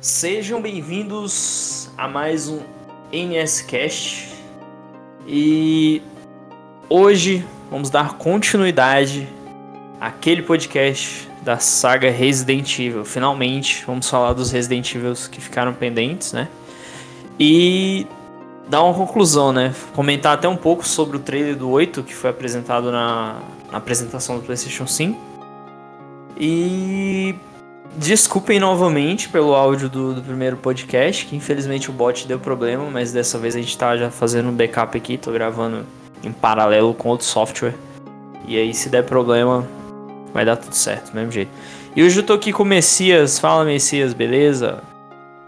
Sejam 0.00 0.62
bem-vindos 0.62 1.90
a 1.94 2.08
mais 2.08 2.48
um 2.48 2.60
NSCast 3.12 4.30
e 5.26 6.00
hoje 6.88 7.44
vamos 7.70 7.90
dar 7.90 8.14
continuidade 8.14 9.28
àquele 10.00 10.40
podcast 10.40 11.28
da 11.42 11.58
saga 11.58 12.10
Resident 12.10 12.78
Evil. 12.78 13.04
Finalmente 13.04 13.84
vamos 13.86 14.08
falar 14.08 14.32
dos 14.32 14.50
Resident 14.50 14.94
Evil 14.94 15.12
que 15.30 15.38
ficaram 15.38 15.74
pendentes, 15.74 16.32
né? 16.32 16.48
E 17.38 18.06
dar 18.70 18.82
uma 18.82 18.94
conclusão, 18.94 19.52
né? 19.52 19.74
Comentar 19.94 20.32
até 20.32 20.48
um 20.48 20.56
pouco 20.56 20.88
sobre 20.88 21.18
o 21.18 21.20
trailer 21.20 21.54
do 21.54 21.68
8 21.68 22.02
que 22.04 22.14
foi 22.14 22.30
apresentado 22.30 22.90
na, 22.90 23.38
na 23.70 23.76
apresentação 23.76 24.38
do 24.38 24.46
PlayStation 24.46 24.86
5. 24.86 25.20
E 26.38 27.34
Desculpem 27.96 28.60
novamente 28.60 29.28
pelo 29.28 29.54
áudio 29.54 29.88
do, 29.88 30.14
do, 30.14 30.22
primeiro 30.22 30.56
podcast, 30.56 31.26
que 31.26 31.34
infelizmente 31.34 31.90
o 31.90 31.92
bot 31.92 32.26
deu 32.26 32.38
problema, 32.38 32.88
mas 32.88 33.12
dessa 33.12 33.36
vez 33.36 33.56
a 33.56 33.58
gente 33.58 33.76
tá 33.76 33.96
já 33.96 34.10
fazendo 34.10 34.48
um 34.48 34.52
backup 34.52 34.96
aqui, 34.96 35.18
tô 35.18 35.32
gravando 35.32 35.84
em 36.22 36.32
paralelo 36.32 36.94
com 36.94 37.08
outro 37.08 37.26
software. 37.26 37.74
E 38.46 38.56
aí 38.56 38.72
se 38.72 38.88
der 38.88 39.04
problema, 39.04 39.66
vai 40.32 40.44
dar 40.44 40.56
tudo 40.56 40.74
certo, 40.74 41.10
do 41.10 41.16
mesmo 41.16 41.32
jeito. 41.32 41.50
E 41.94 42.02
hoje 42.02 42.20
eu 42.20 42.22
tô 42.22 42.32
aqui 42.32 42.52
com 42.52 42.62
o 42.62 42.66
Messias. 42.66 43.38
Fala 43.38 43.64
Messias, 43.64 44.14
beleza? 44.14 44.82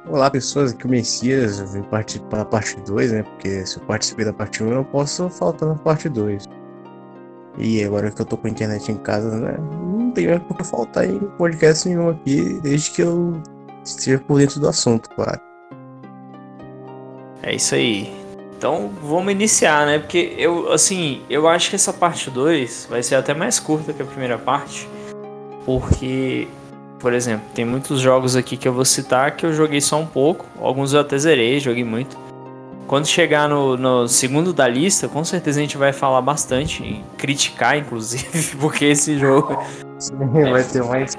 Olá 0.09 0.29
pessoas, 0.29 0.73
aqui 0.73 0.83
é 0.83 0.87
o 0.87 0.91
Messias, 0.91 1.61
eu 1.61 1.67
vim 1.69 1.83
participar 1.83 2.39
da 2.39 2.45
parte 2.45 2.77
2, 2.81 3.13
né? 3.13 3.23
Porque 3.23 3.65
se 3.65 3.79
eu 3.79 3.85
participei 3.85 4.25
da 4.25 4.33
parte 4.33 4.63
1, 4.63 4.69
eu 4.69 4.75
não 4.75 4.85
posso 4.85 5.31
faltar 5.31 5.69
na 5.69 5.77
parte 5.77 6.09
2. 6.09 6.45
E 7.57 7.85
agora 7.85 8.11
que 8.11 8.21
eu 8.21 8.27
tô 8.27 8.37
com 8.37 8.49
a 8.49 8.51
internet 8.51 8.91
em 8.91 8.97
casa, 8.97 9.31
né? 9.39 9.57
Tem 10.15 10.29
mais 10.29 10.43
por 10.43 10.63
faltar 10.65 11.09
em 11.09 11.19
podcast 11.39 11.89
nenhum 11.89 12.11
aqui, 12.11 12.61
desde 12.63 12.91
que 12.91 13.03
eu 13.03 13.41
esteja 13.85 14.19
por 14.19 14.39
dentro 14.39 14.61
do 14.61 14.69
assunto, 14.69 15.09
claro. 15.11 15.41
É 17.43 17.55
isso 17.55 17.75
aí. 17.75 18.13
Então 18.57 18.91
vamos 19.03 19.33
iniciar, 19.33 19.87
né? 19.87 19.99
Porque 19.99 20.35
eu, 20.39 20.71
assim, 20.73 21.23
eu 21.29 21.49
acho 21.49 21.71
que 21.71 21.77
essa 21.77 21.93
parte 21.93 22.31
2 22.31 22.87
vai 22.89 23.03
ser 23.03 23.17
até 23.17 23.35
mais 23.35 23.59
curta 23.59 23.93
que 23.93 24.03
a 24.03 24.05
primeira 24.05 24.39
parte. 24.39 24.89
Porque, 25.65 26.47
por 27.01 27.13
exemplo, 27.13 27.45
tem 27.55 27.65
muitos 27.65 28.01
jogos 28.01 28.37
aqui 28.37 28.57
que 28.57 28.69
eu 28.69 28.73
vou 28.73 28.85
citar 28.85 29.35
que 29.35 29.45
eu 29.47 29.53
joguei 29.53 29.81
só 29.81 29.99
um 29.99 30.07
pouco. 30.07 30.47
Alguns 30.61 30.93
eu 30.93 31.01
até 31.01 31.19
zerei, 31.19 31.59
joguei 31.59 31.85
muito. 31.85 32.17
Quando 32.87 33.07
chegar 33.07 33.49
no, 33.49 33.77
no, 33.77 34.07
segundo 34.07 34.53
da 34.53 34.69
lista, 34.69 35.09
com 35.09 35.25
certeza 35.25 35.59
a 35.59 35.63
gente 35.63 35.79
vai 35.79 35.93
falar 35.93 36.21
bastante, 36.21 37.03
criticar 37.17 37.79
inclusive, 37.79 38.57
porque 38.61 38.85
esse 38.85 39.19
jogo. 39.19 39.59
Sim, 40.03 40.51
vai 40.51 40.65
ter 40.65 40.83
mais 40.83 41.17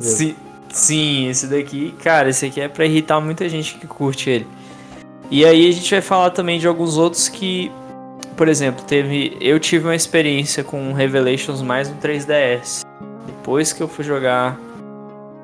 sim, 0.00 0.34
sim, 0.70 1.28
esse 1.28 1.46
daqui, 1.46 1.94
cara, 2.02 2.30
esse 2.30 2.46
aqui 2.46 2.60
é 2.60 2.68
pra 2.68 2.86
irritar 2.86 3.20
muita 3.20 3.48
gente 3.48 3.74
que 3.74 3.86
curte 3.86 4.30
ele. 4.30 4.46
E 5.30 5.44
aí 5.44 5.68
a 5.68 5.72
gente 5.72 5.90
vai 5.90 6.00
falar 6.00 6.30
também 6.30 6.58
de 6.58 6.66
alguns 6.66 6.96
outros 6.96 7.28
que, 7.28 7.70
por 8.36 8.48
exemplo, 8.48 8.84
teve. 8.84 9.36
Eu 9.40 9.58
tive 9.58 9.84
uma 9.84 9.94
experiência 9.94 10.62
com 10.62 10.92
Revelations 10.92 11.62
mais 11.62 11.90
no 11.90 11.96
3DS. 11.96 12.84
Depois 13.26 13.72
que 13.72 13.82
eu 13.82 13.88
fui 13.88 14.04
jogar. 14.04 14.56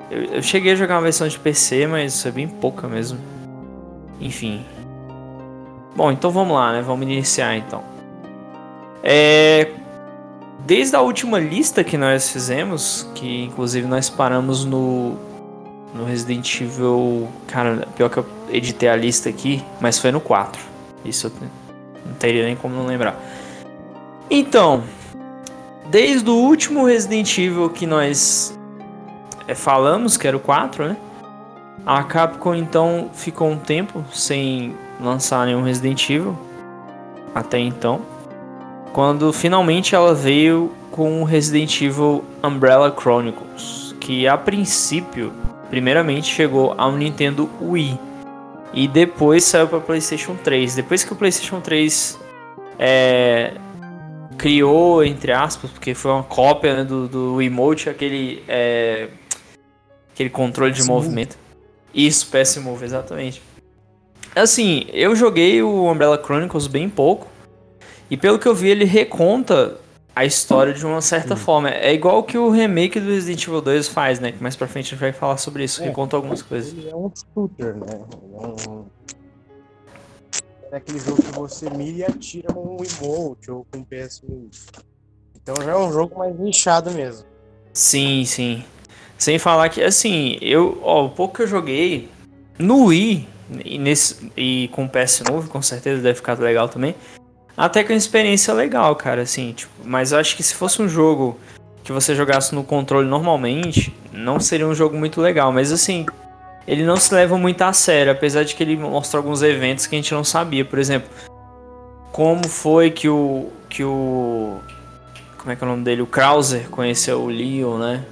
Eu, 0.09 0.23
eu 0.35 0.41
cheguei 0.41 0.71
a 0.71 0.75
jogar 0.75 0.95
uma 0.95 1.01
versão 1.01 1.27
de 1.27 1.37
PC, 1.37 1.85
mas 1.87 2.21
foi 2.21 2.31
bem 2.31 2.47
pouca 2.47 2.87
mesmo. 2.87 3.19
Enfim, 4.21 4.63
Bom, 5.95 6.11
então 6.11 6.31
vamos 6.31 6.55
lá, 6.55 6.73
né? 6.73 6.81
Vamos 6.81 7.05
iniciar 7.05 7.55
então. 7.55 7.83
É... 9.03 9.67
Desde 10.65 10.95
a 10.95 11.01
última 11.01 11.39
lista 11.39 11.83
que 11.83 11.97
nós 11.97 12.29
fizemos, 12.29 13.05
que 13.15 13.43
inclusive 13.43 13.85
nós 13.85 14.09
paramos 14.09 14.63
no, 14.63 15.17
no 15.93 16.05
Resident 16.05 16.61
Evil. 16.61 17.27
Cara, 17.47 17.85
pior 17.97 18.09
que 18.09 18.17
eu 18.17 18.25
editei 18.49 18.87
a 18.87 18.95
lista 18.95 19.27
aqui, 19.29 19.61
mas 19.81 19.99
foi 19.99 20.11
no 20.11 20.21
4. 20.21 20.61
Isso 21.03 21.27
eu 21.27 21.47
não 22.05 22.13
teria 22.13 22.45
nem 22.45 22.55
como 22.55 22.75
não 22.75 22.85
lembrar. 22.85 23.19
Então, 24.29 24.83
desde 25.89 26.29
o 26.29 26.33
último 26.33 26.85
Resident 26.85 27.37
Evil 27.37 27.69
que 27.69 27.85
nós 27.85 28.57
é, 29.47 29.53
falamos, 29.53 30.15
que 30.15 30.25
era 30.25 30.37
o 30.37 30.39
4, 30.39 30.87
né? 30.87 30.97
A 31.85 32.01
Capcom 32.03 32.55
então 32.55 33.09
ficou 33.13 33.49
um 33.49 33.57
tempo 33.57 34.05
sem 34.13 34.73
lançar 35.01 35.45
nenhum 35.45 35.61
Resident 35.61 36.09
Evil 36.09 36.37
até 37.35 37.59
então. 37.59 38.12
Quando 38.93 39.33
finalmente 39.33 39.95
ela 39.95 40.13
veio 40.13 40.71
com 40.91 41.23
o 41.23 41.25
Resident 41.25 41.81
Evil 41.81 42.23
Umbrella 42.43 42.95
Chronicles, 42.95 43.95
que 43.99 44.27
a 44.27 44.37
princípio, 44.37 45.33
primeiramente 45.67 46.31
chegou 46.31 46.75
ao 46.77 46.91
Nintendo 46.91 47.49
Wii 47.59 47.99
e 48.71 48.87
depois 48.87 49.43
saiu 49.45 49.67
para 49.67 49.79
PlayStation 49.79 50.35
3. 50.35 50.75
Depois 50.75 51.03
que 51.03 51.11
o 51.11 51.15
PlayStation 51.15 51.59
3 51.59 52.19
é, 52.77 53.53
criou, 54.37 55.03
entre 55.03 55.31
aspas, 55.31 55.71
porque 55.71 55.95
foi 55.95 56.11
uma 56.11 56.23
cópia 56.23 56.75
né, 56.75 56.83
do, 56.83 57.07
do 57.07 57.41
Emote, 57.41 57.89
aquele, 57.89 58.43
é, 58.47 59.09
aquele 60.13 60.29
controle 60.29 60.71
de 60.71 60.83
movimento. 60.83 61.35
Isso, 61.91 62.27
PS 62.27 62.57
Move, 62.57 62.85
exatamente. 62.85 63.41
Assim, 64.35 64.85
eu 64.93 65.15
joguei 65.15 65.63
o 65.63 65.91
Umbrella 65.91 66.21
Chronicles 66.23 66.67
bem 66.67 66.87
pouco. 66.87 67.32
E 68.13 68.17
pelo 68.17 68.37
que 68.37 68.47
eu 68.47 68.53
vi, 68.53 68.69
ele 68.69 68.85
reconta 68.85 69.75
a 70.15 70.23
história 70.23 70.71
de 70.71 70.85
uma 70.85 71.01
certa 71.01 71.33
hum. 71.33 71.37
forma. 71.37 71.71
É 71.71 71.91
igual 71.91 72.21
que 72.21 72.37
o 72.37 72.51
remake 72.51 72.99
do 72.99 73.09
Resident 73.09 73.47
Evil 73.47 73.59
2 73.59 73.87
faz, 73.87 74.19
né? 74.19 74.31
Que 74.31 74.43
mais 74.43 74.55
pra 74.55 74.67
frente 74.67 74.85
a 74.85 74.89
gente 74.91 74.99
vai 74.99 75.11
falar 75.11 75.37
sobre 75.37 75.63
isso. 75.63 75.81
É, 75.81 75.87
reconta 75.87 76.15
algumas 76.15 76.43
coisas. 76.43 76.71
Ele 76.73 76.91
é 76.91 76.95
um 76.95 77.11
shooter, 77.11 77.75
né? 77.75 77.87
É, 78.39 78.69
um... 78.69 78.85
é 80.71 80.77
aquele 80.77 80.99
jogo 80.99 81.23
que 81.23 81.31
você 81.31 81.67
mira 81.71 81.97
e 81.97 82.03
atira 82.03 82.53
com 82.53 82.77
um 82.79 82.83
emote 82.83 83.49
ou 83.49 83.65
com 83.71 83.79
um 83.79 83.83
PS1. 83.83 84.47
Então 85.41 85.55
já 85.65 85.71
é 85.71 85.75
um 85.75 85.91
jogo 85.91 86.19
mais 86.19 86.37
nichado 86.39 86.91
mesmo. 86.91 87.25
Sim, 87.73 88.25
sim. 88.25 88.63
Sem 89.17 89.39
falar 89.39 89.69
que, 89.69 89.81
assim, 89.81 90.37
eu, 90.39 90.77
ó, 90.83 91.05
o 91.05 91.09
pouco 91.09 91.37
que 91.37 91.41
eu 91.41 91.47
joguei 91.47 92.11
no 92.59 92.85
Wii, 92.85 93.27
e, 93.65 93.79
nesse, 93.79 94.31
e 94.37 94.69
com 94.71 94.85
o 94.85 94.87
PS 94.89 95.21
novo, 95.27 95.49
com 95.49 95.63
certeza 95.63 95.99
deve 95.99 96.13
ficar 96.13 96.37
legal 96.37 96.69
também. 96.69 96.93
Até 97.55 97.83
com 97.83 97.93
uma 97.93 97.97
experiência 97.97 98.53
legal, 98.53 98.95
cara, 98.95 99.21
assim, 99.21 99.53
tipo, 99.53 99.71
mas 99.83 100.11
eu 100.11 100.17
acho 100.17 100.35
que 100.35 100.41
se 100.43 100.55
fosse 100.55 100.81
um 100.81 100.89
jogo 100.89 101.37
que 101.83 101.91
você 101.91 102.15
jogasse 102.15 102.55
no 102.55 102.63
controle 102.63 103.07
normalmente, 103.07 103.93
não 104.11 104.39
seria 104.39 104.67
um 104.67 104.73
jogo 104.73 104.97
muito 104.97 105.21
legal, 105.21 105.51
mas 105.51 105.71
assim, 105.71 106.05
ele 106.67 106.83
não 106.83 106.95
se 106.95 107.13
leva 107.13 107.37
muito 107.37 107.61
a 107.61 107.73
sério, 107.73 108.11
apesar 108.11 108.43
de 108.43 108.55
que 108.55 108.63
ele 108.63 108.75
mostra 108.75 109.19
alguns 109.19 109.43
eventos 109.43 109.85
que 109.85 109.95
a 109.95 109.99
gente 109.99 110.13
não 110.13 110.23
sabia, 110.23 110.65
por 110.65 110.79
exemplo, 110.79 111.09
como 112.11 112.47
foi 112.47 112.89
que 112.89 113.09
o 113.09 113.51
que 113.69 113.83
o 113.83 114.59
como 115.37 115.51
é 115.51 115.55
que 115.57 115.63
é 115.63 115.67
o 115.67 115.69
nome 115.69 115.83
dele, 115.83 116.01
o 116.01 116.07
Krauser 116.07 116.69
conheceu 116.69 117.21
o 117.21 117.27
Leon, 117.27 117.77
né? 117.77 118.05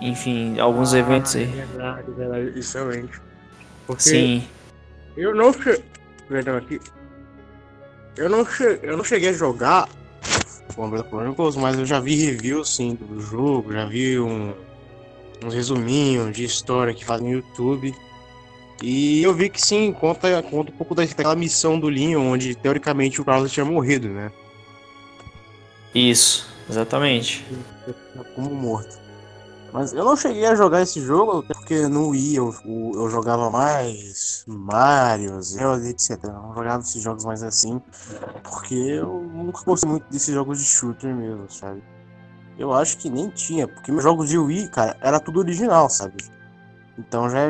Enfim, 0.00 0.58
alguns 0.58 0.92
ah, 0.92 0.98
eventos 0.98 1.36
aí. 1.36 1.44
É 1.44 1.46
verdade, 1.46 2.10
verdade, 2.10 2.58
excelente. 2.58 3.20
Porque 3.86 4.02
Sim. 4.02 4.48
Eu 5.16 5.34
não. 5.34 5.52
Perdão 6.28 6.56
aqui. 6.56 6.80
Eu 8.20 8.28
não, 8.28 8.44
che... 8.44 8.78
eu 8.82 8.98
não 8.98 9.02
cheguei 9.02 9.30
a 9.30 9.32
jogar 9.32 9.88
o 10.76 10.84
Umbrella 10.84 11.08
Chronicles, 11.08 11.56
mas 11.56 11.78
eu 11.78 11.86
já 11.86 11.98
vi 12.00 12.16
reviews 12.16 12.76
sim 12.76 12.94
do 12.94 13.18
jogo, 13.18 13.72
já 13.72 13.86
vi 13.86 14.20
um, 14.20 14.52
uns 15.42 15.54
resuminhos 15.54 16.30
de 16.36 16.44
história 16.44 16.92
que 16.92 17.02
fazem 17.02 17.28
no 17.28 17.32
YouTube. 17.36 17.94
E 18.82 19.22
eu 19.22 19.32
vi 19.32 19.48
que 19.48 19.58
sim, 19.58 19.90
conta, 19.90 20.42
conta 20.42 20.70
um 20.70 20.76
pouco 20.76 20.94
daquela 20.94 21.34
missão 21.34 21.80
do 21.80 21.88
Leon, 21.88 22.20
onde 22.20 22.54
teoricamente 22.54 23.22
o 23.22 23.24
Carlos 23.24 23.50
tinha 23.50 23.64
morrido, 23.64 24.08
né? 24.08 24.30
Isso, 25.94 26.46
exatamente. 26.68 27.42
Como 28.34 28.54
morto. 28.54 28.98
Mas 29.72 29.92
eu 29.92 30.04
não 30.04 30.16
cheguei 30.16 30.46
a 30.46 30.54
jogar 30.54 30.82
esse 30.82 31.00
jogo, 31.00 31.44
porque 31.44 31.86
no 31.86 32.08
Wii 32.08 32.36
eu, 32.36 32.54
eu 32.94 33.08
jogava 33.08 33.50
mais 33.50 34.44
Mario, 34.46 35.40
Zelda, 35.42 35.88
etc. 35.88 36.18
Eu 36.24 36.32
não 36.32 36.54
jogava 36.54 36.82
esses 36.82 37.02
jogos 37.02 37.24
mais 37.24 37.42
assim, 37.42 37.80
porque 38.42 38.74
eu 38.74 39.20
nunca 39.32 39.62
gostei 39.64 39.88
muito 39.88 40.06
desses 40.10 40.34
jogos 40.34 40.58
de 40.58 40.64
shooter 40.64 41.14
mesmo, 41.14 41.48
sabe? 41.48 41.82
Eu 42.58 42.72
acho 42.72 42.98
que 42.98 43.08
nem 43.08 43.28
tinha, 43.30 43.66
porque 43.68 43.92
meus 43.92 44.02
jogos 44.02 44.28
de 44.28 44.38
Wii, 44.38 44.68
cara, 44.68 44.96
era 45.00 45.20
tudo 45.20 45.38
original, 45.38 45.88
sabe? 45.88 46.16
Então 46.98 47.30
já, 47.30 47.46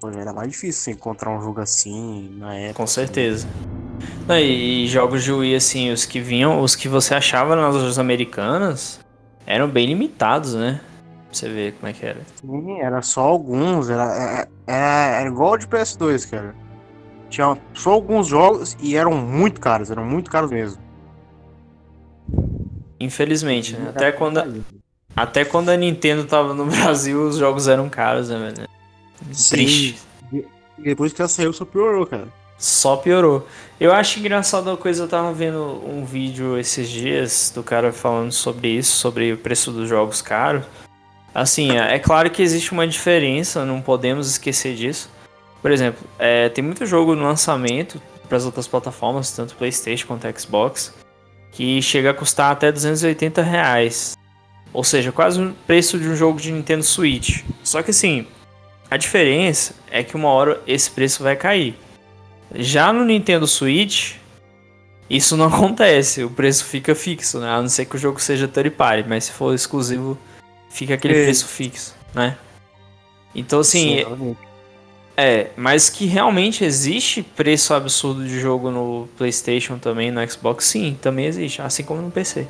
pô, 0.00 0.10
já 0.12 0.20
era 0.20 0.32
mais 0.32 0.50
difícil 0.50 0.94
encontrar 0.94 1.30
um 1.30 1.42
jogo 1.42 1.60
assim 1.60 2.30
na 2.38 2.54
época. 2.54 2.74
Com 2.74 2.86
certeza. 2.86 3.46
E 4.28 4.86
jogos 4.88 5.22
de 5.24 5.32
Wii, 5.32 5.56
assim, 5.56 5.90
os 5.90 6.06
que 6.06 6.20
vinham, 6.20 6.62
os 6.62 6.74
que 6.74 6.88
você 6.88 7.14
achava 7.14 7.54
nas 7.56 7.74
lojas 7.74 7.98
americanas, 7.98 9.00
eram 9.44 9.68
bem 9.68 9.86
limitados, 9.86 10.54
né? 10.54 10.80
Você 11.36 11.48
ver 11.48 11.72
como 11.74 11.88
é 11.88 11.92
que 11.92 12.04
era. 12.04 12.20
Sim, 12.40 12.80
era 12.80 13.02
só 13.02 13.22
alguns, 13.22 13.90
era, 13.90 14.04
era, 14.04 14.48
é, 14.66 14.72
é, 14.72 15.20
era 15.20 15.28
igual 15.28 15.56
de 15.56 15.66
PS2, 15.66 16.30
cara. 16.30 16.54
Tinha 17.28 17.56
só 17.74 17.90
alguns 17.90 18.26
jogos 18.28 18.76
e 18.80 18.96
eram 18.96 19.12
muito 19.12 19.60
caros, 19.60 19.90
eram 19.90 20.04
muito 20.04 20.30
caros 20.30 20.50
mesmo. 20.50 20.80
Infelizmente, 22.98 23.76
né? 23.76 23.90
Até 23.90 24.12
quando, 24.12 24.38
a, 24.38 24.46
até 25.14 25.44
quando 25.44 25.68
a 25.68 25.76
Nintendo 25.76 26.24
tava 26.24 26.54
no 26.54 26.66
Brasil, 26.70 27.28
os 27.28 27.36
jogos 27.36 27.68
eram 27.68 27.88
caros, 27.88 28.28
né, 28.28 28.38
velho? 28.38 28.68
Triste. 29.50 29.98
Sim. 30.30 30.44
E 30.78 30.82
depois 30.82 31.12
que 31.12 31.20
ela 31.20 31.28
saiu, 31.28 31.52
só 31.52 31.64
piorou, 31.64 32.06
cara. 32.06 32.28
Só 32.58 32.96
piorou. 32.96 33.46
Eu 33.78 33.92
acho 33.92 34.18
engraçado 34.18 34.68
uma 34.68 34.76
coisa, 34.76 35.04
eu 35.04 35.08
tava 35.08 35.32
vendo 35.32 35.82
um 35.86 36.04
vídeo 36.04 36.58
esses 36.58 36.88
dias 36.88 37.52
do 37.54 37.62
cara 37.62 37.92
falando 37.92 38.32
sobre 38.32 38.68
isso, 38.68 38.92
sobre 38.96 39.32
o 39.32 39.36
preço 39.36 39.70
dos 39.70 39.88
jogos 39.88 40.22
caros. 40.22 40.64
Assim, 41.36 41.76
é 41.76 41.98
claro 41.98 42.30
que 42.30 42.40
existe 42.40 42.72
uma 42.72 42.88
diferença, 42.88 43.62
não 43.62 43.82
podemos 43.82 44.26
esquecer 44.26 44.74
disso. 44.74 45.10
Por 45.60 45.70
exemplo, 45.70 46.02
é, 46.18 46.48
tem 46.48 46.64
muito 46.64 46.86
jogo 46.86 47.14
no 47.14 47.24
lançamento 47.24 48.00
para 48.26 48.38
as 48.38 48.46
outras 48.46 48.66
plataformas, 48.66 49.30
tanto 49.32 49.54
PlayStation 49.54 50.06
quanto 50.06 50.40
Xbox, 50.40 50.94
que 51.52 51.82
chega 51.82 52.08
a 52.08 52.14
custar 52.14 52.52
até 52.52 52.72
280 52.72 53.42
reais. 53.42 54.16
Ou 54.72 54.82
seja, 54.82 55.12
quase 55.12 55.38
o 55.42 55.52
preço 55.66 55.98
de 55.98 56.08
um 56.08 56.16
jogo 56.16 56.40
de 56.40 56.50
Nintendo 56.50 56.82
Switch. 56.82 57.44
Só 57.62 57.82
que 57.82 57.90
assim, 57.90 58.26
a 58.90 58.96
diferença 58.96 59.74
é 59.90 60.02
que 60.02 60.16
uma 60.16 60.30
hora 60.30 60.62
esse 60.66 60.90
preço 60.90 61.22
vai 61.22 61.36
cair. 61.36 61.78
Já 62.54 62.94
no 62.94 63.04
Nintendo 63.04 63.46
Switch, 63.46 64.14
isso 65.10 65.36
não 65.36 65.48
acontece, 65.52 66.24
o 66.24 66.30
preço 66.30 66.64
fica 66.64 66.94
fixo, 66.94 67.40
né? 67.40 67.50
A 67.50 67.60
não 67.60 67.68
ser 67.68 67.84
que 67.84 67.96
o 67.96 67.98
jogo 67.98 68.18
seja 68.22 68.48
third 68.48 68.70
party, 68.70 69.06
mas 69.06 69.24
se 69.24 69.32
for 69.32 69.54
exclusivo, 69.54 70.18
fica 70.70 70.94
aquele 70.94 71.14
é. 71.14 71.24
preço 71.24 71.46
fixo, 71.46 71.94
né? 72.14 72.36
Então 73.34 73.60
assim, 73.60 74.04
Sim, 74.04 74.36
é, 75.16 75.50
mas 75.56 75.88
que 75.88 76.06
realmente 76.06 76.64
existe 76.64 77.22
preço 77.22 77.72
absurdo 77.72 78.26
de 78.26 78.38
jogo 78.38 78.70
no 78.70 79.08
PlayStation 79.16 79.78
também, 79.78 80.10
no 80.10 80.30
Xbox, 80.30 80.66
sim, 80.66 80.96
também 81.00 81.26
existe, 81.26 81.62
assim 81.62 81.82
como 81.82 82.02
no 82.02 82.10
PC. 82.10 82.46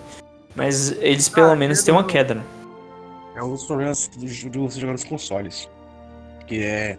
Mas 0.55 0.91
eles 1.01 1.29
pelo 1.29 1.51
ah, 1.51 1.57
menos 1.57 1.83
têm 1.83 1.93
uma 1.93 2.05
queda, 2.05 2.35
né? 2.35 2.45
É 3.37 3.43
um 3.43 3.51
dos 3.51 3.65
problemas 3.65 4.11
de 4.17 4.59
você 4.59 4.81
jogar 4.81 4.93
nos 4.93 5.05
consoles. 5.05 5.69
Que 6.47 6.63
é 6.63 6.99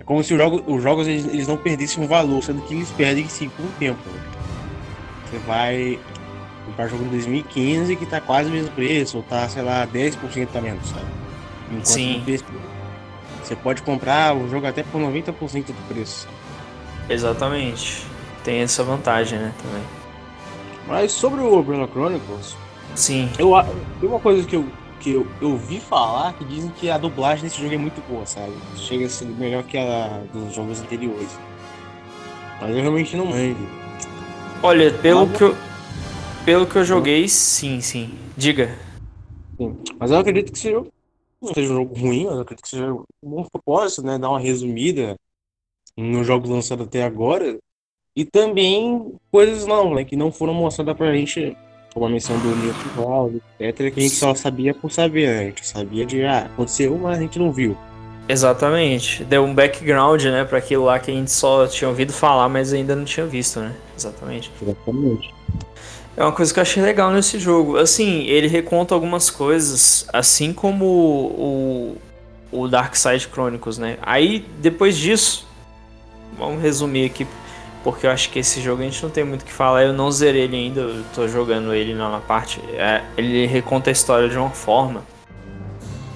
é 0.00 0.04
como 0.04 0.24
se 0.24 0.36
jogo, 0.36 0.64
os 0.66 0.82
jogos 0.82 1.06
eles, 1.06 1.26
eles, 1.26 1.46
não 1.46 1.58
perdessem 1.58 2.02
um 2.02 2.06
valor, 2.06 2.42
sendo 2.42 2.62
que 2.62 2.74
eles 2.74 2.90
perdem 2.90 3.28
sim 3.28 3.50
com 3.50 3.62
o 3.62 3.68
tempo. 3.78 4.00
Você 5.26 5.38
vai 5.46 5.98
comprar 6.70 6.88
jogo 6.88 7.04
de 7.04 7.10
2015 7.10 7.96
que 7.96 8.06
tá 8.06 8.20
quase 8.20 8.48
o 8.48 8.52
mesmo 8.52 8.70
preço, 8.72 9.18
ou 9.18 9.22
tá, 9.22 9.48
sei 9.48 9.62
lá, 9.62 9.86
10% 9.86 10.48
a 10.54 10.60
menos, 10.60 10.88
sabe? 10.88 11.06
Enquanto 11.70 11.86
sim. 11.86 12.22
Você 13.42 13.56
pode 13.56 13.82
comprar 13.82 14.36
o 14.36 14.48
jogo 14.48 14.66
até 14.66 14.82
por 14.82 15.00
90% 15.00 15.66
do 15.66 15.88
preço. 15.88 16.28
Exatamente. 17.08 18.06
Tem 18.44 18.60
essa 18.60 18.82
vantagem, 18.84 19.38
né, 19.38 19.52
também. 19.62 19.82
Mas 20.86 21.12
sobre 21.12 21.40
o 21.40 21.58
Umbrella 21.58 21.88
Chronicles, 21.88 22.56
Sim. 22.94 23.30
Eu, 23.38 23.52
tem 24.00 24.08
uma 24.08 24.20
coisa 24.20 24.46
que 24.46 24.56
eu, 24.56 24.66
que 24.98 25.12
eu, 25.12 25.26
eu 25.40 25.56
vi 25.56 25.80
falar 25.80 26.32
que 26.34 26.44
dizem 26.44 26.70
que 26.70 26.90
a 26.90 26.98
dublagem 26.98 27.44
desse 27.44 27.60
jogo 27.60 27.74
é 27.74 27.78
muito 27.78 28.02
boa, 28.08 28.26
sabe? 28.26 28.52
Chega 28.76 29.06
a 29.06 29.08
ser 29.08 29.26
melhor 29.26 29.62
que 29.64 29.78
a 29.78 30.22
dos 30.32 30.54
jogos 30.54 30.80
anteriores. 30.80 31.38
Mas 32.60 32.70
eu 32.70 32.82
realmente 32.82 33.16
não 33.16 33.26
manjo. 33.26 33.56
Olha, 34.62 34.92
pelo 34.92 35.26
Mas... 35.26 35.38
que 35.38 35.44
eu. 35.44 35.56
Pelo 36.50 36.66
que 36.66 36.76
eu 36.78 36.84
joguei, 36.84 37.28
sim, 37.28 37.80
sim. 37.80 38.10
Diga. 38.36 38.76
Sim. 39.56 39.78
Mas 40.00 40.10
eu 40.10 40.18
acredito 40.18 40.50
que 40.50 40.58
seja, 40.58 40.84
não 41.40 41.54
seja 41.54 41.72
um 41.72 41.76
jogo 41.76 41.94
ruim, 41.94 42.24
mas 42.24 42.34
eu 42.34 42.40
acredito 42.40 42.64
que 42.64 42.68
seja 42.68 42.92
um 42.92 43.04
bom 43.22 43.44
propósito, 43.44 44.02
né? 44.02 44.18
Dar 44.18 44.30
uma 44.30 44.40
resumida 44.40 45.14
nos 45.96 46.26
jogos 46.26 46.50
lançados 46.50 46.88
até 46.88 47.04
agora. 47.04 47.56
E 48.16 48.24
também 48.24 49.14
coisas 49.30 49.64
novas, 49.64 49.94
né? 49.94 50.04
Que 50.04 50.16
não 50.16 50.32
foram 50.32 50.52
mostradas 50.52 50.96
pra 50.96 51.14
gente 51.14 51.56
como 51.94 52.06
a 52.06 52.08
menção 52.08 52.36
do 52.40 52.48
Newton 52.56 53.40
etc., 53.60 53.94
que 53.94 54.00
a 54.00 54.02
gente 54.02 54.16
só 54.16 54.34
sabia 54.34 54.74
por 54.74 54.90
saber, 54.90 55.28
né? 55.28 55.38
A 55.38 55.44
gente 55.44 55.64
sabia 55.64 56.04
de, 56.04 56.24
ah, 56.24 56.46
aconteceu, 56.46 56.98
mas 56.98 57.18
a 57.18 57.22
gente 57.22 57.38
não 57.38 57.52
viu. 57.52 57.76
Exatamente. 58.28 59.22
Deu 59.22 59.44
um 59.44 59.54
background, 59.54 60.24
né, 60.24 60.44
para 60.44 60.58
aquilo 60.58 60.86
lá 60.86 60.98
que 60.98 61.12
a 61.12 61.14
gente 61.14 61.30
só 61.30 61.68
tinha 61.68 61.88
ouvido 61.88 62.12
falar, 62.12 62.48
mas 62.48 62.72
ainda 62.72 62.96
não 62.96 63.04
tinha 63.04 63.24
visto, 63.24 63.60
né? 63.60 63.72
Exatamente. 63.96 64.50
Exatamente. 64.60 65.32
É 66.20 66.22
uma 66.22 66.32
coisa 66.32 66.52
que 66.52 66.60
eu 66.60 66.62
achei 66.62 66.82
legal 66.82 67.10
nesse 67.10 67.38
jogo. 67.38 67.78
Assim, 67.78 68.24
ele 68.24 68.46
reconta 68.46 68.94
algumas 68.94 69.30
coisas, 69.30 70.06
assim 70.12 70.52
como 70.52 70.84
o, 70.84 71.96
o 72.52 72.68
Dark 72.68 72.94
Side 72.94 73.26
Chronicles, 73.32 73.78
né? 73.78 73.96
Aí, 74.02 74.44
depois 74.58 74.98
disso, 74.98 75.48
vamos 76.38 76.60
resumir 76.60 77.06
aqui 77.06 77.26
porque 77.82 78.06
eu 78.06 78.10
acho 78.10 78.28
que 78.28 78.38
esse 78.38 78.60
jogo 78.60 78.82
a 78.82 78.84
gente 78.84 79.02
não 79.02 79.08
tem 79.08 79.24
muito 79.24 79.40
o 79.40 79.44
que 79.46 79.52
falar. 79.52 79.84
Eu 79.84 79.94
não 79.94 80.12
zerei 80.12 80.42
ele 80.42 80.56
ainda, 80.56 80.82
eu 80.82 81.02
tô 81.14 81.26
jogando 81.26 81.72
ele 81.72 81.94
na 81.94 82.18
parte. 82.18 82.60
É, 82.74 83.02
ele 83.16 83.46
reconta 83.46 83.88
a 83.88 83.92
história 83.92 84.28
de 84.28 84.36
uma 84.36 84.50
forma 84.50 85.02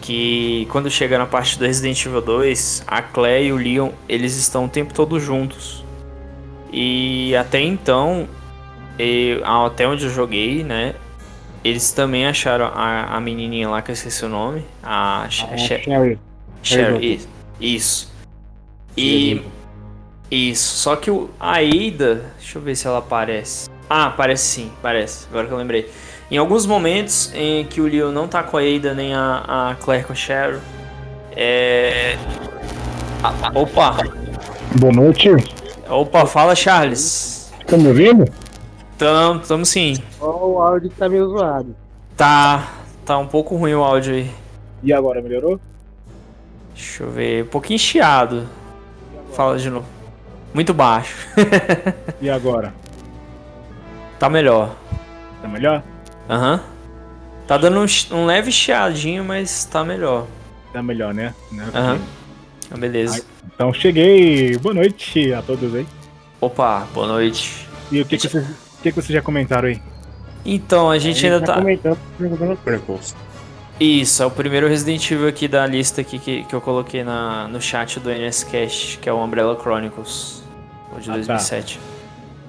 que 0.02 0.68
quando 0.70 0.90
chega 0.90 1.16
na 1.16 1.24
parte 1.24 1.58
do 1.58 1.64
Resident 1.64 2.04
Evil 2.04 2.20
2, 2.20 2.84
a 2.86 3.00
Claire 3.00 3.46
e 3.46 3.52
o 3.54 3.56
Leon 3.56 3.88
eles 4.06 4.36
estão 4.36 4.66
o 4.66 4.68
tempo 4.68 4.92
todo 4.92 5.18
juntos. 5.18 5.82
E 6.70 7.34
até 7.36 7.62
então, 7.62 8.28
eu, 8.98 9.44
até 9.44 9.86
onde 9.86 10.04
eu 10.04 10.10
joguei, 10.10 10.62
né? 10.62 10.94
Eles 11.62 11.92
também 11.92 12.26
acharam 12.26 12.66
a, 12.66 13.16
a 13.16 13.20
menininha 13.20 13.68
lá 13.68 13.80
que 13.80 13.90
eu 13.90 13.94
esqueci 13.94 14.24
o 14.24 14.28
nome, 14.28 14.64
a, 14.82 15.24
a 15.24 15.28
Sherry. 15.30 16.18
Sherry, 16.62 17.20
isso. 17.60 18.12
E 18.96 19.42
isso, 20.30 20.76
só 20.76 20.96
que 20.96 21.10
o, 21.10 21.30
a 21.38 21.58
Ada, 21.58 22.32
deixa 22.38 22.58
eu 22.58 22.62
ver 22.62 22.76
se 22.76 22.86
ela 22.86 22.98
aparece. 22.98 23.68
Ah, 23.88 24.06
aparece 24.06 24.44
sim, 24.44 24.72
parece, 24.82 25.26
agora 25.30 25.46
que 25.46 25.52
eu 25.52 25.58
lembrei. 25.58 25.90
Em 26.30 26.36
alguns 26.36 26.66
momentos 26.66 27.30
em 27.34 27.64
que 27.64 27.80
o 27.80 27.86
Leo 27.86 28.10
não 28.10 28.26
tá 28.26 28.42
com 28.42 28.56
a 28.56 28.62
Ada 28.62 28.94
nem 28.94 29.14
a, 29.14 29.70
a 29.70 29.74
Claire 29.76 30.04
com 30.04 30.12
a 30.12 30.16
Cheryl, 30.16 30.60
é. 31.36 32.16
Ah, 33.22 33.50
opa! 33.54 33.96
Boa 34.76 34.92
noite. 34.92 35.28
Opa, 35.88 36.26
fala 36.26 36.54
Charles. 36.54 37.52
Tá 37.66 37.76
me 37.76 37.88
ouvindo? 37.88 38.24
Tamo, 38.98 39.40
tamo 39.40 39.66
sim. 39.66 39.96
Oh, 40.20 40.52
o 40.52 40.62
áudio 40.62 40.90
tá 40.90 41.08
meio 41.08 41.28
zoado. 41.28 41.74
Tá, 42.16 42.72
tá 43.04 43.18
um 43.18 43.26
pouco 43.26 43.56
ruim 43.56 43.74
o 43.74 43.82
áudio 43.82 44.14
aí. 44.14 44.30
E 44.82 44.92
agora, 44.92 45.20
melhorou? 45.20 45.58
Deixa 46.74 47.02
eu 47.02 47.10
ver, 47.10 47.44
um 47.44 47.48
pouquinho 47.48 47.78
chiado. 47.78 48.46
Fala 49.32 49.58
de 49.58 49.68
novo. 49.68 49.86
Muito 50.52 50.72
baixo. 50.72 51.26
e 52.22 52.30
agora? 52.30 52.72
Tá 54.18 54.30
melhor. 54.30 54.76
Tá 55.42 55.48
melhor? 55.48 55.82
Aham. 56.30 56.54
Uhum. 56.54 56.60
Tá 57.46 57.58
dando 57.58 57.80
um, 57.80 58.16
um, 58.16 58.24
leve 58.24 58.50
chiadinho, 58.50 59.24
mas 59.24 59.64
tá 59.64 59.84
melhor. 59.84 60.26
Tá 60.72 60.82
melhor, 60.82 61.12
né? 61.12 61.34
né? 61.52 61.68
Aham. 61.74 61.98
Uhum. 62.70 62.78
beleza. 62.78 63.24
então 63.46 63.72
cheguei. 63.72 64.56
Boa 64.58 64.74
noite 64.74 65.32
a 65.32 65.42
todos 65.42 65.74
aí. 65.74 65.86
Opa, 66.40 66.86
boa 66.94 67.06
noite. 67.06 67.68
E 67.90 68.00
o 68.00 68.06
que, 68.06 68.16
que, 68.16 68.28
vocês, 68.28 68.46
que, 68.84 68.90
que 68.90 69.00
vocês 69.00 69.14
já 69.14 69.22
comentaram 69.22 69.68
aí? 69.68 69.80
Então, 70.44 70.90
a 70.90 70.98
gente, 70.98 71.10
a 71.10 71.14
gente 71.14 71.26
ainda 71.26 71.46
tá. 71.46 71.54
comentando 71.54 71.98
isso, 73.80 74.22
é 74.22 74.26
o 74.26 74.30
primeiro 74.30 74.68
Resident 74.68 75.10
Evil 75.10 75.26
aqui 75.26 75.48
da 75.48 75.66
lista 75.66 76.02
aqui 76.02 76.18
que, 76.18 76.44
que 76.44 76.54
eu 76.54 76.60
coloquei 76.60 77.02
na, 77.02 77.48
no 77.48 77.60
chat 77.60 77.98
do 77.98 78.10
NSCast, 78.10 78.98
que 78.98 79.08
é 79.08 79.12
o 79.12 79.16
Umbrella 79.16 79.58
Chronicles 79.60 80.44
o 80.96 81.00
de 81.00 81.10
ah, 81.10 81.14
2007. 81.14 81.78
Tá. 81.78 81.84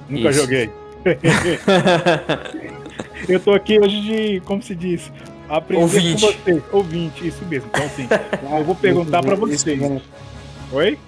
Nunca 0.10 0.30
isso. 0.30 0.39
joguei. 0.39 0.70
eu 3.27 3.39
tô 3.39 3.54
aqui 3.54 3.80
hoje 3.80 4.01
de, 4.01 4.39
como 4.42 4.62
se 4.62 4.75
diz, 4.75 5.12
aprender 5.50 5.82
Ouvinte. 5.82 6.22
com 6.22 6.32
vocês. 6.32 6.63
Ouvinte, 6.72 7.27
isso 7.27 7.44
mesmo. 7.46 7.70
Então, 7.74 7.86
assim, 7.86 8.08
eu 8.58 8.63
vou 8.63 8.75
perguntar 8.75 9.24
pra 9.24 9.36
vocês. 9.36 9.80
Oi? 10.72 11.00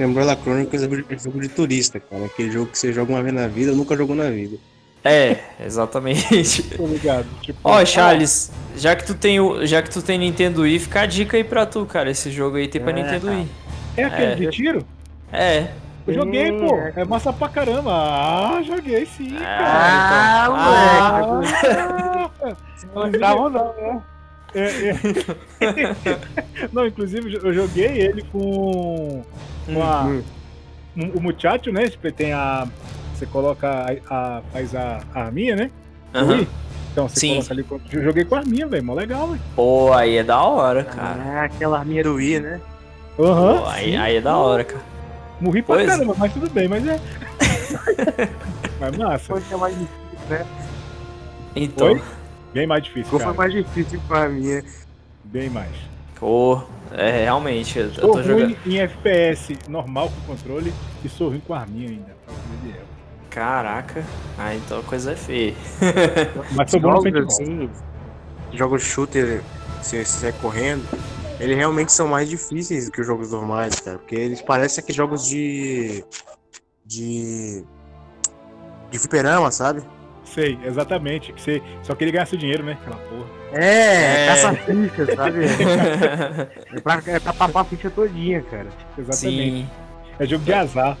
Umbrella 0.00 0.36
Chronicles 0.36 0.82
é 0.82 1.18
jogo 1.18 1.40
de 1.40 1.48
turista, 1.48 2.00
cara. 2.00 2.26
Aquele 2.26 2.50
jogo 2.50 2.70
que 2.70 2.78
você 2.78 2.92
joga 2.92 3.12
uma 3.12 3.22
vez 3.22 3.34
na 3.34 3.46
vida, 3.46 3.72
nunca 3.72 3.96
jogou 3.96 4.16
na 4.16 4.28
vida. 4.30 4.56
É, 5.04 5.38
exatamente. 5.64 6.64
Obrigado. 6.78 7.26
Tipo, 7.42 7.58
Ó, 7.62 7.80
oh, 7.80 7.86
Charles, 7.86 8.50
já 8.76 8.96
que 8.96 9.04
tu 9.04 9.14
tem 9.14 9.38
o, 9.38 9.64
já 9.66 9.82
que 9.82 9.90
tu 9.90 10.00
tem 10.00 10.18
Nintendo 10.18 10.62
Wii, 10.62 10.78
fica 10.78 11.02
a 11.02 11.06
dica 11.06 11.36
aí 11.36 11.44
pra 11.44 11.66
tu, 11.66 11.84
cara. 11.84 12.10
Esse 12.10 12.30
jogo 12.30 12.56
aí 12.56 12.66
tem 12.66 12.80
pra 12.80 12.90
é, 12.90 12.94
Nintendo 12.94 13.28
Wii. 13.28 13.48
É 13.96 14.04
aquele 14.04 14.32
é. 14.32 14.34
de 14.34 14.50
tiro? 14.50 14.86
É. 15.30 15.68
Eu 16.06 16.14
joguei, 16.14 16.50
hum, 16.50 16.66
pô. 16.66 17.00
É 17.00 17.04
massa 17.04 17.32
pra 17.32 17.48
caramba. 17.48 17.92
Ah, 17.92 18.62
joguei 18.62 19.06
sim, 19.06 19.36
ah, 19.36 19.40
cara. 19.40 20.48
Ah, 20.50 21.20
então, 21.22 21.34
moleque. 22.94 23.22
Ah, 23.22 23.34
não 23.34 23.50
não, 23.50 23.74
né? 23.74 24.02
É, 24.54 24.90
é. 24.90 26.68
não, 26.72 26.86
inclusive 26.86 27.40
eu 27.42 27.52
joguei 27.52 27.86
ele 27.86 28.22
com, 28.30 29.22
com 29.66 29.82
a, 29.82 30.04
hum, 30.04 30.22
hum. 30.96 31.12
o 31.14 31.20
muchacho, 31.20 31.72
né? 31.72 31.88
Tipo, 31.88 32.10
tem 32.12 32.32
a. 32.32 32.66
Você 33.14 33.26
coloca 33.26 33.68
a. 33.68 34.38
a 34.38 34.42
faz 34.52 34.74
a, 34.74 35.00
a 35.12 35.24
arminha, 35.24 35.56
né? 35.56 35.70
Uhum. 36.14 36.46
Então 36.92 37.08
você 37.08 37.20
Sim. 37.20 37.34
coloca 37.34 37.52
ali. 37.52 37.66
Eu 37.92 38.04
joguei 38.04 38.24
com 38.24 38.36
a 38.36 38.38
arminha, 38.38 38.66
velho. 38.68 38.84
Mó 38.84 38.94
legal, 38.94 39.28
velho. 39.28 39.40
Pô, 39.56 39.92
aí 39.92 40.18
é 40.18 40.22
da 40.22 40.40
hora, 40.40 40.84
cara. 40.84 41.20
Ah, 41.20 41.44
aquela 41.44 41.80
arminha 41.80 42.04
do 42.04 42.14
Wii, 42.14 42.40
né? 42.40 42.60
Aham. 43.18 43.52
Uhum, 43.54 43.66
aí, 43.66 43.96
aí 43.96 44.16
é 44.16 44.20
da 44.20 44.36
hora, 44.36 44.62
cara. 44.62 44.82
Morri 45.40 45.62
pra 45.62 45.76
pois. 45.76 45.88
caramba, 45.88 46.14
mas 46.16 46.32
tudo 46.32 46.48
bem, 46.50 46.68
mas 46.68 46.86
é. 46.86 47.00
mas 48.78 48.96
massa. 48.96 49.18
Foi 49.18 49.42
é 49.50 49.56
mais 49.56 49.74
difícil, 49.74 50.28
né? 50.30 50.46
Então. 51.56 51.88
Foi? 51.88 52.23
Bem 52.54 52.66
mais 52.68 52.84
difícil. 52.84 53.10
Qual 53.10 53.20
foi 53.20 53.32
mais 53.32 53.52
difícil 53.52 54.00
pra 54.06 54.28
mim? 54.28 54.62
Bem 55.24 55.50
mais. 55.50 55.74
Oh, 56.20 56.60
é, 56.92 57.24
realmente, 57.24 57.78
eu, 57.78 57.92
Sou 57.92 58.02
tô 58.02 58.12
ruim 58.12 58.24
jogando. 58.24 58.56
em 58.64 58.78
FPS 58.78 59.58
normal 59.68 60.10
com 60.10 60.34
controle 60.34 60.72
e 61.04 61.08
sou 61.08 61.28
ruim 61.28 61.40
com 61.40 61.52
arminha 61.52 61.90
ainda. 61.90 62.14
Caraca, 63.28 64.04
ah, 64.38 64.54
então 64.54 64.78
a 64.78 64.82
coisa 64.84 65.10
é 65.12 65.16
feia. 65.16 65.54
Mas 66.54 66.70
sou 66.70 66.78
bom 66.78 67.02
no 67.02 67.26
assim, 67.26 67.68
jogos 68.52 68.82
shooter, 68.82 69.42
você 69.82 70.04
sai 70.04 70.32
correndo, 70.40 70.86
eles 71.40 71.56
realmente 71.56 71.92
são 71.92 72.06
mais 72.06 72.28
difíceis 72.28 72.86
do 72.86 72.92
que 72.92 73.00
os 73.00 73.06
jogos 73.06 73.32
normais, 73.32 73.80
cara. 73.80 73.98
Porque 73.98 74.14
eles 74.14 74.40
parecem 74.40 74.80
aqueles 74.80 74.96
jogos 74.96 75.26
de. 75.26 76.04
de. 76.86 77.64
de 78.90 78.98
fliperama, 78.98 79.50
sabe? 79.50 79.82
Sei, 80.24 80.58
exatamente. 80.64 81.32
Que 81.32 81.40
você 81.40 81.62
só 81.82 81.94
queria 81.94 82.12
ganhar 82.14 82.26
seu 82.26 82.38
dinheiro, 82.38 82.62
né? 82.64 82.76
Aquela 82.80 82.96
porra. 82.96 83.26
É, 83.52 84.24
É. 84.24 84.26
caça-ficha, 84.28 85.14
sabe? 85.14 85.44
é 86.74 86.80
pra, 86.80 87.02
é 87.06 87.20
pra 87.20 87.32
papar 87.32 87.60
a 87.60 87.64
ficha 87.64 87.90
todinha, 87.90 88.42
cara. 88.42 88.66
Exatamente. 88.98 89.16
Sim. 89.52 89.66
É 90.18 90.26
jogo 90.26 90.44
de 90.44 90.52
azar. 90.52 90.96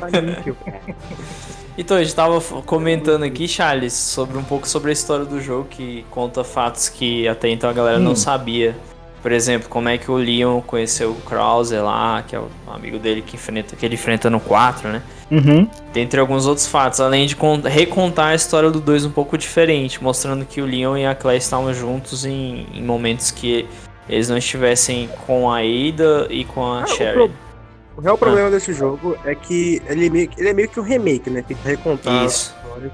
Caça-níquel, 0.00 0.54
cara. 0.64 0.80
Então, 1.76 1.96
a 1.96 2.02
gente 2.02 2.14
tava 2.14 2.40
comentando 2.62 3.22
aqui, 3.24 3.46
Charles, 3.46 3.92
sobre 3.92 4.36
um 4.36 4.42
pouco 4.42 4.66
sobre 4.66 4.90
a 4.90 4.92
história 4.92 5.24
do 5.24 5.40
jogo, 5.40 5.66
que 5.70 6.04
conta 6.10 6.42
fatos 6.42 6.88
que 6.88 7.28
até 7.28 7.48
então 7.48 7.70
a 7.70 7.72
galera 7.72 7.98
não 7.98 8.12
Hum. 8.12 8.16
sabia. 8.16 8.76
Por 9.22 9.32
exemplo, 9.32 9.68
como 9.68 9.88
é 9.88 9.98
que 9.98 10.10
o 10.10 10.14
Leon 10.16 10.60
conheceu 10.60 11.10
o 11.10 11.14
Krauser 11.22 11.82
lá, 11.84 12.22
que 12.26 12.34
é 12.36 12.38
o 12.38 12.48
amigo 12.68 12.98
dele 12.98 13.20
que, 13.20 13.36
enfrenta, 13.36 13.74
que 13.76 13.84
ele 13.84 13.94
enfrenta 13.94 14.30
no 14.30 14.38
4, 14.40 14.88
né? 14.88 15.02
Uhum. 15.30 15.68
Dentre 15.92 16.18
alguns 16.20 16.46
outros 16.46 16.66
fatos, 16.66 17.00
além 17.00 17.26
de 17.26 17.36
con- 17.36 17.60
recontar 17.62 18.28
a 18.28 18.34
história 18.34 18.70
do 18.70 18.80
2 18.80 19.04
um 19.04 19.10
pouco 19.10 19.36
diferente, 19.36 20.02
mostrando 20.02 20.44
que 20.46 20.60
o 20.60 20.64
Leon 20.66 20.96
e 20.96 21.04
a 21.06 21.14
Claire 21.14 21.42
estavam 21.42 21.72
juntos 21.74 22.24
em, 22.24 22.66
em 22.72 22.82
momentos 22.82 23.30
que 23.30 23.66
eles 24.08 24.28
não 24.28 24.38
estivessem 24.38 25.08
com 25.26 25.50
a 25.50 25.58
Ada 25.58 26.26
e 26.30 26.44
com 26.44 26.64
a 26.64 26.80
Ah, 26.80 26.84
o 26.84 26.86
Sherry. 26.88 27.12
pro- 27.14 27.30
O 27.96 28.00
real 28.00 28.16
problema 28.16 28.48
desse 28.50 28.72
jogo 28.72 29.16
é 29.24 29.34
que 29.34 29.82
ele 29.86 30.06
é 30.06 30.10
meio, 30.10 30.28
que- 30.28 30.40
ele 30.40 30.48
é 30.48 30.54
meio 30.54 30.68
que 30.68 30.78
um 30.80 30.84
remake, 30.84 31.28
né? 31.28 31.42
Tem 31.46 31.56
que 31.56 31.66
recontar. 31.68 32.24
Isso. 32.24 32.54
a 32.56 32.62
história. 32.68 32.92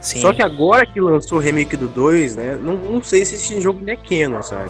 Sim. 0.00 0.20
Só 0.20 0.32
que 0.34 0.42
agora 0.42 0.84
que 0.84 1.00
lançou 1.00 1.38
o 1.38 1.40
remake 1.40 1.76
do 1.78 1.88
2, 1.88 2.36
né? 2.36 2.58
Não, 2.60 2.76
não 2.76 3.02
sei 3.02 3.24
se 3.24 3.36
esse 3.36 3.58
jogo 3.60 3.80
é 3.88 3.96
canon, 3.96 4.42
sabe? 4.42 4.68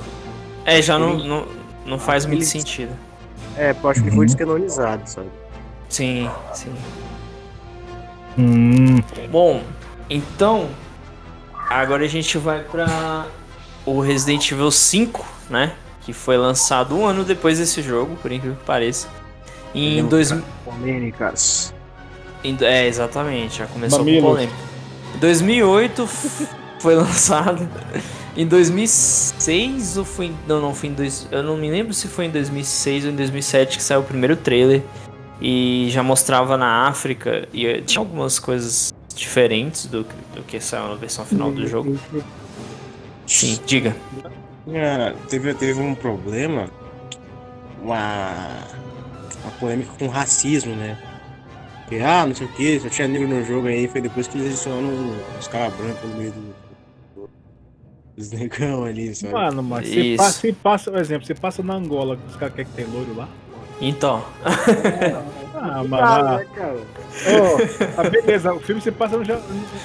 É, 0.64 0.80
já 0.80 0.96
não, 0.98 1.14
ele- 1.18 1.26
não, 1.28 1.44
não 1.84 1.98
faz 1.98 2.24
muito 2.24 2.38
ele- 2.38 2.46
sentido. 2.46 2.92
É, 3.58 3.74
eu 3.82 3.90
acho 3.90 4.00
que 4.02 4.10
Uhum. 4.10 4.14
foi 4.16 4.26
descanonizado, 4.26 5.02
sabe? 5.10 5.26
Sim, 5.88 6.28
sim. 6.52 6.72
Hum. 8.38 9.00
Bom, 9.30 9.62
então 10.10 10.68
agora 11.70 12.04
a 12.04 12.08
gente 12.08 12.36
vai 12.38 12.60
pra 12.62 13.26
o 13.86 14.00
Resident 14.00 14.50
Evil 14.50 14.70
5, 14.70 15.24
né? 15.48 15.72
Que 16.00 16.12
foi 16.12 16.36
lançado 16.36 16.96
um 16.96 17.06
ano 17.06 17.24
depois 17.24 17.58
desse 17.58 17.80
jogo, 17.80 18.16
por 18.16 18.32
incrível 18.32 18.56
que 18.56 18.64
pareça. 18.64 19.08
Em 19.74 20.04
dois? 20.04 20.32
Polêmicas. 20.64 21.72
em- 22.42 22.56
é, 22.60 22.86
exatamente, 22.86 23.58
já 23.58 23.66
começou 23.66 24.00
Mamilos. 24.00 24.22
com 24.22 24.28
polêmica. 24.30 24.56
Em 25.14 25.18
2008 25.18 26.02
f- 26.06 26.46
foi 26.80 26.94
lançado. 26.94 27.68
Em 28.36 28.46
2006 28.46 29.96
ou 29.96 30.04
foi 30.04 30.32
não, 30.46 30.60
não 30.60 30.74
foi 30.74 30.88
em 30.88 30.92
dois, 30.92 31.26
eu 31.30 31.42
não 31.42 31.56
me 31.56 31.70
lembro 31.70 31.94
se 31.94 32.08
foi 32.08 32.26
em 32.26 32.30
2006 32.30 33.04
ou 33.04 33.10
em 33.12 33.14
2007 33.16 33.76
que 33.78 33.82
saiu 33.82 34.00
o 34.00 34.04
primeiro 34.04 34.34
trailer 34.36 34.82
e 35.40 35.88
já 35.90 36.02
mostrava 36.02 36.56
na 36.56 36.86
África 36.88 37.48
e 37.52 37.66
eh, 37.66 37.80
tinha 37.80 38.00
algumas 38.00 38.38
coisas 38.38 38.92
diferentes 39.14 39.86
do, 39.86 40.04
que- 40.04 40.36
do 40.36 40.42
que 40.42 40.60
saiu 40.60 40.88
na 40.88 40.94
versão 40.94 41.24
final 41.24 41.50
do 41.52 41.66
jogo. 41.66 41.96
Sim, 43.26 43.58
diga. 43.66 43.96
Teve, 45.28 45.54
teve 45.54 45.80
um 45.80 45.94
problema, 45.94 46.68
uma, 47.82 48.30
uma 49.42 49.50
polêmica 49.60 49.90
com 49.98 50.08
racismo, 50.08 50.74
né? 50.74 50.96
Que, 51.88 52.00
ah, 52.00 52.26
não 52.26 52.34
sei 52.34 52.46
o 52.46 52.52
que, 52.52 52.80
só 52.80 52.88
tinha 52.88 53.06
negro 53.06 53.28
no 53.28 53.44
jogo 53.44 53.66
aí, 53.68 53.86
foi 53.88 54.00
depois 54.00 54.26
que 54.26 54.38
eles 54.38 54.52
adicionaram 54.54 55.14
os 55.38 55.48
caras 55.48 55.74
brancos 55.74 56.08
no 56.10 56.16
meio 56.16 56.32
do, 56.32 57.28
dos 58.16 58.30
negão 58.30 58.84
ali, 58.84 59.14
sabe? 59.14 59.34
Mano, 59.34 59.62
mas 59.62 59.86
você 59.88 60.14
passa, 60.16 60.40
você 60.40 60.52
passa, 60.52 60.90
por 60.90 61.00
exemplo, 61.00 61.26
você 61.26 61.34
passa 61.34 61.62
na 61.62 61.74
Angola, 61.74 62.18
os 62.26 62.36
caras 62.36 62.54
querem 62.54 62.70
que 62.70 62.76
tem 62.76 62.86
loiro 62.86 63.14
lá. 63.14 63.28
Então, 63.80 64.24
Ah, 64.44 64.54
Ah, 65.56 65.82
mano. 65.84 66.38
né, 66.38 66.46
ah, 67.96 68.10
beleza, 68.10 68.52
o 68.52 68.60
filme 68.60 68.82
você 68.82 68.92
passa 68.92 69.16
no, 69.16 69.24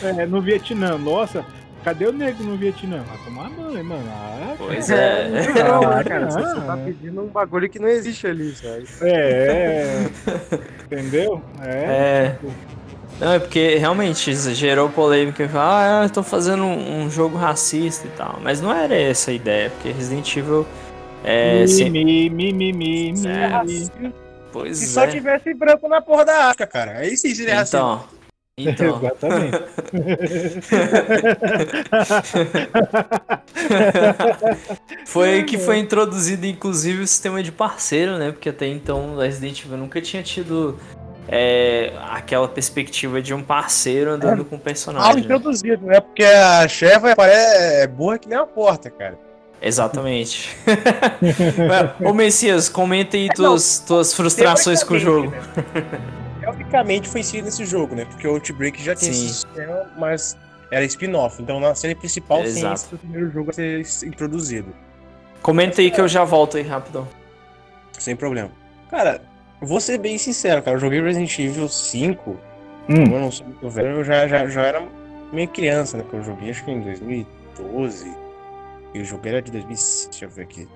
é, 0.03 0.25
no 0.25 0.41
Vietnã. 0.41 0.98
Nossa, 0.98 1.46
cadê 1.84 2.05
o 2.05 2.12
negro 2.12 2.43
no 2.43 2.58
Vietnã? 2.58 3.01
Vai 3.08 3.17
tomar 3.24 3.50
banho, 3.50 3.86
mano. 3.86 4.03
Ah, 4.10 4.55
pois 4.58 4.88
cara. 4.88 5.01
é. 5.01 5.29
Não, 5.63 5.84
Ah, 5.89 5.96
né, 5.98 6.03
cara? 6.03 6.25
Você, 6.25 6.39
você 6.41 6.62
tá 6.62 6.74
ah. 6.74 6.77
pedindo 6.77 7.22
um 7.22 7.27
bagulho 7.27 7.69
que 7.69 7.79
não 7.79 7.88
existe 7.88 8.27
ali, 8.27 8.53
sabe? 8.55 8.86
É, 9.01 10.10
entendeu? 10.86 11.41
É. 11.62 12.36
É. 13.19 13.25
Não, 13.25 13.34
é 13.34 13.39
porque 13.39 13.75
realmente 13.75 14.34
gerou 14.34 14.88
polêmica. 14.89 15.50
Ah, 15.53 16.03
eu 16.05 16.10
tô 16.10 16.24
fazendo 16.24 16.63
um, 16.63 17.01
um 17.03 17.10
jogo 17.12 17.38
racista 17.38 18.08
e 18.08 18.12
tal. 18.12 18.39
Mas 18.41 18.62
não 18.62 18.74
era 18.74 18.96
essa 18.96 19.31
a 19.31 19.34
ideia, 19.34 19.69
porque 19.72 19.91
Resident 19.91 20.38
Evil 20.38 20.65
é. 21.23 21.61
mi, 21.61 21.67
se- 21.67 21.89
mi, 21.89 22.03
mi, 22.05 22.29
mi, 22.29 22.53
mi, 22.53 22.73
mi, 22.73 23.27
É. 23.27 24.11
Pois 24.51 24.77
Se 24.77 24.85
é. 24.85 24.88
só 24.88 25.05
tivesse 25.07 25.53
branco 25.53 25.88
na 25.88 26.01
porra 26.01 26.25
da 26.25 26.45
África, 26.45 26.65
cara. 26.65 26.97
Aí 26.99 27.15
sim 27.15 27.33
seria 27.35 27.55
racismo. 27.55 27.79
Então. 27.79 28.19
Então. 28.57 28.99
Exatamente. 29.05 29.57
Foi 35.05 35.29
aí 35.29 35.43
que 35.43 35.57
foi 35.57 35.77
introduzido, 35.77 36.45
inclusive, 36.45 37.01
o 37.03 37.07
sistema 37.07 37.41
de 37.41 37.51
parceiro, 37.51 38.17
né? 38.17 38.31
Porque 38.31 38.49
até 38.49 38.67
então 38.67 39.15
o 39.15 39.19
Resident 39.19 39.63
Evil 39.63 39.77
nunca 39.77 40.01
tinha 40.01 40.21
tido 40.23 40.77
é, 41.27 41.93
aquela 42.11 42.47
perspectiva 42.47 43.21
de 43.21 43.33
um 43.33 43.41
parceiro 43.43 44.11
andando 44.11 44.43
com 44.45 44.55
o 44.55 44.57
Mal 44.57 44.63
personagem. 44.63 45.15
né? 45.15 45.19
introduzido, 45.21 45.85
né? 45.85 45.99
Porque 45.99 46.23
a 46.23 46.67
chefa 46.67 47.15
é 47.21 47.88
burra 47.88 48.17
que 48.19 48.27
nem 48.27 48.38
a 48.38 48.45
porta, 48.45 48.89
cara. 48.89 49.17
Exatamente. 49.62 50.56
Ô 52.04 52.13
Messias, 52.13 52.70
comenta 52.70 53.18
aí 53.18 53.30
tuas, 53.30 53.80
tuas 53.80 54.13
frustrações 54.13 54.84
com 54.84 54.94
o 54.94 55.00
jogo. 55.00 55.34
Teoricamente 56.39 57.10
foi 57.10 57.22
inserido 57.22 57.46
nesse 57.46 57.66
jogo, 57.66 57.96
né? 57.96 58.06
Porque 58.06 58.28
o 58.28 58.32
Outbreak 58.32 58.82
já 58.82 58.96
tinha 58.96 59.13
Sim. 59.13 59.25
esse 59.25 59.34
sistema, 59.34 59.92
mas 59.98 60.38
era 60.72 60.86
spin-off. 60.86 61.42
Então 61.42 61.60
na 61.60 61.75
série 61.75 61.96
principal 61.96 62.42
sim, 62.44 62.60
Exato. 62.60 62.82
foi 62.82 62.96
o 62.96 63.00
primeiro 63.00 63.32
jogo 63.32 63.50
a 63.50 63.54
ser 63.54 63.86
introduzido. 64.04 64.74
Comenta 65.42 65.82
aí 65.82 65.92
que 65.92 66.00
eu 66.00 66.08
já 66.08 66.24
volto 66.24 66.58
aí 66.58 66.63
rapidão. 66.63 67.08
Sem 67.98 68.16
problema. 68.16 68.51
Cara, 68.89 69.22
vou 69.62 69.80
ser 69.80 69.98
bem 69.98 70.18
sincero, 70.18 70.62
cara. 70.62 70.78
Eu 70.78 70.82
joguei 70.82 71.01
Resident 71.01 71.38
Evil 71.38 71.68
5. 71.68 72.30
Hum. 72.89 73.04
Eu 73.04 73.20
não 73.20 73.32
sou 73.32 73.46
muito 73.46 73.70
velho, 73.70 73.89
eu 73.89 74.04
já, 74.04 74.28
já, 74.28 74.48
já 74.48 74.62
era 74.62 74.84
meio 75.32 75.48
criança, 75.50 75.98
né? 75.98 76.04
Porque 76.04 76.18
eu 76.18 76.24
joguei 76.24 76.50
acho 76.50 76.63
que 76.63 76.72
em 76.72 76.82
2012. 76.82 78.28
E 78.93 79.01
o 79.01 79.05
jogo 79.05 79.27
era 79.27 79.41
de 79.41 79.51
2000. 79.51 79.77
Deixa 80.10 80.25
eu 80.25 80.29
ver 80.29 80.43
aqui. 80.43 80.67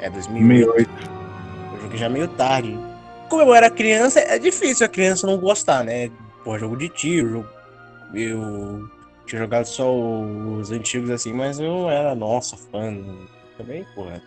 É 0.00 0.10
2008. 0.10 0.66
2008. 0.66 0.90
Eu 1.74 1.80
joguei 1.80 1.98
já 1.98 2.08
meio 2.08 2.28
tarde. 2.28 2.78
Como 3.28 3.42
eu 3.42 3.54
era 3.54 3.70
criança, 3.70 4.20
é 4.20 4.38
difícil 4.38 4.84
a 4.84 4.88
criança 4.88 5.26
não 5.26 5.38
gostar, 5.38 5.84
né? 5.84 6.10
Pô, 6.44 6.58
jogo 6.58 6.76
de 6.76 6.88
tiro, 6.88 7.48
eu 8.12 8.88
tinha 9.26 9.40
jogado 9.40 9.64
só 9.64 9.90
os 9.90 10.70
antigos 10.70 11.08
assim, 11.10 11.32
mas 11.32 11.58
eu 11.58 11.88
era, 11.88 12.14
nossa, 12.14 12.56
fã. 12.56 12.92
Também, 13.56 13.86
porra, 13.94 14.20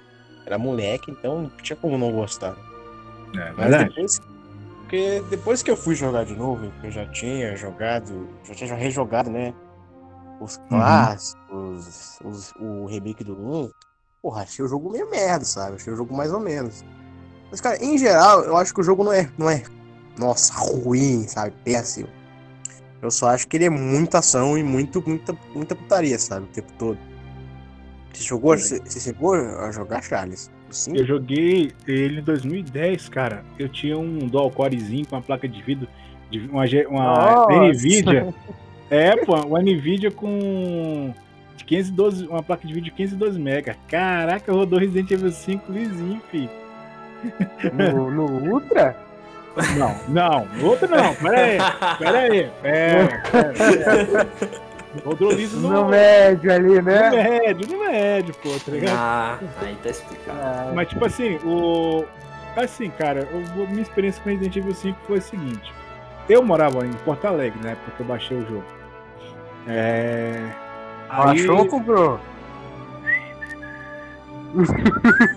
era 0.46 0.58
moleque, 0.58 1.12
então 1.12 1.44
não 1.44 1.50
tinha 1.62 1.76
como 1.76 1.98
não 1.98 2.12
gostar. 2.12 2.56
É 3.36 3.52
Mas 3.52 3.70
verdade. 3.70 3.90
depois, 3.90 4.22
porque 4.82 5.24
depois 5.30 5.64
que 5.64 5.72
eu 5.72 5.76
fui 5.76 5.96
jogar 5.96 6.26
de 6.26 6.36
novo, 6.36 6.72
que 6.80 6.88
eu 6.88 6.92
já 6.92 7.06
tinha 7.08 7.56
jogado, 7.58 8.30
já 8.44 8.54
tinha 8.54 8.76
rejogado, 8.76 9.30
né? 9.30 9.54
Os 10.40 10.58
clássicos, 10.70 12.20
os- 12.24 12.54
o 12.60 12.86
remake 12.86 13.24
do 13.24 13.34
1, 13.34 13.70
porra, 14.22 14.42
achei 14.44 14.64
o 14.64 14.68
jogo 14.68 14.92
meio 14.92 15.10
merda, 15.10 15.46
sabe? 15.46 15.76
Achei 15.76 15.94
o 15.94 15.96
jogo 15.96 16.16
mais 16.16 16.32
ou 16.32 16.40
menos. 16.40 16.84
Mas, 17.50 17.62
cara, 17.62 17.84
em 17.84 17.98
geral, 17.98 18.44
eu 18.44 18.58
acho 18.58 18.74
que 18.74 18.82
o 18.82 18.84
jogo 18.84 19.04
não 19.04 19.14
é, 19.14 19.30
não 19.38 19.50
é, 19.50 19.64
nossa, 20.18 20.54
ruim, 20.54 21.28
sabe? 21.28 21.54
Péssimo. 21.64 22.10
Eu 23.02 23.12
só 23.12 23.30
acho 23.30 23.48
que 23.48 23.56
ele 23.58 23.66
é 23.66 23.70
muita 23.70 24.20
ação 24.20 24.58
e 24.58 24.64
muito, 24.64 25.02
muita, 25.08 25.38
muita 25.54 25.76
putaria, 25.76 26.18
sabe? 26.18 26.46
O 26.46 26.50
tempo 26.50 26.72
todo. 26.74 26.98
Você 28.14 28.24
jogou, 28.24 28.58
você, 28.58 28.80
você 28.80 29.00
chegou 29.00 29.36
a 29.36 29.72
jogar, 29.72 30.02
Charles? 30.02 30.50
Sim? 30.72 30.98
Eu 30.98 31.06
joguei 31.06 31.72
ele 31.88 32.20
em 32.20 32.24
2010, 32.24 33.08
cara. 33.10 33.46
Eu 33.60 33.70
tinha 33.70 33.98
um 33.98 34.28
dual 34.28 34.50
corezinho 34.50 35.06
com 35.08 35.16
uma 35.16 35.22
placa 35.22 35.48
de 35.48 35.62
vídeo, 35.62 35.88
de 36.32 36.40
uma, 36.48 36.64
uma. 36.90 37.46
Nvidia. 37.70 38.34
É, 38.90 39.16
pô, 39.26 39.36
uma 39.36 39.62
Nvidia 39.62 40.12
com 40.12 41.14
de 41.58 41.64
512, 41.66 42.28
uma 42.28 42.44
placa 42.44 42.68
de 42.68 42.74
vídeo 42.74 42.86
de 42.86 42.92
512 42.92 43.40
mega. 43.40 43.76
Caraca, 43.88 44.52
rodou 44.52 44.80
Resident 44.80 45.10
Evil 45.12 45.32
5 45.32 45.72
lisinho, 45.72 46.22
filho. 46.30 46.50
No, 47.74 48.12
no 48.12 48.52
Ultra? 48.54 48.96
Não, 49.78 49.96
não, 50.10 50.48
outro 50.68 50.88
não. 50.90 51.16
Pera 51.16 51.40
aí, 51.42 51.58
pera 51.98 52.20
aí. 52.20 52.50
Pera, 52.62 53.22
pera, 53.32 53.54
pera. 53.54 54.28
Rodou 55.04 55.32
liso 55.32 55.60
no, 55.60 55.70
No 55.70 55.86
médio 55.88 56.54
ali, 56.54 56.76
no 56.76 56.82
né? 56.82 57.10
médio, 57.10 57.68
no 57.70 57.80
médio, 57.80 58.36
pô, 58.44 58.50
tá 58.64 58.72
ligado? 58.72 58.96
Ah, 58.98 59.40
aí 59.62 59.76
tá 59.82 59.90
explicado. 59.90 60.74
Mas, 60.76 60.88
tipo 60.90 61.06
assim, 61.06 61.36
o. 61.44 62.04
Assim, 62.56 62.90
cara, 62.92 63.28
o- 63.34 63.68
minha 63.68 63.82
experiência 63.82 64.22
com 64.24 64.30
Resident 64.30 64.56
Evil 64.56 64.74
5 64.74 64.98
foi 65.08 65.18
a 65.18 65.22
seguinte. 65.22 65.74
Eu 66.30 66.44
morava 66.44 66.86
em 66.86 66.92
Porto 67.06 67.26
Alegre, 67.26 67.60
na 67.64 67.72
época 67.72 67.92
que 67.96 68.00
eu 68.02 68.06
baixei 68.06 68.38
o 68.38 68.46
jogo. 68.48 68.64
É. 69.68 70.50
aí- 71.10 71.42
Achou 71.42 71.58
ou 71.58 71.66
comprou? 71.68 72.20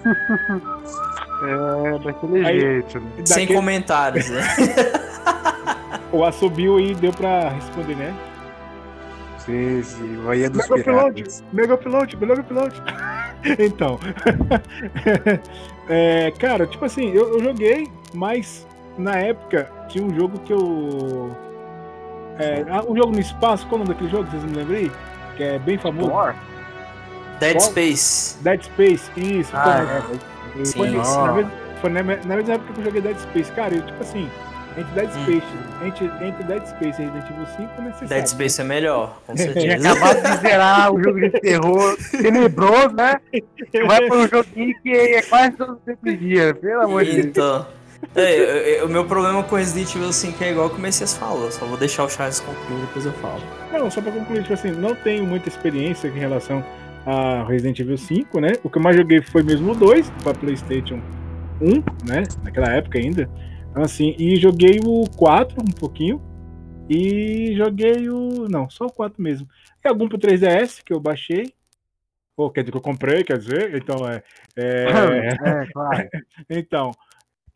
é, 1.42 1.98
daquele 2.04 2.46
Aí- 2.46 2.60
jeito. 2.60 3.00
né? 3.00 3.10
Sem 3.24 3.40
daquele- 3.44 3.54
comentários, 3.58 4.28
né? 4.28 4.42
O 6.10 6.24
assobio 6.24 6.78
aí 6.78 6.94
deu 6.94 7.12
pra 7.12 7.50
responder, 7.50 7.94
né? 7.94 8.14
Sim, 9.40 9.82
sim. 9.82 10.16
Bahia 10.24 10.48
dos 10.48 10.66
Mega 10.66 10.82
Piratas. 10.82 11.44
Mega 11.52 11.74
Upload, 11.74 12.16
Mega 12.16 12.40
Upload. 12.40 12.82
então. 13.58 13.98
é, 15.86 16.30
cara, 16.38 16.66
tipo 16.66 16.82
assim, 16.86 17.10
eu, 17.12 17.34
eu 17.34 17.44
joguei, 17.44 17.92
mas 18.14 18.66
na 18.96 19.16
época 19.16 19.70
tinha 19.88 20.02
um 20.02 20.14
jogo 20.14 20.38
que 20.40 20.52
eu. 20.52 21.36
É, 22.38 22.64
ah, 22.68 22.82
um 22.88 22.96
jogo 22.96 23.12
no 23.12 23.20
espaço, 23.20 23.66
qual 23.66 23.80
é 23.80 23.82
o 23.82 23.84
nome 23.84 23.94
daquele 23.94 24.10
jogo? 24.10 24.30
Vocês 24.30 24.44
me 24.44 24.56
lembram 24.56 24.76
aí? 24.76 24.92
Que 25.36 25.42
é 25.42 25.58
bem 25.58 25.78
famoso. 25.78 26.10
War? 26.10 26.36
Dead 27.40 27.56
Qual? 27.56 27.70
Space. 27.70 28.36
Dead 28.42 28.62
Space, 28.62 29.10
isso. 29.16 29.50
Ah, 29.54 30.02
foi, 30.06 30.16
é. 30.62 30.64
Sim, 30.64 30.72
foi, 30.78 30.90
na, 30.90 31.32
vez, 31.32 31.46
foi 31.80 31.90
na, 31.90 32.02
na 32.02 32.36
mesma 32.36 32.54
época 32.54 32.72
que 32.72 32.80
eu 32.80 32.84
joguei 32.84 33.00
Dead 33.00 33.18
Space. 33.18 33.52
Cara, 33.52 33.74
eu, 33.74 33.82
tipo 33.82 34.02
assim, 34.02 34.28
entre 34.76 34.94
Dead 34.94 35.08
Hum. 35.08 35.22
Space, 35.22 35.46
entre, 35.84 36.26
entre 36.26 36.44
Dead 36.44 36.66
Space 36.66 37.02
e 37.02 37.04
Resident 37.04 37.30
Evil 37.30 37.46
5, 37.56 37.62
é 37.62 37.82
necessário. 37.82 38.08
Dead 38.08 38.26
Space 38.26 38.60
é 38.60 38.64
melhor, 38.64 39.20
com 39.26 39.36
certeza. 39.36 39.90
acabado 39.90 40.22
de 40.22 40.36
zerar 40.40 40.92
o 40.92 41.02
jogo 41.02 41.20
de 41.20 41.30
terror 41.30 41.96
tenebroso, 42.10 42.94
né? 42.94 43.20
Vai 43.86 44.06
para 44.06 44.16
um 44.16 44.28
joguinho 44.28 44.74
que 44.82 44.92
é 44.92 45.22
quase 45.22 45.52
todo 45.52 45.76
tempo 45.76 46.16
dia, 46.16 46.54
pelo 46.54 46.82
amor 46.82 47.04
de 47.04 47.12
Deus. 47.12 47.26
Então. 47.26 47.77
É, 48.14 48.38
eu- 48.38 48.44
eu- 48.44 48.86
o 48.86 48.88
meu 48.88 49.04
problema 49.04 49.42
com 49.42 49.56
Resident 49.56 49.94
Evil 49.94 50.12
5 50.12 50.42
é 50.42 50.52
igual 50.52 50.70
que 50.70 50.76
o 50.76 50.80
Messias 50.80 51.16
falou. 51.16 51.50
Só 51.50 51.64
vou 51.66 51.76
deixar 51.76 52.04
o 52.04 52.08
Charles 52.08 52.40
concluir, 52.40 52.80
depois 52.80 53.06
eu 53.06 53.12
falo. 53.14 53.42
Não, 53.72 53.90
só 53.90 54.00
pra 54.00 54.12
concluir, 54.12 54.42
tipo 54.42 54.54
assim, 54.54 54.70
não 54.70 54.94
tenho 54.94 55.24
muita 55.26 55.48
experiência 55.48 56.08
em 56.08 56.18
relação 56.18 56.64
a 57.06 57.44
Resident 57.44 57.78
Evil 57.80 57.96
5, 57.98 58.40
né? 58.40 58.52
O 58.62 58.70
que 58.70 58.78
eu 58.78 58.82
mais 58.82 58.96
joguei 58.96 59.22
foi 59.22 59.42
mesmo 59.42 59.72
o 59.72 59.74
2, 59.74 60.10
pra 60.22 60.32
Playstation 60.34 61.00
1, 61.60 61.74
né? 62.06 62.22
Naquela 62.44 62.72
época 62.72 62.98
ainda. 62.98 63.28
Então, 63.70 63.82
assim, 63.82 64.14
e 64.18 64.36
joguei 64.36 64.80
o 64.84 65.04
4 65.16 65.60
um 65.60 65.70
pouquinho. 65.70 66.22
E 66.88 67.54
joguei 67.56 68.08
o. 68.08 68.48
Não, 68.48 68.68
só 68.70 68.86
o 68.86 68.92
4 68.92 69.22
mesmo. 69.22 69.46
E 69.84 69.88
algum 69.88 70.08
pro 70.08 70.18
3DS 70.18 70.82
que 70.82 70.92
eu 70.92 71.00
baixei. 71.00 71.52
Ou 72.36 72.50
quer 72.50 72.62
dizer, 72.62 72.70
que 72.72 72.78
eu 72.78 72.82
comprei, 72.82 73.24
quer 73.24 73.38
dizer. 73.38 73.74
Então, 73.74 74.08
é. 74.08 74.22
é 74.56 74.84
É, 75.66 75.66
claro. 75.72 76.08
então, 76.48 76.90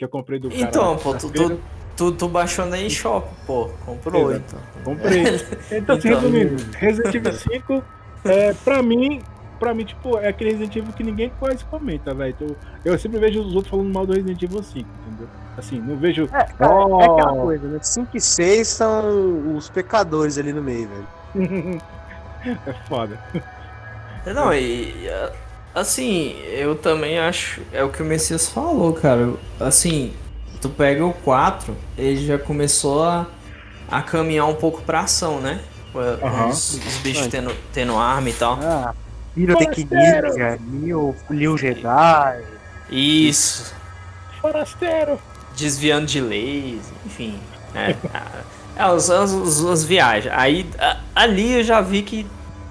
que 0.03 0.05
eu 0.05 0.09
comprei 0.09 0.39
do 0.41 0.49
cara. 0.51 0.61
Então, 0.63 0.97
pô, 0.97 1.15
tu, 1.15 1.31
tu, 1.31 1.61
tu, 1.97 2.13
tu 2.13 2.29
baixou 2.29 2.67
na 2.67 2.79
eShop, 2.81 3.29
pô. 3.47 3.71
Comprou, 3.87 4.33
Exato. 4.33 4.57
então. 4.81 4.95
Comprei. 4.95 5.23
Então, 5.71 5.97
assim, 5.97 6.09
Então. 6.09 6.21
resumindo, 6.21 6.57
Resident 6.77 7.15
Evil 7.15 7.33
5, 7.33 7.85
é, 8.25 8.53
pra 8.65 8.83
mim, 8.83 9.23
pra 9.61 9.73
mim, 9.73 9.85
tipo, 9.85 10.19
é 10.19 10.27
aquele 10.29 10.51
Resident 10.51 10.75
Evil 10.75 10.93
que 10.93 11.05
ninguém 11.05 11.33
quase 11.39 11.65
comenta, 11.67 12.13
velho. 12.13 12.35
Então, 12.41 12.57
eu 12.85 12.99
sempre 12.99 13.21
vejo 13.21 13.41
os 13.41 13.55
outros 13.55 13.71
falando 13.71 13.93
mal 13.95 14.05
do 14.05 14.13
Resident 14.13 14.43
Evil 14.43 14.63
5, 14.63 14.89
entendeu? 15.07 15.29
Assim, 15.57 15.79
não 15.81 15.97
vejo. 15.97 16.25
É, 16.25 16.45
cara, 16.45 16.75
Oh. 16.87 17.01
é 17.01 17.05
aquela 17.05 17.33
coisa, 17.33 17.69
né? 17.69 17.79
5 17.81 18.17
e 18.17 18.21
6 18.21 18.67
são 18.67 19.55
os 19.57 19.69
pecadores 19.71 20.37
ali 20.37 20.53
no 20.53 20.63
meio, 20.63 20.89
velho. 20.89 21.81
é 22.67 22.73
foda. 22.89 23.19
Não, 24.35 24.53
e 24.53 25.09
a- 25.09 25.31
assim, 25.75 26.35
eu 26.49 26.75
também 26.77 27.19
acho. 27.19 27.61
É 27.73 27.83
o 27.85 27.91
que 27.91 28.03
o 28.03 28.05
Messias 28.07 28.49
falou, 28.49 28.93
cara. 28.93 29.33
Assim, 29.61 30.13
tu 30.61 30.69
pega 30.69 31.05
o 31.05 31.13
4, 31.13 31.77
ele 31.97 32.27
já 32.27 32.39
começou 32.39 33.03
a, 33.05 33.27
a 33.91 34.03
caminhar 34.03 34.47
um 34.49 34.55
pouco 34.55 34.83
pra 34.83 35.01
ação, 35.01 35.41
né? 35.41 35.61
Com 35.93 35.99
Aham. 36.01 36.49
Os, 36.49 36.75
os 36.75 36.97
bichos 36.99 37.27
tendo, 37.29 37.55
tendo 37.73 37.97
arma 37.97 38.29
e 38.31 38.33
tal. 38.33 38.59
Ah, 38.63 38.95
pirotecnia, 39.35 40.59
Lil, 40.71 41.15
Lil 41.31 41.59
Jedi. 41.59 42.43
Isso. 42.91 43.75
Forasteiro! 44.41 45.19
Desviando 45.57 46.07
de 46.07 46.21
leis, 46.21 46.81
enfim. 47.07 47.39
né? 47.75 47.97
É, 48.75 48.85
as, 48.85 49.11
as, 49.11 49.35
as- 49.35 49.63
as 49.67 49.85
viagens. 49.85 50.33
Aí, 50.35 50.67
a- 50.79 50.97
ali 51.15 51.59
eu 51.59 51.63
já 51.63 51.83
vi 51.83 52.01
que 52.01 52.27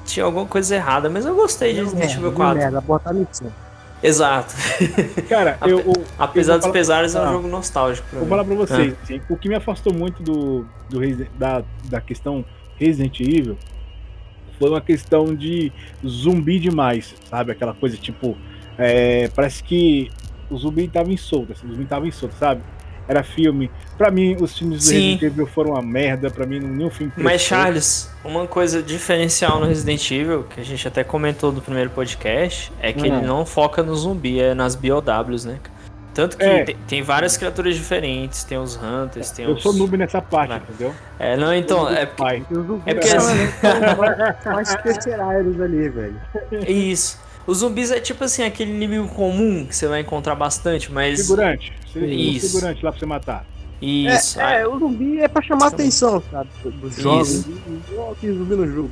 tinha 0.06 0.26
alguma 0.26 0.46
coisa 0.46 0.76
errada, 0.76 1.10
mas 1.10 1.26
eu 1.26 1.36
gostei 1.36 1.74
de 1.74 1.82
Resident 1.82 2.14
Evil 2.16 2.32
4. 2.32 2.58
merda, 2.60 2.82
botar. 2.82 3.14
Exato. 4.04 4.56
Cara, 5.30 5.58
eu, 5.66 5.80
eu, 5.80 5.94
Apesar 6.18 6.54
Eu 6.54 6.58
dos 6.58 6.66
falar- 6.66 6.74
pesares, 6.74 7.16
é 7.16 7.20
um 7.20 7.24
Ah. 7.24 7.32
jogo 7.34 7.48
nostálgico 7.48 8.08
pra 8.10 8.18
vou 8.20 8.26
mim. 8.26 8.30
falar 8.30 8.44
pra 8.46 8.56
vocês, 8.56 8.94
Ah. 8.94 9.04
assim, 9.04 9.22
o 9.30 9.38
que 9.38 9.48
me 9.48 9.56
afastou 9.56 9.94
muito 9.94 10.24
do, 10.24 10.66
do 10.90 11.00
da, 11.38 11.64
da 11.86 12.02
questão 12.02 12.44
Resident 12.78 13.20
Evil 13.20 13.58
foi 14.58 14.70
uma 14.70 14.82
questão 14.82 15.36
de 15.36 15.72
zumbi 16.06 16.60
demais, 16.60 17.14
sabe? 17.30 17.52
Aquela 17.52 17.74
coisa 17.74 17.96
tipo. 17.98 18.36
é, 18.78 19.28
parece 19.36 19.64
que 19.64 20.10
o 20.50 20.58
zumbi 20.58 20.88
tava 20.88 21.12
em 21.12 21.18
solta, 21.18 21.54
assim, 21.54 21.68
o 21.68 21.72
zumbi 21.72 21.86
tava 21.86 22.08
em 22.08 22.12
solta, 22.12 22.36
sabe? 22.38 22.62
Era 23.08 23.22
filme. 23.24 23.70
Pra 24.02 24.10
mim, 24.10 24.36
os 24.42 24.58
filmes 24.58 24.80
do 24.80 24.84
Sim. 24.84 24.96
Resident 25.12 25.22
Evil 25.34 25.46
foram 25.46 25.72
uma 25.74 25.82
merda, 25.84 26.32
pra 26.32 26.44
mim 26.44 26.60
nenhum 26.60 26.90
filme 26.90 27.14
Mas, 27.16 27.34
prestou. 27.44 27.58
Charles, 27.60 28.10
uma 28.26 28.48
coisa 28.48 28.82
diferencial 28.82 29.60
no 29.60 29.68
Resident 29.68 30.10
Evil, 30.10 30.42
que 30.50 30.60
a 30.60 30.64
gente 30.66 30.88
até 30.88 31.04
comentou 31.04 31.52
no 31.52 31.62
primeiro 31.62 31.92
podcast, 31.92 32.72
é 32.82 32.92
que 32.92 33.04
Hum. 33.04 33.06
ele 33.18 33.22
não 33.28 33.46
foca 33.46 33.84
no 33.84 33.96
zumbi, 33.96 34.40
é 34.40 34.56
nas 34.56 34.74
BOWs, 34.74 35.46
né? 35.46 35.60
Tanto 36.16 36.36
que 36.36 36.44
É. 36.44 36.64
tem, 36.64 36.76
tem 36.88 37.02
várias 37.04 37.38
criaturas 37.38 37.76
diferentes, 37.76 38.44
tem 38.44 38.58
os 38.58 38.76
Hunters, 38.76 39.30
tem 39.30 39.46
Eu 39.46 39.52
os. 39.52 39.62
sou 39.62 39.72
noob 39.72 39.96
nessa 39.96 40.20
parte, 40.20 40.56
entendeu? 40.56 40.96
É, 41.20 41.38
não, 41.38 41.54
então, 41.54 41.88
é 41.88 42.04
porque. 42.08 42.24
Pai. 42.24 42.44
É 42.88 42.94
porque 42.96 43.08
assim- 43.16 43.50
mais 44.52 44.70
especiais 44.72 45.62
ali, 45.62 45.90
velho. 45.90 46.20
Isso. 46.68 47.20
Os 47.46 47.60
zumbis 47.60 47.92
é 47.92 48.00
tipo 48.00 48.24
assim, 48.24 48.44
aquele 48.44 48.72
inimigo 48.72 49.08
comum 49.10 49.64
que 49.64 49.76
você 49.76 49.88
vai 49.88 50.00
encontrar 50.02 50.34
bastante, 50.34 50.92
mas. 50.92 51.22
Figurante. 51.22 51.72
Tem 51.94 52.02
um 52.02 52.08
Isso. 52.08 52.48
figurante 52.56 52.84
lá 52.84 52.92
pra 52.92 53.00
você 53.00 53.06
matar. 53.06 53.46
Isso. 53.82 54.40
É, 54.40 54.62
é, 54.62 54.68
o 54.68 54.78
zumbi 54.78 55.20
é 55.20 55.28
pra 55.28 55.42
chamar 55.42 55.68
Isso. 55.68 55.76
atenção, 55.76 56.24
sabe? 56.32 56.50
Dos 56.64 56.96
jogos. 56.96 57.46
Que 58.20 58.32
zumbi 58.32 58.56
no 58.56 58.68
jogo. 58.68 58.92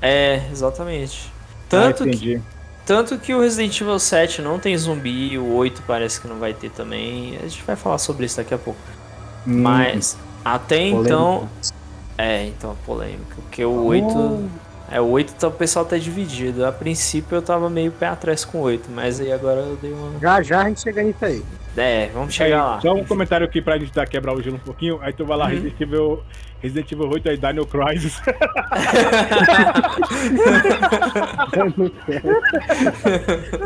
é, 0.00 0.48
exatamente. 0.50 1.30
Tanto 1.68 2.04
ah, 2.04 2.08
que. 2.08 2.40
Tanto 2.86 3.18
que 3.18 3.34
o 3.34 3.40
Resident 3.40 3.80
Evil 3.80 3.98
7 3.98 4.40
não 4.40 4.60
tem 4.60 4.76
zumbi, 4.78 5.36
o 5.36 5.54
8 5.54 5.82
parece 5.86 6.20
que 6.20 6.28
não 6.28 6.38
vai 6.38 6.54
ter 6.54 6.70
também. 6.70 7.36
A 7.42 7.48
gente 7.48 7.62
vai 7.64 7.74
falar 7.74 7.98
sobre 7.98 8.26
isso 8.26 8.36
daqui 8.36 8.54
a 8.54 8.58
pouco. 8.58 8.78
Hum. 9.46 9.60
Mas 9.62 10.16
até 10.44 10.76
Polêmica. 10.90 11.02
então. 11.02 11.48
É, 12.16 12.46
então, 12.46 12.76
polêmica. 12.86 13.36
Porque 13.36 13.64
o 13.64 13.84
8. 13.84 14.50
É, 14.90 15.00
o 15.00 15.08
8 15.08 15.34
tá, 15.34 15.48
o 15.48 15.52
pessoal 15.52 15.84
tá 15.84 15.98
dividido. 15.98 16.64
A 16.64 16.72
princípio 16.72 17.36
eu 17.36 17.42
tava 17.42 17.68
meio 17.68 17.90
pé 17.90 18.06
atrás 18.06 18.44
com 18.44 18.58
o 18.58 18.62
8, 18.62 18.88
mas 18.90 19.20
aí 19.20 19.32
agora 19.32 19.60
eu 19.60 19.76
dei 19.76 19.92
uma. 19.92 20.18
Já 20.20 20.42
já 20.42 20.62
a 20.62 20.68
gente 20.68 20.80
chega 20.80 21.02
nisso 21.02 21.24
aí. 21.24 21.42
É, 21.76 22.08
vamos 22.14 22.32
chegar 22.34 22.64
lá. 22.64 22.80
Só 22.80 22.94
um 22.94 23.04
comentário 23.04 23.44
aqui 23.46 23.60
pra 23.60 23.76
gente 23.78 23.92
dar, 23.92 24.06
quebrar 24.06 24.32
o 24.34 24.40
gelo 24.42 24.56
um 24.56 24.60
pouquinho. 24.60 24.98
Aí 25.02 25.12
tu 25.12 25.24
vai 25.26 25.36
lá, 25.36 25.44
Uhum. 25.44 25.50
Resident, 25.50 25.80
Evil, 25.80 26.22
Resident 26.62 26.90
Evil 26.92 27.08
8 27.10 27.28
aí, 27.30 27.36
Daniel 27.36 27.66
Crisis. 27.66 28.18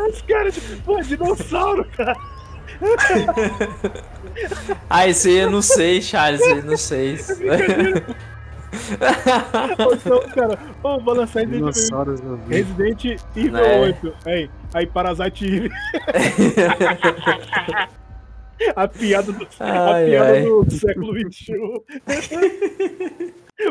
Os 0.09 0.21
caras, 0.23 0.55
tipo, 0.55 0.81
pô, 0.83 0.99
dinossauro, 1.01 1.85
cara. 1.95 2.15
ah, 4.89 5.07
esse 5.07 5.29
aí 5.29 5.37
eu 5.37 5.51
não 5.51 5.61
sei, 5.61 6.01
Charles, 6.01 6.41
eu 6.41 6.63
não 6.63 6.75
sei. 6.77 7.17
Então, 9.73 10.21
cara, 10.33 10.57
vou 10.81 11.13
lançar 11.13 11.41
Resident 11.41 11.75
Evil. 11.77 12.39
Resident 12.49 13.05
Evil 13.35 13.51
Né? 13.51 13.79
8. 13.81 14.13
Aí, 14.25 14.49
aí 14.73 14.87
Parasite 14.87 15.45
Eve. 15.45 15.69
A 18.75 18.87
piada 18.87 19.31
do, 19.31 19.47
a 19.59 19.93
Ai, 19.93 20.05
piada 20.05 20.31
ai. 20.33 20.43
do 20.43 20.71
século 20.71 21.13
XXI. 21.31 21.53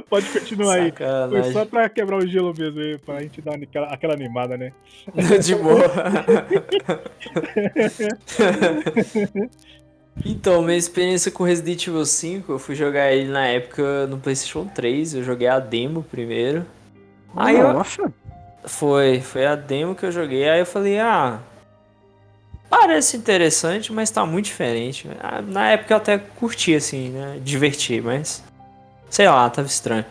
Pode 0.09 0.27
continuar 0.27 0.75
aí. 0.75 0.93
Foi 1.31 1.53
só 1.53 1.65
pra 1.65 1.89
quebrar 1.89 2.19
o 2.19 2.27
gelo 2.27 2.55
mesmo, 2.57 2.81
aí, 2.81 2.99
pra 2.99 3.21
gente 3.21 3.41
dar 3.41 3.55
aquela, 3.55 3.87
aquela 3.89 4.15
animada, 4.15 4.57
né? 4.57 4.73
De 5.43 5.55
boa. 5.55 5.83
então, 10.25 10.63
minha 10.63 10.77
experiência 10.77 11.31
com 11.33 11.45
Resident 11.45 11.87
Evil 11.87 12.05
5, 12.05 12.53
eu 12.53 12.59
fui 12.59 12.75
jogar 12.75 13.13
ele 13.13 13.31
na 13.31 13.47
época 13.47 14.07
no 14.07 14.19
PlayStation 14.19 14.67
3, 14.67 15.15
eu 15.15 15.25
joguei 15.25 15.49
a 15.49 15.59
demo 15.59 16.05
primeiro. 16.05 16.65
Aí 17.37 17.57
eu, 17.57 17.73
Nossa, 17.73 18.13
foi, 18.65 19.21
foi 19.21 19.47
a 19.47 19.55
demo 19.57 19.95
que 19.95 20.05
eu 20.05 20.13
joguei, 20.13 20.49
aí 20.49 20.61
eu 20.61 20.67
falei, 20.67 20.99
ah, 20.99 21.41
parece 22.71 23.17
interessante, 23.17 23.93
mas 23.93 24.11
tá 24.11 24.25
muito 24.25 24.47
diferente. 24.47 25.11
Ah, 25.21 25.43
Na 25.43 25.71
época 25.71 25.93
eu 25.93 25.99
até 25.99 26.17
curti 26.17 26.75
assim, 26.75 27.11
né, 27.11 27.39
diverti, 27.43 28.01
mas 28.01 28.43
sei 29.11 29.29
lá, 29.29 29.51
tava 29.51 29.67
estranho. 29.67 30.07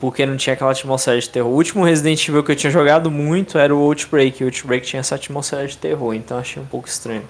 Porque 0.00 0.24
não 0.24 0.38
tinha 0.38 0.54
aquela 0.54 0.70
atmosfera 0.72 1.20
de 1.20 1.28
terror. 1.28 1.50
O 1.50 1.54
último 1.54 1.84
Resident 1.84 2.26
Evil 2.26 2.42
que 2.42 2.50
eu 2.50 2.56
tinha 2.56 2.70
jogado 2.70 3.10
muito 3.10 3.58
era 3.58 3.74
o 3.76 3.78
Outbreak. 3.78 4.42
O 4.42 4.46
Outbreak 4.46 4.86
tinha 4.86 5.00
essa 5.00 5.14
atmosfera 5.16 5.68
de 5.68 5.76
terror, 5.76 6.14
então 6.14 6.38
achei 6.38 6.62
um 6.62 6.66
pouco 6.66 6.88
estranho. 6.88 7.28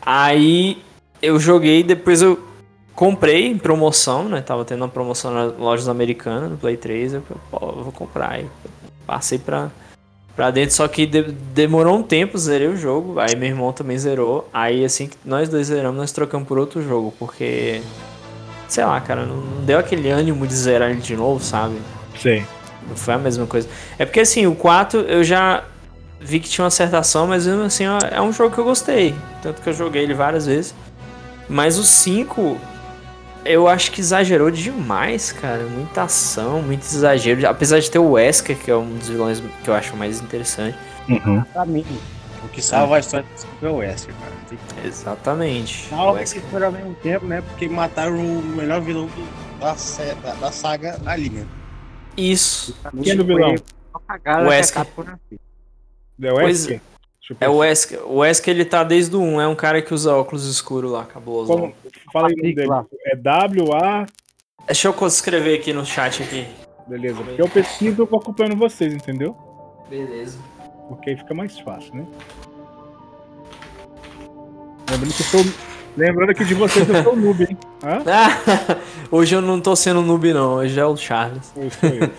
Aí 0.00 0.82
eu 1.20 1.38
joguei, 1.40 1.82
depois 1.82 2.22
eu 2.22 2.40
comprei 2.94 3.48
em 3.48 3.58
promoção, 3.58 4.28
né? 4.28 4.40
Tava 4.40 4.64
tendo 4.64 4.82
uma 4.82 4.88
promoção 4.88 5.32
nas 5.32 5.58
lojas 5.58 5.88
americanas, 5.88 6.48
no 6.48 6.56
Play 6.56 6.76
3. 6.76 7.14
Eu 7.14 7.22
falei, 7.22 7.42
pô, 7.50 7.78
eu 7.78 7.82
vou 7.82 7.92
comprar. 7.92 8.32
Aí 8.32 8.46
passei 9.04 9.38
pra, 9.38 9.68
pra 10.34 10.50
dentro, 10.50 10.74
só 10.74 10.86
que 10.88 11.06
de, 11.06 11.22
demorou 11.22 11.98
um 11.98 12.02
tempo, 12.02 12.38
zerei 12.38 12.68
o 12.68 12.76
jogo. 12.76 13.18
Aí 13.18 13.36
meu 13.36 13.48
irmão 13.48 13.72
também 13.72 13.98
zerou. 13.98 14.48
Aí 14.52 14.84
assim 14.84 15.06
que 15.06 15.16
nós 15.24 15.48
dois 15.48 15.66
zeramos, 15.66 15.96
nós 15.96 16.12
trocamos 16.12 16.46
por 16.46 16.58
outro 16.58 16.82
jogo, 16.82 17.12
porque 17.18 17.82
sei 18.68 18.84
lá, 18.84 19.00
cara, 19.00 19.26
não, 19.26 19.36
não 19.36 19.64
deu 19.64 19.78
aquele 19.78 20.08
ânimo 20.10 20.46
de 20.46 20.54
zerar 20.54 20.90
ele 20.90 21.00
de 21.00 21.16
novo, 21.16 21.42
sabe? 21.42 21.76
Sim. 22.18 22.44
Não 22.88 22.96
foi 22.96 23.14
a 23.14 23.18
mesma 23.18 23.46
coisa. 23.46 23.68
É 23.98 24.04
porque 24.04 24.20
assim, 24.20 24.46
o 24.46 24.54
4 24.54 25.00
eu 25.00 25.22
já 25.22 25.64
vi 26.20 26.38
que 26.38 26.48
tinha 26.48 26.62
uma 26.62 26.68
acertação, 26.68 27.26
mas 27.26 27.46
mesmo 27.46 27.62
assim 27.62 27.84
é 27.84 28.20
um 28.20 28.32
jogo 28.32 28.54
que 28.54 28.60
eu 28.60 28.64
gostei. 28.64 29.14
Tanto 29.42 29.60
que 29.62 29.68
eu 29.68 29.74
joguei 29.74 30.02
ele 30.02 30.14
várias 30.14 30.46
vezes. 30.46 30.74
Mas 31.48 31.78
o 31.78 31.82
5, 31.82 32.58
eu 33.44 33.68
acho 33.68 33.90
que 33.92 34.00
exagerou 34.00 34.50
demais, 34.50 35.32
cara. 35.32 35.64
Muita 35.64 36.02
ação, 36.02 36.62
muito 36.62 36.82
exagero. 36.82 37.46
Apesar 37.48 37.78
de 37.80 37.90
ter 37.90 37.98
o 37.98 38.12
Wesker, 38.12 38.56
que 38.56 38.70
é 38.70 38.76
um 38.76 38.96
dos 38.96 39.08
vilões 39.08 39.42
que 39.62 39.68
eu 39.70 39.74
acho 39.74 39.96
mais 39.96 40.20
interessante. 40.20 40.76
Uhum. 41.08 41.42
Pra 41.42 41.64
mim, 41.64 41.84
o 42.44 42.48
que 42.48 42.62
salva 42.62 42.96
a 42.96 43.00
história 43.00 43.26
do 43.60 43.66
é 43.66 43.70
o 43.70 43.76
Wesker, 43.76 44.14
cara. 44.14 44.40
Exatamente. 44.84 45.88
Salva 45.88 46.22
esse 46.22 46.40
foi 46.40 46.64
ao 46.64 46.72
mesmo 46.72 46.94
tempo, 46.96 47.26
né? 47.26 47.40
Porque 47.40 47.68
mataram 47.68 48.16
o 48.16 48.42
melhor 48.42 48.80
vilão 48.80 49.08
da, 49.60 49.74
da, 50.22 50.34
da, 50.34 50.52
saga 50.52 51.00
ali, 51.06 51.30
né? 51.30 51.46
Isso. 52.16 52.76
Quem 53.02 53.12
é 53.12 53.16
do 53.16 53.24
vilão? 53.24 53.54
O 53.94 54.48
Wesker. 54.48 54.86
É 56.22 56.32
o 56.32 56.36
Wesker? 56.36 56.80
É 57.38 57.48
o 57.48 57.56
Wesker. 57.58 58.00
O 58.04 58.16
Wesker 58.18 58.54
ele 58.54 58.64
tá 58.64 58.82
desde 58.82 59.14
o 59.14 59.20
1, 59.20 59.40
é 59.40 59.48
um 59.48 59.54
cara 59.54 59.80
que 59.80 59.94
usa 59.94 60.12
óculos 60.12 60.46
escuros 60.46 60.90
lá, 60.90 61.04
cabuloso. 61.04 61.52
Como? 61.52 61.74
Fala 62.12 62.28
aí 62.28 62.34
o 62.34 62.36
nome 62.36 62.54
dele. 62.54 62.70
É 63.06 63.16
W-A. 63.16 64.06
Deixa 64.66 64.88
eu 64.88 65.06
escrever 65.06 65.58
aqui 65.58 65.72
no 65.72 65.84
chat 65.84 66.22
aqui. 66.22 66.46
Beleza. 66.86 67.22
Porque 67.22 67.42
eu 67.42 67.48
pesquiso, 67.48 68.02
eu 68.02 68.06
vou 68.06 68.18
acompanhando 68.18 68.56
vocês, 68.56 68.92
entendeu? 68.92 69.36
Beleza. 69.88 70.38
Porque 70.88 71.10
aí 71.10 71.16
fica 71.16 71.34
mais 71.34 71.58
fácil, 71.60 71.94
né? 71.94 72.06
Lembrando 74.90 75.14
que 75.14 75.22
eu 75.22 75.26
sou. 75.26 75.40
Lembrando 75.96 76.34
que 76.34 76.44
de 76.44 76.54
vocês 76.54 76.88
eu 76.88 77.02
sou 77.02 77.16
noob, 77.16 77.44
hein? 77.44 77.56
Hã? 77.82 78.02
hoje 79.10 79.34
eu 79.34 79.40
não 79.40 79.60
tô 79.60 79.74
sendo 79.76 80.02
noob, 80.02 80.32
não. 80.32 80.54
Hoje 80.54 80.78
é 80.78 80.84
o 80.84 80.96
Charles. 80.96 81.52
Sou 81.54 81.62
eu. 81.90 82.10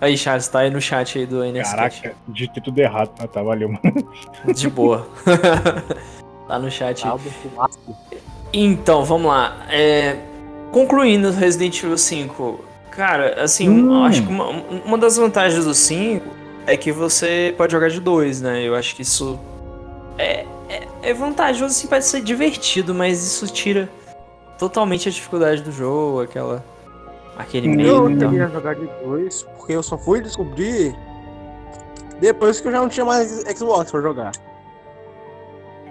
Aí, 0.00 0.16
Charles, 0.16 0.46
tá 0.46 0.60
aí 0.60 0.70
no 0.70 0.80
chat 0.80 1.18
aí 1.18 1.26
do 1.26 1.42
NS. 1.44 1.70
Caraca, 1.70 2.14
digitei 2.28 2.62
tudo 2.62 2.78
errado. 2.78 3.10
Ah, 3.18 3.26
tá, 3.26 3.42
valeu, 3.42 3.68
mano. 3.68 4.52
De 4.54 4.68
boa. 4.70 5.08
tá 6.46 6.58
no 6.58 6.70
chat 6.70 7.04
aí. 7.04 7.12
Então, 8.52 9.04
vamos 9.04 9.28
lá. 9.28 9.66
É... 9.70 10.16
Concluindo 10.72 11.30
Resident 11.30 11.82
Evil 11.82 11.98
5. 11.98 12.64
Cara, 12.90 13.42
assim, 13.42 13.68
hum. 13.68 14.04
acho 14.04 14.22
que 14.22 14.28
uma, 14.28 14.48
uma 14.84 14.98
das 14.98 15.16
vantagens 15.16 15.64
do 15.64 15.74
5 15.74 16.28
é 16.66 16.76
que 16.76 16.92
você 16.92 17.54
pode 17.56 17.72
jogar 17.72 17.88
de 17.88 18.00
dois, 18.00 18.40
né? 18.40 18.62
Eu 18.62 18.74
acho 18.74 18.94
que 18.94 19.02
isso 19.02 19.38
é, 20.18 20.44
é, 20.68 20.88
é 21.02 21.14
vantajoso, 21.14 21.72
assim, 21.72 21.86
pode 21.86 22.04
ser 22.04 22.20
divertido, 22.20 22.94
mas 22.94 23.24
isso 23.24 23.46
tira 23.46 23.88
totalmente 24.58 25.08
a 25.08 25.12
dificuldade 25.12 25.62
do 25.62 25.70
jogo, 25.70 26.22
aquela 26.22 26.62
Aquele 27.38 27.68
meio. 27.68 27.88
Eu 27.88 28.10
então. 28.10 28.30
queria 28.30 28.48
jogar 28.48 28.74
de 28.74 28.86
dois, 29.04 29.42
porque 29.42 29.72
eu 29.72 29.82
só 29.82 29.96
fui 29.96 30.20
descobrir 30.20 30.92
depois 32.20 32.60
que 32.60 32.66
eu 32.66 32.72
já 32.72 32.80
não 32.80 32.88
tinha 32.88 33.06
mais 33.06 33.44
Xbox 33.56 33.92
pra 33.92 34.00
jogar. 34.00 34.32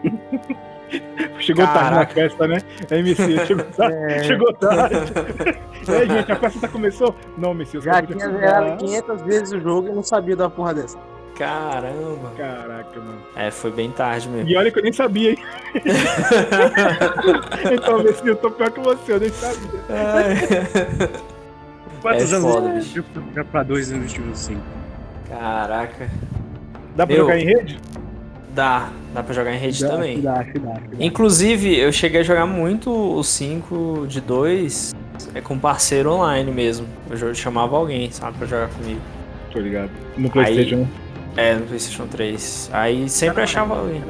Chegou 1.40 1.66
Caraca. 1.66 1.90
tarde 1.90 1.96
na 1.96 2.06
festa, 2.08 2.48
né? 2.48 2.58
MC, 2.90 3.46
chegou 3.46 3.66
tarde. 3.76 3.96
É. 3.96 4.24
Chegou 4.24 4.54
tarde. 4.54 4.96
é, 5.88 6.16
gente, 6.16 6.32
a 6.32 6.36
festa 6.36 6.60
tá 6.62 6.68
começou? 6.68 7.16
Não, 7.38 7.52
MC, 7.52 7.78
eu 7.78 7.82
Já 7.82 8.02
tinha 8.02 8.30
zerado 8.30 8.78
500 8.78 9.22
vezes 9.22 9.52
o 9.54 9.60
jogo 9.60 9.90
e 9.90 9.92
não 9.92 10.04
sabia 10.04 10.36
da 10.36 10.50
porra 10.50 10.74
dessa. 10.74 10.98
Caramba. 11.38 12.32
Caraca, 12.36 13.00
mano. 13.00 13.22
É, 13.36 13.52
foi 13.52 13.70
bem 13.70 13.92
tarde 13.92 14.28
mesmo. 14.28 14.50
E 14.50 14.58
olha 14.58 14.72
que 14.72 14.80
eu 14.80 14.84
nem 14.84 14.92
sabia, 14.92 15.32
hein? 15.32 15.38
então, 17.72 18.00
MC, 18.00 18.30
eu 18.30 18.36
tô 18.36 18.50
pior 18.50 18.72
que 18.72 18.80
você, 18.80 19.14
eu 19.14 19.20
nem 19.20 19.30
sabia. 19.30 19.80
É. 19.90 21.38
Quantos 22.02 22.34
é 22.34 22.36
anos 22.36 22.52
foda, 22.52 22.70
bicho. 22.70 23.06
Já 23.36 23.44
pra 23.44 23.64
dois 23.64 23.92
anos 23.92 24.12
de 24.12 24.22
5? 24.38 24.62
Caraca. 25.30 26.10
Dá 26.96 27.06
pra 27.06 27.16
Meu, 27.16 27.26
jogar 27.26 27.38
em 27.38 27.46
rede? 27.46 27.80
Dá, 28.58 28.90
dá 29.14 29.22
pra 29.22 29.36
jogar 29.36 29.54
em 29.54 29.60
rede 29.60 29.84
dá, 29.84 29.90
também. 29.92 30.20
Dá, 30.20 30.42
dá, 30.42 30.44
dá, 30.44 30.82
Inclusive, 31.00 31.78
eu 31.78 31.92
cheguei 31.92 32.22
a 32.22 32.24
jogar 32.24 32.48
muito 32.48 32.90
o 32.90 33.24
5 33.24 34.08
de 34.08 34.20
2 34.20 34.96
é, 35.36 35.42
com 35.42 35.60
parceiro 35.60 36.12
online 36.12 36.52
mesmo. 36.52 36.88
Eu 37.08 37.36
chamava 37.36 37.78
alguém, 37.78 38.10
sabe, 38.10 38.36
pra 38.36 38.48
jogar 38.48 38.70
comigo. 38.70 39.00
Tô 39.52 39.60
ligado. 39.60 39.92
No 40.18 40.28
Playstation? 40.32 40.88
Aí, 41.38 41.46
é, 41.46 41.54
no 41.54 41.68
Playstation 41.68 42.08
3. 42.08 42.72
Aí 42.74 43.08
sempre 43.08 43.44
achava 43.44 43.78
alguém. 43.78 44.04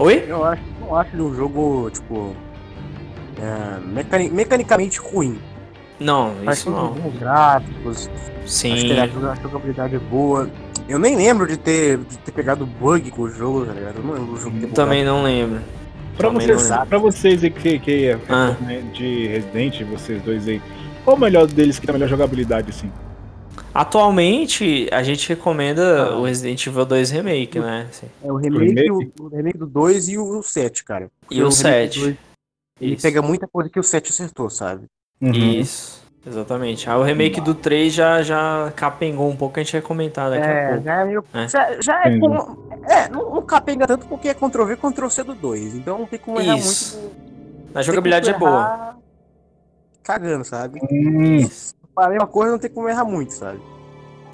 Oi? 0.00 0.24
Eu 0.26 0.44
acho, 0.44 0.62
eu 0.80 0.96
acho 0.96 1.16
um 1.16 1.32
jogo, 1.32 1.90
tipo. 1.92 2.34
É, 3.40 3.78
mecani 3.86 4.30
mecanicamente 4.30 4.98
ruim. 4.98 5.38
Não, 6.00 6.34
isso 6.50 6.70
não. 6.70 6.92
gráficos. 7.16 8.10
Sim. 8.44 8.72
Acho 8.72 8.86
que 8.86 9.26
a 9.26 9.34
jogabilidade 9.36 9.94
é 9.94 9.98
boa. 10.00 10.50
Eu 10.88 10.98
nem 10.98 11.16
lembro 11.16 11.46
de 11.46 11.56
ter, 11.58 11.98
de 11.98 12.18
ter 12.18 12.32
pegado 12.32 12.64
bug 12.64 13.10
com 13.10 13.22
o 13.22 13.30
jogo, 13.30 13.66
tá 13.66 13.72
ligado? 13.72 13.96
Eu 13.96 14.04
não 14.04 14.14
lembro 14.14 14.32
do 14.32 14.40
jogo 14.40 14.58
ter 14.58 14.68
Também 14.68 15.04
não 15.04 15.22
lembro. 15.22 15.60
Pra 16.16 16.30
vocês, 16.30 16.68
pra 16.88 16.98
vocês 16.98 17.44
aí 17.44 17.50
que, 17.50 17.78
que 17.78 18.06
é 18.06 18.18
ah. 18.28 18.56
né, 18.62 18.80
de 18.92 19.28
Resident, 19.28 19.82
vocês 19.84 20.20
dois 20.22 20.48
aí, 20.48 20.60
qual 21.04 21.16
o 21.16 21.20
melhor 21.20 21.46
deles 21.46 21.78
que 21.78 21.86
tem 21.86 21.94
a 21.94 21.98
melhor 21.98 22.08
jogabilidade, 22.08 22.70
assim? 22.70 22.90
Atualmente, 23.72 24.88
a 24.90 25.02
gente 25.02 25.28
recomenda 25.28 26.06
ah. 26.06 26.18
o 26.18 26.24
Resident 26.24 26.66
Evil 26.66 26.84
2 26.84 27.10
Remake, 27.10 27.60
né? 27.60 27.86
Assim. 27.88 28.06
É 28.24 28.32
o 28.32 28.36
remake, 28.36 28.90
o 28.90 28.98
remake? 28.98 29.12
O, 29.20 29.24
o 29.24 29.28
remake 29.28 29.58
do 29.58 29.66
2 29.66 30.08
e 30.08 30.18
o, 30.18 30.38
o 30.38 30.42
7, 30.42 30.84
cara. 30.84 31.10
E 31.30 31.42
o, 31.42 31.48
o 31.48 31.52
7. 31.52 32.00
2, 32.00 32.16
ele 32.80 32.96
pega 32.96 33.22
muita 33.22 33.46
coisa 33.46 33.68
que 33.70 33.78
o 33.78 33.82
7 33.82 34.10
acertou, 34.10 34.48
sabe? 34.48 34.86
Uhum. 35.20 35.32
Isso. 35.32 35.97
Exatamente. 36.26 36.88
Ah, 36.88 36.98
o 36.98 37.02
remake 37.02 37.40
do 37.40 37.54
3 37.54 37.92
já, 37.92 38.22
já 38.22 38.72
capengou 38.74 39.28
um 39.30 39.36
pouco, 39.36 39.58
a 39.58 39.62
gente 39.62 39.72
vai 39.72 39.80
comentar 39.80 40.30
daqui 40.30 40.46
é, 40.46 40.64
a 40.64 40.68
pouco. 40.68 40.84
Já 40.84 40.94
é, 40.94 41.04
meio, 41.04 41.24
é. 41.32 41.48
Já, 41.48 41.80
já 41.80 42.02
é, 42.04 42.18
com, 42.18 42.56
é 42.84 43.08
não, 43.08 43.34
não, 43.34 43.42
capenga 43.42 43.86
tanto 43.86 44.06
porque 44.06 44.28
é 44.28 44.34
Ctrl-V, 44.34 44.76
Ctrl-C 44.76 45.22
do 45.22 45.34
2. 45.34 45.76
Então 45.76 45.98
não 45.98 46.06
tem 46.06 46.18
como 46.18 46.40
errar 46.40 46.56
Isso. 46.56 46.98
muito. 46.98 47.16
A 47.74 47.82
jogabilidade 47.82 48.30
é 48.30 48.38
boa. 48.38 48.96
Cagando, 50.02 50.44
sabe? 50.44 50.80
Hum. 50.90 51.48
A 51.96 52.08
mesma 52.08 52.26
coisa 52.26 52.52
não 52.52 52.58
tem 52.58 52.70
como 52.70 52.88
errar 52.88 53.04
muito, 53.04 53.32
sabe? 53.32 53.60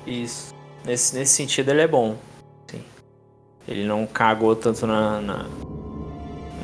Isso. 0.06 0.54
Nesse, 0.84 1.16
nesse 1.16 1.32
sentido 1.32 1.70
ele 1.70 1.82
é 1.82 1.88
bom. 1.88 2.16
Sim. 2.70 2.82
Ele 3.66 3.84
não 3.84 4.06
cagou 4.06 4.54
tanto 4.54 4.86
na, 4.86 5.20
na 5.20 5.46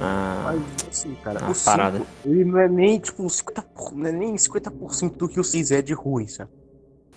na, 0.01 0.41
Mas, 0.45 0.80
assim, 0.91 1.15
cara, 1.23 1.41
parada. 1.65 1.99
Cinco, 1.99 2.09
ele 2.25 2.45
não 2.45 2.59
é 2.59 2.69
nem 2.69 2.99
tipo 2.99 3.25
50%, 3.25 3.65
não 3.93 4.07
é 4.07 4.13
nem 4.13 4.35
50% 4.35 5.17
do 5.17 5.29
que 5.29 5.41
o 5.41 5.45
6 5.45 5.71
é 5.71 5.83
de 5.83 5.95
ruim, 5.95 6.27
sabe? 6.27 6.51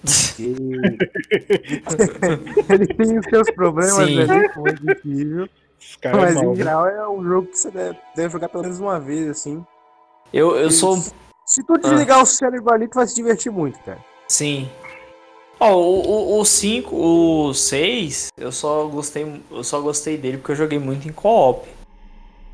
ele... 0.39 0.79
ele 2.69 2.87
tem 2.87 3.19
os 3.19 3.25
seus 3.25 3.49
problemas, 3.51 4.07
Sim. 4.07 4.25
né? 4.25 4.45
É 4.65 4.93
difícil. 4.93 5.49
Mas 6.05 6.35
é 6.35 6.45
em 6.45 6.55
geral 6.55 6.87
é 6.87 7.09
um 7.09 7.23
jogo 7.23 7.47
que 7.47 7.57
você 7.57 7.71
deve, 7.71 7.97
deve, 8.15 8.31
jogar 8.31 8.49
pelo 8.49 8.63
menos 8.63 8.79
uma 8.79 8.99
vez, 8.99 9.29
assim. 9.29 9.63
Eu, 10.31 10.55
eu 10.55 10.71
sou. 10.71 10.97
Se 11.45 11.63
tu 11.63 11.77
desligar 11.77 12.19
ah. 12.19 12.23
o 12.23 12.25
cérebro 12.25 12.73
ali, 12.73 12.87
tu 12.87 12.95
vai 12.95 13.07
se 13.07 13.15
divertir 13.15 13.51
muito, 13.51 13.79
cara. 13.79 13.99
Sim. 14.27 14.69
Ó, 15.59 15.73
oh, 15.75 16.39
o 16.39 16.45
5, 16.45 16.95
o 16.95 17.53
6, 17.53 18.29
eu 18.37 18.51
só 18.51 18.85
gostei. 18.87 19.41
Eu 19.51 19.63
só 19.63 19.79
gostei 19.81 20.17
dele 20.17 20.37
porque 20.37 20.53
eu 20.53 20.55
joguei 20.55 20.79
muito 20.79 21.07
em 21.07 21.11
co-op. 21.11 21.67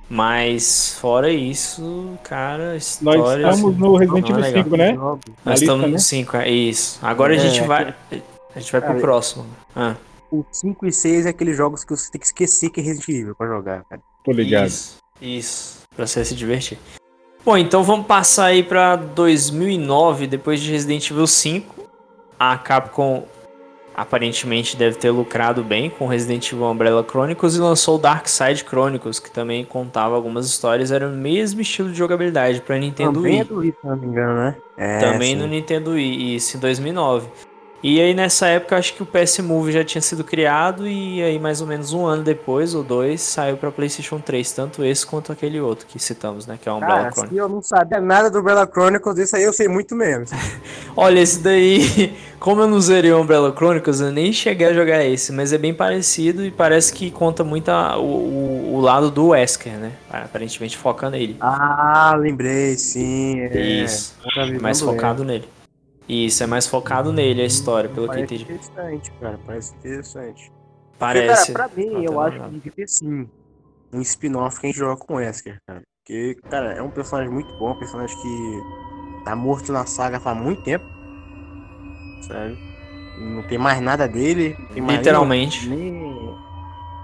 Mas 0.10 0.98
fora 1.00 1.32
isso, 1.32 2.18
cara, 2.24 2.76
história. 2.76 3.46
Nós 3.46 3.56
estamos 3.56 3.78
no 3.78 3.96
Resident 3.96 4.30
Evil 4.30 4.44
é 4.44 4.52
5, 4.54 4.78
né? 4.78 4.94
Nós 4.94 5.20
lista, 5.46 5.54
estamos 5.54 5.92
no 5.92 6.00
5, 6.00 6.38
é 6.38 6.50
isso. 6.50 7.00
Agora 7.02 7.36
é, 7.36 7.38
a 7.38 7.40
gente 7.40 7.62
vai. 7.68 7.96
A 8.56 8.60
gente 8.60 8.72
vai 8.72 8.82
cara, 8.82 8.94
pro 8.94 9.02
próximo. 9.02 9.46
Ah. 9.76 9.96
O 10.32 10.44
5 10.52 10.88
e 10.88 10.92
6 10.92 11.28
é 11.28 11.30
aqueles 11.30 11.56
jogos 11.56 11.84
que 11.84 11.96
você 11.96 12.12
tem 12.12 12.20
que 12.20 12.26
esquecer 12.26 12.72
que 12.72 12.80
é 12.80 12.84
Resident 12.84 13.10
Evil 13.10 13.36
pra 13.36 13.48
jogar, 13.48 13.84
cara. 13.84 14.02
Tô 14.24 14.32
ligado. 14.32 14.68
Isso, 14.68 14.98
isso. 15.22 15.80
Pra 15.96 16.08
você 16.08 16.26
se 16.26 16.34
divertir. 16.34 16.80
Bom, 17.46 17.58
então 17.58 17.84
vamos 17.84 18.08
passar 18.08 18.46
aí 18.46 18.64
pra 18.64 18.96
2009, 18.96 20.26
depois 20.26 20.60
de 20.60 20.72
Resident 20.72 21.10
Evil 21.12 21.28
5. 21.28 21.88
A 22.40 22.58
Capcom 22.58 23.26
aparentemente 24.00 24.78
deve 24.78 24.96
ter 24.96 25.12
lucrado 25.12 25.62
bem 25.62 25.90
com 25.90 26.08
Resident 26.08 26.54
Evil 26.54 26.66
Umbrella 26.66 27.06
Chronicles 27.08 27.56
e 27.56 27.60
lançou 27.60 27.98
o 27.98 27.98
Dark 28.00 28.28
Side 28.30 28.64
Chronicles, 28.64 29.20
que 29.20 29.30
também 29.30 29.66
contava 29.66 30.16
algumas 30.16 30.46
histórias, 30.46 30.90
era 30.90 31.06
o 31.06 31.12
mesmo 31.12 31.60
estilo 31.60 31.92
de 31.92 31.98
jogabilidade 31.98 32.62
para 32.62 32.78
Nintendo 32.78 33.16
Também 33.16 33.34
Wii. 33.34 33.42
é 33.42 33.44
do 33.44 33.58
Wii, 33.58 33.76
se 33.82 33.88
não 33.88 33.98
me 33.98 34.08
engano, 34.08 34.36
né? 34.36 34.56
É, 34.78 35.00
também 35.00 35.32
sim. 35.32 35.36
no 35.36 35.48
Nintendo 35.48 35.92
Wii, 35.92 36.36
isso 36.36 36.56
em 36.56 36.60
2009. 36.62 37.28
E 37.82 38.02
aí 38.02 38.14
nessa 38.14 38.48
época 38.48 38.78
acho 38.78 38.94
que 38.94 39.02
o 39.02 39.06
PS 39.06 39.40
Move 39.40 39.72
já 39.72 39.86
tinha 39.86 40.02
sido 40.02 40.24
criado 40.24 40.86
e 40.86 41.24
aí 41.24 41.40
mais 41.40 41.62
ou 41.62 41.68
menos 41.68 41.94
um 41.94 42.06
ano 42.06 42.24
depois, 42.24 42.76
ou 42.76 42.84
dois, 42.84 43.22
saiu 43.22 43.56
para 43.56 43.72
PlayStation 43.72 44.20
3, 44.20 44.52
tanto 44.52 44.84
esse 44.84 45.06
quanto 45.06 45.32
aquele 45.32 45.62
outro 45.62 45.86
que 45.88 45.98
citamos, 45.98 46.46
né, 46.46 46.60
que 46.62 46.68
é 46.68 46.72
o 46.72 46.76
Umbrella 46.76 47.04
Cara, 47.04 47.12
Chronicles. 47.12 47.30
se 47.30 47.38
eu 47.38 47.48
não 47.48 47.62
sabia 47.62 48.02
nada 48.02 48.30
do 48.30 48.40
Umbrella 48.40 48.68
Chronicles, 48.68 49.18
isso 49.18 49.36
aí 49.36 49.44
eu 49.44 49.54
sei 49.54 49.70
muito 49.70 49.96
menos. 49.96 50.30
Olha, 50.96 51.20
esse 51.22 51.40
daí, 51.40 52.14
como 52.38 52.62
eu 52.62 52.68
não 52.68 52.82
zerei 52.82 53.14
o 53.14 53.22
Umbrella 53.22 53.54
Chronicles, 53.56 54.02
eu 54.02 54.12
nem 54.12 54.34
cheguei 54.34 54.68
a 54.68 54.74
jogar 54.74 55.06
esse, 55.06 55.32
mas 55.32 55.54
é 55.54 55.58
bem 55.58 55.74
parecido 55.74 56.46
e 56.46 56.52
parece 56.52 56.92
que 56.92 57.10
conta 57.10 57.46
muito 57.46 57.70
a- 57.70 57.98
o, 57.98 58.76
o, 58.76 58.82
lado 58.82 59.10
do 59.10 59.28
Wesker, 59.30 59.74
né? 59.74 59.94
Aparentemente 60.12 60.78
foca 60.78 61.10
nele. 61.10 61.38
Ah, 61.40 62.14
lembrei, 62.20 62.76
sim. 62.76 63.40
É. 63.40 63.58
Isso, 63.58 64.16
mais 64.62 64.80
do 64.80 64.88
focado 64.88 65.24
nele. 65.24 65.48
Isso, 66.10 66.44
é 66.44 66.48
mais 66.48 66.66
focado 66.66 67.14
nele 67.14 67.44
a 67.44 67.46
história, 67.46 67.90
pelo 67.90 68.08
que 68.10 68.16
eu 68.16 68.18
Parece 68.18 68.34
entendi. 68.34 68.44
interessante, 68.44 69.12
cara. 69.20 69.40
Parece 69.46 69.76
interessante. 69.78 70.52
Parece. 70.98 71.54
Porque, 71.54 71.54
cara, 71.54 71.70
pra 71.70 71.76
mim, 71.78 71.90
Não, 71.92 72.04
eu 72.04 72.14
tá 72.14 72.22
acho 72.24 72.44
que 72.44 72.50
devia 72.56 72.72
ter 72.74 72.88
sim 72.88 73.28
um 73.94 74.02
spin-off 74.02 74.60
que 74.60 74.68
a 74.68 74.70
gente 74.70 74.80
joga 74.80 75.00
com 75.00 75.14
o 75.14 75.18
Wesker, 75.18 75.58
cara. 75.68 75.82
Porque, 76.04 76.36
cara, 76.50 76.74
é 76.74 76.82
um 76.82 76.90
personagem 76.90 77.32
muito 77.32 77.54
bom, 77.58 77.72
um 77.72 77.76
personagem 77.76 78.16
que 78.20 78.62
tá 79.24 79.36
morto 79.36 79.72
na 79.72 79.86
saga 79.86 80.20
faz 80.20 80.36
muito 80.36 80.62
tempo. 80.64 80.86
Sabe? 82.22 82.58
Não 83.20 83.44
tem 83.44 83.58
mais 83.58 83.82
nada 83.82 84.08
dele. 84.08 84.56
Literalmente. 84.76 85.70
Nem, 85.70 86.36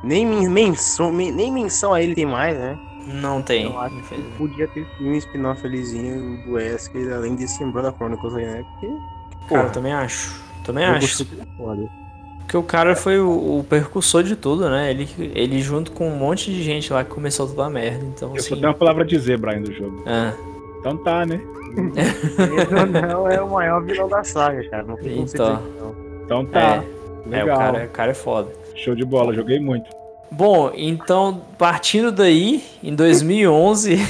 nem, 0.03 0.25
men- 0.25 0.49
menção, 0.49 1.11
men- 1.11 1.31
nem 1.31 1.51
menção 1.51 1.93
a 1.93 2.01
ele 2.01 2.15
tem 2.15 2.25
mais, 2.25 2.57
né? 2.57 2.77
Não 3.05 3.41
tem. 3.41 3.65
Eu 3.65 3.79
acho 3.79 3.95
que 4.03 4.21
podia 4.37 4.67
ter 4.67 4.85
sim 4.97 5.09
um 5.09 5.15
spin-off 5.15 5.65
alizinho 5.65 6.43
do 6.43 6.53
Wesker, 6.53 7.13
além 7.13 7.35
desse 7.35 7.63
Umbrella 7.63 7.93
Chronicles 7.95 8.35
aí, 8.35 8.45
né? 8.45 8.65
Porque, 8.71 8.87
Cara, 8.87 9.45
porra, 9.47 9.63
eu 9.63 9.71
também 9.71 9.93
acho. 9.93 10.43
Também 10.63 10.83
eu 10.85 10.91
acho. 10.93 11.23
é. 11.23 12.05
Porque 12.39 12.57
o 12.57 12.63
cara 12.63 12.95
foi 12.95 13.19
o, 13.19 13.59
o 13.59 13.63
percussor 13.67 14.21
de 14.23 14.35
tudo, 14.35 14.69
né? 14.69 14.91
Ele, 14.91 15.07
ele 15.33 15.61
junto 15.61 15.91
com 15.91 16.07
um 16.07 16.15
monte 16.15 16.51
de 16.51 16.61
gente 16.61 16.93
lá 16.93 17.03
que 17.03 17.09
começou 17.09 17.47
toda 17.47 17.65
a 17.65 17.69
merda. 17.69 18.05
Então, 18.05 18.29
Eu 18.35 18.41
só 18.41 18.47
assim. 18.47 18.55
tenho 18.55 18.67
uma 18.67 18.73
palavra 18.73 19.03
a 19.03 19.07
dizer, 19.07 19.37
Brian, 19.39 19.61
do 19.61 19.73
jogo. 19.73 20.03
Ah, 20.05 20.33
Então 20.79 20.97
tá, 20.97 21.25
né? 21.25 21.41
Ele 21.75 23.01
não 23.07 23.27
é 23.29 23.41
o 23.41 23.49
maior 23.51 23.83
vilão 23.83 24.07
da 24.07 24.23
saga, 24.23 24.63
cara. 24.69 24.83
Não 24.83 24.95
tem 24.95 25.19
Então. 25.19 25.55
dizer 25.55 25.79
não. 25.79 25.95
Então 26.23 26.45
tá. 26.45 26.75
é, 26.75 26.79
o 27.25 27.29
Legal. 27.29 27.57
cara, 27.57 27.85
o 27.85 27.89
cara 27.89 28.11
é 28.11 28.15
foda. 28.15 28.51
Show 28.75 28.95
de 28.95 29.03
bola, 29.05 29.33
joguei 29.33 29.59
muito. 29.59 29.89
Bom, 30.31 30.71
então, 30.75 31.41
partindo 31.57 32.11
daí, 32.11 32.63
em 32.83 32.93
2011. 32.93 33.97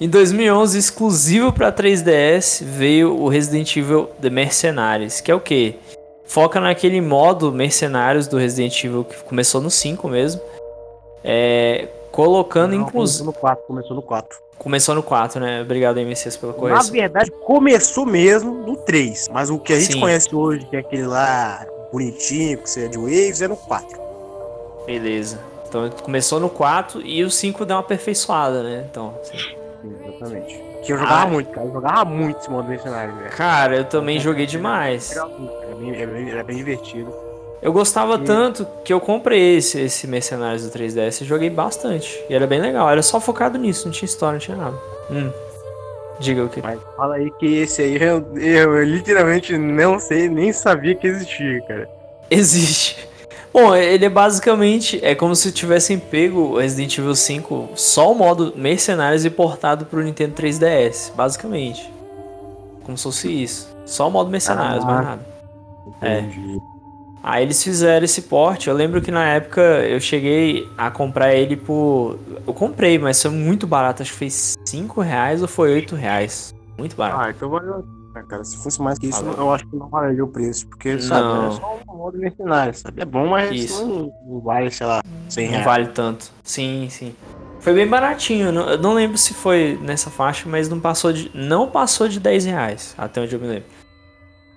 em 0.00 0.08
2011, 0.08 0.78
exclusivo 0.78 1.52
para 1.52 1.72
3DS, 1.72 2.64
veio 2.64 3.16
o 3.16 3.28
Resident 3.28 3.76
Evil 3.76 4.10
The 4.20 4.30
Mercenaries, 4.30 5.20
que 5.20 5.30
é 5.30 5.34
o 5.34 5.40
quê? 5.40 5.76
Foca 6.24 6.60
naquele 6.60 7.00
modo 7.00 7.50
Mercenários 7.50 8.28
do 8.28 8.36
Resident 8.36 8.84
Evil 8.84 9.04
que 9.04 9.16
começou 9.24 9.60
no 9.60 9.70
5 9.70 10.08
mesmo. 10.08 10.40
É, 11.24 11.88
colocando, 12.12 12.74
inclusive. 12.74 13.24
Começou 13.24 13.26
no 13.26 13.32
4, 13.32 13.64
começou 13.66 13.96
no 13.96 14.02
4. 14.02 14.38
Começou 14.56 14.94
no 14.94 15.02
4, 15.02 15.40
né? 15.40 15.62
Obrigado, 15.62 15.98
MCs, 15.98 16.36
pela 16.36 16.52
Na 16.52 16.58
correção. 16.58 16.92
verdade, 16.92 17.30
começou 17.30 18.06
mesmo 18.06 18.52
no 18.52 18.76
3. 18.76 19.28
Mas 19.32 19.50
o 19.50 19.58
que 19.58 19.72
a 19.72 19.80
gente 19.80 19.94
Sim. 19.94 20.00
conhece 20.00 20.32
hoje, 20.32 20.66
que 20.66 20.76
é 20.76 20.80
aquele 20.80 21.06
lá 21.06 21.66
bonitinho, 21.92 22.58
que 22.58 22.68
você 22.70 22.84
é 22.84 22.88
de 22.88 22.98
Waves, 22.98 23.42
é 23.42 23.48
no 23.48 23.56
4. 23.56 24.00
Beleza. 24.86 25.38
Então 25.68 25.88
começou 26.02 26.40
no 26.40 26.48
4 26.48 27.00
e 27.02 27.22
o 27.22 27.30
5 27.30 27.64
deu 27.64 27.76
uma 27.76 27.80
aperfeiçoada, 27.80 28.62
né? 28.62 28.84
Então, 28.90 29.14
assim. 29.22 29.36
Exatamente. 30.08 30.60
Que 30.84 30.92
eu 30.92 30.98
jogava 30.98 31.22
Ah. 31.22 31.26
muito, 31.26 31.50
cara. 31.50 31.66
Eu 31.66 31.72
jogava 31.72 32.04
muito 32.06 32.38
esse 32.40 32.50
modo 32.50 32.68
mercenário, 32.68 33.14
velho. 33.16 33.30
Cara, 33.30 33.76
eu 33.76 33.84
também 33.84 34.18
joguei 34.18 34.46
demais. 34.46 35.12
Era 35.12 35.26
bem, 35.26 35.94
era 35.94 36.10
bem, 36.12 36.30
era 36.30 36.44
bem 36.44 36.56
divertido. 36.56 37.12
Eu 37.62 37.72
gostava 37.72 38.14
E- 38.14 38.24
tanto 38.24 38.66
que 38.82 38.92
eu 38.92 38.98
comprei 39.00 39.56
esse, 39.58 39.78
esse 39.80 40.06
Mercenários 40.06 40.62
do 40.64 40.70
3DS 40.70 41.20
e 41.20 41.24
joguei 41.26 41.50
bastante. 41.50 42.18
E 42.28 42.34
era 42.34 42.46
bem 42.46 42.60
legal, 42.60 42.88
era 42.88 43.02
só 43.02 43.20
focado 43.20 43.58
nisso, 43.58 43.84
não 43.86 43.92
tinha 43.92 44.06
história, 44.06 44.32
não 44.34 44.40
tinha 44.40 44.56
nada. 44.56 44.76
Hum. 45.10 45.30
Diga 46.20 46.44
o 46.44 46.48
que. 46.48 46.60
Mas 46.62 46.78
fala 46.96 47.14
aí 47.16 47.30
que 47.38 47.46
esse 47.46 47.80
aí 47.82 47.96
eu, 48.00 48.24
eu, 48.36 48.76
eu 48.76 48.84
literalmente 48.84 49.56
não 49.56 49.98
sei, 49.98 50.28
nem 50.28 50.52
sabia 50.52 50.94
que 50.94 51.06
existia, 51.06 51.60
cara. 51.62 51.88
Existe. 52.30 53.08
Bom, 53.52 53.74
ele 53.74 54.04
é 54.04 54.08
basicamente. 54.08 55.00
É 55.02 55.14
como 55.14 55.34
se 55.34 55.50
tivessem 55.50 55.98
pego 55.98 56.40
o 56.40 56.58
Resident 56.58 56.96
Evil 56.98 57.14
5 57.16 57.70
só 57.74 58.12
o 58.12 58.14
modo 58.14 58.52
Mercenários 58.56 59.24
e 59.24 59.30
portado 59.30 59.86
pro 59.86 60.02
Nintendo 60.02 60.34
3DS. 60.34 61.12
Basicamente. 61.16 61.90
Como 62.84 62.96
se 62.96 63.02
fosse 63.04 63.42
isso. 63.42 63.74
Só 63.84 64.06
o 64.06 64.10
modo 64.10 64.30
Mercenários, 64.30 64.84
Ah. 64.84 64.86
mais 64.86 65.04
nada. 65.04 65.26
É. 66.02 66.20
Entendi. 66.20 66.60
Aí 67.22 67.42
eles 67.42 67.62
fizeram 67.62 68.04
esse 68.04 68.22
porte. 68.22 68.68
Eu 68.68 68.74
lembro 68.74 69.02
que 69.02 69.10
na 69.10 69.26
época 69.26 69.60
eu 69.60 70.00
cheguei 70.00 70.66
a 70.78 70.90
comprar 70.90 71.34
ele 71.34 71.56
por. 71.56 72.18
Eu 72.46 72.54
comprei, 72.54 72.98
mas 72.98 73.20
foi 73.20 73.30
muito 73.30 73.66
barato. 73.66 74.02
Acho 74.02 74.12
que 74.12 74.18
foi 74.18 74.30
5 74.70 75.00
reais 75.00 75.42
ou 75.42 75.48
foi 75.48 75.72
8 75.72 75.94
reais. 75.96 76.54
Muito 76.78 76.94
barato. 76.96 77.20
Ah, 77.22 77.30
então 77.30 77.48
valeu. 77.50 77.84
Cara, 78.28 78.42
se 78.42 78.56
fosse 78.56 78.82
mais 78.82 78.98
que 78.98 79.06
isso, 79.06 79.22
Valeu. 79.24 79.38
eu 79.38 79.54
acho 79.54 79.64
que 79.68 79.76
não 79.76 79.88
valeria 79.88 80.24
o 80.24 80.28
preço. 80.28 80.66
Porque, 80.66 80.98
sabe, 81.00 81.22
Não. 81.22 81.46
é 81.46 81.50
só 81.52 81.78
um 81.88 81.96
modo 81.96 82.18
mercenário, 82.18 82.74
sabe? 82.74 83.00
É 83.00 83.04
bom, 83.04 83.28
mas 83.28 83.52
Isso. 83.52 83.86
não, 83.86 84.12
não 84.26 84.40
vale, 84.40 84.68
sei 84.72 84.84
lá, 84.86 85.00
100 85.28 85.44
Não 85.44 85.50
reais. 85.52 85.64
vale 85.64 85.86
tanto. 85.88 86.30
Sim, 86.42 86.88
sim. 86.90 87.14
Foi 87.60 87.72
bem 87.72 87.86
baratinho. 87.86 88.46
eu 88.46 88.52
não- 88.52 88.68
Eu 88.68 88.78
não 88.78 88.94
lembro 88.94 89.16
se 89.16 89.32
foi 89.32 89.78
nessa 89.82 90.10
faixa, 90.10 90.48
mas 90.48 90.68
não 90.68 90.80
passou 90.80 91.12
de, 91.12 91.30
não 91.34 91.70
passou 91.70 92.08
de 92.08 92.18
10 92.18 92.44
reais, 92.46 92.94
até 92.98 93.20
onde 93.20 93.32
eu 93.34 93.40
me 93.40 93.46
lembro. 93.46 93.68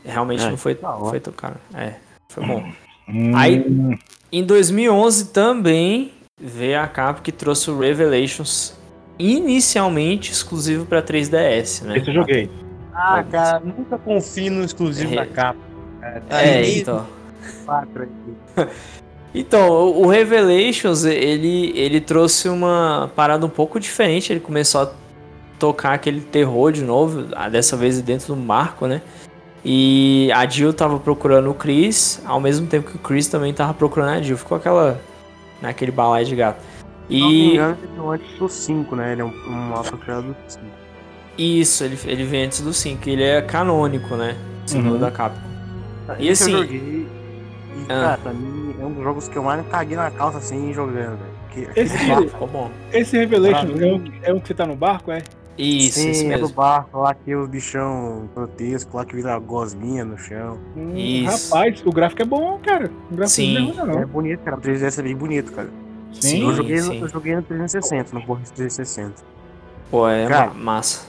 Realmente 0.04 0.44
É, 0.44 0.50
não 0.50 0.58
foi, 0.58 0.74
tá 0.76 0.98
foi 0.98 1.20
tão 1.20 1.32
caro. 1.34 1.56
É, 1.76 1.94
foi 2.30 2.46
bom. 2.46 2.64
Hum, 3.08 3.36
Aí- 3.36 4.00
Em 4.32 4.44
2011 4.44 5.26
também 5.26 6.12
veio 6.42 6.80
a 6.82 6.88
capa 6.88 7.22
que 7.22 7.32
trouxe 7.32 7.70
o 7.70 7.78
Revelations 7.78 8.74
inicialmente 9.18 10.32
exclusivo 10.32 10.86
para 10.86 11.02
3DS, 11.02 11.84
né? 11.84 11.98
Esse 11.98 12.10
eu 12.10 12.14
joguei. 12.14 12.50
Ah, 12.94 13.24
cara, 13.30 13.60
nunca 13.60 13.98
confie 13.98 14.50
no 14.50 14.64
exclusivo 14.64 15.14
É. 15.14 15.16
da 15.18 15.26
capa. 15.26 15.60
cara. 16.02 16.22
Tá 16.30 16.42
É, 16.42 16.78
então. 16.78 17.06
Então, 19.36 19.68
o 19.98 20.06
Revelations, 20.06 21.06
ele, 21.06 21.72
ele 21.76 22.00
trouxe 22.00 22.48
uma 22.48 23.10
parada 23.16 23.44
um 23.44 23.50
pouco 23.50 23.80
diferente. 23.80 24.32
Ele 24.32 24.40
começou 24.40 24.82
a 24.82 24.92
tocar 25.58 25.94
aquele 25.94 26.22
terror 26.22 26.72
de 26.72 26.84
novo, 26.84 27.26
ah, 27.36 27.50
dessa 27.50 27.76
vez 27.76 28.00
dentro 28.00 28.28
do 28.28 28.36
marco, 28.36 28.86
né? 28.86 29.02
E 29.66 30.30
a 30.36 30.46
Jill 30.48 30.72
tava 30.72 31.00
procurando 31.00 31.50
o 31.50 31.54
Chris, 31.56 32.22
ao 32.26 32.40
mesmo 32.40 32.68
tempo 32.68 32.92
que 32.92 32.96
o 32.96 33.00
Chris 33.00 33.28
também 33.28 33.52
tava 33.54 33.74
procurando 33.74 34.10
a 34.10 34.22
Jill. 34.22 34.38
Ficou 34.38 34.56
aquela. 34.56 35.02
naquele 35.60 35.92
balai 35.92 36.26
de 36.26 36.36
gato. 36.36 36.62
Não 37.10 37.18
E 37.18 37.54
engano, 37.54 37.78
ele 37.84 37.92
é 38.00 38.10
antes 38.14 38.40
do 38.40 38.50
5, 38.50 38.96
né? 38.96 39.12
Ele 39.12 39.22
é 39.22 39.26
um, 39.26 39.34
um 39.48 39.52
mapa 39.70 39.98
criado 39.98 40.24
do 40.28 40.36
5. 40.48 40.64
isso, 41.38 41.84
ele, 41.84 41.98
ele 42.06 42.24
vem 42.24 42.46
antes 42.46 42.62
do 42.62 42.74
5. 42.74 43.10
Ele 43.10 43.24
é 43.24 43.42
canônico, 43.42 44.16
né? 44.16 44.36
Segundo 44.66 44.94
Uhum. 44.94 45.00
da 45.00 45.12
Capcom. 45.12 45.42
E 46.20 46.28
Esse 46.30 46.44
assim- 46.44 46.52
eu 46.54 46.58
joguei. 46.60 46.80
E, 46.80 47.08
Ah. 47.84 48.02
cara, 48.02 48.18
pra 48.18 48.34
mim 48.34 48.76
é 48.80 48.86
um 48.86 48.92
dos 48.94 49.04
jogos 49.04 49.28
que 49.28 49.38
eu 49.38 49.44
mais 49.44 49.66
caguei 49.68 49.98
na 49.98 50.10
calça 50.12 50.38
assim 50.38 50.74
jogando, 50.74 51.18
velho. 51.20 51.70
Esse- 51.76 52.08
barco- 52.08 52.30
Ficou 52.30 52.48
bom. 52.48 52.72
Esse 52.92 53.18
Revelation 53.18 53.68
é 54.24 54.30
é 54.30 54.34
o 54.34 54.40
que 54.42 54.48
você 54.48 54.54
tá 54.54 54.66
no 54.66 54.76
barco, 54.76 55.12
é? 55.12 55.22
Isso, 55.56 56.00
Sim, 56.00 56.10
isso 56.12 56.22
é 56.24 56.36
do 56.38 56.42
mesmo. 56.42 56.50
barco 56.56 56.98
lá 57.00 57.14
que 57.14 57.36
o 57.36 57.48
bichão 57.48 58.28
grotesco 58.36 58.98
lá 58.98 59.06
que 59.06 59.16
vira 59.16 59.38
gosminha 59.38 60.04
no 60.04 60.18
chão. 60.18 60.58
Hum, 60.76 60.94
Isso. 60.96 61.54
Rapaz, 61.54 61.84
o 61.86 61.92
gráfico 61.92 62.24
é 62.24 62.26
bom, 62.26 62.60
cara. 62.66 62.90
O 63.12 63.16
gráfico 63.16 63.28
Sim. 63.36 63.54
não 63.54 63.62
é 63.62 63.86
ruim, 63.86 63.98
É 63.98 64.00
não. 64.02 64.08
bonito, 64.08 64.40
cara. 64.40 64.58
O 64.58 64.62
3DS 64.62 64.98
é 65.00 65.04
bem 65.04 65.16
bonito, 65.16 65.52
cara. 65.52 65.70
Sim. 66.22 66.44
eu, 66.48 66.54
joguei, 66.54 66.78
no- 66.78 66.84
sim. 66.84 67.02
eu 67.02 67.08
joguei 67.10 67.36
no 67.36 67.42
360, 67.44 68.14
no 68.18 68.26
Borges 68.26 68.52
360. 68.52 69.24
Pô, 69.92 70.08
é 70.08 70.28
Cara, 70.28 70.48
ma- 70.48 70.54
massa. 70.76 71.06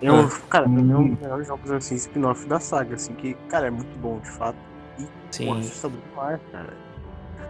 Eu, 0.00 0.14
Ah. 0.20 0.28
cara, 0.50 0.64
pra 0.64 0.72
mim 0.72 0.92
é 0.92 0.96
um 0.96 1.08
dos 1.10 1.20
melhores 1.20 1.46
jogos 1.46 1.70
assim, 1.70 1.94
spin-off 1.94 2.46
da 2.46 2.60
saga, 2.60 2.94
assim, 2.96 3.14
que, 3.14 3.34
cara, 3.48 3.68
é 3.68 3.70
muito 3.70 3.98
bom, 3.98 4.18
de 4.20 4.30
fato. 4.30 4.56
Sim. 5.30 5.46
Pô, 5.46 5.54
assustador 5.54 5.98
demais, 6.10 6.40
cara. 6.52 6.74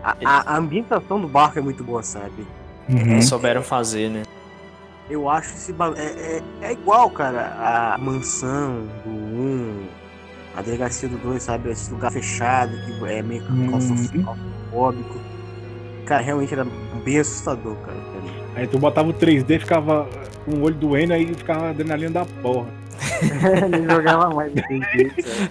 A, 0.03 0.16
a- 0.25 0.55
a 0.55 0.57
ambientação 0.57 1.20
do 1.20 1.29
barco 1.29 1.59
é 1.59 1.62
muito 1.62 1.83
boa, 1.83 2.03
sabe? 2.03 2.46
Uhum. 2.88 3.20
Souberam 3.20 3.62
fazer, 3.62 4.09
né? 4.11 4.22
Eu 5.11 5.29
acho 5.29 5.51
esse 5.55 5.72
é, 5.96 6.03
é, 6.03 6.42
é 6.62 6.72
igual, 6.72 7.11
cara, 7.11 7.94
a 7.94 7.99
mansão 7.99 8.87
do 9.05 9.11
1, 9.11 9.87
a 10.57 10.62
delegacia 10.62 11.09
do 11.09 11.16
2, 11.18 11.42
sabe? 11.42 11.70
Esse 11.70 11.92
lugar 11.92 12.11
fechado, 12.12 12.72
que 12.85 13.05
é 13.07 13.22
meio 13.22 13.44
claustrof- 13.68 14.09
claustrofóbico. 14.22 15.14
Cara, 16.07 16.23
realmente 16.23 16.55
era 16.55 16.66
bem 17.05 17.19
assustador, 17.19 17.77
cara. 17.77 17.99
Aí 18.55 18.66
tu 18.66 18.79
botava 18.79 19.11
o 19.11 19.12
3D, 19.12 19.61
ficava 19.61 20.09
com 20.45 20.53
o 20.53 20.62
olho 20.62 20.75
doendo, 20.77 21.12
aí 21.12 21.27
ficava 21.35 21.71
adrenalina 21.71 22.11
da 22.11 22.25
porra. 22.25 22.69
Nem 23.71 23.90
jogava 23.90 24.31
mais. 24.35 24.53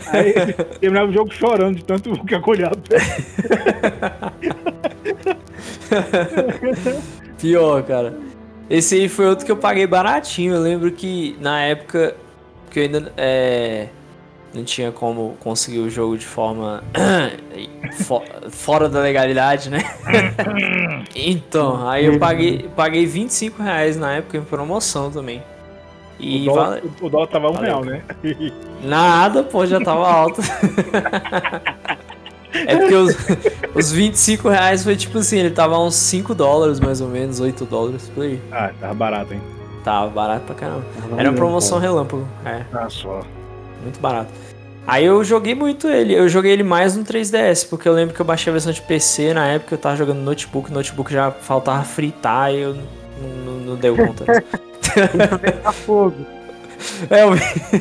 Aí 0.08 0.34
terminava 0.80 1.12
o 1.12 1.14
jogo 1.14 1.32
chorando 1.34 1.76
de 1.76 1.84
tanto 1.84 2.26
que 2.26 2.34
acolhado. 2.34 2.82
Pior, 7.40 7.84
cara. 7.84 8.18
Esse 8.70 8.96
aí 8.96 9.08
foi 9.10 9.28
outro 9.28 9.46
que 9.46 9.52
eu 9.52 9.58
paguei 9.58 9.86
baratinho. 9.86 10.56
Eu 10.56 10.62
lembro 10.62 10.92
que 10.92 11.38
na 11.40 11.62
época 11.62 12.16
que 12.72 12.80
eu 12.80 12.84
ainda 12.84 13.14
é, 13.16 13.90
não 14.56 14.64
tinha 14.64 14.92
como 14.92 15.36
conseguir 15.42 15.80
o 15.80 15.90
jogo 15.90 16.18
de 16.18 16.26
forma 16.26 16.84
fora 18.50 18.88
da 18.88 19.02
legalidade, 19.02 19.70
né? 19.70 19.84
então, 21.16 21.88
aí 21.88 22.06
eu 22.06 22.18
paguei, 22.18 22.70
paguei 22.76 23.06
25 23.06 23.62
reais 23.62 23.98
na 23.98 24.14
época 24.14 24.38
em 24.38 24.44
promoção 24.44 25.12
também. 25.12 25.44
E 26.18 26.44
o, 26.44 26.54
dólar, 26.54 26.70
vale... 26.70 26.92
o 27.02 27.10
dólar 27.10 27.28
tava 27.28 27.52
um 27.52 27.56
real, 27.56 27.84
né? 27.84 28.02
Nada, 28.82 29.44
pô, 29.44 29.66
já 29.66 29.82
tava 29.82 30.08
alto. 30.08 30.42
é 32.54 32.78
porque 32.78 32.96
os, 32.96 33.18
os 33.76 33.92
25 33.92 34.48
reais 34.48 34.82
foi 34.84 34.96
tipo 34.96 35.18
assim, 35.18 35.40
ele 35.40 35.52
tava 35.52 35.78
uns 35.78 35.96
5 35.96 36.34
dólares 36.34 36.80
mais 36.80 37.02
ou 37.02 37.10
menos, 37.10 37.42
8 37.42 37.66
dólares 37.66 38.10
por 38.16 38.24
aí. 38.24 38.40
Ah, 38.52 38.72
tava 38.80 38.94
barato, 38.94 39.34
hein? 39.34 39.42
Tava 39.84 40.10
barato 40.10 40.46
pra 40.46 40.56
caramba. 40.56 40.86
Era 41.18 41.30
uma 41.30 41.36
promoção 41.36 41.78
relâmpago. 41.78 42.26
É. 42.46 42.64
Ah, 42.74 42.90
só. 42.90 43.22
Muito 43.82 44.00
barato. 44.00 44.32
Aí 44.88 45.06
eu 45.06 45.24
joguei 45.24 45.56
muito 45.56 45.88
ele. 45.88 46.14
Eu 46.14 46.30
joguei 46.30 46.52
ele 46.52 46.64
mais 46.64 46.96
no 46.96 47.04
3DS, 47.04 47.68
porque 47.68 47.88
eu 47.88 47.94
lembro 47.94 48.14
que 48.14 48.22
eu 48.22 48.26
baixei 48.26 48.52
a 48.52 48.54
versão 48.54 48.72
de 48.72 48.82
PC 48.82 49.34
na 49.34 49.48
época 49.48 49.74
eu 49.74 49.80
tava 49.80 49.96
jogando 49.96 50.18
no 50.18 50.24
notebook, 50.24 50.72
notebook 50.72 51.12
já 51.12 51.32
faltava 51.32 51.84
fritar 51.84 52.54
e 52.54 52.62
eu 52.62 52.76
não, 52.76 53.30
não, 53.46 53.60
não 53.60 53.76
deu 53.76 53.96
conta. 53.96 54.26
Fogo. 55.86 56.16
É, 57.10 57.26
o... 57.26 57.32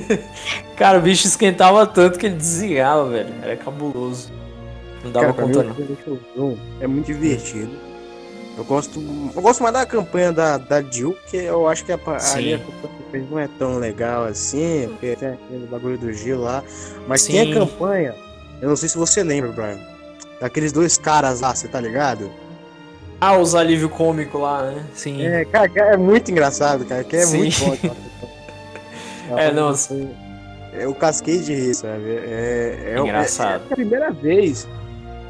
Cara, 0.76 0.98
o 0.98 1.02
bicho 1.02 1.26
esquentava 1.26 1.84
tanto 1.84 2.18
que 2.18 2.26
ele 2.26 2.36
desligava, 2.36 3.08
velho. 3.10 3.28
Era 3.42 3.56
cabuloso. 3.56 4.30
Não 5.02 5.10
dava 5.10 5.32
Cara, 5.32 5.46
conta, 5.46 5.76
não. 6.34 6.58
É 6.80 6.86
muito 6.86 7.06
divertido. 7.06 7.70
Eu 8.56 8.64
gosto, 8.64 9.02
eu 9.34 9.42
gosto 9.42 9.62
mais 9.62 9.74
da 9.74 9.84
campanha 9.84 10.32
da, 10.32 10.58
da 10.58 10.80
Jill, 10.80 11.16
que 11.28 11.36
eu 11.36 11.66
acho 11.66 11.84
que 11.84 11.92
a, 11.92 11.96
a 11.96 12.40
linha 12.40 12.60
não 13.28 13.38
é 13.38 13.48
tão 13.58 13.78
legal 13.78 14.24
assim, 14.24 14.88
porque 14.90 15.16
tem 15.16 15.28
aquele 15.30 15.66
bagulho 15.66 15.98
do 15.98 16.12
Gil 16.12 16.40
lá. 16.40 16.62
Mas 17.08 17.22
Sim. 17.22 17.32
tem 17.32 17.52
a 17.52 17.54
campanha, 17.54 18.14
eu 18.62 18.68
não 18.68 18.76
sei 18.76 18.88
se 18.88 18.96
você 18.96 19.24
lembra, 19.24 19.50
Brian, 19.50 19.80
daqueles 20.40 20.72
dois 20.72 20.96
caras 20.96 21.40
lá, 21.40 21.54
você 21.54 21.66
tá 21.66 21.80
ligado? 21.80 22.30
Ah, 23.20 23.36
os 23.38 23.54
alívio 23.54 23.88
cômico 23.88 24.38
lá, 24.38 24.70
né? 24.70 24.84
Sim. 24.94 25.24
É, 25.24 25.44
cara, 25.44 25.70
é 25.76 25.96
muito 25.96 26.30
engraçado, 26.30 26.84
cara, 26.84 27.02
que 27.02 27.16
é 27.16 27.26
Sim. 27.26 27.38
muito 27.38 27.58
bom. 27.60 27.96
é, 29.36 29.52
não. 29.52 29.74
Eu 30.72 30.94
casquei 30.94 31.38
de 31.38 31.54
rir, 31.54 31.74
sabe? 31.74 32.04
É, 32.08 32.94
é, 32.94 32.98
engraçado. 32.98 33.62
É, 33.62 33.70
é 33.70 33.72
a 33.72 33.76
primeira 33.76 34.10
vez 34.10 34.66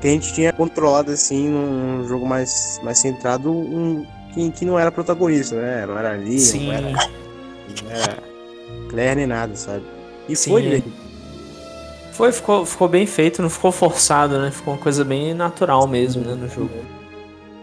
que 0.04 0.08
a 0.08 0.10
gente 0.10 0.34
tinha 0.34 0.52
controlado 0.52 1.10
assim 1.10 1.48
num 1.48 2.06
jogo 2.06 2.26
mais, 2.26 2.78
mais 2.82 2.98
centrado 2.98 3.50
um 3.50 4.04
que, 4.34 4.50
que 4.50 4.64
não 4.66 4.78
era 4.78 4.92
protagonista, 4.92 5.56
né? 5.56 5.86
Não 5.86 5.98
era 5.98 6.10
ali, 6.10 6.38
Sim. 6.38 6.66
não 6.66 6.72
era, 6.74 6.90
não 6.90 7.90
era 7.90 8.18
Claire 8.90 9.16
nem 9.16 9.26
nada, 9.26 9.56
sabe? 9.56 9.82
E 10.28 10.36
Sim. 10.36 10.50
foi 10.50 10.84
Foi, 12.12 12.32
ficou, 12.32 12.66
ficou 12.66 12.86
bem 12.86 13.06
feito, 13.06 13.40
não 13.40 13.48
ficou 13.48 13.72
forçado, 13.72 14.38
né? 14.38 14.50
Ficou 14.50 14.74
uma 14.74 14.80
coisa 14.80 15.06
bem 15.06 15.32
natural 15.32 15.86
mesmo, 15.86 16.22
né, 16.22 16.34
no 16.34 16.50
jogo. 16.50 16.84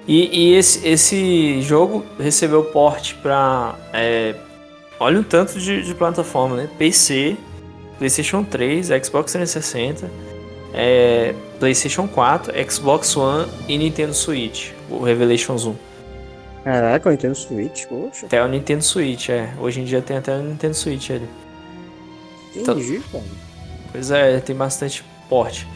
E, 0.08 0.36
e 0.36 0.56
esse, 0.56 0.88
esse 0.88 1.62
jogo 1.62 2.04
recebeu 2.19 2.63
porte 2.63 3.13
pra. 3.21 3.75
É, 3.93 4.34
olha 4.99 5.19
um 5.19 5.23
tanto 5.23 5.60
de, 5.60 5.84
de 5.84 5.93
plataforma, 5.93 6.56
né? 6.56 6.69
PC, 6.75 7.38
PlayStation 7.99 8.43
3, 8.43 8.88
Xbox 8.88 9.32
360, 9.32 10.10
é, 10.73 11.36
PlayStation 11.62 12.08
4, 12.08 12.52
Xbox 12.71 13.15
One 13.15 13.47
e 13.67 13.78
Nintendo 13.78 14.15
Switch, 14.15 14.71
o 14.89 15.04
Revelations 15.04 15.63
1. 15.63 15.76
Caraca, 16.63 17.08
o 17.08 17.12
Nintendo 17.12 17.36
Switch, 17.36 17.86
poxa. 17.86 18.26
Até 18.26 18.43
o 18.43 18.47
Nintendo 18.47 18.84
Switch, 18.84 19.30
é. 19.30 19.54
Hoje 19.60 19.80
em 19.80 19.84
dia 19.84 20.02
tem 20.02 20.17
até 20.17 20.36
o 20.36 20.41
Nintendo 20.41 20.74
Switch 20.74 21.12
ali. 21.12 21.30
Entendi, 22.56 22.95
então, 22.95 23.21
cara. 23.21 23.24
Pois 23.91 24.10
é, 24.10 24.39
tem 24.39 24.56
bastante 24.56 25.06
porte. 25.30 25.67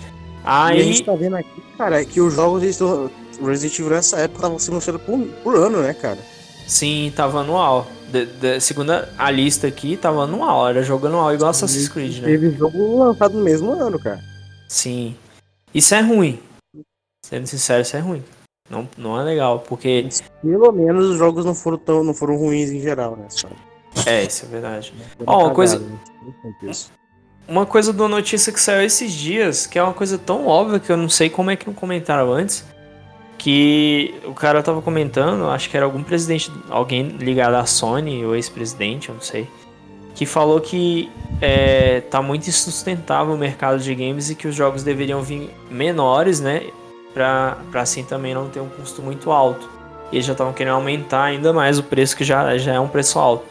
Aí... 0.43 0.79
E 0.79 0.81
a 0.81 0.83
gente 0.85 1.03
tá 1.03 1.13
vendo 1.13 1.35
aqui, 1.35 1.61
cara, 1.77 2.03
que 2.03 2.19
os 2.19 2.33
jogos 2.33 2.63
estão 2.63 3.11
Resident 3.43 3.77
Evil 3.77 3.91
nessa 3.91 4.17
época 4.17 4.39
estavam 4.39 4.57
sendo 4.57 4.73
lançados 4.73 5.01
por, 5.03 5.19
por 5.43 5.55
ano, 5.55 5.83
né, 5.83 5.93
cara? 5.93 6.17
Sim, 6.65 7.13
tava 7.15 7.41
anual. 7.41 7.85
De, 8.11 8.25
de, 8.25 8.59
segundo 8.59 8.91
a 8.91 9.29
lista 9.29 9.67
aqui, 9.67 9.95
tava 9.97 10.23
anual. 10.23 10.67
Era 10.67 10.81
jogo 10.81 11.05
anual, 11.05 11.31
igual 11.31 11.51
Assassin's 11.51 11.89
Creed, 11.89 12.21
né? 12.21 12.27
Teve 12.27 12.49
jogo 12.57 13.03
lançado 13.03 13.37
no 13.37 13.43
mesmo 13.43 13.71
ano, 13.71 13.99
cara. 13.99 14.19
Sim. 14.67 15.15
Isso 15.75 15.93
é 15.93 15.99
ruim. 15.99 16.39
Sendo 17.25 17.45
sincero, 17.47 17.81
isso 17.81 17.97
é 17.97 17.99
ruim. 17.99 18.23
Não, 18.69 18.87
não 18.97 19.19
é 19.19 19.23
legal, 19.23 19.59
porque. 19.59 20.03
Mas, 20.05 20.23
pelo 20.41 20.71
menos 20.71 21.07
os 21.07 21.17
jogos 21.17 21.43
não 21.43 21.53
foram 21.53 21.77
tão, 21.77 22.01
não 22.01 22.13
foram 22.13 22.37
ruins 22.37 22.71
em 22.71 22.79
geral, 22.79 23.17
né? 23.17 23.25
Só. 23.29 23.49
É, 24.07 24.23
isso 24.23 24.45
é 24.45 24.47
verdade. 24.47 24.93
Ó, 25.27 25.45
uma 25.45 25.53
coisa. 25.53 25.79
Né? 25.79 25.99
Uma 27.47 27.65
coisa 27.65 27.91
do 27.91 28.07
notícia 28.07 28.51
que 28.53 28.59
saiu 28.59 28.85
esses 28.85 29.11
dias, 29.11 29.67
que 29.67 29.77
é 29.77 29.83
uma 29.83 29.93
coisa 29.93 30.17
tão 30.17 30.47
óbvia 30.47 30.79
que 30.79 30.89
eu 30.91 30.97
não 30.97 31.09
sei 31.09 31.29
como 31.29 31.51
é 31.51 31.55
que 31.55 31.67
não 31.67 31.73
comentaram 31.73 32.31
antes 32.31 32.65
que 33.37 34.15
o 34.25 34.33
cara 34.33 34.63
tava 34.63 34.81
comentando, 34.81 35.47
acho 35.49 35.69
que 35.69 35.77
era 35.77 35.85
algum 35.85 36.01
presidente, 36.01 36.51
alguém 36.69 37.09
ligado 37.09 37.55
à 37.55 37.65
Sony, 37.65 38.25
ou 38.25 38.35
ex-presidente, 38.35 39.09
eu 39.09 39.15
não 39.15 39.21
sei, 39.21 39.47
que 40.15 40.25
falou 40.25 40.61
que 40.61 41.11
é, 41.41 42.01
tá 42.09 42.21
muito 42.21 42.47
insustentável 42.47 43.33
o 43.33 43.37
mercado 43.37 43.79
de 43.79 43.93
games 43.93 44.29
e 44.29 44.35
que 44.35 44.47
os 44.47 44.55
jogos 44.55 44.81
deveriam 44.81 45.21
vir 45.21 45.49
menores, 45.69 46.39
né, 46.39 46.63
pra, 47.13 47.57
pra 47.69 47.81
assim 47.81 48.03
também 48.03 48.33
não 48.33 48.47
ter 48.47 48.61
um 48.61 48.69
custo 48.69 49.01
muito 49.01 49.29
alto. 49.29 49.69
E 50.11 50.15
eles 50.15 50.25
já 50.25 50.31
estavam 50.31 50.53
querendo 50.53 50.75
aumentar 50.75 51.23
ainda 51.23 51.51
mais 51.51 51.77
o 51.77 51.83
preço, 51.83 52.15
que 52.15 52.23
já, 52.23 52.57
já 52.57 52.73
é 52.73 52.79
um 52.79 52.87
preço 52.87 53.19
alto. 53.19 53.45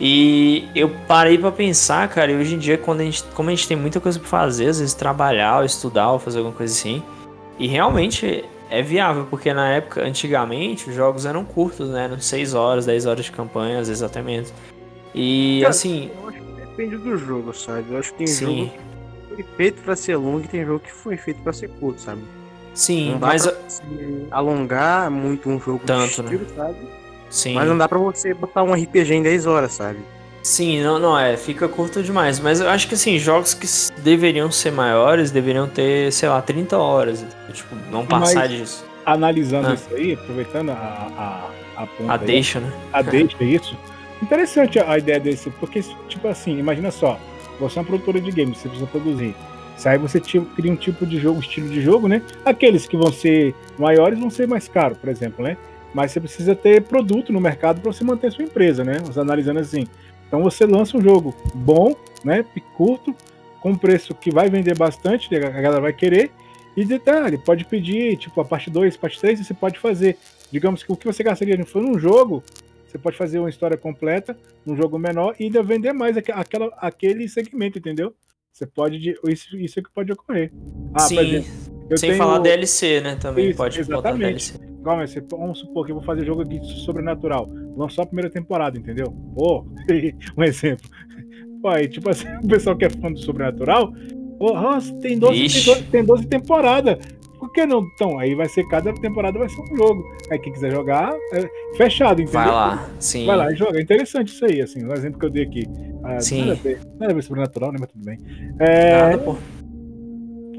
E 0.00 0.68
eu 0.74 0.90
parei 1.06 1.38
para 1.38 1.52
pensar, 1.52 2.08
cara, 2.08 2.32
e 2.32 2.36
hoje 2.36 2.56
em 2.56 2.58
dia, 2.58 2.76
quando 2.76 3.00
a 3.00 3.04
gente, 3.04 3.22
como 3.34 3.48
a 3.48 3.54
gente 3.54 3.68
tem 3.68 3.76
muita 3.76 4.00
coisa 4.00 4.18
para 4.18 4.28
fazer, 4.28 4.68
às 4.68 4.80
vezes 4.80 4.94
trabalhar, 4.94 5.58
ou 5.58 5.64
estudar, 5.64 6.10
ou 6.10 6.18
fazer 6.18 6.38
alguma 6.38 6.56
coisa 6.56 6.72
assim, 6.72 7.00
e 7.58 7.68
realmente 7.68 8.44
é 8.68 8.82
viável, 8.82 9.26
porque 9.30 9.52
na 9.54 9.68
época, 9.68 10.02
antigamente, 10.02 10.90
os 10.90 10.96
jogos 10.96 11.24
eram 11.26 11.44
curtos, 11.44 11.90
né? 11.90 12.06
Eram 12.06 12.20
6 12.20 12.54
horas, 12.54 12.86
10 12.86 13.06
horas 13.06 13.24
de 13.24 13.30
campanha, 13.30 13.78
às 13.78 13.86
vezes 13.86 14.02
até 14.02 14.20
menos. 14.20 14.52
E 15.14 15.58
Cara, 15.60 15.70
assim. 15.70 16.10
Eu 16.20 16.28
acho 16.28 16.38
que 16.38 16.60
depende 16.60 16.96
do 16.96 17.16
jogo, 17.16 17.54
sabe? 17.54 17.84
Eu 17.90 17.98
acho 17.98 18.12
que 18.12 18.18
tem 18.18 18.26
sim. 18.26 18.44
jogo 18.44 18.70
que 18.70 19.42
foi 19.42 19.44
feito 19.56 19.82
pra 19.82 19.96
ser 19.96 20.16
longo 20.16 20.40
e 20.40 20.48
tem 20.48 20.64
jogo 20.64 20.80
que 20.80 20.92
foi 20.92 21.16
feito 21.16 21.40
pra 21.42 21.52
ser 21.52 21.68
curto, 21.68 22.00
sabe? 22.00 22.22
Sim, 22.74 23.16
mas. 23.20 23.48
alongar 24.30 25.10
muito 25.10 25.48
um 25.48 25.60
jogo 25.60 25.82
Tanto, 25.86 26.22
né? 26.22 26.34
estilo, 26.34 26.50
né? 26.50 26.54
sabe? 26.56 26.88
Sim. 27.30 27.54
Mas 27.54 27.68
não 27.68 27.78
dá 27.78 27.88
pra 27.88 27.98
você 27.98 28.34
botar 28.34 28.62
um 28.62 28.74
RPG 28.74 29.14
em 29.14 29.22
10 29.22 29.46
horas, 29.46 29.72
sabe? 29.72 29.98
Sim, 30.42 30.82
não, 30.82 30.98
não 30.98 31.18
é, 31.18 31.36
fica 31.36 31.66
curto 31.66 32.02
demais. 32.02 32.38
Mas 32.38 32.60
eu 32.60 32.68
acho 32.68 32.86
que 32.86 32.94
assim, 32.94 33.18
jogos 33.18 33.54
que 33.54 33.66
deveriam 34.02 34.50
ser 34.50 34.70
maiores 34.70 35.30
deveriam 35.30 35.66
ter, 35.66 36.12
sei 36.12 36.28
lá, 36.28 36.42
30 36.42 36.76
horas. 36.76 37.24
Tipo, 37.52 37.74
não 37.90 38.04
passar 38.04 38.40
mas, 38.40 38.50
disso. 38.50 38.84
Analisando 39.06 39.68
ah. 39.68 39.74
isso 39.74 39.88
aí, 39.94 40.12
aproveitando 40.12 40.70
a, 40.70 40.74
a, 41.76 41.82
a 41.82 41.86
ponta. 41.86 42.12
A 42.12 42.16
aí, 42.16 42.26
deixa, 42.26 42.60
né? 42.60 42.72
A 42.92 43.00
deixa, 43.02 43.42
isso. 43.42 43.76
Interessante 44.24 44.78
a 44.78 44.96
ideia 44.96 45.20
desse, 45.20 45.50
porque, 45.50 45.82
tipo 46.08 46.26
assim, 46.26 46.58
imagina 46.58 46.90
só, 46.90 47.20
você 47.60 47.78
é 47.78 47.82
uma 47.82 47.86
produtora 47.86 48.18
de 48.18 48.30
games, 48.30 48.56
você 48.56 48.68
precisa 48.68 48.90
produzir. 48.90 49.36
Se 49.76 49.86
aí 49.86 49.98
você 49.98 50.18
cria 50.18 50.72
um 50.72 50.76
tipo 50.76 51.04
de 51.04 51.18
jogo, 51.18 51.40
estilo 51.40 51.68
de 51.68 51.82
jogo, 51.82 52.08
né? 52.08 52.22
Aqueles 52.42 52.86
que 52.86 52.96
vão 52.96 53.12
ser 53.12 53.54
maiores 53.78 54.18
vão 54.18 54.30
ser 54.30 54.48
mais 54.48 54.66
caros, 54.66 54.96
por 54.96 55.10
exemplo, 55.10 55.44
né? 55.44 55.58
Mas 55.92 56.10
você 56.10 56.20
precisa 56.20 56.56
ter 56.56 56.80
produto 56.84 57.34
no 57.34 57.40
mercado 57.40 57.82
para 57.82 57.92
você 57.92 58.02
manter 58.02 58.32
sua 58.32 58.44
empresa, 58.44 58.82
né? 58.82 58.98
Você 59.04 59.20
analisando 59.20 59.60
assim, 59.60 59.86
então 60.26 60.42
você 60.42 60.64
lança 60.64 60.96
um 60.96 61.02
jogo 61.02 61.34
bom, 61.54 61.94
né, 62.24 62.46
curto, 62.78 63.14
com 63.60 63.76
preço 63.76 64.14
que 64.14 64.30
vai 64.30 64.48
vender 64.48 64.74
bastante, 64.74 65.36
a 65.36 65.38
galera 65.38 65.82
vai 65.82 65.92
querer. 65.92 66.30
E 66.74 66.82
detalhe, 66.82 67.36
pode 67.36 67.66
pedir, 67.66 68.16
tipo, 68.16 68.40
a 68.40 68.44
parte 68.44 68.70
2, 68.70 68.96
parte 68.96 69.20
3, 69.20 69.46
você 69.46 69.52
pode 69.52 69.78
fazer. 69.78 70.16
Digamos 70.50 70.82
que 70.82 70.90
o 70.90 70.96
que 70.96 71.06
você 71.06 71.22
gastaria 71.22 71.58
num 71.58 71.98
jogo, 71.98 72.42
você 72.94 72.98
pode 72.98 73.16
fazer 73.16 73.40
uma 73.40 73.50
história 73.50 73.76
completa, 73.76 74.36
num 74.64 74.76
jogo 74.76 74.96
menor, 74.98 75.34
e 75.38 75.44
ainda 75.44 75.62
vender 75.64 75.92
mais 75.92 76.16
aquela, 76.16 76.72
aquele 76.76 77.28
segmento, 77.28 77.76
entendeu? 77.76 78.14
Você 78.52 78.66
pode. 78.66 79.16
Isso, 79.26 79.56
isso 79.56 79.80
é 79.80 79.82
que 79.82 79.90
pode 79.92 80.12
ocorrer. 80.12 80.52
Ah, 80.94 81.00
Sim. 81.00 81.18
Exemplo, 81.18 81.98
Sem 81.98 82.10
tenho... 82.10 82.22
falar 82.22 82.38
DLC, 82.38 83.00
né? 83.00 83.16
Também 83.16 83.48
isso, 83.48 83.56
pode 83.56 83.80
exatamente. 83.80 84.02
botar 84.02 84.16
DLC. 84.16 84.58
Igual, 84.78 84.96
mas 84.98 85.14
vamos 85.28 85.58
supor 85.58 85.84
que 85.84 85.90
eu 85.90 85.96
vou 85.96 86.04
fazer 86.04 86.24
jogo 86.24 86.42
aqui 86.42 86.60
sobrenatural. 86.84 87.48
Lançou 87.76 88.04
a 88.04 88.06
primeira 88.06 88.30
temporada, 88.30 88.78
entendeu? 88.78 89.12
Pô, 89.34 89.66
um 90.38 90.44
exemplo. 90.44 90.88
Pô, 91.60 91.70
aí, 91.70 91.88
tipo 91.88 92.08
assim, 92.08 92.28
o 92.44 92.46
pessoal 92.46 92.76
que 92.76 92.84
é 92.84 92.90
fã 92.90 93.10
do 93.10 93.18
sobrenatural, 93.18 93.92
pô, 94.38 94.52
tem 95.02 95.18
12, 95.18 95.20
tem 95.20 95.64
12, 95.64 95.82
tem 95.90 96.04
12 96.04 96.26
temporadas. 96.28 96.98
Que 97.54 97.64
não? 97.66 97.82
Então, 97.94 98.18
aí 98.18 98.34
vai 98.34 98.48
ser, 98.48 98.66
cada 98.66 98.92
temporada 98.92 99.38
vai 99.38 99.48
ser 99.48 99.60
um 99.60 99.76
jogo. 99.76 100.04
Aí 100.30 100.38
quem 100.40 100.52
quiser 100.52 100.72
jogar, 100.72 101.14
é 101.32 101.48
fechado, 101.76 102.20
entendeu? 102.20 102.40
Vai 102.40 102.50
lá, 102.50 102.88
sim. 102.98 103.26
Vai 103.26 103.36
lá 103.36 103.52
e 103.52 103.54
joga. 103.54 103.78
É 103.78 103.82
interessante 103.82 104.28
isso 104.32 104.44
aí, 104.44 104.60
assim, 104.60 104.84
o 104.84 104.92
exemplo 104.92 105.20
que 105.20 105.26
eu 105.26 105.30
dei 105.30 105.44
aqui. 105.44 105.64
Ah, 106.02 106.20
Sim. 106.20 106.40
Nada 106.40 106.52
a 106.52 106.56
ver, 106.56 106.80
nada 106.98 107.12
a 107.12 107.14
ver 107.14 107.22
sobrenatural, 107.22 107.70
né? 107.72 107.78
Mas 107.80 107.88
tudo 107.90 108.04
bem. 108.04 108.18
É, 108.58 108.98
Nada, 108.98 109.18
pô. 109.18 109.36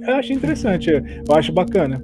eu 0.08 0.16
achei 0.16 0.36
interessante, 0.36 0.90
eu 0.90 1.36
acho 1.36 1.52
bacana. 1.52 2.04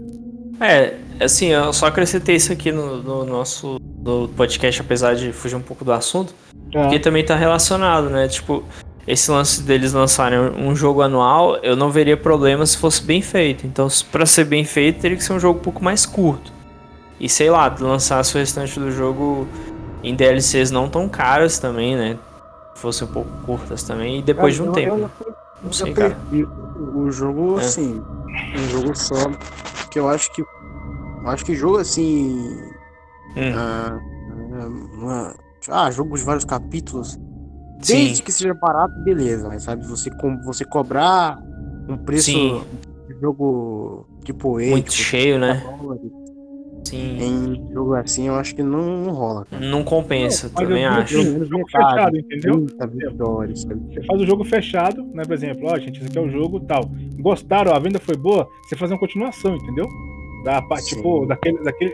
É, 0.59 0.93
assim, 1.19 1.47
eu 1.47 1.71
só 1.73 1.87
acrescentei 1.87 2.35
isso 2.35 2.51
aqui 2.53 2.71
no, 2.71 3.01
no 3.01 3.25
nosso 3.25 3.79
no 4.03 4.27
podcast, 4.27 4.81
apesar 4.81 5.15
de 5.15 5.31
fugir 5.31 5.55
um 5.55 5.61
pouco 5.61 5.85
do 5.85 5.91
assunto, 5.91 6.35
Ah, 6.75 6.81
porque 6.83 6.99
também 6.99 7.23
tá 7.25 7.35
relacionado, 7.35 8.09
né? 8.09 8.27
Tipo, 8.27 8.63
esse 9.07 9.29
lance 9.31 9.61
deles 9.63 9.93
lançarem 9.93 10.39
um 10.39 10.75
jogo 10.75 11.01
anual, 11.01 11.57
eu 11.57 11.75
não 11.75 11.89
veria 11.89 12.15
problema 12.15 12.65
se 12.65 12.77
fosse 12.77 13.03
bem 13.03 13.21
feito. 13.21 13.65
Então, 13.65 13.87
pra 14.11 14.25
ser 14.25 14.45
bem 14.45 14.63
feito, 14.63 14.99
teria 15.01 15.17
que 15.17 15.23
ser 15.23 15.33
um 15.33 15.39
jogo 15.39 15.59
um 15.59 15.61
pouco 15.63 15.83
mais 15.83 16.05
curto. 16.05 16.51
E 17.19 17.27
sei 17.29 17.49
lá, 17.49 17.73
lançasse 17.79 18.35
o 18.35 18.39
restante 18.39 18.79
do 18.79 18.91
jogo 18.91 19.47
em 20.03 20.15
DLCs 20.15 20.71
não 20.71 20.89
tão 20.89 21.07
caras 21.07 21.59
também, 21.59 21.95
né? 21.95 22.17
Fossem 22.75 23.07
um 23.07 23.11
pouco 23.11 23.29
curtas 23.45 23.83
também, 23.83 24.19
e 24.19 24.21
depois 24.21 24.55
de 24.55 24.61
um 24.63 24.67
eu, 24.67 24.71
tempo. 24.71 24.95
Eu, 24.95 24.99
Não 24.99 25.09
eu 25.67 25.73
sei, 25.73 25.93
cara. 25.93 26.17
o 26.95 27.11
jogo 27.11 27.59
É. 27.59 27.63
assim, 27.63 28.01
um 28.55 28.69
jogo 28.69 28.95
só, 28.97 29.29
porque 29.77 29.99
eu 29.99 30.09
acho 30.09 30.31
que 30.33 30.41
eu 30.41 31.27
acho 31.29 31.45
que 31.45 31.53
jogo 31.53 31.77
assim, 31.77 32.59
Hum, 33.37 33.53
ah, 33.55 33.99
ah, 33.99 34.67
uma- 34.93 35.35
ah, 35.69 35.91
jogo 35.91 36.17
de 36.17 36.23
vários 36.23 36.43
capítulos, 36.43 37.19
sim, 37.81 38.05
desde 38.05 38.23
que 38.23 38.31
seja 38.31 38.53
barato, 38.53 38.93
beleza, 39.03 39.47
mas 39.47 39.63
sabe, 39.63 39.85
você 39.85 40.09
você 40.43 40.65
cobrar 40.65 41.41
um 41.87 41.97
preço 41.97 42.25
Sim. 42.31 42.61
de 43.07 43.19
jogo 43.19 44.07
tipo 44.23 44.59
tipo 44.59 44.59
muito 44.59 44.93
cheio, 44.93 45.39
né? 45.39 45.61
dólares, 45.81 46.11
Sim. 46.83 47.17
em 47.21 47.73
jogo 47.73 47.93
assim, 47.95 48.27
eu 48.27 48.35
acho 48.35 48.55
que 48.55 48.63
não, 48.63 49.03
não 49.03 49.13
rola. 49.13 49.45
cara. 49.45 49.65
Não 49.65 49.83
compensa, 49.83 50.47
eu 50.47 50.49
também 50.51 50.85
acho. 50.85 51.21
jogo 51.45 51.57
metade, 51.57 51.71
fechado, 51.71 52.17
entendeu? 52.17 52.65
30, 52.65 52.87
20 52.87 53.13
dólares, 53.15 53.61
sabe? 53.61 53.93
Você 53.93 54.03
faz 54.03 54.21
o 54.21 54.25
jogo 54.25 54.43
fechado, 54.43 55.03
né? 55.13 55.23
Por 55.23 55.33
exemplo, 55.33 55.67
ó, 55.69 55.77
gente, 55.77 55.99
esse 55.99 56.07
aqui 56.07 56.17
é 56.17 56.21
o 56.21 56.29
jogo 56.29 56.59
tal. 56.61 56.89
Gostaram, 57.19 57.73
a 57.73 57.79
venda 57.79 57.99
foi 57.99 58.17
boa, 58.17 58.47
você 58.63 58.75
faz 58.75 58.91
uma 58.91 58.99
continuação, 58.99 59.55
entendeu? 59.55 59.87
Da 60.43 60.61
Sim. 60.77 60.95
tipo, 60.95 61.25
daquele, 61.25 61.63
daquele. 61.63 61.93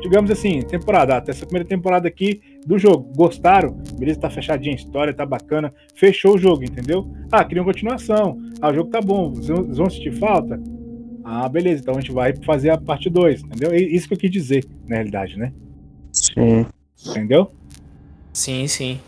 Digamos 0.00 0.30
assim, 0.30 0.62
temporada, 0.62 1.16
até 1.16 1.30
essa 1.32 1.44
primeira 1.44 1.68
temporada 1.68 2.06
aqui 2.06 2.40
do 2.66 2.78
jogo. 2.78 3.12
Gostaram? 3.16 3.76
Beleza, 3.98 4.20
tá 4.20 4.30
fechadinha, 4.30 4.72
a 4.74 4.76
história 4.76 5.12
tá 5.12 5.26
bacana. 5.26 5.72
Fechou 5.96 6.34
o 6.34 6.38
jogo, 6.38 6.62
entendeu? 6.64 7.06
Ah, 7.30 7.44
queria 7.44 7.62
uma 7.62 7.72
continuação. 7.72 8.38
Ah, 8.60 8.70
o 8.70 8.74
jogo 8.74 8.90
tá 8.90 9.00
bom. 9.00 9.30
Vocês 9.30 9.48
vão- 9.48 9.64
vocês 9.64 9.76
vão 9.78 9.90
sentir 9.90 10.12
falta? 10.12 10.60
Ah, 11.24 11.48
beleza, 11.48 11.82
então 11.82 11.96
a 11.96 12.00
gente 12.00 12.12
vai 12.12 12.34
fazer 12.44 12.70
a 12.70 12.78
parte 12.78 13.08
2, 13.08 13.42
entendeu? 13.42 13.70
É 13.72 13.76
isso 13.78 14.08
que 14.08 14.14
eu 14.14 14.18
quis 14.18 14.30
dizer, 14.30 14.64
na 14.88 14.96
realidade, 14.96 15.36
né? 15.38 15.52
Sim. 16.12 16.66
Entendeu? 17.06 17.50
Sim, 18.32 18.66
sim. 18.66 19.00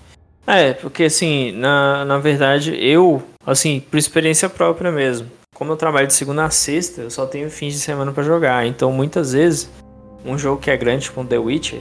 É, 0.47 0.73
porque 0.75 1.05
assim, 1.05 1.53
na, 1.53 2.05
na 2.05 2.19
verdade, 2.19 2.75
eu, 2.79 3.23
assim, 3.47 3.81
por 3.91 3.97
experiência 3.99 4.49
própria 4.49 4.93
mesmo, 4.93 5.27
como 5.55 5.73
eu 5.73 5.77
trabalho 5.77 6.09
de 6.09 6.13
segunda 6.13 6.45
a 6.45 6.51
sexta, 6.51 7.03
eu 7.03 7.11
só 7.11 7.25
tenho 7.25 7.49
fins 7.49 7.73
de 7.75 7.79
semana 7.79 8.13
pra 8.13 8.25
jogar. 8.25 8.67
Então, 8.67 8.93
muitas 8.93 9.33
vezes, 9.33 9.71
um 10.27 10.37
jogo 10.37 10.61
que 10.61 10.71
é 10.71 10.77
grande, 10.77 11.05
tipo 11.05 11.21
um 11.21 11.27
The 11.27 11.39
Witcher, 11.39 11.81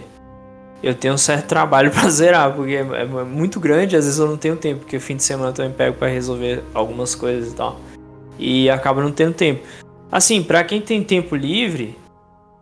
eu 0.84 0.93
tenho 0.93 1.15
um 1.15 1.17
certo 1.17 1.47
trabalho 1.47 1.89
pra 1.91 2.07
zerar, 2.09 2.53
porque 2.55 2.76
é, 2.76 2.82
é 2.82 3.05
muito 3.24 3.59
grande, 3.59 3.95
às 3.95 4.05
vezes 4.05 4.19
eu 4.19 4.28
não 4.28 4.38
tenho 4.38 4.55
tempo, 4.55 4.82
porque 4.82 4.99
fim 4.99 5.15
de 5.15 5.24
semana 5.24 5.49
eu 5.49 5.53
também 5.53 5.71
pego 5.71 5.97
pra 5.97 6.07
resolver 6.07 6.63
algumas 6.74 7.15
coisas 7.15 7.51
e 7.51 7.55
tal. 7.55 7.80
E 8.38 8.69
acaba 8.69 9.01
não 9.01 9.11
tendo 9.11 9.34
tempo. 9.34 9.63
Assim, 10.11 10.43
pra 10.43 10.63
quem 10.63 10.80
tem 10.80 11.03
tempo 11.03 11.36
livre, 11.36 11.97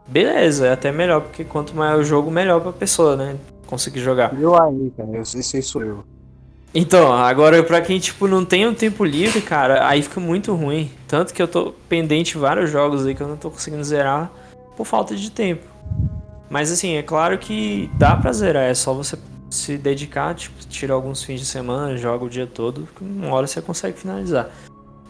beleza, 0.07 0.67
é 0.67 0.71
até 0.71 0.91
melhor, 0.91 1.21
porque 1.21 1.43
quanto 1.43 1.75
maior 1.75 1.99
o 1.99 2.03
jogo, 2.03 2.31
melhor 2.31 2.61
pra 2.61 2.71
pessoa, 2.71 3.17
né? 3.17 3.35
Conseguir 3.67 3.99
jogar. 3.99 4.33
Eu 4.39 4.55
aí, 4.55 4.93
cara, 4.95 5.09
eu, 5.13 5.21
esse 5.21 5.57
aí 5.57 5.61
sou 5.61 5.83
eu. 5.83 6.03
Então, 6.73 7.11
agora 7.11 7.61
pra 7.63 7.81
quem, 7.81 7.99
tipo, 7.99 8.27
não 8.27 8.45
tem 8.45 8.65
um 8.65 8.73
tempo 8.73 9.03
livre, 9.03 9.41
cara, 9.41 9.87
aí 9.87 10.01
fica 10.01 10.21
muito 10.21 10.53
ruim. 10.55 10.89
Tanto 11.07 11.33
que 11.33 11.41
eu 11.41 11.47
tô 11.47 11.73
pendente 11.89 12.37
vários 12.37 12.69
jogos 12.69 13.05
aí 13.05 13.13
que 13.13 13.21
eu 13.21 13.27
não 13.27 13.35
tô 13.35 13.51
conseguindo 13.51 13.83
zerar 13.83 14.31
por 14.77 14.85
falta 14.85 15.15
de 15.15 15.29
tempo. 15.29 15.67
Mas 16.49 16.71
assim, 16.71 16.95
é 16.95 17.03
claro 17.03 17.37
que 17.37 17.89
dá 17.95 18.15
pra 18.15 18.31
zerar, 18.31 18.63
é 18.63 18.73
só 18.73 18.93
você 18.93 19.17
se 19.49 19.77
dedicar, 19.77 20.33
tipo, 20.33 20.55
tira 20.67 20.93
alguns 20.93 21.23
fins 21.23 21.41
de 21.41 21.45
semana, 21.45 21.97
joga 21.97 22.23
o 22.23 22.29
dia 22.29 22.47
todo, 22.47 22.87
uma 23.01 23.33
hora 23.33 23.47
você 23.47 23.61
consegue 23.61 23.99
finalizar. 23.99 24.49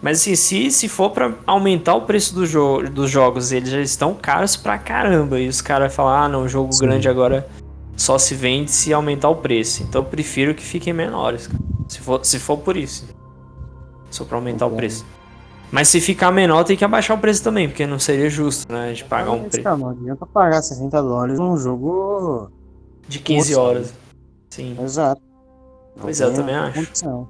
Mas 0.02 0.20
assim, 0.20 0.36
se, 0.36 0.72
se 0.72 0.90
for 0.90 1.12
pra 1.12 1.36
aumentar 1.46 1.94
o 1.94 2.02
preço 2.02 2.34
do 2.34 2.46
jo 2.46 2.82
dos 2.90 3.10
jogos, 3.10 3.52
eles 3.52 3.70
já 3.70 3.82
estão 3.82 4.16
caros 4.16 4.58
pra 4.58 4.80
caramba. 4.80 5.40
E 5.40 5.48
os 5.48 5.62
caras 5.62 5.94
falam, 5.94 6.14
ah 6.14 6.28
não, 6.28 6.48
jogo 6.48 6.74
Sim. 6.74 6.86
grande 6.86 7.08
agora 7.08 7.48
só 7.96 8.18
se 8.18 8.34
vende 8.36 8.72
se 8.72 8.94
aumentar 8.94 9.30
o 9.30 9.36
preço. 9.36 9.84
Então 9.84 10.02
eu 10.02 10.06
prefiro 10.06 10.54
que 10.56 10.64
fiquem 10.64 10.94
menores, 10.94 11.48
cara. 11.48 11.60
Se 11.88 12.00
for, 12.00 12.26
se 12.26 12.40
for 12.40 12.58
por 12.58 12.78
isso. 12.78 13.06
For 14.12 14.26
pra 14.26 14.38
aumentar 14.38 14.66
o 14.66 14.70
Concordo. 14.70 14.78
preço. 14.78 15.06
Mas 15.72 15.88
se 15.88 16.02
ficar 16.02 16.32
menor, 16.32 16.64
tem 16.66 16.76
que 16.76 16.84
abaixar 16.84 17.16
o 17.18 17.20
preço 17.20 17.42
também, 17.44 17.70
porque 17.70 17.86
não 17.88 17.98
seria 17.98 18.30
justo, 18.30 18.72
né? 18.72 18.92
De 18.92 19.06
pagar 19.06 19.32
um 19.32 19.44
preço 19.44 19.64
cara, 19.64 19.78
não 19.78 19.90
adianta 19.90 20.26
pagar 20.26 20.62
60 20.62 21.02
dólares 21.02 21.40
num 21.40 21.56
jogo. 21.58 22.50
de 23.08 23.20
15 23.20 23.52
Nossa. 23.52 23.62
horas. 23.62 23.94
Sim, 24.50 24.76
Exato. 24.82 25.22
Não 25.96 26.04
Pois 26.04 26.20
é, 26.20 26.26
eu 26.26 26.34
também 26.34 26.56
acho. 26.56 26.74
condição. 26.86 27.28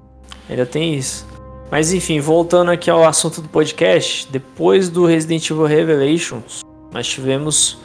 ainda 0.50 0.66
tem 0.66 0.96
isso. 0.96 1.26
Mas 1.70 1.94
enfim, 1.94 2.20
voltando 2.20 2.70
aqui 2.72 2.90
ao 2.90 3.04
assunto 3.06 3.42
do 3.42 3.48
podcast, 3.50 4.28
depois 4.32 4.90
do 4.90 5.06
Resident 5.06 5.50
Evil 5.50 5.66
Revelations, 5.66 6.62
nós 6.92 7.08
tivemos 7.08 7.78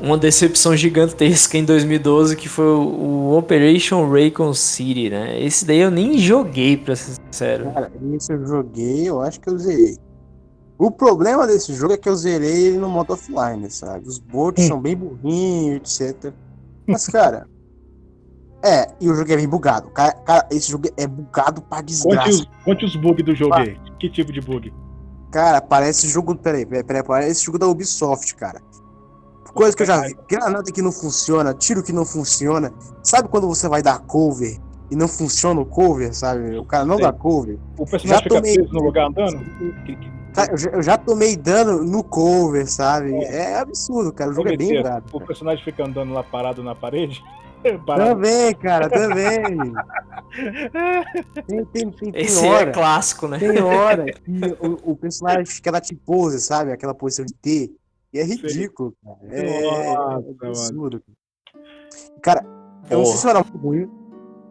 uma 0.00 0.18
decepção 0.18 0.76
gigantesca 0.76 1.56
em 1.56 1.64
2012, 1.64 2.36
que 2.36 2.48
foi 2.48 2.64
o 2.66 3.36
Operation 3.36 4.08
Raycon 4.10 4.52
City, 4.54 5.10
né? 5.10 5.40
Esse 5.42 5.64
daí 5.64 5.78
eu 5.78 5.90
nem 5.90 6.18
joguei, 6.18 6.76
pra 6.76 6.94
ser 6.96 7.16
sincero. 7.24 7.70
Cara, 7.72 7.92
esse 8.14 8.32
eu 8.32 8.46
joguei, 8.46 9.08
eu 9.08 9.20
acho 9.20 9.40
que 9.40 9.48
eu 9.48 9.58
zerei. 9.58 9.96
O 10.76 10.90
problema 10.90 11.46
desse 11.46 11.72
jogo 11.74 11.94
é 11.94 11.96
que 11.96 12.08
eu 12.08 12.16
zerei 12.16 12.66
ele 12.68 12.78
no 12.78 12.88
modo 12.88 13.12
offline, 13.12 13.70
sabe? 13.70 14.06
Os 14.08 14.18
bots 14.18 14.64
são 14.66 14.80
bem 14.80 14.96
burrinhos, 14.96 16.00
etc. 16.00 16.32
Mas, 16.86 17.06
cara. 17.06 17.46
É, 18.66 18.86
e 18.98 19.10
o 19.10 19.14
jogo 19.14 19.30
é 19.30 19.36
bem 19.36 19.46
bugado. 19.46 19.90
Cara, 19.90 20.12
cara, 20.24 20.48
esse 20.50 20.70
jogo 20.70 20.88
é 20.96 21.06
bugado 21.06 21.60
pra 21.60 21.80
Conte 21.80 21.86
desgraça. 21.88 22.30
os, 22.30 22.48
conte 22.64 22.84
os 22.86 22.96
bugs 22.96 23.22
do 23.22 23.34
jogo 23.34 23.52
Ah. 23.52 23.60
aí. 23.60 23.76
Que 24.00 24.08
tipo 24.08 24.32
de 24.32 24.40
bug? 24.40 24.72
Cara, 25.30 25.60
parece 25.60 26.08
jogo. 26.08 26.34
Peraí, 26.34 26.64
peraí, 26.64 26.82
peraí, 26.82 27.02
parece 27.02 27.44
jogo 27.44 27.58
da 27.58 27.66
Ubisoft, 27.68 28.34
cara. 28.36 28.62
Coisa 29.54 29.76
que 29.76 29.82
eu 29.82 29.86
já 29.86 30.00
vi. 30.00 30.16
Granada 30.28 30.70
que 30.72 30.82
não 30.82 30.90
funciona, 30.92 31.54
tiro 31.54 31.82
que 31.82 31.92
não 31.92 32.04
funciona. 32.04 32.72
Sabe 33.02 33.28
quando 33.28 33.46
você 33.46 33.68
vai 33.68 33.82
dar 33.82 34.00
cover 34.00 34.58
e 34.90 34.96
não 34.96 35.06
funciona 35.08 35.60
o 35.60 35.66
cover, 35.66 36.14
sabe? 36.14 36.58
O 36.58 36.64
cara 36.64 36.84
não 36.84 36.96
Sei. 36.96 37.04
dá 37.04 37.12
cover. 37.12 37.58
O 37.78 37.86
personagem 37.86 38.22
fica 38.24 38.34
tomei- 38.34 38.54
preso 38.54 38.72
no 38.72 38.82
lugar 38.82 39.06
andando? 39.08 39.40
Eu 40.50 40.58
já, 40.58 40.82
já 40.82 40.98
tomei 40.98 41.36
dano 41.36 41.84
no 41.84 42.02
cover, 42.02 42.68
sabe? 42.68 43.14
É, 43.24 43.56
absurdo, 43.58 44.12
cara. 44.12 44.30
O 44.30 44.34
jogo 44.34 44.48
é 44.48 44.56
bem 44.56 44.76
bugado. 44.76 45.04
O 45.12 45.20
personagem 45.20 45.62
fica 45.64 45.84
andando 45.86 46.12
lá 46.12 46.22
parado 46.24 46.62
na 46.62 46.74
parede? 46.74 47.22
Parado. 47.86 48.10
Também, 48.10 48.54
cara, 48.56 48.90
também. 48.90 49.42
Tem, 51.46 51.64
tem, 51.66 51.90
tem, 51.90 52.12
tem 52.12 52.22
Esse 52.22 52.44
hora. 52.46 52.68
é 52.68 52.72
clássico, 52.72 53.28
né? 53.28 53.38
Tem 53.38 53.62
hora 53.62 54.04
que 54.12 54.56
o, 54.60 54.92
o 54.92 54.96
personagem 54.96 55.46
fica 55.46 55.70
na 55.70 55.80
T-pose, 55.80 56.40
sabe? 56.40 56.72
Aquela 56.72 56.92
posição 56.94 57.24
de 57.24 57.32
T. 57.34 57.72
E 58.14 58.20
é 58.20 58.24
ridículo, 58.24 58.94
cara. 59.04 59.18
É, 59.24 59.42
Nossa, 59.42 60.28
é 60.44 60.48
absurdo. 60.48 61.02
Cara, 62.22 62.44
eu 62.88 62.98
não 62.98 63.04
sei 63.06 63.14
Porra. 63.14 63.16
se 63.16 63.28
era 63.28 63.42
muito 63.42 63.58
ruim 63.58 63.90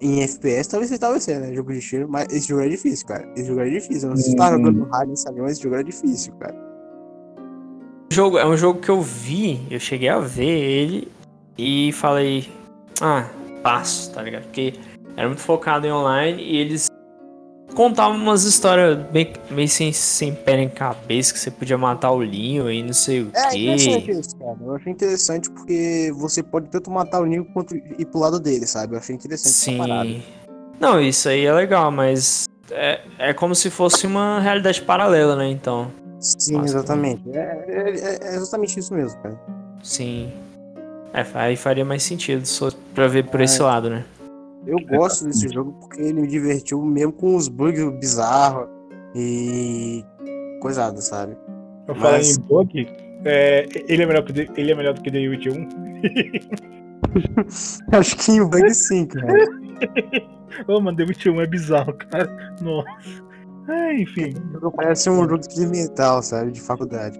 em 0.01 0.22
FPS, 0.22 0.70
talvez 0.70 0.89
você 0.91 0.97
talvez 0.99 1.24
seja, 1.24 1.39
né? 1.39 1.53
Jogo 1.53 1.72
de 1.72 1.80
tiro, 1.80 2.09
mas 2.09 2.28
esse 2.30 2.47
jogo 2.49 2.61
é 2.61 2.68
difícil, 2.68 3.07
cara. 3.07 3.26
Esse 3.38 3.45
jogo 3.47 3.61
é 3.61 3.70
difícil. 3.70 4.03
Eu 4.03 4.09
não 4.09 4.16
sei 4.18 4.26
se 4.26 4.32
você 4.32 4.36
tava 4.36 4.55
Hum. 4.55 4.59
jogando 4.59 4.78
no 4.80 4.86
rádio, 4.86 5.16
sabe? 5.16 5.39
Mas 5.41 5.53
esse 5.53 5.64
jogo 5.64 5.76
era 5.76 5.84
difícil, 5.84 6.34
cara. 6.36 6.55
jogo, 8.11 8.38
é 8.38 8.45
um 8.45 8.55
jogo 8.57 8.80
que 8.80 8.89
eu 8.89 9.01
vi, 9.01 9.66
eu 9.72 9.80
cheguei 9.80 10.09
a 10.09 10.20
ver 10.20 10.45
ele 10.45 11.11
e 11.57 11.91
falei, 11.93 12.47
ah, 13.01 13.28
passo, 13.64 14.14
tá 14.14 14.22
ligado? 14.22 14.43
Porque 14.43 14.74
era 15.16 15.28
muito 15.28 15.41
focado 15.41 15.88
em 15.88 15.91
online 15.91 16.39
e 16.43 16.57
eles 16.57 16.88
contavam 17.74 18.16
umas 18.18 18.44
histórias 18.44 18.98
bem, 19.12 19.34
meio 19.50 19.68
sem, 19.68 19.92
sem 19.92 20.34
pé 20.34 20.58
nem 20.58 20.70
cabeça, 20.70 21.34
que 21.34 21.40
você 21.40 21.52
podia 21.52 21.78
matar 21.78 22.12
o 22.12 22.22
Linho 22.24 22.72
e 22.72 22.82
não 22.84 22.94
sei 22.94 23.22
o 23.24 23.32
É 23.34 23.56
interessante 23.56 24.06
quê. 24.06 24.12
isso, 24.12 24.36
cara. 24.38 24.58
Eu 24.62 24.76
achei 24.76 24.92
interessante 24.94 25.50
porque 25.50 26.12
você 26.16 26.42
pode 26.44 26.68
tanto 26.70 26.90
matar 26.92 27.22
o 27.22 27.26
Nico 27.26 27.52
quanto 27.54 27.76
ir 27.76 28.06
pro 28.06 28.20
lado 28.20 28.40
dele, 28.40 28.66
sabe? 28.68 28.94
Eu 28.96 29.00
achei 29.00 29.16
interessante. 29.16 29.54
Sim. 29.54 30.24
Não, 30.80 31.00
isso 31.02 31.30
aí 31.30 31.46
é 31.46 31.54
legal, 31.54 31.92
mas 31.92 32.46
é, 32.72 33.02
é 33.20 33.34
como 33.34 33.54
se 33.56 33.70
fosse 33.70 34.06
uma 34.08 34.40
realidade 34.40 34.82
paralela, 34.82 35.36
né? 35.36 35.48
Então, 35.50 35.92
Sim, 36.20 36.54
Nossa, 36.54 36.70
exatamente. 36.78 37.22
É, 37.34 37.66
é- 37.68 38.20
é 38.32 38.36
exatamente 38.36 38.80
isso 38.80 38.94
mesmo, 38.94 39.20
cara. 39.22 39.38
sim. 39.84 40.32
É, 41.14 41.24
aí 41.36 41.56
faria 41.56 41.84
mais 41.86 42.02
sentido 42.02 42.46
só 42.46 42.70
pra 42.96 43.08
ver 43.08 43.26
por 43.26 43.40
esse 43.42 43.60
É. 43.62 43.64
lado, 43.64 43.90
né? 43.90 44.04
Eu 44.66 44.78
gosto 44.88 45.26
desse 45.26 45.49
jogo 45.49 45.74
porque 45.80 46.01
ele 46.01 46.22
me 46.22 46.28
divertiu 46.28 46.82
mesmo 46.82 47.11
com 47.14 47.36
os 47.36 47.47
bugs 47.47 47.84
bizarros 47.99 48.68
e 49.16 50.03
coisada, 50.61 51.01
sabe? 51.01 51.36
Eu 51.88 51.95
falei 51.95 52.18
Mas- 52.18 52.38
em 52.38 52.41
bug. 52.41 52.88
é, 53.26 53.68
ele, 53.88 54.03
é 54.03 54.05
melhor 54.05 54.24
que, 54.24 54.49
ele 54.59 54.72
é 54.72 54.76
melhor 54.76 54.93
do 54.93 55.01
que 55.01 55.11
The 55.11 55.28
Witcher 55.28 55.53
1. 55.53 55.68
Acho 57.97 58.16
que 58.18 58.32
em 58.32 58.43
bug 58.47 58.74
sim, 58.74 59.05
cara. 59.07 59.34
Ô, 60.68 60.80
mano, 60.80 60.97
The 60.97 61.03
Witcher 61.03 61.34
1 61.34 61.41
é 61.41 61.47
bizarro, 61.47 61.93
cara. 61.93 62.55
Nossa. 62.61 62.88
É, 63.70 64.01
enfim. 64.01 64.34
Parece 64.76 65.09
um 65.09 65.22
jogo 65.28 65.39
experimental, 65.39 66.22
sabe? 66.22 66.51
De 66.51 66.61
faculdade. 66.61 67.20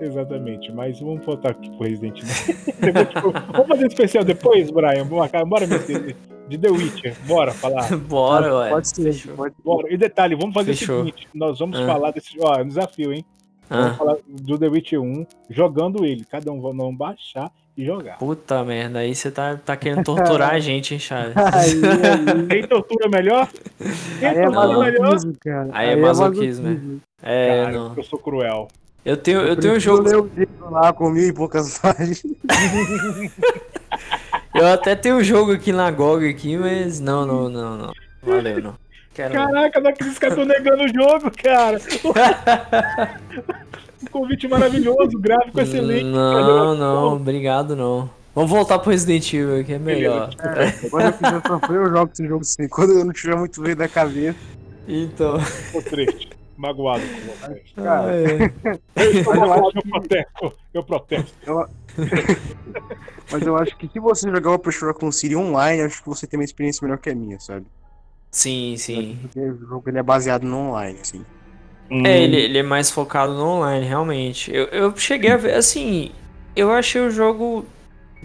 Exatamente, 0.00 0.72
mas 0.72 0.98
vamos 1.00 1.24
voltar 1.24 1.50
aqui 1.52 1.70
pro 1.76 1.86
Resident 1.88 2.18
Evil. 2.18 3.32
Vamos 3.52 3.68
fazer 3.68 3.86
especial 3.86 4.24
depois, 4.24 4.68
Brian? 4.70 5.06
Bora, 5.06 5.44
bora 5.46 5.66
meter 5.68 6.16
de 6.48 6.58
The 6.58 6.70
Witcher, 6.70 7.16
bora 7.26 7.52
falar. 7.52 7.88
Bora, 7.96 8.54
ué. 8.56 8.70
Pode 8.70 8.88
ser, 8.88 9.28
pode 9.34 9.54
Bora. 9.64 9.92
E 9.92 9.96
detalhe, 9.96 10.34
vamos 10.36 10.54
fazer 10.54 10.74
Fechou. 10.74 10.96
o 11.02 11.04
seguinte: 11.06 11.28
nós 11.34 11.58
vamos 11.58 11.78
Ah. 11.78 11.86
falar 11.86 12.10
desse. 12.10 12.36
Ó, 12.40 12.54
é 12.54 12.62
um 12.62 12.68
desafio, 12.68 13.12
hein? 13.12 13.24
Vamos 13.68 13.86
Ah, 13.92 13.94
falar 13.94 14.16
do 14.28 14.58
The 14.58 14.68
Witcher 14.68 15.00
1, 15.00 15.26
jogando 15.48 16.04
ele. 16.04 16.24
Cada 16.30 16.52
um 16.52 16.60
vai 16.60 16.72
não 16.74 16.94
baixar 16.94 17.50
e 17.76 17.84
jogar. 17.84 18.18
puta 18.18 18.62
merda, 18.62 18.98
aí 19.00 19.14
você 19.14 19.30
tá, 19.30 19.56
tá 19.56 19.74
querendo 19.76 20.04
torturar 20.04 20.50
a 20.50 20.58
gente, 20.60 20.92
hein, 20.94 21.00
Charles? 21.00 21.34
Aí, 21.36 21.72
aí, 21.82 22.46
Quem 22.60 22.68
tortura 22.68 23.08
melhor? 23.08 23.48
Quem 24.20 24.28
aí 24.28 24.36
é 24.38 24.44
tortura 24.44 24.78
melhor? 24.84 25.00
masoquismo, 25.00 25.34
cara. 25.40 25.68
Aí 25.72 25.88
é 25.90 25.96
masoquismo, 25.96 26.68
né? 26.68 26.80
É, 27.22 27.64
Cara, 27.64 27.72
não. 27.78 27.94
eu 27.96 28.02
sou 28.04 28.18
cruel. 28.18 28.68
Eu 29.04 29.16
tenho, 29.16 29.40
eu 29.40 29.56
tenho 29.56 29.74
um 29.76 29.80
jogo. 29.80 30.02
ler 30.02 30.16
o 30.16 30.30
livro 30.36 30.70
lá 30.70 30.92
com 30.92 31.08
mil 31.10 31.26
e 31.26 31.32
poucas 31.32 31.78
páginas. 31.78 32.22
Eu 34.54 34.66
até 34.68 34.94
tenho 34.94 35.16
um 35.16 35.24
jogo 35.24 35.52
aqui 35.52 35.72
na 35.72 35.90
GOG 35.90 36.28
aqui, 36.28 36.56
mas 36.56 37.00
não, 37.00 37.26
não, 37.26 37.48
não, 37.48 37.76
não. 37.76 37.92
Valeu, 38.22 38.62
não. 38.62 38.74
Quero. 39.12 39.34
Caraca, 39.34 39.80
não 39.80 39.90
acredito 39.90 40.18
que 40.18 40.26
eu 40.26 40.34
tô 40.34 40.44
negando 40.44 40.84
o 40.84 40.88
jogo, 40.88 41.30
cara. 41.42 41.78
um 44.02 44.06
convite 44.10 44.48
maravilhoso, 44.48 45.18
gráfico 45.18 45.60
excelente. 45.60 46.04
Não, 46.04 46.74
não, 46.74 47.14
obrigado 47.14 47.76
não. 47.76 48.10
Vamos 48.34 48.50
voltar 48.50 48.80
pro 48.80 48.90
Resident 48.90 49.32
Evil, 49.32 49.64
que 49.64 49.74
é 49.74 49.78
melhor. 49.78 50.30
Quando 50.90 51.06
eu 51.06 51.12
quiser 51.12 51.42
sofrer, 51.46 51.76
eu 51.76 51.86
jogo 51.86 52.10
esse 52.12 52.26
jogo 52.26 52.44
sim. 52.44 52.68
Quando 52.68 52.92
eu 52.92 53.04
não 53.04 53.12
tiver 53.12 53.36
muito 53.36 53.60
meio 53.60 53.76
da 53.76 53.86
cabeça. 53.86 54.38
Então. 54.88 55.38
Tô 55.72 55.80
triste, 55.80 56.30
magoado 56.56 57.02
com 57.02 57.20
você. 57.20 57.62
Cara, 57.76 58.12
é. 58.12 58.52
Eu, 58.96 59.12
eu 59.12 59.70
eu 59.74 59.82
protesto, 59.90 60.52
eu 60.72 60.82
protesto. 60.82 61.32
Mas 63.30 63.42
eu 63.42 63.56
acho 63.56 63.76
que 63.76 63.88
se 63.88 63.98
você 63.98 64.28
jogar 64.30 64.52
o 64.52 64.58
Pressure 64.58 64.94
com 64.94 65.10
Siri 65.10 65.36
online, 65.36 65.82
acho 65.82 66.02
que 66.02 66.08
você 66.08 66.26
tem 66.26 66.38
uma 66.38 66.44
experiência 66.44 66.84
melhor 66.84 66.98
que 66.98 67.10
a 67.10 67.14
minha, 67.14 67.38
sabe? 67.40 67.66
Sim, 68.30 68.76
sim. 68.76 69.18
Porque 69.22 69.40
o 69.40 69.58
jogo 69.68 69.88
ele 69.88 69.98
é 69.98 70.02
baseado 70.02 70.44
no 70.44 70.56
online, 70.56 70.98
assim. 71.00 71.24
É, 72.04 72.22
ele, 72.22 72.36
ele 72.36 72.58
é 72.58 72.62
mais 72.62 72.90
focado 72.90 73.32
no 73.34 73.44
online, 73.44 73.86
realmente. 73.86 74.52
Eu, 74.52 74.66
eu 74.66 74.96
cheguei 74.96 75.30
a 75.30 75.36
ver, 75.36 75.54
assim, 75.54 76.10
eu 76.56 76.72
achei 76.72 77.00
o 77.00 77.10
jogo 77.10 77.64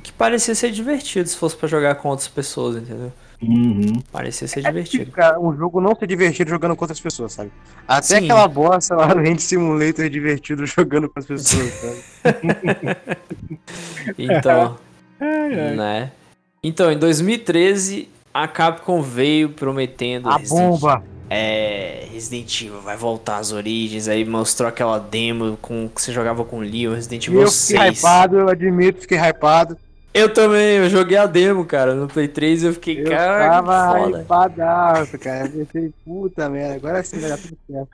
que 0.01 0.11
parecia 0.11 0.55
ser 0.55 0.71
divertido 0.71 1.27
se 1.27 1.37
fosse 1.37 1.55
pra 1.55 1.67
jogar 1.67 1.95
com 1.95 2.09
outras 2.09 2.27
pessoas, 2.27 2.77
entendeu? 2.77 3.11
Uhum. 3.41 4.01
Parecia 4.11 4.47
ser 4.47 4.61
divertido. 4.63 5.11
Cara, 5.11 5.39
um 5.39 5.55
jogo 5.55 5.79
não 5.79 5.95
ser 5.95 6.07
divertido 6.07 6.49
jogando 6.49 6.75
com 6.75 6.83
outras 6.83 6.99
pessoas, 6.99 7.31
sabe? 7.33 7.51
Até 7.87 8.19
Sim. 8.19 8.25
aquela 8.25 8.47
bosta 8.47 8.95
lá 8.95 9.07
do 9.13 9.19
Hand 9.19 9.37
Simulator 9.39 10.05
é 10.05 10.09
divertido 10.09 10.65
jogando 10.65 11.07
com 11.09 11.19
as 11.19 11.25
pessoas, 11.25 11.71
sabe? 11.73 11.99
Então, 14.17 14.77
Ai, 15.19 15.59
ai. 15.59 15.75
né? 15.75 16.11
Então, 16.63 16.91
em 16.91 16.97
2013, 16.97 18.09
a 18.33 18.47
Capcom 18.47 19.01
veio 19.01 19.49
prometendo 19.49 20.29
A 20.29 20.37
Resident- 20.37 20.59
bomba! 20.79 21.03
É, 21.31 22.07
Resident 22.11 22.59
Evil 22.61 22.81
vai 22.81 22.97
voltar 22.97 23.37
às 23.37 23.51
origens, 23.51 24.07
aí 24.07 24.25
mostrou 24.25 24.67
aquela 24.67 24.97
demo 24.97 25.57
com 25.61 25.87
que 25.87 26.01
você 26.01 26.11
jogava 26.11 26.43
com 26.43 26.57
o 26.57 26.61
Leon, 26.61 26.95
Resident 26.95 27.27
Evil 27.27 27.41
eu 27.41 27.51
fiquei 27.51 27.77
6. 27.77 27.99
hypado, 27.99 28.37
eu 28.39 28.49
admito, 28.49 29.01
fiquei 29.01 29.17
hypado. 29.19 29.77
Eu 30.13 30.33
também, 30.33 30.77
eu 30.77 30.89
joguei 30.89 31.17
a 31.17 31.25
demo, 31.27 31.65
cara, 31.65 31.93
no 31.93 32.07
Play 32.07 32.27
3 32.27 32.63
eu 32.63 32.73
fiquei, 32.73 33.01
Eu 33.01 33.09
cara, 33.09 33.61
tava 33.61 33.99
foda. 33.99 34.21
hypadaço, 34.21 35.19
cara. 35.19 35.45
Eu 35.47 35.65
pensei, 35.65 35.93
puta 36.03 36.49
merda, 36.49 36.75
agora 36.75 37.03
sim 37.03 37.19
vai 37.19 37.29
dar 37.29 37.37
tudo 37.37 37.57
certo. 37.69 37.89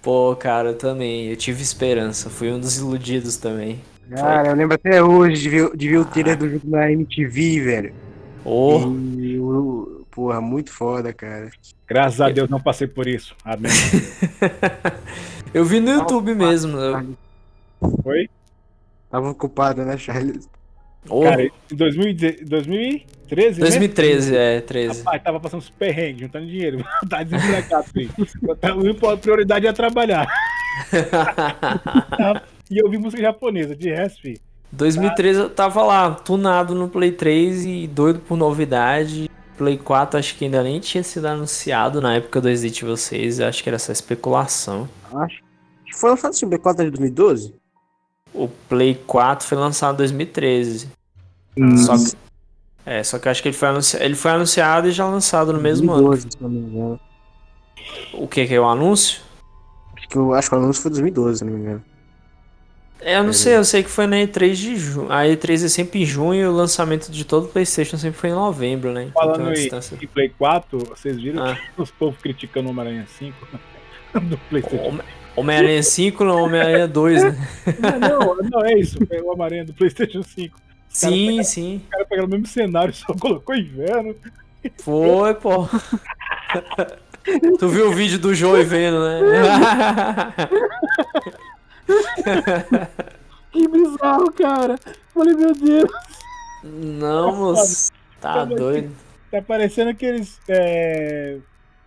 Pô, 0.00 0.36
cara, 0.36 0.68
eu 0.70 0.78
também, 0.78 1.26
eu 1.28 1.36
tive 1.36 1.62
esperança, 1.62 2.30
fui 2.30 2.50
um 2.52 2.60
dos 2.60 2.78
iludidos 2.78 3.36
também. 3.36 3.80
Cara, 4.14 4.50
eu 4.50 4.54
lembro 4.54 4.74
até 4.76 5.02
hoje 5.02 5.42
de 5.42 5.48
ver, 5.50 5.76
de 5.76 5.88
ver 5.88 5.98
o 5.98 6.04
trailer 6.04 6.36
do 6.38 6.48
jogo 6.48 6.70
na 6.70 6.90
MTV, 6.92 7.60
velho. 7.60 7.94
Oh, 8.44 8.78
E 9.18 9.36
o- 9.40 10.06
porra, 10.12 10.40
muito 10.40 10.70
foda, 10.72 11.12
cara. 11.12 11.50
Graças 11.88 12.20
a 12.20 12.28
Deus 12.30 12.48
não 12.48 12.60
passei 12.60 12.86
por 12.86 13.08
isso. 13.08 13.34
Amém. 13.44 13.72
eu 15.52 15.64
vi 15.64 15.80
no 15.80 15.90
YouTube 15.90 16.32
mesmo. 16.36 16.78
eu- 16.78 17.16
Foi? 18.04 18.28
Tava 19.10 19.30
ocupado, 19.30 19.84
né, 19.84 19.96
Charles? 19.98 20.48
Oh, 21.08 21.22
Cara, 21.22 21.44
em 21.44 21.50
2010 21.76 22.40
2013, 22.48 23.60
né? 23.60 23.66
2013, 23.66 24.36
é, 24.36 24.60
13. 24.60 24.98
Rapaz, 24.98 25.22
tava 25.22 25.40
passando 25.40 25.58
uns 25.60 25.70
perrengues, 25.70 26.20
juntando 26.20 26.46
dinheiro. 26.46 26.84
tá 27.08 27.22
desempregado, 27.22 27.84
filho. 27.84 28.10
A 29.12 29.16
prioridade 29.16 29.66
é 29.66 29.72
trabalhar. 29.72 30.26
E 32.68 32.78
eu 32.78 32.90
vi 32.90 32.98
música 32.98 33.22
japonesa, 33.22 33.76
de 33.76 33.90
resto, 33.90 34.22
filho. 34.22 34.40
2013 34.72 35.40
eu 35.40 35.50
tava 35.50 35.84
lá, 35.84 36.10
tunado 36.12 36.74
no 36.74 36.88
Play 36.88 37.12
3 37.12 37.64
e 37.64 37.86
doido 37.86 38.18
por 38.18 38.36
novidade. 38.36 39.30
Play 39.56 39.78
4 39.78 40.18
acho 40.18 40.36
que 40.36 40.44
ainda 40.44 40.62
nem 40.62 40.80
tinha 40.80 41.02
sido 41.02 41.26
anunciado 41.26 42.00
na 42.00 42.16
época 42.16 42.40
do 42.40 42.96
6, 42.96 43.38
eu 43.38 43.46
acho 43.46 43.62
que 43.62 43.68
era 43.68 43.78
só 43.78 43.92
especulação. 43.92 44.88
Acho 45.14 45.42
que 45.86 45.96
foi 45.96 46.10
lançado 46.10 46.32
esse 46.32 46.44
B4 46.44 46.84
de 46.84 46.90
2012. 46.90 47.54
O 48.34 48.48
Play 48.48 49.00
4 49.06 49.46
foi 49.46 49.56
lançado 49.56 49.94
em 49.94 49.98
2013. 49.98 50.90
Hum. 51.58 51.76
Só 51.76 51.96
que, 51.96 52.12
é, 52.84 53.02
só 53.02 53.18
que 53.18 53.28
eu 53.28 53.32
acho 53.32 53.42
que 53.42 53.48
ele 53.48 53.56
foi, 53.56 53.68
anunciado, 53.68 54.04
ele 54.04 54.14
foi 54.14 54.30
anunciado 54.30 54.88
e 54.88 54.92
já 54.92 55.06
lançado 55.06 55.52
no 55.52 55.60
mesmo 55.60 55.92
ano. 55.92 56.08
2012, 56.08 56.30
se 56.36 56.42
não 56.42 56.48
me 56.50 56.58
engano. 56.58 57.00
O 58.14 58.26
que 58.28 58.46
que 58.46 58.54
é 58.54 58.60
o 58.60 58.64
anúncio? 58.66 59.20
Acho 59.96 60.08
que, 60.08 60.16
eu, 60.16 60.34
acho 60.34 60.48
que 60.48 60.54
o 60.54 60.58
anúncio 60.58 60.82
foi 60.82 60.90
2012, 60.90 61.38
se 61.38 61.44
não 61.44 61.52
me 61.52 61.60
engano. 61.60 61.84
É, 63.00 63.18
eu 63.18 63.24
não 63.24 63.32
sei, 63.32 63.56
eu 63.56 63.64
sei 63.64 63.82
que 63.82 63.90
foi 63.90 64.06
na 64.06 64.16
E3 64.16 64.54
de 64.54 64.76
junho. 64.76 65.12
A 65.12 65.24
E3 65.24 65.64
é 65.64 65.68
sempre 65.68 66.02
em 66.02 66.06
junho 66.06 66.40
e 66.42 66.46
o 66.46 66.52
lançamento 66.52 67.10
de 67.10 67.24
todo 67.24 67.44
o 67.44 67.48
PlayStation 67.48 67.98
sempre 67.98 68.18
foi 68.18 68.30
em 68.30 68.34
novembro, 68.34 68.90
né? 68.92 69.04
Então 69.04 69.22
Falando 69.22 69.42
uma 69.42 69.52
em, 69.54 69.68
em 70.02 70.06
Play 70.06 70.30
4, 70.30 70.78
vocês 70.78 71.16
viram 71.16 71.44
Ah. 71.44 71.58
os 71.76 71.90
povos 71.90 72.18
criticando 72.20 72.68
o 72.68 72.70
Homem-Aranha 72.70 73.06
5 73.18 73.36
do 74.22 74.38
PlayStation? 74.48 74.88
Home- 74.88 75.02
Homem-Aranha 75.36 75.82
5 75.82 76.24
não, 76.24 76.42
Homem-Aranha 76.44 76.88
2, 76.88 77.22
né? 77.22 77.48
Não, 78.00 78.36
não, 78.50 78.64
é 78.64 78.78
isso. 78.78 78.98
É 79.10 79.20
o 79.20 79.30
Homem-Aranha 79.30 79.66
do 79.66 79.74
PlayStation 79.74 80.22
5. 80.22 80.58
Sim, 80.96 81.42
sim. 81.42 81.82
O 81.86 81.90
cara 81.90 82.04
pegou 82.06 82.26
o 82.26 82.28
mesmo 82.28 82.46
cenário, 82.46 82.92
só 82.94 83.12
colocou 83.14 83.54
inverno. 83.54 84.14
Foi, 84.82 85.34
pô. 85.34 85.68
tu 87.58 87.68
viu 87.68 87.88
o 87.88 87.92
vídeo 87.94 88.18
do 88.18 88.34
Joey 88.34 88.64
vendo, 88.64 88.98
né? 89.04 89.20
Que 93.52 93.68
bizarro, 93.68 94.30
cara. 94.32 94.78
Falei, 95.14 95.34
meu 95.34 95.54
Deus. 95.54 95.90
Não, 96.62 97.34
moço. 97.34 97.90
Tá 98.20 98.44
doido. 98.44 98.90
Tá 99.30 99.40
parecendo 99.40 99.90
aqueles. 99.90 100.38
É... 100.48 101.38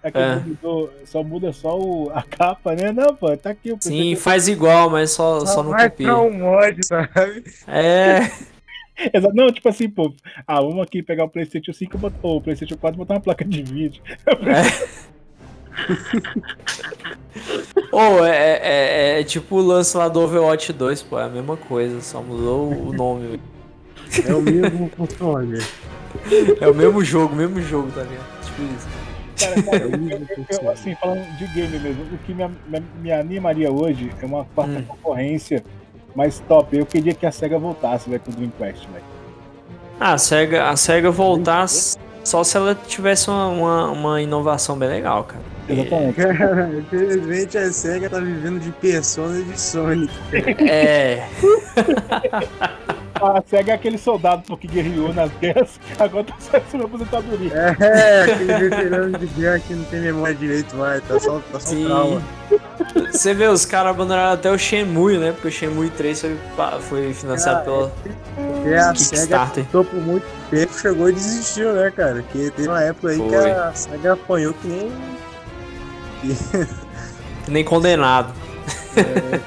Aquele 0.02 0.24
É. 0.24 0.36
mudou- 0.38 0.90
só 1.06 1.22
muda 1.22 1.52
só 1.52 1.78
o- 1.78 2.10
a 2.14 2.24
capa, 2.24 2.74
né? 2.74 2.92
Não, 2.94 3.14
pô, 3.14 3.36
tá 3.36 3.50
aqui 3.50 3.74
o 3.74 3.78
Sim, 3.82 4.16
faz 4.16 4.48
igual, 4.48 4.90
mas 4.90 5.12
só, 5.12 5.46
só 5.46 5.62
não 5.62 5.72
Vai 5.72 5.90
copia. 5.90 6.16
um 6.16 6.32
mod, 6.40 6.86
sabe? 6.86 7.44
É, 7.68 8.20
Exa- 9.14 9.32
Não, 9.34 9.52
tipo 9.52 9.68
assim, 9.70 9.90
pô. 9.90 10.14
Ah, 10.48 10.62
vamos 10.62 10.82
aqui 10.82 11.02
pegar 11.04 11.24
o 11.26 11.30
PlayStation 11.30 11.74
5 11.74 11.98
e 11.98 12.00
botar- 12.00 12.20
ou 12.22 12.38
o 12.38 12.42
PlayStation 12.42 12.78
4 12.78 12.98
e 12.98 13.00
botar 13.00 13.16
uma 13.16 13.22
placa 13.22 13.46
de 13.46 13.62
vídeo. 13.64 14.02
Ou 17.92 18.26
é, 18.26 18.30
é, 18.32 18.60
é- 19.18 19.20
é 19.20 19.24
tipo 19.24 19.56
o 19.56 19.62
lance 19.62 19.96
lá 19.96 20.08
do 20.08 20.20
Overwatch 20.22 20.74
2, 20.74 21.02
pô, 21.04 21.20
é 21.20 21.24
a 21.24 21.30
mesma 21.30 21.56
coisa, 21.58 22.02
só 22.02 22.22
mudou 22.22 22.72
o 22.72 22.94
nome. 22.94 23.40
É 24.28 24.34
o 24.34 24.42
mesmo 24.42 24.90
console. 24.90 25.60
É 26.60 26.68
o 26.68 26.74
mesmo 26.76 27.04
jogo, 27.04 27.36
mesmo 27.36 27.62
jogo, 27.62 27.92
tá 27.92 28.04
ligado? 28.04 28.42
Tipo 28.44 28.62
isso. 28.64 28.88
Cara, 29.40 29.64
cara, 29.64 29.78
É 29.78 29.86
o 29.88 29.92
eu, 29.92 30.00
mesmo 30.00 30.28
eu- 30.30 30.46
eu- 30.64 30.70
assim, 30.70 30.96
falando 30.96 31.38
de 31.38 31.48
game 31.48 31.80
mesmo, 31.80 32.04
o 32.14 32.18
que 32.20 32.34
me, 32.34 32.48
me, 32.68 32.84
me 33.02 33.12
animaria 33.12 33.72
hoje 33.72 34.12
é 34.22 34.26
uma 34.26 34.44
quarta 34.46 34.80
Hum. 34.80 34.84
concorrência 34.86 35.64
mais 36.16 36.40
top. 36.48 36.78
Eu 36.78 36.86
queria 36.86 37.14
que 37.14 37.26
a 37.26 37.32
SEGA 37.32 37.58
voltasse, 37.58 38.10
velho, 38.10 38.22
com 38.22 38.32
o 38.32 38.36
Dreamcast, 38.36 38.88
velho. 38.92 39.06
Ah, 40.00 40.14
a 40.14 40.18
SEGA, 40.18 40.70
a 40.70 40.76
SEGA 40.76 41.12
voltar 41.12 41.68
só 42.24 42.44
se 42.44 42.58
ela 42.58 42.76
tivesse 42.76 43.30
uma, 43.30 43.48
uma, 43.48 43.92
uma 43.92 44.22
inovação 44.22 44.78
bem 44.78 44.90
legal, 44.90 45.24
cara. 45.24 45.44
Exatamente. 45.68 46.16
Cara, 46.16 46.72
infelizmente 46.78 47.58
a 47.58 47.72
SEGA 47.72 48.10
tá 48.10 48.20
vivendo 48.20 48.60
de 48.60 48.72
Persona 48.72 49.40
e 49.40 49.44
de 49.44 49.60
Sonic. 49.60 50.14
É, 50.68 51.28
A 53.22 53.44
SEGA 53.46 53.74
é 53.74 53.76
aquele 53.76 53.98
soldado 53.98 54.56
que 54.58 54.68
guerreou 54.68 55.14
nas 55.14 55.32
guerras, 55.40 55.80
agora 56.00 56.24
tá 56.24 56.36
saindo 56.40 56.70
sua 56.72 56.86
aposentadoria. 56.86 57.52
É, 57.80 58.22
aquele 58.24 58.70
veterano 58.70 59.18
de 59.18 59.26
guerra 59.28 59.60
que 59.60 59.74
não 59.74 59.84
tem 59.86 60.00
memória 60.02 60.36
direito 60.36 60.76
mais, 60.76 61.04
tá 61.04 61.20
só, 61.20 61.40
tá 61.52 61.60
só 61.60 61.70
sim. 61.72 61.86
trauma. 61.86 62.22
Você 63.12 63.34
vê, 63.34 63.48
os 63.48 63.66
caras 63.66 63.92
abandonaram 63.92 64.34
até 64.34 64.52
o 64.52 64.58
Shenmue, 64.58 65.18
né? 65.18 65.32
Porque 65.34 65.50
o 65.50 65.52
Shenmue 65.52 65.90
3 65.90 66.22
foi, 66.22 66.38
foi 66.82 67.14
financiado 67.14 67.64
pela 67.64 67.92
Porque 68.36 68.74
a 68.74 68.84
SEGA 68.84 68.94
Kickstarter. 68.94 69.64
optou 69.66 69.86
por 69.86 70.02
muito 70.02 70.26
tempo 70.50 70.74
chegou 70.80 71.10
e 71.10 71.14
desistiu, 71.14 71.74
né, 71.74 71.92
cara? 71.92 72.24
Porque 72.24 72.52
teve 72.52 72.68
uma 72.68 72.84
época 72.84 73.10
aí 73.10 73.18
Foi. 73.18 73.30
que 73.30 73.36
a 73.36 73.74
Saga 73.74 74.14
apanhou 74.14 74.54
que 74.54 74.68
nem. 74.68 74.92
que 77.46 77.52
nem 77.52 77.64
condenado. 77.64 78.34
É. 78.98 79.40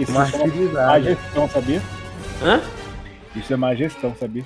Isso 0.00 0.12
é 0.12 0.14
má 0.14 1.00
gestão, 1.00 1.48
sabia? 1.48 1.82
Hã? 2.42 2.60
Isso 3.34 3.52
é 3.52 3.56
má 3.56 3.74
gestão, 3.74 4.14
sabia? 4.18 4.44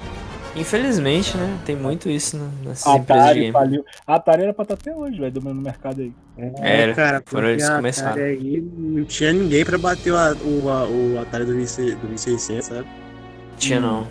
Infelizmente, 0.54 1.36
né? 1.36 1.58
Tem 1.64 1.74
muito 1.74 2.08
isso 2.08 2.38
nessas 2.62 2.86
a 2.86 2.96
empresas 2.96 3.28
de 3.28 3.40
game. 3.40 3.52
Faliu. 3.52 3.84
A 4.06 4.14
Atari 4.16 4.42
era 4.42 4.54
pra 4.54 4.62
estar 4.62 4.74
até 4.74 4.94
hoje, 4.94 5.18
velho, 5.18 5.40
no 5.40 5.54
mercado 5.54 6.00
aí. 6.00 6.12
É, 6.38 6.82
era, 6.82 6.94
cara, 6.94 7.22
foram 7.24 7.48
eles 7.48 7.68
que 7.68 7.74
começaram. 7.74 8.22
Aí 8.22 8.60
não 8.76 9.04
tinha 9.04 9.32
ninguém 9.32 9.64
pra 9.64 9.78
bater 9.78 10.12
o, 10.12 10.16
o, 10.16 11.14
o 11.14 11.20
Atari 11.20 11.44
do 11.44 11.54
1600, 11.54 12.66
sabe? 12.66 12.86
Tinha 13.58 13.80
não. 13.80 14.06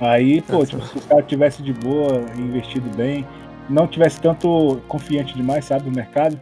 Aí, 0.00 0.40
pô, 0.42 0.64
tipo, 0.64 0.82
se 0.86 0.98
o 0.98 1.00
cara 1.02 1.22
tivesse 1.22 1.62
de 1.62 1.72
boa, 1.72 2.24
investido 2.36 2.88
bem, 2.96 3.26
não 3.68 3.86
tivesse 3.86 4.20
tanto 4.20 4.80
confiante 4.88 5.34
demais, 5.34 5.64
sabe, 5.64 5.88
no 5.88 5.92
mercado. 5.94 6.40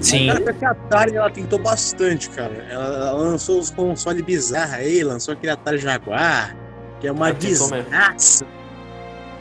Sim. 0.00 0.28
Cara, 0.28 0.52
que 0.52 0.64
a 0.64 0.70
Atari 0.70 1.16
ela 1.16 1.30
tentou 1.30 1.58
bastante, 1.58 2.28
cara. 2.30 2.54
Ela, 2.70 3.12
lançou 3.12 3.58
os 3.58 3.70
consoles 3.70 4.22
bizarros 4.22 4.74
aí, 4.74 5.02
lançou 5.02 5.32
aquele 5.34 5.52
Atari 5.52 5.78
Jaguar, 5.78 6.56
que 7.00 7.06
é 7.06 7.12
uma 7.12 7.32
desgraça 7.32 8.46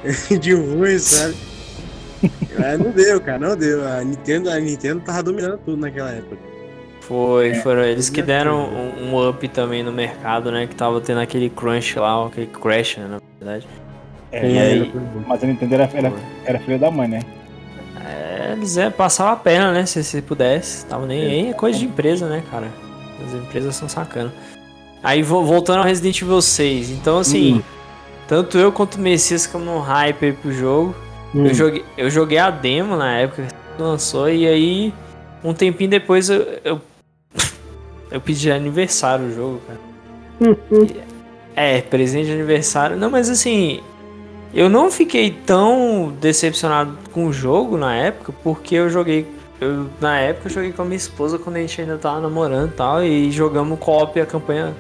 de 0.39 0.53
ruim, 0.53 0.97
sabe? 0.99 1.35
Mas 2.57 2.79
não 2.79 2.91
deu, 2.91 3.19
cara, 3.19 3.39
não 3.39 3.57
deu. 3.57 3.85
A 3.87 4.03
Nintendo, 4.03 4.49
a 4.49 4.59
Nintendo 4.59 5.01
tava 5.01 5.23
dominando 5.23 5.57
tudo 5.59 5.77
naquela 5.77 6.11
época. 6.11 6.37
Foi, 7.01 7.49
é, 7.49 7.55
foram 7.55 7.83
eles 7.83 8.09
que 8.09 8.21
deram 8.21 8.63
um, 8.63 9.09
um, 9.09 9.29
up 9.29 9.45
também 9.49 9.83
no 9.83 9.91
mercado, 9.91 10.49
né? 10.51 10.65
Que 10.65 10.75
tava 10.75 11.01
tendo 11.01 11.19
aquele 11.19 11.49
crunch 11.49 11.99
lá, 11.99 12.27
aquele 12.27 12.47
crash, 12.47 12.97
né, 12.97 13.07
na 13.07 13.19
verdade. 13.39 13.67
É, 14.31 14.49
e 14.49 14.57
aí... 14.57 14.93
Mas 15.27 15.43
a 15.43 15.47
Nintendo 15.47 15.75
era, 15.75 15.89
era, 15.93 16.13
era 16.45 16.59
filha 16.59 16.79
da 16.79 16.89
mãe, 16.89 17.09
né? 17.09 17.19
É, 18.53 18.55
eles 18.55 18.77
é, 18.77 18.89
passavam 18.89 19.33
a 19.33 19.35
perna, 19.35 19.71
né? 19.71 19.85
Se, 19.85 20.03
se 20.03 20.21
pudesse. 20.21 20.85
Tava 20.85 21.05
nem 21.05 21.25
aí, 21.25 21.49
é 21.49 21.53
coisa 21.53 21.77
de 21.77 21.85
empresa, 21.85 22.27
né, 22.27 22.43
cara? 22.49 22.67
As 23.25 23.33
empresas 23.33 23.75
são 23.75 23.89
sacanas. 23.89 24.31
Aí 25.01 25.21
voltando 25.21 25.79
ao 25.79 25.83
Resident 25.83 26.21
Evil 26.21 26.41
6. 26.41 26.91
Então, 26.91 27.19
assim, 27.19 27.55
hum. 27.55 27.61
tanto 28.27 28.57
eu 28.57 28.71
quanto 28.71 28.95
o 28.95 29.01
Messias 29.01 29.45
ficamos 29.45 29.67
no 29.67 29.79
hype 29.79 30.25
aí 30.25 30.33
pro 30.33 30.51
jogo. 30.51 30.95
Hum. 31.35 31.47
Eu, 31.47 31.53
joguei, 31.53 31.85
eu 31.97 32.09
joguei 32.09 32.37
a 32.37 32.49
demo 32.49 32.95
na 32.95 33.17
época 33.17 33.47
que 33.47 33.81
lançou, 33.81 34.29
e 34.29 34.47
aí, 34.47 34.93
um 35.43 35.53
tempinho 35.53 35.89
depois, 35.89 36.29
eu, 36.29 36.45
eu 36.63 36.81
eu 38.11 38.21
pedi 38.21 38.51
aniversário 38.51 39.25
o 39.25 39.33
jogo, 39.33 39.61
cara. 39.67 39.79
é, 41.55 41.81
presente 41.81 42.27
de 42.27 42.33
aniversário. 42.33 42.95
Não, 42.95 43.09
mas 43.09 43.29
assim, 43.29 43.81
eu 44.53 44.69
não 44.69 44.91
fiquei 44.91 45.31
tão 45.31 46.13
decepcionado 46.21 46.97
com 47.11 47.25
o 47.25 47.33
jogo 47.33 47.77
na 47.77 47.95
época, 47.95 48.33
porque 48.43 48.75
eu 48.75 48.89
joguei. 48.89 49.25
Eu, 49.59 49.89
na 49.99 50.19
época 50.19 50.47
eu 50.47 50.51
joguei 50.53 50.71
com 50.71 50.81
a 50.81 50.85
minha 50.85 50.97
esposa 50.97 51.39
quando 51.39 51.55
a 51.55 51.59
gente 51.59 51.81
ainda 51.81 51.97
tava 51.97 52.21
namorando 52.21 52.69
e 52.69 52.73
tal, 52.73 53.03
e 53.03 53.31
jogamos 53.31 53.79
co-op 53.79 54.19
a 54.19 54.25
campanha 54.25 54.75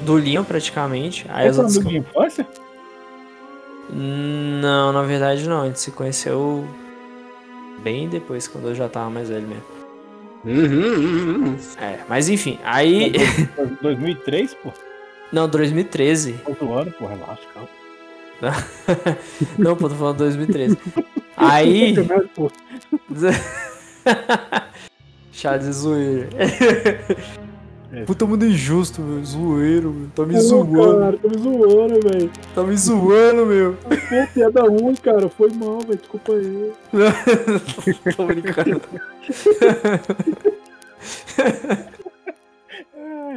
do 0.00 0.14
Leon 0.14 0.42
praticamente. 0.42 1.26
Aí 1.28 1.46
é 1.46 1.50
as 1.50 1.58
outras... 1.58 1.78
de 1.78 1.98
infância? 1.98 2.46
Não, 3.90 4.92
na 4.92 5.02
verdade 5.02 5.48
não. 5.48 5.62
A 5.62 5.66
gente 5.66 5.80
se 5.80 5.90
conheceu 5.90 6.66
bem 7.82 8.08
depois, 8.08 8.48
quando 8.48 8.68
eu 8.68 8.74
já 8.74 8.88
tava 8.88 9.10
mais 9.10 9.28
velho 9.28 9.46
mesmo. 9.46 9.78
Uhum, 10.44 10.54
uhum, 10.54 11.44
uhum. 11.46 11.56
É, 11.80 12.00
mas 12.08 12.28
enfim, 12.28 12.58
aí. 12.64 13.12
2003, 13.82 14.54
pô? 14.54 14.72
Não, 15.32 15.48
2013. 15.48 16.40
Outro 16.46 16.72
ano, 16.72 16.92
pô, 16.92 17.06
relaxa, 17.06 17.42
calma. 17.52 17.77
Não, 19.58 19.76
pô, 19.76 19.88
tô 19.88 19.94
falando 19.94 20.18
2013. 20.18 20.78
Aí. 21.36 21.94
Chá 25.32 25.56
de 25.56 25.72
zoeira. 25.72 26.28
É. 27.92 28.04
Puta 28.04 28.26
mundo 28.26 28.44
injusto, 28.44 29.00
meu. 29.00 29.24
Zoeiro, 29.24 29.92
meu. 29.92 30.08
Tá 30.14 30.24
me 30.24 30.34
Pô, 30.34 30.40
zoando. 30.40 30.98
Cara, 30.98 31.16
tá 31.16 31.28
me 31.28 31.38
zoando, 31.38 32.00
velho. 32.02 32.30
Tá 32.54 32.62
me 32.62 32.76
zoando, 32.76 33.46
meu. 33.46 33.74
Pô, 33.74 33.88
piada 34.34 34.62
ruim, 34.62 34.94
cara. 34.96 35.28
Foi 35.30 35.50
mal, 35.50 35.80
velho. 35.80 35.98
Desculpa 35.98 36.32
aí. 36.32 36.72
Tô 38.14 38.24
brincando. 38.26 38.82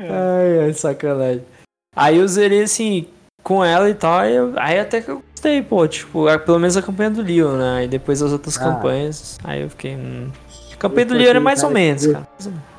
ai, 0.09 0.59
ai, 0.65 0.73
sacanagem. 0.73 1.45
Aí 1.95 2.17
eu 2.17 2.27
zerei 2.27 2.63
assim, 2.63 3.07
com 3.43 3.63
ela 3.63 3.89
e 3.89 3.93
tal. 3.93 4.19
Aí, 4.19 4.35
eu, 4.35 4.53
aí 4.57 4.79
até 4.79 5.01
que 5.01 5.09
eu 5.09 5.23
gostei, 5.31 5.61
pô. 5.61 5.87
Tipo, 5.87 6.25
pelo 6.39 6.59
menos 6.59 6.77
a 6.77 6.81
campanha 6.81 7.09
do 7.09 7.21
Leon, 7.21 7.57
né? 7.57 7.77
Aí 7.79 7.87
depois 7.87 8.21
as 8.21 8.31
outras 8.31 8.57
ah. 8.57 8.59
campanhas. 8.59 9.37
Aí 9.43 9.61
eu 9.61 9.69
fiquei. 9.69 9.95
Hum. 9.95 10.29
A 10.73 10.75
campanha 10.77 11.05
do 11.05 11.13
Leon 11.13 11.29
era 11.29 11.39
mais 11.39 11.63
ou 11.63 11.69
menos, 11.69 12.05
cara. 12.07 12.27
Ou 12.39 12.51
menos. 12.51 12.71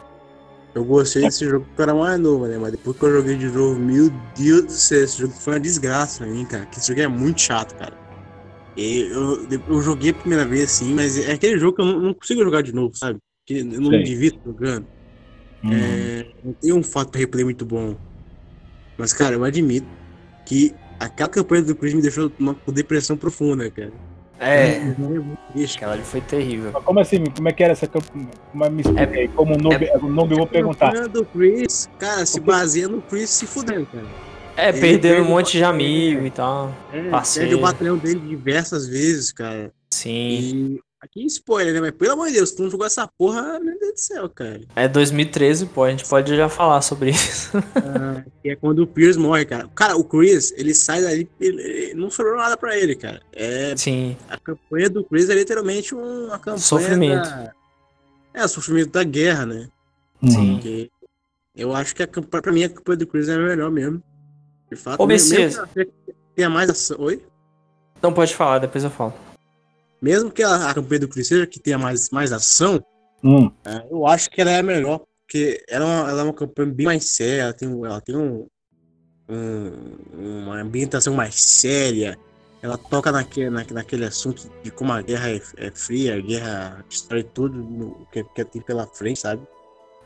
Eu 0.74 0.84
gostei 0.84 1.22
desse 1.22 1.44
jogo 1.44 1.66
porque 1.66 1.82
eu 1.82 1.84
era 1.84 1.94
mais 1.94 2.18
novo, 2.18 2.46
né? 2.46 2.56
Mas 2.58 2.72
depois 2.72 2.96
que 2.96 3.04
eu 3.04 3.12
joguei 3.12 3.36
de 3.36 3.48
novo, 3.48 3.78
meu 3.78 4.10
Deus 4.34 4.62
do 4.64 4.72
céu, 4.72 5.04
esse 5.04 5.18
jogo 5.18 5.34
foi 5.34 5.54
uma 5.54 5.60
desgraça 5.60 6.24
pra 6.24 6.32
mim, 6.32 6.46
cara. 6.46 6.64
Que 6.64 6.78
esse 6.78 6.88
jogo 6.88 7.00
é 7.00 7.08
muito 7.08 7.42
chato, 7.42 7.74
cara. 7.76 7.92
E 8.74 9.02
eu, 9.02 9.46
eu 9.68 9.82
joguei 9.82 10.12
a 10.12 10.14
primeira 10.14 10.46
vez 10.46 10.64
assim, 10.64 10.94
mas 10.94 11.18
é 11.18 11.32
aquele 11.32 11.58
jogo 11.58 11.76
que 11.76 11.82
eu 11.82 11.86
não, 11.86 12.00
não 12.00 12.14
consigo 12.14 12.42
jogar 12.42 12.62
de 12.62 12.74
novo, 12.74 12.96
sabe? 12.96 13.18
Porque 13.40 13.60
eu 13.60 13.66
não 13.66 13.90
Sim. 13.90 13.98
me 13.98 14.02
divirto 14.02 14.40
jogando. 14.46 14.86
Uhum. 15.62 15.72
É, 15.72 16.26
não 16.42 16.52
tem 16.54 16.72
um 16.72 16.82
fato 16.82 17.16
replay 17.18 17.44
muito 17.44 17.66
bom. 17.66 17.94
Mas, 18.96 19.12
cara, 19.12 19.34
eu 19.34 19.44
admito 19.44 19.86
que 20.44 20.74
aquela 20.98 21.28
campanha 21.28 21.62
do 21.62 21.74
Chris 21.74 21.94
me 21.94 22.02
deixou 22.02 22.30
com 22.30 22.72
depressão 22.72 23.16
profunda, 23.16 23.70
cara. 23.70 23.92
É. 24.40 24.94
Aquela 25.76 25.92
ali 25.92 26.02
foi 26.02 26.20
terrível. 26.20 26.72
Mas 26.72 26.84
como 26.84 26.98
assim? 26.98 27.24
Como 27.26 27.48
é 27.48 27.52
que 27.52 27.62
era 27.62 27.72
essa 27.72 27.86
campanha? 27.86 28.28
Me 28.52 28.80
explica 28.80 29.20
é, 29.20 29.28
Como 29.28 29.54
o 29.54 29.58
nome, 29.58 29.86
é, 29.86 29.96
o 29.96 30.08
nome 30.08 30.32
eu 30.32 30.38
vou 30.38 30.46
perguntar. 30.46 30.96
A 30.96 31.06
do 31.06 31.24
Chris, 31.24 31.88
cara, 31.98 32.26
se 32.26 32.40
baseia 32.40 32.88
no 32.88 33.00
Chris 33.02 33.30
se 33.30 33.46
fudendo, 33.46 33.86
cara. 33.86 34.06
É, 34.56 34.68
ele 34.68 34.80
perdendo 34.80 35.22
um 35.22 35.28
monte 35.28 35.56
de 35.56 35.64
amigo 35.64 36.26
e 36.26 36.30
tal. 36.30 36.74
É, 36.92 37.10
perde 37.38 37.54
o 37.54 37.60
batalhão 37.60 37.96
dele 37.96 38.20
diversas 38.20 38.88
vezes, 38.88 39.30
cara. 39.30 39.72
Sim. 39.90 40.10
E 40.10 40.80
aqui 41.02 41.24
spoiler, 41.26 41.74
né? 41.74 41.80
Mas 41.80 41.90
pelo 41.90 42.12
amor 42.12 42.28
de 42.28 42.34
Deus, 42.34 42.52
tu 42.52 42.62
não 42.62 42.70
jogou 42.70 42.86
essa 42.86 43.08
porra, 43.08 43.58
meu 43.58 43.76
Deus 43.78 43.94
do 43.94 44.00
céu, 44.00 44.28
cara. 44.28 44.60
É 44.76 44.86
2013, 44.86 45.66
pô, 45.66 45.82
a 45.82 45.90
gente 45.90 46.08
pode 46.08 46.34
já 46.34 46.48
falar 46.48 46.80
sobre 46.80 47.10
isso. 47.10 47.50
Ah, 47.74 48.24
é 48.44 48.54
quando 48.54 48.80
o 48.80 48.86
Pierce 48.86 49.18
morre, 49.18 49.44
cara. 49.44 49.68
Cara, 49.74 49.96
o 49.96 50.04
Chris, 50.04 50.52
ele 50.56 50.72
sai 50.72 51.02
dali, 51.02 51.28
ele, 51.40 51.92
não 51.94 52.08
sobrou 52.08 52.36
nada 52.36 52.56
pra 52.56 52.78
ele, 52.78 52.94
cara. 52.94 53.20
É, 53.32 53.74
Sim. 53.76 54.16
A 54.28 54.38
campanha 54.38 54.88
do 54.88 55.04
Chris 55.04 55.28
é 55.28 55.34
literalmente 55.34 55.94
uma 55.94 56.38
campanha. 56.38 56.58
Sofrimento. 56.58 57.28
Da... 57.28 57.52
É, 58.34 58.44
o 58.44 58.48
sofrimento 58.48 58.90
da 58.90 59.02
guerra, 59.02 59.44
né? 59.44 59.68
Sim. 60.24 60.54
Porque 60.54 60.90
eu 61.56 61.74
acho 61.74 61.94
que 61.94 62.02
a 62.02 62.06
campanha, 62.06 62.42
pra 62.42 62.52
mim 62.52 62.64
a 62.64 62.68
campanha 62.68 62.98
do 62.98 63.06
Chris 63.06 63.28
é 63.28 63.36
melhor 63.36 63.70
mesmo. 63.70 64.00
De 64.70 64.76
fato, 64.76 65.02
Ô, 65.02 65.06
Messias. 65.06 65.60
Tenha 66.34 66.48
mais 66.48 66.70
ação. 66.70 66.96
Oi? 67.00 67.22
Não 68.00 68.12
pode 68.12 68.34
falar, 68.34 68.58
depois 68.58 68.82
eu 68.84 68.90
falo. 68.90 69.12
Mesmo 70.02 70.32
que 70.32 70.42
a, 70.42 70.68
a 70.68 70.74
campanha 70.74 71.00
do 71.00 71.08
Chris 71.08 71.28
seja 71.28 71.46
que 71.46 71.60
tenha 71.60 71.78
mais, 71.78 72.10
mais 72.10 72.32
ação, 72.32 72.84
hum. 73.22 73.48
é, 73.64 73.86
eu 73.88 74.04
acho 74.04 74.28
que 74.28 74.40
ela 74.40 74.50
é 74.50 74.60
melhor. 74.60 75.00
Porque 75.24 75.64
ela, 75.68 75.84
é 75.84 75.88
uma, 75.88 76.10
ela 76.10 76.20
é 76.20 76.24
uma 76.24 76.34
campanha 76.34 76.72
bem 76.72 76.86
mais 76.86 77.08
séria, 77.08 77.42
ela 77.42 77.52
tem, 77.52 77.68
ela 77.68 78.00
tem 78.00 78.16
um, 78.16 78.46
um, 79.28 80.42
uma 80.42 80.60
ambientação 80.60 81.14
mais 81.14 81.40
séria. 81.40 82.18
Ela 82.60 82.76
toca 82.76 83.10
naquele, 83.10 83.48
naquele 83.48 84.04
assunto 84.04 84.50
de 84.62 84.70
como 84.70 84.92
a 84.92 85.00
guerra 85.00 85.30
é, 85.30 85.40
é 85.56 85.70
fria, 85.70 86.16
a 86.16 86.20
guerra 86.20 86.84
destrói 86.88 87.22
tudo 87.22 87.56
no, 87.56 88.06
que, 88.12 88.22
que 88.22 88.44
tem 88.44 88.60
pela 88.60 88.86
frente, 88.86 89.20
sabe? 89.20 89.42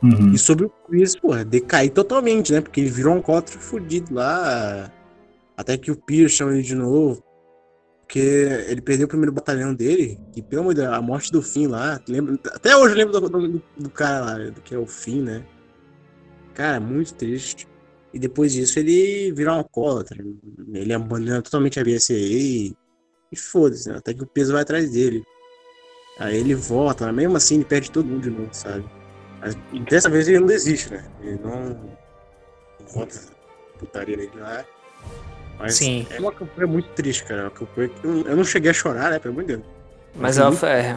Uhum. 0.02 0.32
E 0.32 0.38
sobre 0.38 0.66
o 0.66 0.70
Chris, 0.86 1.16
pô, 1.16 1.34
decair 1.42 1.90
totalmente, 1.90 2.52
né? 2.52 2.60
Porque 2.60 2.80
ele 2.80 2.90
virou 2.90 3.14
um 3.16 3.22
contra 3.22 3.58
fudido 3.58 4.14
lá. 4.14 4.92
Até 5.56 5.76
que 5.78 5.90
o 5.90 5.96
Pierce 5.96 6.36
chama 6.36 6.52
ele 6.52 6.62
de 6.62 6.74
novo. 6.74 7.22
Porque 8.06 8.20
ele 8.68 8.80
perdeu 8.80 9.06
o 9.06 9.08
primeiro 9.08 9.32
batalhão 9.32 9.74
dele. 9.74 10.18
E 10.34 10.40
pelo 10.40 10.62
amor 10.62 10.74
de 10.74 10.82
Deus, 10.82 10.94
a 10.94 11.02
morte 11.02 11.32
do 11.32 11.42
fim 11.42 11.66
lá. 11.66 12.00
Lembra, 12.08 12.38
até 12.54 12.76
hoje 12.76 12.94
eu 12.94 12.98
lembro 12.98 13.20
do, 13.20 13.28
do, 13.28 13.62
do 13.76 13.90
cara 13.90 14.24
lá, 14.24 14.50
que 14.64 14.74
é 14.74 14.78
o 14.78 14.86
fim, 14.86 15.22
né? 15.22 15.44
Cara, 16.54 16.78
muito 16.78 17.14
triste. 17.14 17.68
E 18.14 18.18
depois 18.18 18.52
disso 18.52 18.78
ele 18.78 19.32
virou 19.32 19.54
um 19.54 19.58
alcoólatra. 19.58 20.24
Ele 20.72 20.92
abandona 20.92 21.42
totalmente 21.42 21.80
a 21.80 21.84
BSA 21.84 22.14
e, 22.14 22.74
e 23.32 23.36
foda-se, 23.36 23.88
né? 23.88 23.96
Até 23.98 24.14
que 24.14 24.22
o 24.22 24.26
peso 24.26 24.52
vai 24.52 24.62
atrás 24.62 24.90
dele. 24.90 25.24
Aí 26.18 26.38
ele 26.38 26.54
volta, 26.54 27.06
mas 27.06 27.14
mesmo 27.14 27.36
assim 27.36 27.56
ele 27.56 27.64
perde 27.64 27.90
todo 27.90 28.06
mundo 28.06 28.22
de 28.22 28.30
novo, 28.30 28.48
sabe? 28.52 28.88
Mas 29.40 29.56
dessa 29.90 30.08
vez 30.08 30.28
ele 30.28 30.40
não 30.40 30.46
desiste, 30.46 30.90
né? 30.90 31.04
Ele 31.20 31.38
não, 31.40 31.96
volta 32.94 33.20
putaria 33.78 34.16
nele 34.16 34.32
lá. 34.36 34.64
Mas 35.58 35.76
Sim. 35.76 36.06
é 36.10 36.20
uma 36.20 36.32
campanha 36.32 36.66
muito 36.66 36.88
triste, 36.90 37.24
cara. 37.24 37.42
Uma 37.42 37.50
campanha 37.50 37.88
que 37.88 38.06
eu 38.06 38.36
não 38.36 38.44
cheguei 38.44 38.70
a 38.70 38.74
chorar, 38.74 39.10
né? 39.10 39.18
Pelo 39.18 39.34
amor 39.34 39.44
de 39.44 39.56
Deus. 39.56 39.66
Mas 40.14 40.38
ela 40.38 40.52
foi. 40.52 40.68
É, 40.68 40.96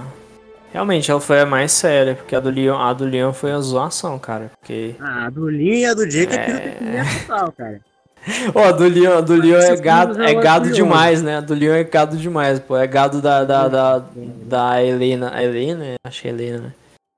realmente, 0.71 1.09
ela 1.09 1.21
foi 1.21 1.41
a 1.41 1.45
mais 1.45 1.71
séria, 1.71 2.15
porque 2.15 2.35
a 2.35 2.39
do 2.39 2.49
Leon, 2.49 2.77
a 2.77 2.93
do 2.93 3.05
Leon 3.05 3.33
foi 3.33 3.51
a 3.51 3.59
zoação, 3.59 4.17
cara. 4.19 4.51
Porque. 4.59 4.95
Ah, 4.99 5.25
a 5.25 5.29
do 5.29 5.45
Leon 5.45 5.75
e 5.75 5.85
a 5.85 5.93
do 5.93 6.07
Jake 6.07 6.35
é, 6.35 6.77
é 6.81 7.19
total, 7.27 7.51
cara. 7.51 7.81
Ó, 8.53 8.71
do 8.71 8.87
Leon, 8.87 9.21
do 9.23 9.35
Leon 9.35 9.59
é 9.59 9.75
gado, 9.77 10.21
é 10.21 10.33
gado 10.33 10.71
demais, 10.71 11.21
né? 11.21 11.41
Do 11.41 11.53
Leon 11.53 11.73
é 11.73 11.83
gado 11.83 12.17
demais, 12.17 12.59
pô. 12.59 12.77
É 12.77 12.87
gado 12.87 13.21
da, 13.21 13.43
da, 13.43 13.67
da, 13.67 14.05
da 14.43 14.83
Helena. 14.83 15.31
A 15.33 15.43
Helena? 15.43 15.95
Acho 16.03 16.21
que 16.21 16.27
é 16.27 16.31
Helena, 16.31 16.57
né? 16.59 16.73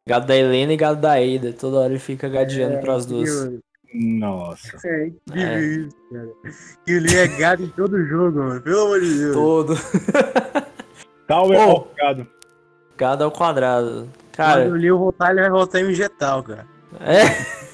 Gado 0.08 0.26
da 0.26 0.36
Helena 0.36 0.74
e 0.74 0.78
gado 0.78 1.00
da 1.00 1.14
Ada. 1.14 1.54
Toda 1.54 1.78
hora 1.78 1.89
ele 1.89 2.00
fica 2.00 2.28
gadeando 2.28 2.76
é, 2.76 2.82
pras 2.82 3.06
duas. 3.06 3.52
Nossa. 3.94 4.78
É 4.88 5.08
incrível 5.08 5.52
é. 5.52 5.62
isso, 5.62 5.98
cara. 6.12 6.30
Que 6.86 6.96
o 6.96 7.02
Leon 7.02 7.18
é 7.18 7.28
gado 7.28 7.64
em 7.64 7.68
todo 7.70 8.06
jogo, 8.06 8.39
mano. 8.39 8.62
Pelo 8.62 8.82
amor 8.82 9.02
de 9.02 9.18
Deus. 9.18 9.34
Todo. 9.34 9.76
Tal 11.28 11.54
é 11.54 11.66
oh, 11.66 11.88
gado. 11.98 12.28
Gado 12.98 13.24
ao 13.24 13.32
quadrado. 13.32 14.10
Cara. 14.32 14.64
Quando 14.64 14.74
o 14.74 14.78
Leon 14.78 14.98
voltar, 14.98 15.32
ele 15.32 15.42
vai 15.42 15.50
voltar 15.50 15.80
em 15.80 15.88
vegetal, 15.88 16.44
cara. 16.44 16.68
É. 17.00 17.70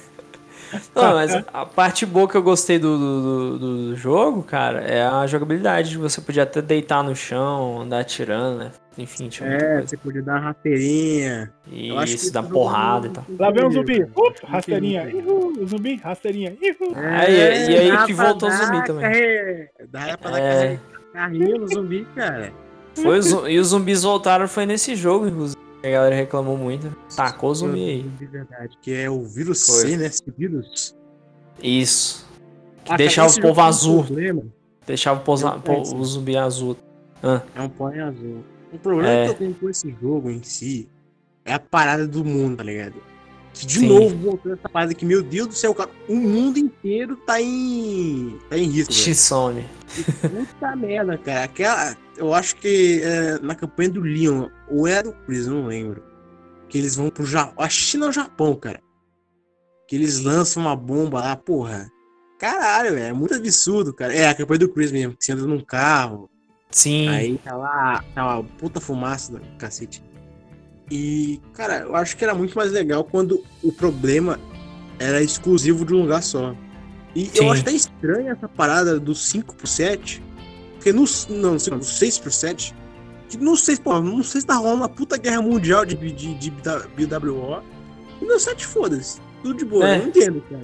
Não, 0.94 1.14
mas 1.14 1.34
a 1.34 1.66
parte 1.66 2.04
boa 2.04 2.28
que 2.28 2.36
eu 2.36 2.42
gostei 2.42 2.78
do, 2.78 2.98
do, 2.98 3.58
do, 3.58 3.96
jogo, 3.96 4.42
cara, 4.42 4.80
é 4.80 5.02
a 5.02 5.26
jogabilidade. 5.26 5.96
Você 5.98 6.20
podia 6.20 6.42
até 6.42 6.60
deitar 6.60 7.02
no 7.02 7.14
chão, 7.14 7.82
andar 7.82 8.00
atirando, 8.00 8.58
né? 8.58 8.70
Enfim, 8.96 9.28
tinha 9.28 9.48
É, 9.48 9.80
você 9.80 9.96
podia 9.96 10.22
dar 10.22 10.38
rasteirinha. 10.38 11.52
Isso, 11.70 12.32
dar 12.32 12.42
porrada 12.42 13.06
e 13.06 13.10
tal. 13.10 13.24
Lá 13.38 13.50
vem 13.50 13.64
o 13.64 13.70
zumbi. 13.70 14.02
Uh, 14.02 14.32
rasteirinha. 14.44 15.08
Ihu, 15.08 15.52
o 15.60 15.66
zumbi, 15.66 15.96
rasteirinha. 15.96 16.56
Ihu. 16.60 16.96
É, 16.96 17.70
e 17.70 17.76
aí 17.76 18.06
que 18.06 18.12
voltou 18.12 18.48
o 18.48 18.52
zumbi 18.52 18.84
também. 18.84 19.68
Dá 19.88 20.18
pra 20.18 20.30
dar 20.32 20.40
é. 20.40 20.80
carrinho 21.12 21.58
no 21.58 21.68
zumbi, 21.68 22.06
cara. 22.14 22.52
Foi, 23.02 23.20
e 23.52 23.58
os 23.58 23.68
zumbis 23.68 24.02
voltaram 24.02 24.48
foi 24.48 24.66
nesse 24.66 24.96
jogo, 24.96 25.28
inclusive. 25.28 25.67
A 25.82 25.88
galera 25.88 26.14
reclamou 26.14 26.56
muito. 26.56 26.94
Tacou 27.14 27.50
o 27.50 27.54
zumbi 27.54 27.88
aí. 27.88 28.02
De 28.02 28.26
verdade, 28.26 28.76
que 28.82 28.92
é 28.92 29.08
o 29.08 29.22
vírus 29.22 29.64
Foi. 29.64 29.90
C, 29.90 29.96
né? 29.96 30.06
Esse 30.06 30.22
vírus. 30.36 30.96
Isso. 31.62 32.26
Que 32.84 32.92
ah, 32.92 32.96
deixava 32.96 33.32
o 33.32 33.40
povo 33.40 33.60
azul. 33.60 34.06
Um 34.10 34.50
deixava 34.86 35.20
o, 35.20 35.22
povo, 35.22 35.46
é 35.46 35.72
o 35.72 36.04
zumbi 36.04 36.36
azul. 36.36 36.76
Ah. 37.22 37.42
É 37.54 37.60
um 37.60 37.68
pó 37.68 37.88
azul. 37.88 38.44
O 38.72 38.78
problema 38.78 39.10
é. 39.10 39.24
que 39.24 39.30
eu 39.30 39.34
tenho 39.34 39.54
com 39.54 39.68
esse 39.68 39.94
jogo 40.00 40.30
em 40.30 40.42
si 40.42 40.88
é 41.44 41.54
a 41.54 41.58
parada 41.58 42.06
do 42.06 42.24
mundo, 42.24 42.56
tá 42.56 42.64
ligado? 42.64 42.94
Que 43.54 43.66
de 43.66 43.80
Sim. 43.80 43.88
novo 43.88 44.16
voltou 44.16 44.52
essa 44.52 44.68
parada 44.68 44.94
que, 44.94 45.04
meu 45.04 45.22
Deus 45.22 45.48
do 45.48 45.54
céu, 45.54 45.74
cara, 45.74 45.90
o 46.08 46.14
mundo 46.14 46.58
inteiro 46.58 47.16
tá 47.16 47.40
em. 47.40 48.38
tá 48.48 48.56
em 48.56 48.68
risco. 48.68 48.92
X-Sony. 48.92 49.64
Puta 50.22 50.76
merda, 50.76 51.18
cara. 51.18 51.44
Aquela. 51.44 51.96
Eu 52.16 52.34
acho 52.34 52.56
que 52.56 53.00
é, 53.02 53.38
na 53.40 53.54
campanha 53.54 53.90
do 53.90 54.00
Leon, 54.00 54.48
ou 54.70 54.86
era 54.86 55.02
do 55.02 55.12
Chris, 55.12 55.46
não 55.46 55.66
lembro. 55.66 56.02
Que 56.68 56.78
eles 56.78 56.96
vão 56.96 57.10
pro 57.10 57.24
Japão. 57.24 57.54
A 57.64 57.68
China 57.68 58.06
ou 58.06 58.12
Japão, 58.12 58.54
cara. 58.54 58.80
Que 59.86 59.96
eles 59.96 60.20
lançam 60.20 60.62
uma 60.62 60.76
bomba 60.76 61.20
lá, 61.20 61.36
porra. 61.36 61.90
Caralho. 62.38 62.98
É 62.98 63.12
muito 63.12 63.34
absurdo, 63.34 63.94
cara. 63.94 64.14
É 64.14 64.28
a 64.28 64.34
campanha 64.34 64.60
do 64.60 64.68
Chris 64.68 64.92
mesmo, 64.92 65.16
que 65.16 65.24
você 65.24 65.32
anda 65.32 65.46
num 65.46 65.60
carro. 65.60 66.30
Sim. 66.70 67.08
Aí 67.08 67.38
tá 67.38 67.56
lá, 67.56 68.04
tá 68.14 68.24
lá, 68.24 68.42
puta 68.58 68.80
fumaça 68.80 69.32
do 69.32 69.40
cacete. 69.56 70.02
E, 70.90 71.40
cara, 71.52 71.80
eu 71.80 71.96
acho 71.96 72.16
que 72.16 72.24
era 72.24 72.34
muito 72.34 72.56
mais 72.56 72.72
legal 72.72 73.04
quando 73.04 73.42
o 73.62 73.72
problema 73.72 74.38
era 74.98 75.22
exclusivo 75.22 75.84
de 75.84 75.94
um 75.94 76.02
lugar 76.02 76.22
só. 76.22 76.54
E 77.14 77.26
Sim. 77.26 77.44
eu 77.44 77.52
acho 77.52 77.62
até 77.62 77.72
estranho 77.72 78.30
essa 78.30 78.48
parada 78.48 78.98
do 78.98 79.14
5 79.14 79.54
por 79.54 79.66
7. 79.66 80.22
Porque 80.74 80.92
no, 80.92 81.04
não, 81.30 81.52
no 81.52 81.82
6 81.82 82.18
por 82.18 82.32
7. 82.32 82.74
Que 83.28 83.36
não 83.36 83.56
sei, 83.56 83.76
pô, 83.76 84.00
não 84.00 84.22
sei 84.22 84.40
se 84.40 84.46
tá 84.46 84.54
rolando 84.54 84.76
uma 84.76 84.88
puta 84.88 85.16
guerra 85.16 85.42
mundial 85.42 85.84
de, 85.84 85.96
de, 85.96 86.34
de 86.34 86.50
BWO. 86.50 87.62
E 88.20 88.24
no 88.24 88.38
7 88.38 88.66
foda-se. 88.66 89.20
Tudo 89.42 89.58
de 89.58 89.64
boa, 89.64 89.88
é. 89.88 89.96
eu 89.96 90.00
não 90.00 90.08
entendo, 90.08 90.40
cara. 90.42 90.62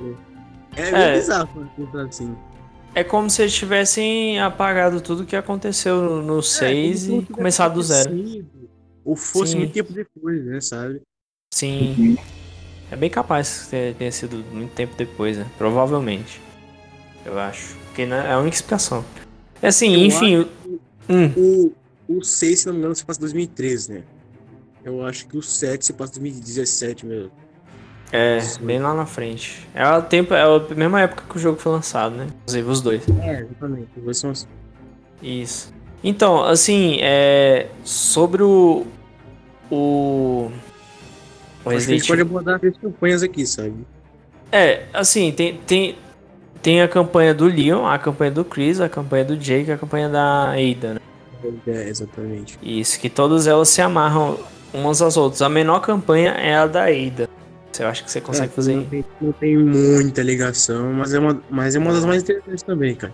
É, 0.76 0.88
é. 0.88 0.92
meio 0.92 1.20
bizarro 1.20 1.70
assim. 2.08 2.36
É 2.94 3.04
como 3.04 3.28
se 3.28 3.42
eles 3.42 3.54
tivessem 3.54 4.40
apagado 4.40 5.00
tudo 5.00 5.24
que 5.24 5.36
aconteceu 5.36 6.22
no 6.22 6.42
6 6.42 7.08
é, 7.08 7.12
e 7.12 7.26
começado 7.26 7.74
do 7.74 7.82
zero 7.82 8.10
ou 9.04 9.14
fosse 9.16 9.52
Sim. 9.52 9.58
muito 9.58 9.72
tempo 9.72 9.92
depois, 9.92 10.44
né, 10.44 10.60
sabe? 10.60 11.02
Sim. 11.52 11.94
Uhum. 11.98 12.16
É 12.90 12.96
bem 12.96 13.10
capaz 13.10 13.66
que 13.68 13.94
tenha 13.98 14.12
sido 14.12 14.38
muito 14.52 14.72
tempo 14.72 14.94
depois, 14.96 15.36
né? 15.36 15.46
Provavelmente. 15.58 16.40
Eu 17.24 17.38
acho. 17.38 17.76
Porque 17.86 18.06
né, 18.06 18.24
é 18.28 18.32
a 18.32 18.38
única 18.38 18.56
explicação. 18.56 19.04
É 19.60 19.68
assim, 19.68 19.94
eu 19.94 20.06
enfim. 20.06 20.48
Hum. 21.08 21.32
O, 21.36 21.72
o 22.08 22.22
6, 22.22 22.60
se 22.60 22.66
não 22.66 22.74
me 22.74 22.80
engano, 22.80 22.94
se 22.94 23.04
passa 23.04 23.18
em 23.20 23.22
2013, 23.22 23.92
né? 23.92 24.02
Eu 24.84 25.04
acho 25.04 25.26
que 25.26 25.36
o 25.38 25.42
7 25.42 25.84
se 25.84 25.92
passa 25.94 26.18
em 26.18 26.22
2017 26.22 27.06
mesmo. 27.06 27.30
É, 28.12 28.38
bem 28.60 28.78
lá 28.78 28.94
na 28.94 29.06
frente. 29.06 29.66
É 29.74 29.88
o 29.88 30.02
tempo, 30.02 30.34
é 30.34 30.42
a 30.42 30.74
mesma 30.74 31.00
época 31.00 31.24
que 31.28 31.36
o 31.36 31.40
jogo 31.40 31.58
foi 31.58 31.72
lançado, 31.72 32.14
né? 32.14 32.28
Inclusive 32.42 32.70
os 32.70 32.80
dois. 32.80 33.02
É, 33.22 33.40
exatamente. 33.40 33.88
Os 33.96 34.04
dois 34.04 34.18
são 34.18 34.30
assim. 34.30 34.46
Isso. 35.22 35.72
Então, 36.02 36.44
assim, 36.44 36.98
é, 37.00 37.68
sobre 37.82 38.42
o. 38.42 38.86
O. 39.70 40.50
o 41.64 41.68
Resident... 41.68 41.96
A 41.96 41.98
gente 41.98 42.08
pode 42.08 42.20
abordar 42.20 42.60
as 42.62 42.76
campanhas 42.76 43.22
aqui, 43.22 43.46
sabe? 43.46 43.74
É, 44.52 44.84
assim, 44.92 45.32
tem, 45.32 45.56
tem, 45.66 45.98
tem 46.62 46.82
a 46.82 46.88
campanha 46.88 47.34
do 47.34 47.46
Leon, 47.46 47.86
a 47.86 47.98
campanha 47.98 48.30
do 48.30 48.44
Chris, 48.44 48.80
a 48.80 48.88
campanha 48.88 49.24
do 49.24 49.36
Jake, 49.36 49.72
a 49.72 49.78
campanha 49.78 50.08
da 50.08 50.52
Ada, 50.52 50.94
né? 50.94 51.00
É, 51.66 51.88
exatamente. 51.88 52.58
Isso, 52.62 52.98
que 52.98 53.08
todas 53.08 53.46
elas 53.46 53.68
se 53.68 53.82
amarram 53.82 54.38
umas 54.72 55.00
às 55.02 55.16
outras. 55.16 55.42
A 55.42 55.48
menor 55.48 55.80
campanha 55.80 56.30
é 56.32 56.56
a 56.56 56.66
da 56.66 56.84
Ada. 56.84 57.28
Você 57.70 57.82
acha 57.82 58.04
que 58.04 58.10
você 58.10 58.20
consegue 58.20 58.52
é, 58.52 58.54
fazer? 58.54 58.76
Não 58.76 58.84
tem, 58.84 59.04
não 59.20 59.32
tem 59.32 59.56
muita 59.56 60.22
ligação, 60.22 60.92
mas 60.92 61.12
é, 61.12 61.18
uma, 61.18 61.42
mas 61.50 61.74
é 61.74 61.78
uma 61.78 61.92
das 61.92 62.04
mais 62.04 62.22
interessantes 62.22 62.62
também, 62.62 62.94
cara. 62.94 63.12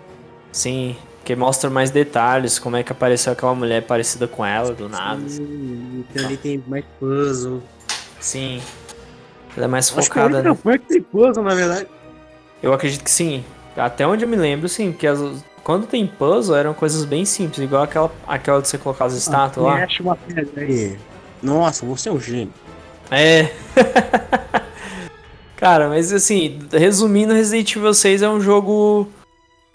Sim, 0.53 0.97
que 1.24 1.35
mostra 1.35 1.70
mais 1.70 1.91
detalhes, 1.91 2.59
como 2.59 2.76
é 2.76 2.83
que 2.83 2.93
apareceu 2.93 3.33
aquela 3.33 3.55
mulher 3.55 3.83
parecida 3.83 4.28
com 4.28 4.45
ela 4.45 4.74
do 4.74 4.89
nada. 4.89 5.22
Sim, 5.28 6.05
então 6.11 6.26
ali 6.26 6.37
tem 6.37 6.62
mais 6.66 6.85
puzzle. 6.99 7.62
Sim. 8.20 8.61
Ela 9.57 9.64
é 9.64 9.68
mais 9.68 9.87
Acho 9.87 10.03
focada. 10.07 10.43
Que 10.43 10.49
a 10.49 10.53
né? 10.53 10.78
que 10.78 10.87
tem 10.87 11.03
puzzle, 11.03 11.43
na 11.43 11.55
verdade. 11.55 11.87
Eu 12.62 12.72
acredito 12.72 13.03
que 13.03 13.11
sim. 13.11 13.43
Até 13.76 14.07
onde 14.07 14.24
eu 14.24 14.28
me 14.28 14.37
lembro, 14.37 14.68
sim, 14.68 14.93
porque 14.93 15.07
as, 15.07 15.20
quando 15.71 15.87
tem 15.87 16.05
puzzle 16.05 16.57
eram 16.57 16.75
coisas 16.75 17.05
bem 17.05 17.25
simples, 17.25 17.61
igual 17.61 17.85
aquela, 17.85 18.11
aquela 18.27 18.61
de 18.61 18.66
você 18.66 18.77
colocar 18.77 19.05
as 19.05 19.14
estátuas 19.14 19.64
ah, 19.64 19.68
lá. 19.68 19.77
Mexe 19.77 20.03
uma 20.03 20.16
pedra 20.16 20.64
aí. 20.64 20.99
Nossa, 21.41 21.87
você 21.87 22.09
é 22.09 22.12
um 22.12 22.18
gênio. 22.18 22.53
É. 23.09 23.53
Cara, 25.55 25.89
mas 25.89 26.12
assim, 26.12 26.59
resumindo, 26.73 27.35
Resident 27.35 27.77
Evil 27.77 27.95
6 27.95 28.21
é 28.21 28.29
um 28.29 28.41
jogo 28.41 29.07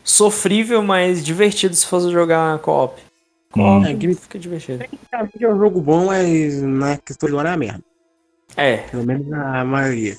sofrível, 0.04 0.84
mas 0.84 1.24
divertido 1.24 1.74
se 1.74 1.88
fosse 1.88 2.12
jogar 2.12 2.60
co-op. 2.60 3.02
Co-op 3.50 3.88
é, 3.88 4.14
fica 4.16 4.38
divertido. 4.38 4.80
Tecnicamente 4.80 5.46
é 5.46 5.48
um 5.48 5.58
jogo 5.58 5.80
bom, 5.80 6.08
mas 6.08 6.62
na 6.62 6.98
questão 6.98 7.30
de 7.30 7.36
história 7.36 7.50
é 7.52 7.54
a 7.54 7.58
merda. 7.58 7.84
É. 8.58 8.78
Pelo 8.92 9.06
menos 9.06 9.32
a 9.32 9.64
maioria. 9.64 10.18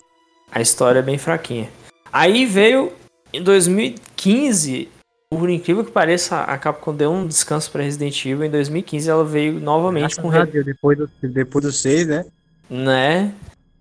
A 0.50 0.62
história 0.62 1.00
é 1.00 1.02
bem 1.02 1.18
fraquinha. 1.18 1.68
Aí 2.10 2.46
veio 2.46 2.94
em 3.30 3.42
2015, 3.42 4.95
por 5.30 5.50
incrível 5.50 5.84
que 5.84 5.90
pareça, 5.90 6.42
a 6.42 6.56
Capcom 6.56 6.94
deu 6.94 7.10
um 7.10 7.26
descanso 7.26 7.70
para 7.70 7.82
Resident 7.82 8.24
Evil. 8.24 8.44
Em 8.44 8.50
2015 8.50 9.10
ela 9.10 9.24
veio 9.24 9.60
novamente 9.60 10.16
com. 10.16 10.28
Re... 10.28 10.46
Depois 10.46 10.98
do, 10.98 11.10
depois 11.22 11.64
do 11.64 11.72
6, 11.72 12.06
né? 12.06 12.24
Né? 12.70 13.32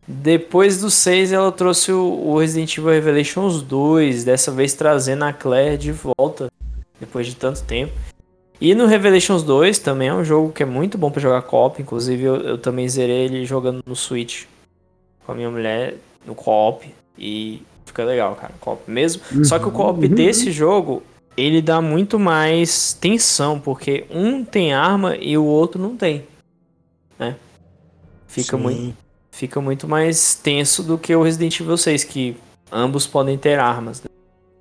Depois 0.08 0.80
do 0.80 0.92
6, 0.92 1.32
ela 1.32 1.52
trouxe 1.52 1.92
o, 1.92 2.38
Resident 2.38 2.78
Evil 2.78 2.92
Revelations 2.92 3.62
2, 3.64 4.24
dessa 4.24 4.52
vez 4.52 4.74
trazendo 4.74 5.26
a 5.26 5.34
Claire 5.34 5.78
de 5.78 5.92
volta, 5.92 6.52
depois 7.00 7.26
de 7.26 7.36
tanto 7.36 7.64
tempo. 7.64 7.92
E 8.62 8.76
no 8.76 8.86
Revelations 8.86 9.42
2 9.42 9.80
também 9.80 10.10
é 10.10 10.14
um 10.14 10.24
jogo 10.24 10.52
que 10.52 10.64
é 10.64 10.66
muito 10.66 10.98
bom 10.98 11.10
para 11.10 11.22
jogar 11.22 11.42
co-op, 11.42 11.82
inclusive 11.82 12.24
eu, 12.24 12.36
eu, 12.36 12.58
também 12.58 12.88
zerei 12.88 13.26
ele 13.26 13.46
jogando 13.46 13.84
no 13.86 13.96
Switch 13.96 14.46
com 15.26 15.32
a 15.32 15.36
minha 15.36 15.50
mulher 15.50 15.96
no 16.26 16.36
co-op 16.36 16.88
e 17.18 17.64
fica 17.86 18.04
legal, 18.04 18.36
cara, 18.36 18.54
co-op 18.60 18.90
mesmo. 18.90 19.24
Uhum. 19.34 19.44
Só 19.44 19.58
que 19.58 19.68
o 19.68 19.72
co-op 19.72 20.06
uhum. 20.06 20.14
desse 20.14 20.52
jogo, 20.52 21.02
ele 21.38 21.62
dá 21.62 21.82
muito 21.82 22.18
mais 22.18 22.94
tensão, 22.94 23.60
porque 23.60 24.06
um 24.10 24.44
tem 24.44 24.74
arma 24.74 25.16
e 25.16 25.38
o 25.38 25.44
outro 25.44 25.82
não 25.82 25.98
tem, 25.98 26.26
né? 27.20 27.36
Fica 28.28 28.58
Sim. 28.58 28.64
muito 28.64 29.06
fica 29.36 29.60
muito 29.60 29.86
mais 29.86 30.34
tenso 30.34 30.82
do 30.82 30.98
que 30.98 31.14
o 31.14 31.22
Resident 31.22 31.60
Evil 31.60 31.76
6, 31.76 32.06
que 32.06 32.38
ambos 32.72 33.06
podem 33.06 33.38
ter 33.38 33.60
armas. 33.60 34.02
Né? 34.02 34.10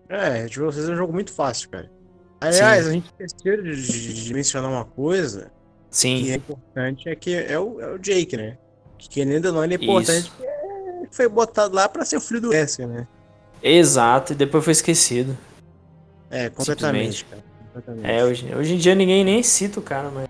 É, 0.09 0.29
Resident 0.31 0.57
Evil 0.57 0.73
6 0.73 0.89
é 0.89 0.93
um 0.93 0.97
jogo 0.97 1.13
muito 1.13 1.33
fácil, 1.33 1.69
cara. 1.69 1.89
Aliás, 2.41 2.85
Sim. 2.85 2.91
a 2.91 2.93
gente 2.93 3.07
esqueceu 3.07 3.63
de, 3.63 4.25
de, 4.25 4.35
mencionar 4.35 4.69
uma 4.69 4.85
coisa 4.85 5.53
Sim. 5.91 6.23
que 6.23 6.33
é 6.33 6.35
importante, 6.35 7.09
é 7.09 7.15
que 7.15 7.35
é 7.35 7.59
o, 7.59 7.81
é 7.81 7.95
o 7.95 7.99
Jake, 7.99 8.37
né? 8.37 8.59
Que 8.99 9.09
querendo 9.09 9.47
ou 9.47 9.53
não, 9.53 9.65
ele 9.65 9.75
é 9.75 9.77
importante 9.77 10.31
porque 10.31 10.53
foi 11.13 11.29
botado 11.29 11.75
lá 11.75 11.89
pra 11.89 12.05
ser 12.05 12.17
o 12.17 12.21
filho 12.21 12.41
do 12.41 12.49
Wesker, 12.49 12.89
né? 12.89 13.07
Exato, 13.63 14.33
e 14.33 14.37
depois 14.37 14.65
foi 14.65 14.73
esquecido. 14.73 15.39
É, 16.35 16.51
completamente, 16.51 17.25
cara. 17.25 17.43
Completamente. 17.73 18.11
É, 18.11 18.25
hoje, 18.25 18.55
hoje 18.55 18.75
em 18.75 18.79
dia 18.79 18.95
ninguém 18.95 19.25
nem 19.25 19.43
cita 19.43 19.79
o 19.79 19.83
cara, 19.83 20.11
mas 20.11 20.29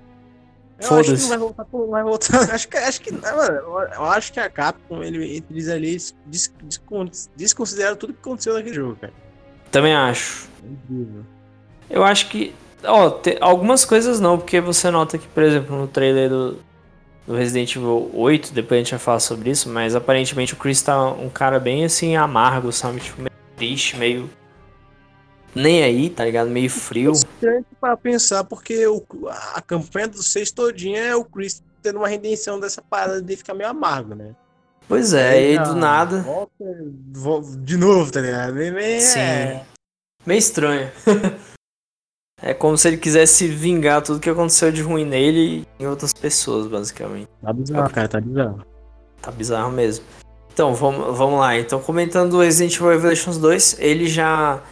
eu 0.79 0.99
acho 0.99 1.15
que 1.15 1.21
não 1.23 1.29
vai 1.29 1.39
voltar, 1.39 1.67
não 1.73 1.87
vai 1.89 2.03
voltar. 2.03 2.39
acho 2.55 2.69
que, 2.69 2.77
acho 2.77 3.01
que, 3.01 3.13
mano, 3.13 3.55
eu 3.95 4.05
acho 4.05 4.33
que 4.33 4.41
a 4.41 4.51
Capcom, 4.51 5.03
ele, 5.03 5.43
eles 5.51 5.69
ali 5.69 5.93
des, 5.93 6.15
des, 6.27 6.83
desconsideram 7.37 7.97
tudo 7.97 8.13
que 8.13 8.19
aconteceu 8.21 8.55
naquele 8.55 8.75
jogo, 8.75 8.97
cara. 9.01 9.13
Também 9.71 9.95
acho. 9.95 10.49
Eu 11.89 12.05
acho 12.05 12.29
que. 12.29 12.55
Ó, 12.85 13.11
te- 13.11 13.39
algumas 13.41 13.85
coisas 13.85 14.21
não, 14.21 14.37
porque 14.37 14.61
você 14.61 14.91
nota 14.91 15.17
que, 15.17 15.27
por 15.29 15.43
exemplo, 15.43 15.75
no 15.77 15.89
trailer 15.89 16.29
do, 16.29 16.59
do 17.27 17.35
Resident 17.35 17.75
Evil 17.77 18.11
8, 18.13 18.53
depois 18.53 18.79
a 18.79 18.83
gente 18.83 18.91
vai 18.91 19.01
falar 19.01 19.21
sobre 19.21 19.51
isso, 19.51 19.69
mas 19.71 19.95
aparentemente 19.95 20.53
o 20.53 20.57
Chris 20.57 20.83
tá 20.83 21.07
um 21.13 21.31
cara 21.31 21.59
bem 21.59 21.85
assim, 21.85 22.15
amargo, 22.15 22.71
sabe? 22.73 23.01
Tipo, 23.01 23.23
meio 23.23 23.33
triste, 23.57 23.97
meio. 23.97 24.29
Nem 25.55 25.83
aí, 25.85 26.11
tá 26.11 26.25
ligado? 26.25 26.51
Meio 26.51 26.69
frio. 26.71 27.13
estranho 27.13 27.65
para 27.81 27.97
pensar, 27.97 28.45
porque 28.45 28.87
o, 28.87 29.03
a 29.55 29.61
campanha 29.63 30.09
do 30.09 30.23
6 30.23 30.51
todinha 30.51 31.01
é 31.01 31.15
o 31.17 31.25
Chris 31.25 31.63
tendo 31.83 31.99
uma 31.99 32.09
redenção 32.09 32.59
dessa 32.59 32.83
parada 32.83 33.21
de 33.23 33.37
ficar 33.37 33.55
meio 33.55 33.71
amargo, 33.71 34.15
né? 34.15 34.35
Pois 34.89 35.13
é, 35.15 35.53
e 35.53 35.59
Ah, 35.59 35.63
do 35.63 35.75
nada. 35.77 36.21
Volta, 36.23 36.53
vo- 37.13 37.57
de 37.59 37.77
novo, 37.77 38.11
tá 38.11 38.21
ligado? 38.21 38.55
Meio- 38.55 38.75
meio- 38.75 39.01
Sim. 39.01 39.19
é. 39.21 39.65
Meio 40.27 40.39
estranho. 40.39 40.91
é 42.43 42.53
como 42.53 42.77
se 42.77 42.89
ele 42.89 42.97
quisesse 42.97 43.47
vingar 43.47 44.03
tudo 44.03 44.21
que 44.21 44.29
aconteceu 44.31 44.73
de 44.73 44.83
ruim 44.83 45.05
nele 45.05 45.67
e 45.79 45.83
em 45.83 45.87
outras 45.87 46.13
pessoas, 46.13 46.67
basicamente. 46.67 47.29
Tá 47.43 47.53
bizarro, 47.53 47.91
cara, 47.91 48.09
tá 48.09 48.21
bizarro. 48.21 48.67
Tá 49.23 49.31
bizarro 49.31 49.71
mesmo. 49.73 50.05
Então, 50.53 50.75
vamos, 50.75 51.17
vamos 51.17 51.41
lá. 51.41 51.59
Então, 51.59 51.81
comentando 51.81 52.35
o 52.35 52.41
Resident 52.41 52.75
Evil 52.77 52.89
Revelations 52.91 53.39
2, 53.39 53.77
ele 53.79 54.07
já 54.07 54.63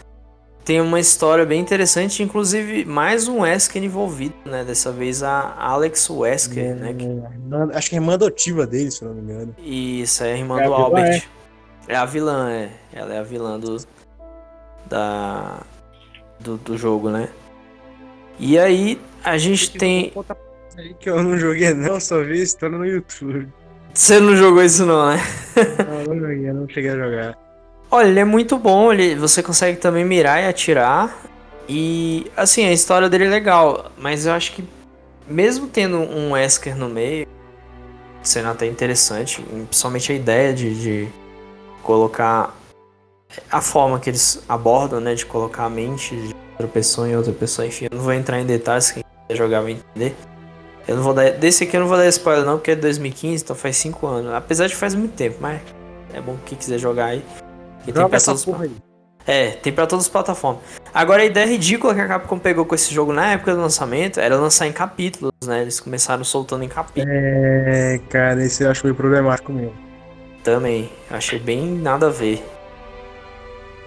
tem 0.64 0.80
uma 0.80 1.00
história 1.00 1.44
bem 1.44 1.60
interessante, 1.60 2.22
inclusive 2.22 2.84
mais 2.84 3.26
um 3.28 3.40
Wesker 3.40 3.82
envolvido, 3.82 4.34
né? 4.44 4.64
Dessa 4.64 4.92
vez 4.92 5.22
a 5.22 5.54
Alex 5.58 6.08
Wesker, 6.08 6.76
né? 6.76 6.94
que- 6.94 7.04
É, 7.04 7.08
irmã- 7.08 7.70
Acho 7.74 7.90
que 7.90 7.96
é 7.96 7.98
a 7.98 8.02
irmã 8.02 8.14
adotiva 8.14 8.66
dele, 8.66 8.90
se 8.90 9.02
eu 9.02 9.08
não 9.08 9.14
me 9.16 9.22
engano. 9.22 9.56
Isso, 9.58 10.22
é 10.22 10.32
a 10.32 10.36
irmã 10.36 10.60
É 10.60 10.64
a 10.64 10.68
do 10.68 10.74
vilã, 10.74 10.84
Albert. 10.84 11.28
É. 11.88 11.96
a 11.96 12.04
vilã, 12.04 12.50
é. 12.50 12.70
Ela 12.92 13.14
é 13.14 13.18
a 13.18 13.22
vilã 13.22 13.58
do. 13.58 13.76
Da. 14.88 15.58
Do, 16.40 16.56
do 16.56 16.76
jogo, 16.76 17.08
né? 17.10 17.28
E 18.38 18.58
aí, 18.58 19.00
a 19.22 19.38
gente 19.38 19.70
tem. 19.78 20.04
Vou 20.14 20.22
contar 20.24 20.34
pra 20.34 20.44
vocês 20.70 20.86
aí 20.88 20.94
que 20.94 21.08
eu 21.10 21.22
não 21.22 21.38
joguei 21.38 21.72
não, 21.74 22.00
só 22.00 22.22
vi 22.22 22.40
a 22.40 22.42
história 22.42 22.76
no 22.78 22.84
YouTube. 22.86 23.48
Você 23.94 24.18
não 24.18 24.34
jogou 24.34 24.62
isso, 24.62 24.84
não, 24.86 25.10
né? 25.10 25.20
Não, 25.86 26.00
eu 26.00 26.06
não 26.08 26.18
joguei, 26.20 26.48
eu 26.50 26.54
não 26.54 26.68
cheguei 26.68 26.90
a 26.90 26.96
jogar. 26.96 27.38
Olha, 27.94 28.08
ele 28.08 28.20
é 28.20 28.24
muito 28.24 28.56
bom, 28.56 28.90
ele, 28.90 29.14
você 29.16 29.42
consegue 29.42 29.76
também 29.76 30.02
mirar 30.02 30.42
e 30.42 30.46
atirar. 30.46 31.14
E 31.68 32.26
assim, 32.34 32.64
a 32.64 32.72
história 32.72 33.06
dele 33.06 33.26
é 33.26 33.28
legal, 33.28 33.92
mas 33.98 34.24
eu 34.24 34.32
acho 34.32 34.52
que 34.54 34.64
mesmo 35.28 35.68
tendo 35.68 35.98
um 35.98 36.32
Wesker 36.32 36.74
no 36.74 36.88
meio, 36.88 37.26
sendo 38.22 38.48
até 38.48 38.64
interessante, 38.64 39.42
principalmente 39.68 40.10
a 40.10 40.14
ideia 40.14 40.54
de, 40.54 40.74
de 40.74 41.08
colocar 41.82 42.56
a 43.50 43.60
forma 43.60 44.00
que 44.00 44.08
eles 44.08 44.42
abordam, 44.48 44.98
né, 44.98 45.14
de 45.14 45.26
colocar 45.26 45.66
a 45.66 45.70
mente 45.70 46.16
de 46.16 46.34
outra 46.52 46.68
pessoa 46.68 47.06
em 47.06 47.14
outra 47.14 47.34
pessoa, 47.34 47.66
enfim, 47.66 47.88
eu 47.90 47.98
não 47.98 48.04
vou 48.04 48.14
entrar 48.14 48.40
em 48.40 48.46
detalhes, 48.46 48.90
quem 48.90 49.04
quiser 49.28 49.36
jogar 49.36 49.60
vai 49.60 49.72
entender. 49.72 50.16
Eu 50.88 50.96
não 50.96 51.02
vou 51.02 51.12
dar, 51.12 51.30
desse 51.32 51.64
aqui 51.64 51.76
eu 51.76 51.82
não 51.82 51.88
vou 51.88 51.98
dar 51.98 52.08
spoiler 52.08 52.46
não, 52.46 52.56
porque 52.56 52.70
é 52.70 52.74
de 52.74 52.80
2015, 52.80 53.44
então 53.44 53.54
faz 53.54 53.76
5 53.76 54.06
anos. 54.06 54.32
Apesar 54.32 54.66
de 54.66 54.74
faz 54.74 54.94
muito 54.94 55.12
tempo, 55.12 55.36
mas 55.42 55.60
é 56.14 56.22
bom 56.22 56.38
quem 56.46 56.56
quiser 56.56 56.78
jogar 56.78 57.08
aí. 57.08 57.22
E 57.82 57.92
tem 57.92 57.94
Joga 57.94 58.08
pra 58.10 58.20
todos- 58.20 58.44
porra 58.44 58.64
aí. 58.64 58.72
é, 59.26 59.50
tem 59.50 59.72
pra 59.72 59.86
todas 59.86 60.04
as 60.06 60.08
plataformas. 60.10 60.62
Agora 60.94 61.22
a 61.22 61.24
ideia 61.24 61.46
ridícula 61.46 61.94
que 61.94 62.00
a 62.00 62.06
Capcom 62.08 62.38
pegou 62.38 62.64
com 62.64 62.74
esse 62.74 62.92
jogo 62.94 63.12
na 63.12 63.32
época 63.32 63.54
do 63.54 63.60
lançamento 63.60 64.18
era 64.20 64.36
lançar 64.36 64.66
em 64.66 64.72
capítulos, 64.72 65.32
né? 65.44 65.62
Eles 65.62 65.80
começaram 65.80 66.22
soltando 66.24 66.64
em 66.64 66.68
capítulos 66.68 67.08
É, 67.10 68.00
cara, 68.08 68.42
esse 68.44 68.62
eu 68.64 68.70
acho 68.70 68.84
meio 68.84 68.94
problemático 68.94 69.52
mesmo. 69.52 69.74
também. 70.44 70.90
Achei 71.10 71.38
bem 71.38 71.66
nada 71.66 72.06
a 72.08 72.10
ver. 72.10 72.44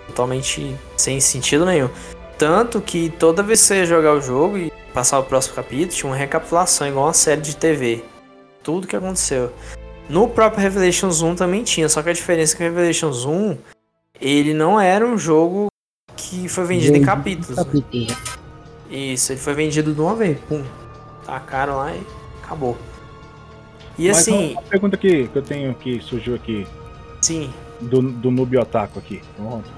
Totalmente 0.08 0.76
sem 0.96 1.20
sentido 1.20 1.66
nenhum. 1.66 1.90
Tanto 2.38 2.82
que 2.82 3.10
toda 3.10 3.42
vez 3.42 3.62
que 3.62 3.68
você 3.68 3.76
ia 3.78 3.86
jogar 3.86 4.14
o 4.14 4.22
jogo 4.22 4.58
e 4.58 4.72
passar 4.94 5.20
o 5.20 5.24
próximo 5.24 5.56
capítulo, 5.56 5.90
tinha 5.92 6.10
uma 6.10 6.16
recapitulação, 6.16 6.88
igual 6.88 7.06
uma 7.08 7.14
série 7.14 7.42
de 7.42 7.56
TV. 7.56 8.04
Tudo 8.64 8.88
que 8.88 8.96
aconteceu. 8.96 9.52
No 10.10 10.28
próprio 10.30 10.62
Revelations 10.62 11.22
1 11.22 11.36
também 11.36 11.64
tinha, 11.64 11.90
só 11.90 12.02
que 12.04 12.10
a 12.10 12.14
diferença 12.14 12.54
é 12.54 12.58
que 12.58 12.64
o 12.64 12.68
Revelations 12.68 13.26
1 13.26 13.58
ele 14.20 14.54
não 14.54 14.80
era 14.80 15.06
um 15.06 15.18
jogo 15.18 15.68
que 16.16 16.48
foi 16.48 16.66
vendido 16.66 16.98
em 16.98 17.02
capítulos. 17.04 17.58
né? 17.66 18.08
Isso, 18.90 19.32
ele 19.34 19.40
foi 19.40 19.54
vendido 19.54 19.94
de 19.94 20.00
uma 20.02 20.16
vez. 20.16 20.38
Pum. 20.48 20.64
Tacaram 21.26 21.78
lá 21.78 21.94
e 21.96 22.02
acabou. 22.44 22.78
E 23.98 24.08
Mas 24.08 24.18
assim, 24.20 24.52
Uma 24.54 24.62
pergunta 24.64 24.98
que, 24.98 25.28
que 25.28 25.36
eu 25.36 25.42
tenho 25.42 25.74
que 25.74 26.00
surgiu 26.02 26.36
aqui, 26.36 26.68
sim, 27.22 27.52
do, 27.82 28.02
do 28.02 28.30
Noob 28.32 28.58
Otaku 28.58 29.00
aqui. 29.00 29.22
Pronto. 29.36 29.70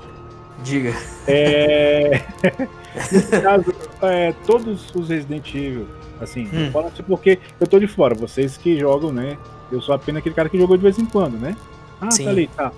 diga. 0.64 0.94
É. 1.28 2.22
Nesse 3.12 3.42
caso, 3.42 3.74
é, 4.02 4.34
todos 4.46 4.94
os 4.96 5.10
Resident 5.10 5.48
Evil, 5.54 5.88
assim, 6.20 6.46
Hum. 6.52 6.66
eu 6.66 6.72
falo 6.72 6.88
assim 6.88 7.04
porque 7.04 7.40
eu 7.60 7.68
tô 7.68 7.80
de 7.80 7.88
fora, 7.88 8.16
vocês 8.16 8.58
que 8.58 8.78
jogam, 8.80 9.12
né? 9.12 9.38
Eu 9.72 9.82
sou 9.82 9.94
apenas 9.94 10.20
aquele 10.20 10.34
cara 10.36 10.50
que 10.50 10.58
jogou 10.58 10.76
de 10.78 10.84
vez 10.84 10.98
em 10.98 11.06
quando, 11.06 11.38
né? 11.38 11.56
Ah, 12.02 12.10
Sim. 12.12 12.24
tá 12.26 12.30
ali, 12.32 12.48
tá. 12.56 12.72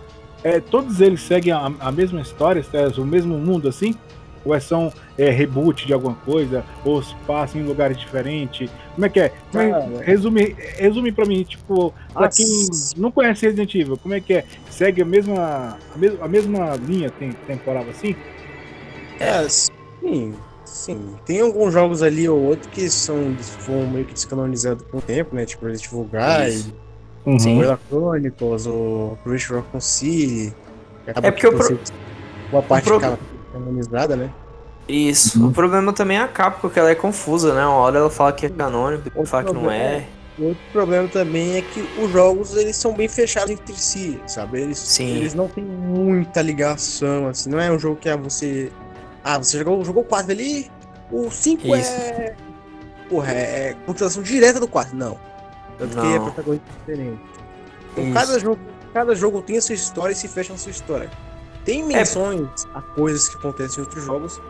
É, 0.43 0.59
todos 0.59 1.01
eles 1.01 1.21
seguem 1.21 1.51
a, 1.51 1.71
a 1.79 1.91
mesma 1.91 2.21
história, 2.21 2.63
o 2.97 3.05
mesmo 3.05 3.37
mundo, 3.37 3.67
assim? 3.67 3.93
Ou 4.45 4.55
é 4.55 4.59
são 4.59 4.91
é, 5.17 5.29
reboot 5.29 5.85
de 5.85 5.93
alguma 5.93 6.15
coisa? 6.15 6.63
Ou 6.85 7.03
se 7.03 7.13
passam 7.27 7.59
em 7.59 7.65
lugares 7.65 7.97
diferentes? 7.97 8.69
Como 8.93 9.05
é 9.05 9.09
que 9.09 9.19
é? 9.19 9.33
É- 9.53 10.03
resume, 10.03 10.55
resume 10.77 11.11
pra 11.11 11.25
mim, 11.25 11.43
tipo, 11.43 11.93
pra 12.13 12.25
Nossa. 12.25 12.37
quem 12.37 12.69
não 12.95 13.11
conhece 13.11 13.45
Resident 13.45 13.75
Evil, 13.75 13.97
como 13.97 14.13
é 14.13 14.21
que 14.21 14.35
é? 14.35 14.45
Segue 14.69 15.01
a 15.01 15.05
mesma, 15.05 15.77
a 15.93 15.97
mesma, 15.97 16.25
a 16.25 16.27
mesma 16.27 16.75
linha 16.75 17.09
tem, 17.09 17.31
temporal 17.45 17.85
assim? 17.89 18.15
É, 19.19 19.47
sim, 19.49 20.33
sim. 20.63 21.15
Tem 21.25 21.41
alguns 21.41 21.73
jogos 21.73 22.01
ali 22.01 22.29
ou 22.29 22.41
outro 22.41 22.69
que 22.69 22.89
são 22.89 23.35
foram 23.59 23.89
meio 23.89 24.05
que 24.05 24.13
descanonizados 24.13 24.85
com 24.89 24.99
o 24.99 25.01
tempo, 25.01 25.35
né? 25.35 25.45
Tipo 25.45 25.65
Resident 25.65 25.91
Evil 25.91 26.88
Guide, 27.31 27.43
Sim. 27.43 27.53
Umbrella 27.55 27.79
Chronicles, 27.89 28.65
ou 28.65 29.17
Crush 29.23 29.51
Raccoon 29.51 29.79
City. 29.79 30.53
É 31.07 31.13
porque 31.13 31.31
que 31.33 31.47
o 31.47 31.57
pro- 31.57 31.79
Boa 32.51 32.63
parte 32.63 32.83
pro- 32.85 32.95
ficava 32.95 33.19
canonizada, 33.53 34.15
né? 34.15 34.29
Isso. 34.87 35.47
O 35.47 35.51
problema 35.51 35.93
também 35.93 36.17
é 36.17 36.21
a 36.21 36.27
Capcom, 36.27 36.69
que 36.69 36.79
ela 36.79 36.89
é 36.89 36.95
confusa, 36.95 37.53
né? 37.53 37.65
Uma 37.65 37.75
hora 37.75 37.99
ela 37.99 38.09
fala 38.09 38.33
que 38.33 38.45
é 38.45 38.49
canônico, 38.49 39.03
outra 39.05 39.19
Outro 39.19 39.25
fala 39.29 39.43
que 39.43 39.53
não 39.53 39.61
problema 39.61 39.83
é. 39.83 40.07
Outro 40.39 40.63
problema 40.71 41.07
também 41.09 41.57
é 41.57 41.61
que 41.61 41.85
os 42.01 42.11
jogos 42.11 42.55
eles 42.55 42.75
são 42.77 42.93
bem 42.93 43.07
fechados 43.09 43.51
entre 43.51 43.75
si, 43.75 44.19
sabe? 44.25 44.61
Eles, 44.61 44.77
Sim. 44.79 45.17
eles 45.17 45.33
não 45.33 45.47
têm 45.47 45.63
muita 45.63 46.41
ligação, 46.41 47.27
assim, 47.27 47.49
não 47.49 47.59
é 47.59 47.69
um 47.69 47.77
jogo 47.77 47.97
que 47.97 48.07
ah, 48.09 48.15
você. 48.15 48.71
Ah, 49.23 49.37
você 49.37 49.57
jogou, 49.59 49.83
jogou 49.83 50.01
o 50.01 50.05
4 50.05 50.31
ali, 50.31 50.71
o 51.11 51.29
5 51.29 51.75
Isso. 51.75 51.91
é. 51.91 52.35
Porra, 53.09 53.31
é, 53.33 53.41
é 53.69 53.75
continuação 53.85 54.23
direta 54.23 54.59
do 54.59 54.67
4. 54.67 54.95
Não. 54.95 55.19
Tanto 55.79 55.93
que 55.97 56.05
é 56.05 56.19
Não. 56.19 56.25
protagonista 56.25 56.65
diferente. 56.79 57.21
Então, 57.93 58.03
Isso. 58.03 58.13
cada 58.13 58.39
jogo, 58.39 58.59
cada 58.93 59.15
jogo 59.15 59.41
tem 59.41 59.57
a 59.57 59.61
sua 59.61 59.75
história 59.75 60.13
e 60.13 60.15
se 60.15 60.27
fecha 60.27 60.53
na 60.53 60.59
sua 60.59 60.71
história. 60.71 61.09
Tem 61.65 61.83
menções 61.83 62.47
a 62.75 62.81
coisas 62.81 63.27
que 63.29 63.37
acontecem 63.37 63.79
em 63.79 63.85
outros 63.85 64.03
jogos, 64.03 64.41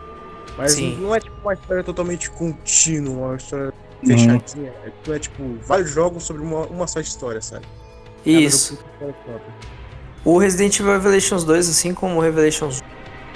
mas 0.58 0.72
Sim. 0.72 0.98
não 1.00 1.14
é 1.14 1.20
tipo 1.20 1.36
uma 1.42 1.54
história 1.54 1.82
totalmente 1.84 2.30
contínua, 2.30 3.28
uma 3.28 3.36
história 3.36 3.72
Uhum. 4.02 4.08
fechadinha. 4.08 4.72
É, 4.84 4.90
tipo, 4.90 5.12
é 5.12 5.18
tipo 5.18 5.42
vários 5.66 5.90
jogos 5.90 6.24
sobre 6.24 6.42
uma, 6.42 6.66
uma 6.66 6.86
só 6.86 7.00
história, 7.00 7.40
sabe? 7.40 7.66
Cada 8.24 8.40
Isso. 8.40 8.78
O 10.24 10.38
Resident 10.38 10.78
Evil 10.80 10.92
Revelations 10.92 11.44
2, 11.44 11.68
assim 11.68 11.94
como 11.94 12.16
o 12.16 12.20
Revelations 12.20 12.80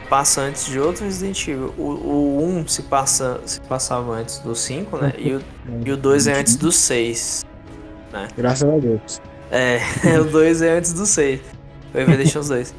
1 0.04 0.08
passa 0.08 0.42
antes 0.42 0.66
de 0.66 0.78
outro 0.78 1.04
Resident 1.04 1.46
Evil. 1.48 1.74
O, 1.78 1.82
o 1.82 2.44
1 2.60 2.68
se, 2.68 2.82
passa, 2.82 3.40
se 3.46 3.60
passava 3.62 4.12
antes 4.12 4.38
do 4.38 4.54
5, 4.54 4.96
né? 4.98 5.12
E 5.18 5.34
o, 5.34 5.42
e 5.84 5.92
o 5.92 5.96
2 5.96 6.26
é 6.26 6.34
antes 6.34 6.56
do 6.56 6.70
6. 6.72 7.44
Graças 8.36 8.68
a 8.68 8.78
Deus. 8.78 9.20
É, 9.50 9.80
o 10.20 10.24
2 10.24 10.62
é 10.62 10.78
antes 10.78 10.92
do 10.92 11.06
6. 11.06 11.40
O 11.92 11.98
Revelations 11.98 12.48
2. 12.48 12.74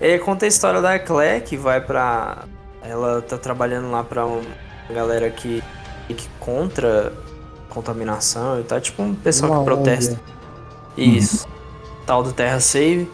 Ele 0.00 0.18
conta 0.18 0.44
a 0.44 0.48
história 0.48 0.80
da 0.80 0.98
Claire, 0.98 1.42
que 1.44 1.56
vai 1.56 1.80
pra. 1.80 2.44
Ela 2.82 3.20
tá 3.22 3.36
trabalhando 3.36 3.90
lá 3.90 4.04
pra 4.04 4.24
uma 4.24 4.42
galera 4.90 5.28
que, 5.30 5.62
que 6.08 6.28
contra 6.38 7.12
contaminação 7.68 8.60
e 8.60 8.64
tal. 8.64 8.80
Tipo 8.80 9.02
um 9.02 9.14
pessoal 9.14 9.52
Uma 9.52 9.58
que 9.60 9.64
protesta. 9.64 10.20
ONG. 10.96 11.18
Isso. 11.18 11.46
Tal 12.06 12.22
do 12.22 12.32
Terra 12.32 12.60
Save. 12.60 13.10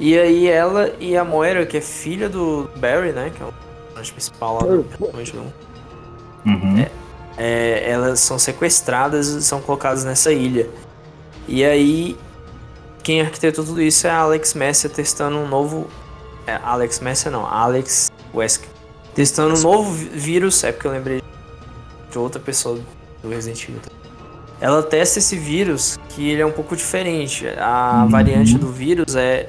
E 0.00 0.18
aí 0.18 0.48
ela 0.48 0.92
e 0.98 1.16
a 1.16 1.24
Moira, 1.24 1.64
que 1.66 1.76
é 1.76 1.80
filha 1.80 2.28
do 2.28 2.68
Barry, 2.76 3.12
né? 3.12 3.30
Que 3.34 3.42
é 3.42 3.46
o 3.46 3.52
personagem 3.84 4.14
principal 4.14 4.54
lá 4.54 4.60
do 4.60 4.84
personagem 4.84 5.34
do 5.34 5.42
um, 6.44 6.84
é, 7.36 7.88
elas 7.88 8.20
são 8.20 8.38
sequestradas 8.38 9.28
e 9.28 9.42
são 9.42 9.60
colocadas 9.60 10.04
nessa 10.04 10.32
ilha. 10.32 10.68
E 11.48 11.64
aí, 11.64 12.16
quem 13.02 13.20
arquitetou 13.20 13.64
tudo 13.64 13.82
isso 13.82 14.06
é 14.06 14.10
a 14.10 14.18
Alex 14.18 14.54
Messer 14.54 14.90
testando 14.90 15.36
um 15.36 15.48
novo. 15.48 15.88
É, 16.46 16.58
Alex 16.62 17.00
Messer 17.00 17.30
não, 17.30 17.46
Alex 17.46 18.10
Wesker. 18.34 18.68
Testando 19.14 19.54
um 19.58 19.60
novo 19.60 19.90
vírus, 19.92 20.64
é 20.64 20.72
porque 20.72 20.86
eu 20.86 20.92
lembrei 20.92 21.22
de 22.10 22.18
outra 22.18 22.40
pessoa 22.40 22.78
do 23.22 23.28
Resident 23.28 23.62
Evil. 23.64 23.80
Ela 24.60 24.82
testa 24.82 25.18
esse 25.18 25.36
vírus 25.36 25.98
que 26.10 26.28
ele 26.30 26.40
é 26.40 26.46
um 26.46 26.52
pouco 26.52 26.76
diferente. 26.76 27.46
A 27.58 28.02
Uhum. 28.04 28.10
variante 28.10 28.56
do 28.56 28.70
vírus 28.70 29.16
é 29.16 29.48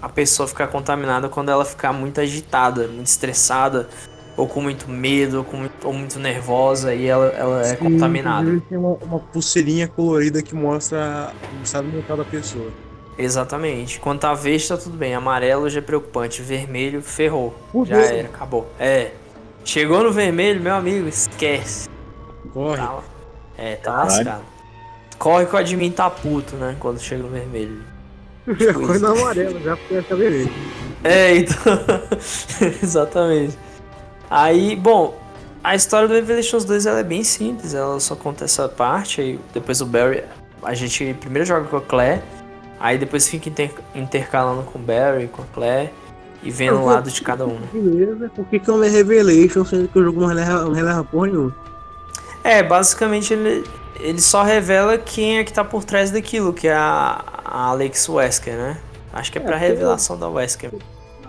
a 0.00 0.08
pessoa 0.08 0.48
ficar 0.48 0.68
contaminada 0.68 1.28
quando 1.28 1.50
ela 1.50 1.64
ficar 1.64 1.92
muito 1.92 2.20
agitada, 2.20 2.88
muito 2.88 3.06
estressada, 3.06 3.88
ou 4.36 4.48
com 4.48 4.60
muito 4.60 4.90
medo, 4.90 5.38
ou, 5.38 5.44
com 5.44 5.56
muito, 5.58 5.86
ou 5.86 5.92
muito 5.92 6.18
nervosa, 6.18 6.94
e 6.94 7.06
ela, 7.06 7.26
ela 7.28 7.60
é 7.60 7.64
Sim, 7.64 7.76
contaminada. 7.76 8.42
inclusive 8.42 8.66
Tem 8.68 8.78
uma, 8.78 8.94
uma 9.02 9.18
pulseirinha 9.18 9.88
colorida 9.88 10.42
que 10.42 10.54
mostra 10.54 11.32
o 11.60 11.62
estado 11.62 11.86
mental 11.88 12.16
da 12.16 12.24
pessoa. 12.24 12.70
Exatamente. 13.16 14.00
Quando 14.00 14.20
tá 14.20 14.34
verde, 14.34 14.68
tá 14.68 14.76
tudo 14.76 14.96
bem. 14.96 15.14
Amarelo 15.14 15.70
já 15.70 15.78
é 15.78 15.82
preocupante. 15.82 16.42
Vermelho, 16.42 17.00
ferrou. 17.00 17.54
Por 17.70 17.86
já 17.86 17.96
quê? 18.00 18.14
era, 18.14 18.28
acabou. 18.28 18.66
É. 18.78 19.12
Chegou 19.64 20.02
no 20.02 20.12
vermelho, 20.12 20.60
meu 20.60 20.74
amigo, 20.74 21.08
esquece. 21.08 21.88
Corre. 22.52 22.78
Tá, 22.78 22.98
é, 23.56 23.76
tá 23.76 23.92
Caralho. 23.92 24.10
lascado. 24.10 24.42
Corre 25.18 25.46
que 25.46 25.54
o 25.54 25.58
admin 25.58 25.90
tá 25.90 26.10
puto, 26.10 26.56
né? 26.56 26.76
Quando 26.80 26.98
chega 27.00 27.22
no 27.22 27.28
vermelho. 27.28 27.82
Já 28.58 28.74
corre 28.74 28.98
no 28.98 29.06
amarelo, 29.06 29.58
já 29.62 29.74
porque 29.74 30.02
tá 30.02 30.14
vermelho. 30.14 30.52
É, 31.02 31.36
então. 31.36 31.54
Exatamente. 32.82 33.56
Aí, 34.30 34.74
bom, 34.76 35.18
a 35.62 35.74
história 35.74 36.08
do 36.08 36.14
Revelations 36.14 36.64
2 36.64 36.86
ela 36.86 37.00
é 37.00 37.04
bem 37.04 37.22
simples. 37.24 37.74
Ela 37.74 37.98
só 38.00 38.14
conta 38.16 38.44
essa 38.44 38.68
parte. 38.68 39.20
Aí 39.20 39.40
depois 39.52 39.80
o 39.80 39.86
Barry. 39.86 40.24
A 40.62 40.74
gente 40.74 41.14
primeiro 41.20 41.46
joga 41.46 41.66
com 41.66 41.76
a 41.76 41.80
Claire. 41.80 42.22
Aí 42.80 42.98
depois 42.98 43.28
fica 43.28 43.48
inter- 43.48 43.70
intercalando 43.94 44.62
com 44.62 44.78
o 44.78 44.82
Barry, 44.82 45.28
com 45.28 45.42
a 45.42 45.46
Claire. 45.54 45.90
E 46.42 46.50
vendo 46.50 46.78
o 46.78 46.84
lado 46.84 47.10
de 47.10 47.22
cada 47.22 47.46
um. 47.46 47.58
Beleza, 47.72 48.30
por 48.34 48.44
que 48.46 48.58
que 48.58 48.68
é 48.68 48.72
uma 48.74 48.84
Revelation, 48.84 49.64
sendo 49.64 49.88
que 49.88 49.98
o 49.98 50.04
jogo 50.04 50.20
não 50.20 50.26
releva, 50.28 50.62
não 50.64 50.72
releva 50.72 51.02
porra 51.02 51.26
nenhuma? 51.28 51.56
É, 52.42 52.62
basicamente 52.62 53.32
ele, 53.32 53.64
ele 53.98 54.20
só 54.20 54.42
revela 54.42 54.98
quem 54.98 55.38
é 55.38 55.44
que 55.44 55.50
tá 55.50 55.64
por 55.64 55.84
trás 55.84 56.10
daquilo, 56.10 56.52
que 56.52 56.68
é 56.68 56.74
a, 56.74 57.24
a 57.42 57.64
Alex 57.68 58.06
Wesker, 58.10 58.54
né? 58.54 58.76
Acho 59.10 59.32
que 59.32 59.38
é 59.38 59.40
pra 59.40 59.56
É, 59.56 59.58
revelação 59.60 60.18
da 60.18 60.28
Wesker. 60.28 60.70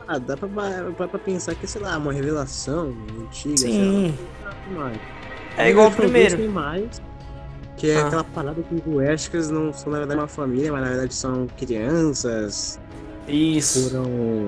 Ah, 0.08 0.20
dá 0.20 0.38
pra, 0.38 0.48
pra, 0.96 1.08
pra 1.08 1.20
pensar 1.20 1.56
que, 1.56 1.66
sei 1.66 1.82
lá, 1.82 1.98
uma 1.98 2.14
revelação 2.14 2.94
antiga, 3.20 3.58
Sim, 3.58 4.14
sei 4.18 4.76
lá. 4.78 4.92
é 5.58 5.70
igual 5.70 5.88
o 5.88 5.92
primeiro. 5.92 6.38
2 6.38 6.42
Tem 6.42 6.48
mais, 6.54 7.02
que 7.76 7.90
é 7.90 7.98
Ah. 7.98 8.08
aquela 8.08 8.24
parada 8.24 8.62
que 8.62 8.76
os 8.76 8.82
Weskers 8.86 9.50
não 9.50 9.74
são 9.74 9.92
na 9.92 10.00
verdade 10.00 10.20
uma 10.20 10.28
família, 10.28 10.72
mas 10.72 10.82
na 10.82 10.90
verdade 10.90 11.14
são 11.14 11.48
crianças, 11.58 12.80
Isso, 13.28 13.90
foram 13.90 14.48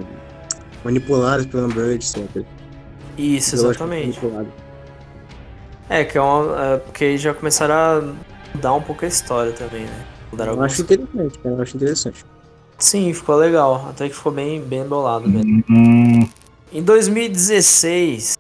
manipuladas 0.84 1.46
pelo 1.48 1.66
Umbrella, 1.66 1.94
etc. 1.94 2.46
isso, 3.18 3.56
exatamente. 3.56 4.20
É, 5.90 6.04
que 6.04 6.18
é 6.18 6.22
uma. 6.22 6.62
é, 6.74 6.78
porque 6.78 7.04
aí 7.06 7.18
já 7.18 7.34
começaram 7.34 7.74
a 7.74 8.14
mudar 8.54 8.74
um 8.74 8.82
pouco 8.82 9.06
a 9.06 9.08
história 9.08 9.54
também, 9.54 9.86
né? 9.86 10.06
Mudaram 10.32 10.54
Eu 10.54 10.62
acho 10.62 10.82
interessante, 10.82 11.40
cara, 11.40 11.56
eu 11.56 11.62
acho 11.62 11.78
interessante. 11.78 12.26
Sim, 12.80 13.14
ficou 13.14 13.36
legal. 13.36 13.88
Até 13.90 14.08
que 14.08 14.16
ficou 14.16 14.32
bem, 14.32 14.62
bem 14.62 14.86
bolado 14.86 15.28
mesmo. 15.28 15.64
Hum, 15.70 16.28
Em 16.72 16.84
2016, 16.84 18.38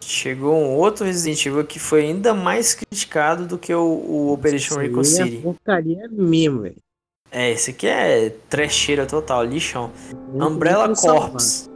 chegou 0.00 0.56
um 0.56 0.74
outro 0.74 1.04
Resident 1.04 1.44
Evil 1.44 1.64
que 1.64 1.78
foi 1.78 2.02
ainda 2.02 2.32
mais 2.32 2.74
criticado 2.74 3.46
do 3.46 3.58
que 3.58 3.74
o, 3.74 3.82
o 3.82 4.32
Operation 4.32 4.80
Isso 4.80 4.98
aí 4.98 5.04
City. 5.04 5.36
É 5.38 5.40
porcaria 5.40 6.08
mesmo, 6.10 6.62
velho. 6.62 6.76
É, 7.30 7.50
esse 7.50 7.70
aqui 7.70 7.86
é 7.86 8.32
trecheira 8.48 9.04
total, 9.04 9.44
lixão. 9.44 9.90
Não 10.32 10.48
Umbrella. 10.48 10.94
Corps. 10.94 11.68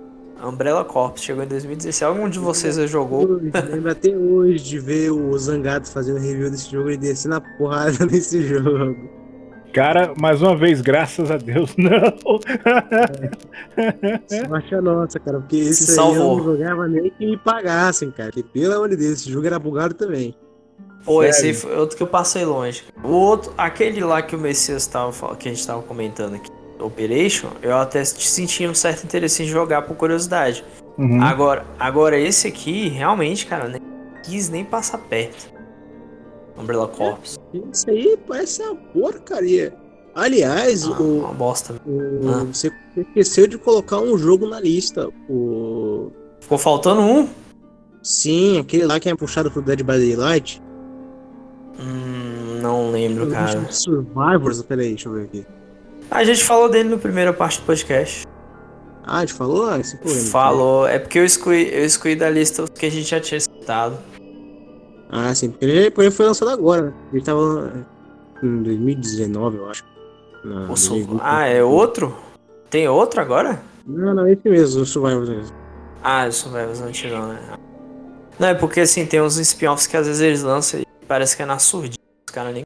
Umbrella 0.42 0.84
Corps 0.84 1.20
chegou 1.20 1.44
em 1.44 1.48
2016. 1.48 2.02
Algum 2.02 2.30
de 2.30 2.38
vocês 2.38 2.76
já 2.76 2.86
jogou? 2.86 3.28
Hoje, 3.28 3.50
Lembro 3.68 3.90
até 3.90 4.16
hoje 4.16 4.64
de 4.64 4.78
ver 4.78 5.10
o 5.10 5.36
Zangado 5.36 5.86
fazendo 5.86 6.18
review 6.18 6.50
desse 6.50 6.70
jogo 6.70 6.90
e 6.90 6.96
descendo 6.96 7.34
a 7.34 7.40
porrada 7.40 8.06
nesse 8.06 8.42
jogo. 8.46 8.96
Cara, 9.72 10.12
mais 10.18 10.42
uma 10.42 10.56
vez, 10.56 10.80
graças 10.80 11.30
a 11.30 11.36
Deus, 11.36 11.74
não. 11.78 12.00
Sorte 14.48 14.74
a 14.74 14.80
nossa, 14.82 15.20
cara, 15.20 15.40
porque 15.40 15.56
esse 15.56 15.90
aí 15.90 15.96
salvou. 15.96 16.16
eu 16.16 16.36
não 16.36 16.44
jogava 16.44 16.88
nem 16.88 17.10
que 17.10 17.26
me 17.26 17.36
pagassem, 17.36 18.10
cara. 18.10 18.30
Que 18.30 18.42
pelo 18.42 18.74
amor 18.74 18.88
de 18.88 18.96
Deus, 18.96 19.20
esse 19.20 19.30
jogo 19.30 19.46
era 19.46 19.58
bugado 19.58 19.94
também. 19.94 20.34
Pô, 21.04 21.22
esse 21.22 21.46
aí 21.46 21.54
Sério? 21.54 21.60
foi 21.60 21.80
outro 21.80 21.96
que 21.96 22.02
eu 22.02 22.06
passei 22.06 22.44
longe. 22.44 22.84
O 23.02 23.08
outro, 23.08 23.52
aquele 23.56 24.02
lá 24.04 24.20
que 24.20 24.36
o 24.36 24.38
Messias 24.38 24.86
tava, 24.86 25.34
que 25.36 25.48
a 25.48 25.52
gente 25.52 25.66
tava 25.66 25.82
comentando 25.82 26.34
aqui, 26.34 26.50
Operation, 26.78 27.50
eu 27.62 27.76
até 27.76 28.04
senti 28.04 28.66
um 28.66 28.74
certo 28.74 29.04
interesse 29.04 29.42
em 29.42 29.46
jogar 29.46 29.82
por 29.82 29.96
curiosidade. 29.96 30.64
Uhum. 30.96 31.22
Agora, 31.22 31.64
agora 31.78 32.18
esse 32.18 32.48
aqui, 32.48 32.88
realmente, 32.88 33.46
cara, 33.46 33.68
nem 33.68 33.80
quis 34.22 34.48
nem 34.48 34.64
passar 34.64 34.98
perto. 34.98 35.59
Umbrella 36.60 36.88
Corps. 36.88 37.36
Isso 37.72 37.88
aí 37.90 38.16
parece 38.26 38.62
uma 38.62 38.74
porcaria. 38.76 39.74
Aliás, 40.14 40.84
Ah, 40.86 41.00
o, 41.00 41.18
uma 41.20 41.32
bosta. 41.32 41.74
o- 41.86 42.28
Ah. 42.28 42.44
você 42.44 42.70
esqueceu 42.96 43.46
de 43.46 43.56
colocar 43.58 43.98
um 44.00 44.18
jogo 44.18 44.46
na 44.48 44.60
lista. 44.60 45.08
O. 45.28 46.10
Ficou 46.40 46.58
faltando 46.58 47.00
um? 47.02 47.28
Sim, 48.02 48.58
aquele 48.58 48.86
lá 48.86 48.98
que 48.98 49.08
é 49.08 49.14
puxado 49.14 49.50
pro 49.50 49.62
Dead 49.62 49.80
by 49.82 49.92
Daylight. 49.98 50.60
Hum, 51.78 52.58
não 52.60 52.90
lembro, 52.90 53.26
O 53.28 53.30
cara. 53.30 53.66
Survivors, 53.70 54.62
peraí, 54.62 54.88
deixa 54.90 55.08
eu 55.08 55.12
ver 55.14 55.22
aqui. 55.24 55.46
A 56.10 56.24
gente 56.24 56.42
falou 56.42 56.68
dele 56.68 56.88
no 56.88 56.98
primeira 56.98 57.32
parte 57.32 57.60
do 57.60 57.66
podcast. 57.66 58.26
Ah, 59.04 59.18
a 59.18 59.20
gente 59.20 59.32
falou? 59.34 59.66
Ah, 59.68 59.78
esse 59.78 59.96
problema. 59.96 60.24
Falou. 60.28 60.86
É 60.86 60.98
porque 60.98 61.18
eu 61.18 61.24
excluí, 61.24 61.72
eu 61.72 61.84
excluí 61.84 62.16
da 62.16 62.28
lista 62.28 62.64
os 62.64 62.70
que 62.70 62.86
a 62.86 62.90
gente 62.90 63.08
já 63.08 63.20
tinha 63.20 63.40
citado. 63.40 63.96
Ah, 65.12 65.34
sim, 65.34 65.50
porque 65.50 65.64
ele, 65.64 65.92
ele 65.96 66.10
foi 66.10 66.26
lançado 66.26 66.50
agora, 66.50 66.82
né? 66.82 66.92
Ele 67.12 67.22
tava 67.22 67.86
em 68.42 68.62
2019, 68.62 69.56
eu 69.58 69.68
acho. 69.70 69.84
Não, 70.44 70.70
O 70.72 70.76
Sur- 70.76 70.90
2020. 70.96 71.20
Ah, 71.22 71.46
é 71.46 71.62
outro? 71.62 72.16
Tem 72.70 72.88
outro 72.88 73.20
agora? 73.20 73.60
Não, 73.86 74.14
não, 74.14 74.26
esse 74.28 74.48
mesmo, 74.48 74.82
o 74.82 74.86
Survivors 74.86 75.28
mesmo. 75.28 75.56
Ah, 76.02 76.26
o 76.26 76.32
Survivors 76.32 76.80
antigão, 76.80 77.28
né? 77.28 77.58
Não, 78.38 78.48
é 78.48 78.54
porque 78.54 78.80
assim, 78.80 79.04
tem 79.04 79.20
uns 79.20 79.36
spin-offs 79.36 79.86
que 79.86 79.96
às 79.96 80.06
vezes 80.06 80.22
eles 80.22 80.42
lançam 80.42 80.80
e 80.80 80.86
parece 81.06 81.36
que 81.36 81.42
é 81.42 81.46
na 81.46 81.58
surdinha. 81.58 81.98
Os 82.28 82.32
caras 82.32 82.54
nem. 82.54 82.62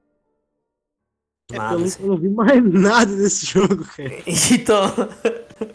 É, 1.53 1.57
Nada, 1.57 1.75
eu, 1.75 1.79
não, 1.79 1.87
assim. 1.87 2.03
eu 2.03 2.09
não 2.11 2.17
vi 2.19 2.29
mais 2.29 2.63
nada 2.73 3.17
desse 3.17 3.47
jogo, 3.47 3.85
cara. 3.97 4.11
Então. 4.53 4.85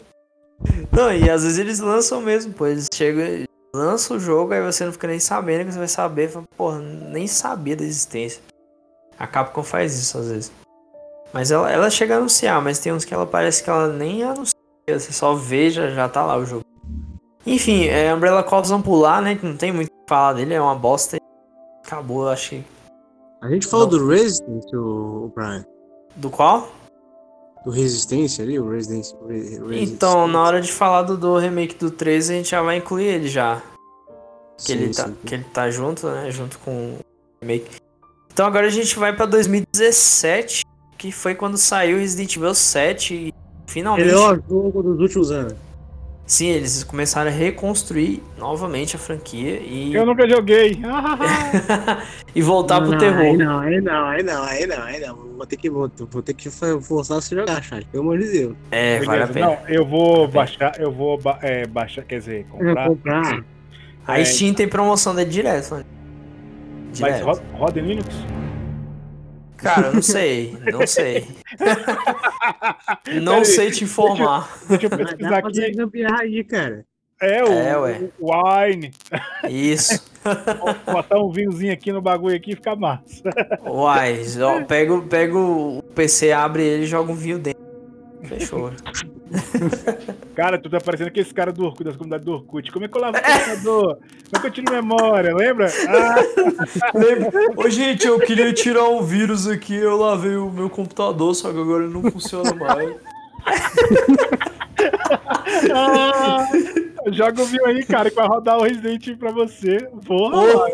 Não, 0.92 1.10
e 1.10 1.30
às 1.30 1.42
vezes 1.42 1.58
eles 1.58 1.80
lançam 1.80 2.20
mesmo, 2.20 2.52
pô. 2.52 2.66
Eles 2.66 2.86
lançam 3.74 4.16
o 4.16 4.20
jogo, 4.20 4.52
aí 4.52 4.62
você 4.62 4.84
não 4.84 4.92
fica 4.92 5.06
nem 5.06 5.20
sabendo 5.20 5.66
que 5.66 5.72
você 5.72 5.78
vai 5.78 5.88
saber. 5.88 6.28
Fala, 6.28 6.44
Porra, 6.56 6.78
nem 6.78 7.26
sabia 7.26 7.76
da 7.76 7.84
existência. 7.84 8.42
A 9.18 9.26
Capcom 9.26 9.62
faz 9.62 9.98
isso 9.98 10.18
às 10.18 10.28
vezes. 10.28 10.52
Mas 11.32 11.50
ela, 11.50 11.70
ela 11.70 11.90
chega 11.90 12.14
a 12.14 12.18
anunciar, 12.18 12.60
mas 12.60 12.78
tem 12.78 12.92
uns 12.92 13.04
que 13.04 13.14
ela 13.14 13.26
parece 13.26 13.62
que 13.62 13.70
ela 13.70 13.88
nem 13.88 14.22
anuncia. 14.22 14.54
Você 14.88 15.12
só 15.12 15.34
vê, 15.34 15.70
já, 15.70 16.08
tá 16.08 16.24
lá 16.24 16.36
o 16.36 16.44
jogo. 16.44 16.64
Enfim, 17.46 17.86
é, 17.86 18.12
Umbrella 18.12 18.42
Corps 18.42 18.68
vamos 18.68 18.84
pular, 18.84 19.22
né? 19.22 19.36
Que 19.36 19.46
não 19.46 19.56
tem 19.56 19.72
muito 19.72 19.88
o 19.88 19.90
que 19.90 20.08
falar 20.08 20.32
dele, 20.32 20.54
é 20.54 20.60
uma 20.60 20.74
bosta. 20.74 21.18
Acabou, 21.84 22.28
eu 22.28 22.36
que. 22.36 22.64
A 23.40 23.48
gente 23.48 23.66
falou 23.66 23.86
Não. 23.86 23.98
do 23.98 24.08
Resident, 24.08 24.64
o 24.74 25.32
Brian. 25.34 25.64
Do 26.16 26.28
qual? 26.28 26.68
Do 27.64 27.70
Resistência 27.70 28.42
ali, 28.42 28.58
o 28.58 28.70
Resident. 28.70 29.06
Re, 29.28 29.34
Resistance. 29.34 29.82
Então, 29.82 30.26
na 30.26 30.42
hora 30.42 30.60
de 30.60 30.72
falar 30.72 31.02
do, 31.02 31.16
do 31.16 31.36
remake 31.36 31.76
do 31.76 31.90
13, 31.90 32.32
a 32.32 32.36
gente 32.36 32.50
já 32.50 32.62
vai 32.62 32.78
incluir 32.78 33.04
ele 33.04 33.28
já. 33.28 33.62
Que, 34.56 34.64
Sim, 34.64 34.72
ele 34.72 34.94
tá, 34.94 35.06
sim. 35.06 35.16
que 35.24 35.34
ele 35.34 35.44
tá 35.44 35.70
junto, 35.70 36.06
né? 36.06 36.30
Junto 36.30 36.58
com 36.58 36.70
o 36.70 36.98
remake. 37.40 37.80
Então 38.32 38.46
agora 38.46 38.66
a 38.66 38.70
gente 38.70 38.98
vai 38.98 39.14
pra 39.14 39.26
2017, 39.26 40.64
que 40.96 41.12
foi 41.12 41.34
quando 41.34 41.58
saiu 41.58 41.98
Resident 41.98 42.36
Evil 42.36 42.54
7 42.54 43.14
e 43.14 43.34
finalmente. 43.66 44.06
Melhor 44.06 44.40
jogo 44.48 44.82
dos 44.82 45.00
últimos 45.00 45.30
anos. 45.30 45.54
Sim, 46.30 46.46
eles 46.46 46.84
começaram 46.84 47.28
a 47.28 47.34
reconstruir 47.34 48.22
novamente 48.38 48.94
a 48.94 48.98
franquia 49.00 49.58
e, 49.58 49.92
Eu 49.92 50.06
nunca 50.06 50.28
joguei. 50.28 50.78
e 52.32 52.40
voltar 52.40 52.80
pro 52.80 52.92
não, 52.92 52.98
terror. 52.98 53.18
Aí 53.20 53.36
não, 53.36 53.58
aí 53.58 53.80
não, 53.82 54.04
aí 54.04 54.22
não, 54.22 54.42
aí 54.44 54.64
não, 54.64 54.82
aí 54.84 55.00
não. 55.00 55.16
Vou 55.16 55.44
ter 55.44 55.56
que, 55.56 55.68
vou, 55.68 55.90
vou 56.08 56.22
ter 56.22 56.34
que 56.34 56.48
forçar 56.48 57.20
você 57.20 57.34
a 57.34 57.38
jogar, 57.38 57.60
chat. 57.64 57.84
Pelo 57.86 58.04
amor 58.04 58.18
de 58.20 58.30
Deus. 58.30 58.54
É, 58.70 59.00
vale 59.00 59.24
a 59.24 59.26
Beleza, 59.26 59.32
pena. 59.32 59.46
Não, 59.46 59.58
eu 59.74 59.84
vou 59.84 60.28
baixar, 60.28 60.74
eu 60.78 60.92
vou 60.92 61.18
ba- 61.18 61.40
é, 61.42 61.66
baixar, 61.66 62.04
quer 62.04 62.20
dizer, 62.20 62.46
comprar. 62.48 62.86
comprar. 62.86 63.44
A 64.06 64.20
É. 64.20 64.24
Steam 64.24 64.54
tem 64.54 64.68
promoção 64.68 65.12
dele 65.16 65.30
direto, 65.30 65.72
mano. 65.72 65.86
Mas 66.90 66.98
Direto. 66.98 67.24
roda, 67.24 67.42
roda 67.54 67.80
em 67.80 67.82
Linux? 67.82 68.14
Cara, 69.62 69.88
eu 69.88 69.94
não 69.94 70.02
sei, 70.02 70.56
não 70.72 70.86
sei. 70.86 71.26
não 73.22 73.32
Peraí, 73.40 73.44
sei 73.44 73.70
te 73.70 73.84
informar. 73.84 74.48
Deixa 74.68 74.86
eu 74.86 74.90
Dá 74.90 74.96
pesquisar 74.98 75.28
pra 75.30 75.42
fazer 75.42 75.64
aqui. 75.66 75.76
gambiarra 75.76 76.20
aí, 76.22 76.44
cara. 76.44 76.84
É, 77.22 77.44
o, 77.44 77.48
É, 77.52 77.78
ué. 77.78 78.00
o 78.18 78.30
Wine. 78.32 78.90
Isso. 79.48 80.02
Botar 80.90 81.18
um 81.18 81.30
vinhozinho 81.30 81.72
aqui 81.72 81.92
no 81.92 82.00
bagulho 82.00 82.34
aqui 82.34 82.54
fica 82.54 82.74
massa. 82.74 83.22
Uai, 83.62 84.20
ó, 84.42 84.64
pega, 84.64 84.94
o- 84.94 85.02
pega 85.02 85.36
o 85.36 85.82
PC, 85.94 86.32
abre 86.32 86.62
ele 86.62 86.84
e 86.84 86.86
joga 86.86 87.12
um 87.12 87.14
vinho 87.14 87.38
dentro. 87.38 87.60
Fechou. 88.24 88.72
Cara, 90.34 90.58
tu 90.58 90.68
tá 90.70 90.80
parecendo 90.80 91.08
aqueles 91.08 91.30
caras 91.32 91.54
do 91.54 91.64
Orkut, 91.64 91.84
das 91.84 91.94
comunidades 91.96 92.24
do 92.26 92.32
Orkut. 92.32 92.70
Como 92.72 92.84
é 92.84 92.88
que 92.88 92.96
eu 92.96 93.00
lavo 93.00 93.16
o 93.16 93.20
computador? 93.22 93.96
Como 93.96 94.36
é 94.36 94.40
que 94.40 94.46
eu 94.46 94.50
tiro 94.50 94.72
memória, 94.72 95.34
lembra? 95.34 95.66
Ah, 95.88 96.16
Lembra? 96.98 97.30
Ô, 97.56 97.68
gente, 97.68 98.06
eu 98.06 98.18
queria 98.18 98.52
tirar 98.52 98.88
um 98.88 99.02
vírus 99.02 99.46
aqui, 99.48 99.74
eu 99.74 99.96
lavei 99.96 100.36
o 100.36 100.50
meu 100.50 100.68
computador, 100.70 101.34
só 101.34 101.52
que 101.52 101.60
agora 101.60 101.84
ele 101.84 101.92
não 101.92 102.10
funciona 102.10 102.52
mais. 102.54 102.94
Ah, 105.72 106.46
joga 107.12 107.42
o 107.42 107.44
vinho 107.46 107.66
aí, 107.66 107.84
cara, 107.84 108.10
que 108.10 108.16
vai 108.16 108.26
rodar 108.26 108.58
o 108.58 108.62
Resident 108.62 109.06
Evil 109.06 109.18
pra 109.18 109.30
você. 109.32 109.78
Porra, 110.06 110.40
Porra. 110.52 110.70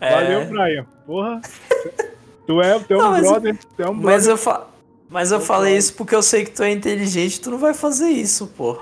valeu, 0.00 0.40
É. 0.40 0.44
Brian. 0.44 0.86
Porra. 1.06 1.40
Tu 2.46 2.60
é, 2.62 2.78
tu 2.78 2.94
é 2.94 2.96
um 2.96 3.00
Não, 3.00 3.10
mas- 3.10 3.28
brother. 3.28 3.58
Tu 3.76 3.82
é 3.82 3.88
um 3.90 3.94
Mas 3.94 4.02
brother. 4.26 4.30
eu, 4.30 4.36
fa... 4.36 4.66
Mas 5.08 5.30
eu 5.30 5.40
falei 5.40 5.76
isso 5.76 5.94
porque 5.94 6.14
eu 6.14 6.22
sei 6.22 6.44
que 6.44 6.50
tu 6.50 6.62
é 6.62 6.70
inteligente, 6.70 7.40
tu 7.40 7.50
não 7.50 7.58
vai 7.58 7.74
fazer 7.74 8.08
isso, 8.08 8.48
pô. 8.48 8.78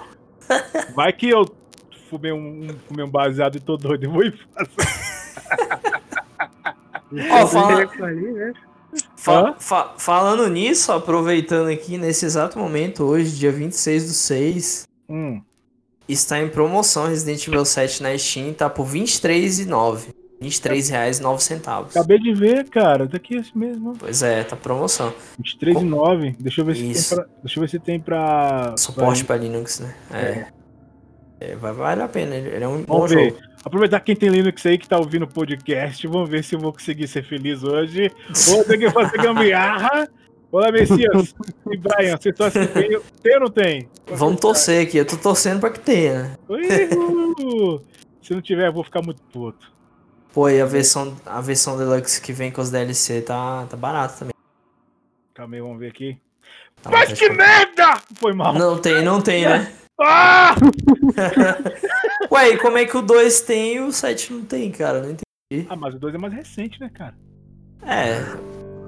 Vai 0.94 1.12
que 1.12 1.28
eu 1.28 1.44
fumei 2.08 2.32
um, 2.32 2.68
fumei 2.88 3.04
um 3.04 3.10
baseado 3.10 3.56
e 3.56 3.60
tô 3.60 3.76
doido, 3.76 4.04
eu 4.04 4.10
vou 4.10 4.24
ir 4.24 4.38
fazer. 4.54 4.70
Ó, 7.30 7.46
fala... 7.46 7.86
Fa 9.16 9.54
fa 9.58 9.94
falando 9.98 10.48
nisso, 10.48 10.92
aproveitando 10.92 11.68
aqui 11.68 11.98
nesse 11.98 12.24
exato 12.24 12.58
momento, 12.58 13.04
hoje, 13.04 13.36
dia 13.36 13.50
26 13.50 14.06
do 14.06 14.12
6, 14.12 14.88
hum. 15.08 15.42
está 16.08 16.38
em 16.40 16.48
promoção 16.48 17.08
Resident 17.08 17.46
Evil 17.48 17.64
7 17.64 18.02
na 18.02 18.16
Steam, 18.16 18.52
tá 18.54 18.70
por 18.70 18.86
R$23,09. 18.86 20.14
R$23,09. 20.48 21.86
Acabei 21.90 22.18
de 22.18 22.34
ver, 22.34 22.68
cara. 22.68 23.08
Tá 23.08 23.16
aqui 23.16 23.36
esse 23.36 23.56
mesmo. 23.56 23.94
Pois 23.98 24.22
é, 24.22 24.44
tá 24.44 24.56
promoção. 24.56 25.12
R$23,09. 25.38 26.36
Deixa 26.38 26.60
eu 26.60 26.64
ver 26.64 26.76
Isso. 26.76 27.02
se 27.02 27.08
tem 27.10 27.16
pra, 27.16 27.26
Deixa 27.42 27.58
eu 27.58 27.60
ver 27.60 27.68
se 27.68 27.78
tem 27.78 28.00
pra. 28.00 28.74
Suporte 28.76 29.24
pra, 29.24 29.36
pra 29.36 29.44
Linux, 29.44 29.80
né? 29.80 29.94
É. 30.12 30.16
é. 30.18 31.50
é 31.52 31.56
vai 31.56 31.72
vale 31.72 32.02
a 32.02 32.08
pena. 32.08 32.34
Ele 32.34 32.64
é 32.64 32.68
um 32.68 32.82
bom 32.82 33.06
jogo. 33.06 33.36
Aproveitar 33.64 34.00
quem 34.00 34.14
tem 34.14 34.28
Linux 34.28 34.64
aí 34.66 34.76
que 34.76 34.88
tá 34.88 34.98
ouvindo 34.98 35.24
o 35.24 35.28
podcast. 35.28 36.06
Vamos 36.06 36.28
ver 36.28 36.44
se 36.44 36.54
eu 36.54 36.60
vou 36.60 36.72
conseguir 36.72 37.08
ser 37.08 37.24
feliz 37.24 37.64
hoje. 37.64 38.10
Ou 38.52 38.64
ter 38.64 38.78
que 38.78 38.90
fazer 38.90 39.16
gambiarra. 39.16 40.08
Olá, 40.54 40.70
Messias 40.70 41.34
e 41.68 41.76
Brian, 41.76 42.16
você 42.16 42.32
torce 42.32 42.60
que 42.60 43.00
Tem 43.22 43.34
ou 43.34 43.40
não 43.40 43.50
tem? 43.50 43.88
Vamos 44.06 44.40
torcer 44.40 44.86
aqui, 44.86 44.98
eu 44.98 45.04
tô 45.04 45.16
torcendo 45.16 45.58
pra 45.58 45.70
que 45.70 45.80
tenha. 45.80 46.38
Uh! 46.48 47.82
Se 48.22 48.32
não 48.32 48.40
tiver, 48.40 48.68
eu 48.68 48.72
vou 48.72 48.84
ficar 48.84 49.02
muito 49.02 49.20
puto. 49.32 49.73
Pô, 50.34 50.48
e 50.48 50.60
a 50.60 50.66
versão, 50.66 51.16
a 51.24 51.40
versão 51.40 51.78
Deluxe 51.78 52.20
que 52.20 52.32
vem 52.32 52.50
com 52.50 52.60
os 52.60 52.68
DLC 52.68 53.22
tá, 53.22 53.66
tá 53.66 53.76
barata 53.76 54.14
também. 54.18 54.34
Calma 55.32 55.54
aí, 55.54 55.60
vamos 55.62 55.78
ver 55.78 55.90
aqui. 55.90 56.18
Tá 56.82 56.90
Mas 56.90 57.12
que 57.16 57.28
merda! 57.30 58.00
Foi 58.16 58.32
mal. 58.34 58.52
Não 58.52 58.76
tem, 58.80 59.04
não 59.04 59.22
tem, 59.22 59.46
né? 59.46 59.72
Ah! 60.00 60.56
Ué, 62.32 62.50
e 62.50 62.58
como 62.58 62.78
é 62.78 62.84
que 62.84 62.96
o 62.96 63.02
2 63.02 63.42
tem 63.42 63.76
e 63.76 63.80
o 63.80 63.92
7 63.92 64.32
não 64.32 64.44
tem, 64.44 64.72
cara? 64.72 65.00
Não 65.00 65.10
entendi. 65.10 65.68
ah, 65.70 65.76
mas 65.76 65.94
o 65.94 65.98
2 66.00 66.16
é 66.16 66.18
mais 66.18 66.34
recente, 66.34 66.80
né, 66.80 66.90
cara? 66.92 67.14
É, 67.82 68.20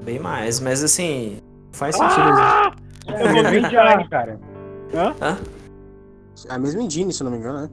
bem 0.03 0.19
mais, 0.19 0.59
mas 0.59 0.83
assim, 0.83 1.39
faz 1.73 1.95
sentido. 1.97 2.23
Ah! 2.23 2.75
É 3.07 3.33
mesma 3.33 3.43
brincar. 3.51 3.95
engine, 3.95 4.09
cara. 4.11 4.41
Hã? 4.93 5.15
É 6.49 6.53
a 6.53 6.59
mesma 6.59 6.83
engine, 6.83 7.13
se 7.13 7.23
eu 7.23 7.27
não 7.27 7.31
me 7.31 7.39
engano, 7.39 7.63
né? 7.63 7.71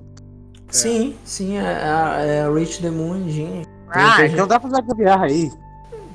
Sim, 0.73 1.15
sim, 1.23 1.57
é, 1.57 1.61
é, 1.61 2.37
é 2.37 2.51
Reach 2.51 2.81
the 2.81 2.89
Moon 2.89 3.15
Engine. 3.17 3.65
Ah, 3.89 4.25
então 4.25 4.47
dá 4.47 4.59
pra 4.59 4.69
usar 4.69 4.81
gambiarra 4.81 5.25
aí. 5.25 5.51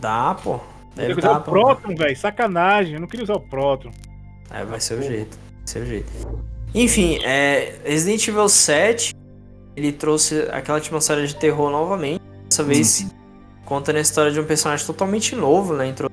Dá, 0.00 0.34
pô. 0.34 0.58
Deve 0.96 1.20
usar 1.20 1.38
o. 1.38 1.42
Proton, 1.42 1.94
velho. 1.94 2.16
Sacanagem. 2.16 2.94
Eu 2.94 3.00
não 3.00 3.06
queria 3.06 3.22
usar 3.22 3.34
o 3.34 3.40
Proton. 3.40 3.90
É, 4.50 4.64
vai 4.64 4.80
ser 4.80 4.98
o 4.98 5.02
jeito. 5.02 5.38
Vai 5.38 5.66
ser 5.66 5.82
o 5.82 5.86
jeito. 5.86 6.12
Enfim, 6.74 7.20
é, 7.24 7.76
Resident 7.84 8.26
Evil 8.26 8.48
7, 8.48 9.14
ele 9.76 9.92
trouxe 9.92 10.48
aquela 10.50 10.78
atmosfera 10.78 11.24
de 11.24 11.36
terror 11.36 11.70
novamente. 11.70 12.20
Dessa 12.48 12.64
vez 12.64 13.06
contando 13.64 13.96
a 13.96 14.00
história 14.00 14.32
de 14.32 14.40
um 14.40 14.44
personagem 14.44 14.84
totalmente 14.84 15.36
novo, 15.36 15.74
né? 15.74 15.86
Intro... 15.86 16.10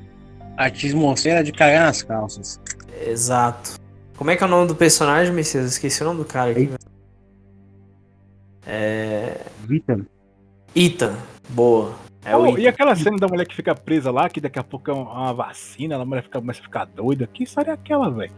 A 0.56 0.66
atmosfera 0.66 1.44
de 1.44 1.52
cagar 1.52 1.88
nas 1.88 2.04
calças. 2.04 2.60
Exato. 3.08 3.80
Como 4.16 4.30
é 4.30 4.36
que 4.36 4.44
é 4.44 4.46
o 4.46 4.50
nome 4.50 4.68
do 4.68 4.76
personagem, 4.76 5.34
Messias? 5.34 5.66
Esqueci 5.72 6.02
o 6.04 6.06
nome 6.06 6.20
do 6.20 6.26
cara 6.26 6.52
aqui. 6.52 6.62
Eita. 6.62 6.95
É. 8.66 9.42
Vita. 9.64 10.00
Ethan. 10.76 11.16
Boa. 11.50 11.94
É 12.24 12.36
Oh, 12.36 12.42
o 12.42 12.58
e 12.58 12.62
Ethan. 12.62 12.70
aquela 12.70 12.96
cena 12.96 13.18
da 13.18 13.28
mulher 13.28 13.46
que 13.46 13.56
fica 13.56 13.76
presa 13.76 14.10
lá, 14.12 14.28
que 14.30 14.42
daqui 14.42 14.58
a 14.58 14.64
pouco 14.64 14.90
é 14.90 14.94
uma 14.94 15.34
vacina, 15.34 15.96
a 15.96 16.06
mulher 16.06 16.24
fica, 16.24 16.40
começa 16.40 16.60
a 16.60 16.64
ficar 16.64 16.86
doida. 16.86 17.28
Que 17.32 17.44
história 17.44 17.72
é 17.72 17.74
aquela, 17.74 18.10
velho? 18.10 18.32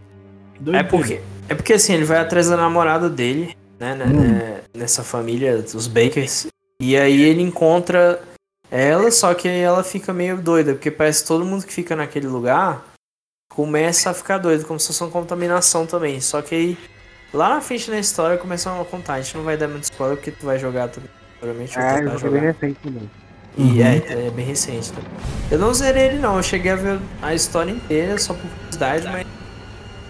Que 0.55 0.75
É 0.75 0.84
porque, 0.84 1.21
é 1.47 1.55
porque 1.55 1.73
assim, 1.73 1.93
ele 1.93 2.03
vai 2.03 2.17
atrás 2.17 2.49
da 2.49 2.57
namorada 2.57 3.09
dele, 3.09 3.55
né, 3.80 3.95
né, 3.95 4.05
Hum. 4.05 4.32
né, 4.34 4.61
nessa 4.75 5.03
família 5.03 5.61
dos 5.61 5.88
Bakers. 5.88 6.47
E 6.82 6.97
aí 6.97 7.21
ele 7.21 7.41
encontra 7.41 8.21
ela, 8.69 9.09
só 9.11 9.34
que 9.34 9.47
aí 9.47 9.59
ela 9.61 9.84
fica 9.84 10.11
meio 10.13 10.38
doida, 10.41 10.73
porque 10.73 10.91
parece 10.91 11.21
que 11.21 11.28
todo 11.30 11.45
mundo 11.45 11.65
que 11.65 11.73
fica 11.73 11.95
naquele 11.95 12.28
lugar 12.28 12.84
começa 13.49 14.09
a 14.09 14.13
ficar 14.13 14.38
doido, 14.38 14.65
como 14.65 14.80
se 14.80 14.88
fosse 14.88 15.01
uma 15.03 15.09
contaminação 15.09 15.86
também. 15.88 16.19
Só 16.19 16.41
que 16.41 16.53
aí, 16.53 16.78
lá 17.34 17.49
na 17.49 17.61
frente 17.61 17.89
da 17.89 17.99
história, 17.99 18.38
começam 18.38 18.80
a 18.82 18.86
contar. 18.86 19.15
A 19.15 19.21
gente 19.21 19.38
não 19.38 19.43
vai 19.43 19.57
dar 19.57 19.67
muito 19.67 19.84
spoiler, 19.84 20.17
porque 20.17 20.32
tu 20.32 20.45
vai 20.45 20.57
jogar 20.59 20.88
também. 20.89 21.09
Provavelmente 21.39 21.78
É, 21.78 21.95
tentar 21.99 22.13
eu 22.13 22.17
joguei 22.19 22.39
jogar. 22.39 22.53
recente 22.53 22.80
também. 22.84 23.11
E 23.57 23.82
é, 23.82 24.28
é 24.28 24.30
bem 24.32 24.45
recente. 24.45 24.91
Né? 24.93 24.99
Eu 25.51 25.57
não 25.59 25.73
zerei 25.73 26.05
ele 26.07 26.19
não, 26.19 26.38
eu 26.38 26.43
cheguei 26.43 26.71
a 26.71 26.75
ver 26.75 26.99
a 27.21 27.34
história 27.34 27.71
inteira 27.71 28.17
só 28.19 28.34
por 28.34 28.41
curiosidade, 28.49 29.07
mas 29.07 29.25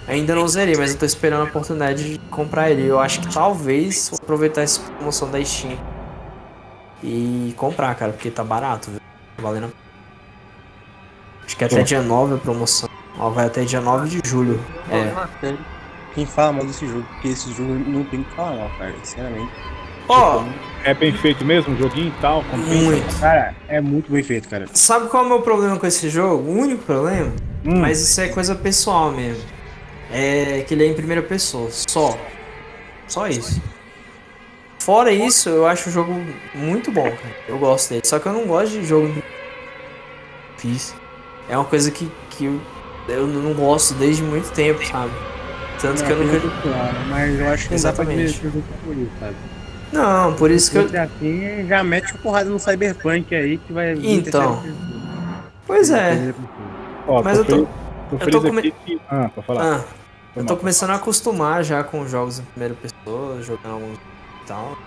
ainda 0.07 0.35
não 0.35 0.47
zerei, 0.47 0.75
mas 0.75 0.91
eu 0.91 0.99
tô 0.99 1.05
esperando 1.05 1.41
a 1.41 1.45
oportunidade 1.45 2.11
de 2.13 2.17
comprar 2.29 2.69
ele. 2.71 2.85
Eu 2.85 2.99
acho 2.99 3.21
que 3.21 3.33
talvez 3.33 4.09
vou 4.09 4.19
aproveitar 4.21 4.61
essa 4.63 4.81
promoção 4.81 5.29
da 5.31 5.43
Steam 5.43 5.77
e 7.03 7.53
comprar, 7.57 7.95
cara, 7.95 8.11
porque 8.11 8.29
tá 8.31 8.43
barato, 8.43 8.91
viu? 8.91 8.99
Tá 8.99 9.43
valendo. 9.43 9.65
a 9.65 9.67
pena. 9.67 9.87
Acho 11.45 11.55
que 11.57 11.63
até 11.63 11.83
dia 11.83 12.01
9 12.01 12.35
a 12.35 12.37
promoção. 12.37 12.89
Ó, 13.17 13.29
vai 13.29 13.45
até 13.45 13.63
dia 13.63 13.79
9 13.79 14.09
de 14.09 14.29
julho. 14.29 14.59
É. 14.91 15.47
Quem 16.17 16.25
fala 16.25 16.51
mal 16.51 16.65
desse 16.65 16.87
jogo, 16.87 17.03
porque 17.13 17.27
esse 17.27 17.53
jogo 17.53 17.73
não 17.73 18.03
tem 18.03 18.21
o 18.21 18.23
que 18.23 18.33
falar 18.33 18.55
mal, 18.57 18.71
cara, 18.79 18.95
sinceramente. 19.03 19.51
Ó, 20.09 20.43
É 20.83 20.91
bem 20.91 21.13
feito 21.13 21.45
mesmo, 21.45 21.75
o 21.75 21.77
joguinho 21.77 22.07
e 22.07 22.21
tal. 22.21 22.43
compensa. 22.45 22.73
muito. 22.73 23.19
Cara, 23.19 23.55
é 23.67 23.79
muito 23.79 24.11
bem 24.11 24.23
feito, 24.23 24.49
cara. 24.49 24.65
Sabe 24.73 25.09
qual 25.09 25.21
é 25.21 25.25
o 25.27 25.29
meu 25.29 25.41
problema 25.43 25.77
com 25.77 25.85
esse 25.85 26.09
jogo? 26.09 26.49
O 26.49 26.57
único 26.57 26.83
problema 26.85 27.31
Hum, 27.63 27.81
Mas 27.81 28.01
isso 28.01 28.19
é 28.19 28.29
coisa 28.29 28.55
pessoal 28.55 29.11
mesmo. 29.11 29.43
É 30.11 30.65
que 30.67 30.73
ele 30.73 30.85
é 30.85 30.87
em 30.87 30.95
primeira 30.95 31.21
pessoa, 31.21 31.69
só. 31.69 32.17
Só 33.07 33.27
isso. 33.27 33.61
Fora 34.79 35.11
isso, 35.11 35.49
eu 35.49 35.67
acho 35.67 35.89
o 35.89 35.91
jogo 35.91 36.19
muito 36.55 36.91
bom, 36.91 37.03
cara. 37.03 37.35
Eu 37.47 37.59
gosto 37.59 37.89
dele. 37.89 38.01
Só 38.05 38.17
que 38.17 38.25
eu 38.25 38.33
não 38.33 38.47
gosto 38.47 38.71
de 38.71 38.83
jogo 38.83 39.13
difícil. 40.55 40.95
É 41.47 41.55
uma 41.55 41.65
coisa 41.65 41.91
que, 41.91 42.09
que 42.31 42.45
eu, 42.45 42.59
eu 43.07 43.27
não 43.27 43.53
gosto 43.53 43.93
desde 43.93 44.23
muito 44.23 44.51
tempo, 44.51 44.83
sabe? 44.83 45.11
Tanto 45.81 46.03
que 46.03 46.11
eu 46.11 46.17
nunca. 46.17 46.41
Mas 47.09 47.39
eu 47.39 47.49
acho 47.49 47.67
que 47.69 47.75
não 47.75 47.83
dá 47.83 47.93
pra 47.93 48.03
Exatamente. 48.03 48.39
que 48.39 48.63
sabe? 49.19 49.35
Não, 49.93 50.33
por 50.33 50.51
isso 50.51 50.71
que 50.71 50.77
eu. 50.77 50.89
Se 50.89 50.97
assim, 50.97 51.67
já 51.67 51.83
mete 51.83 52.13
a 52.13 52.17
porrada 52.17 52.49
no 52.49 52.59
Cyberpunk 52.59 53.33
aí 53.35 53.57
que 53.57 53.71
vai 53.73 53.93
vir 53.95 54.27
Então. 54.27 54.61
Pois 55.65 55.89
é. 55.91 56.33
Ó, 57.07 57.21
mas 57.23 57.37
eu 57.37 57.45
tô- 57.45 57.51
feliz, 57.55 57.67
tô 58.09 58.15
eu 58.15 58.19
feliz 58.19 58.35
tô 58.35 58.41
come- 58.41 58.59
aqui 58.59 58.73
que... 58.85 59.01
Ah, 59.09 59.29
pra 59.33 59.43
falar. 59.43 59.75
Ah, 59.75 59.83
eu 60.35 60.45
tô 60.45 60.57
começando 60.57 60.89
a 60.91 60.95
acostumar 60.95 61.63
já 61.63 61.83
com 61.83 62.07
jogos 62.07 62.39
em 62.39 62.43
primeira 62.43 62.75
pessoa, 62.75 63.41
jogando 63.41 63.73
alguns 63.73 63.97
e 63.97 64.47
tal. 64.47 64.77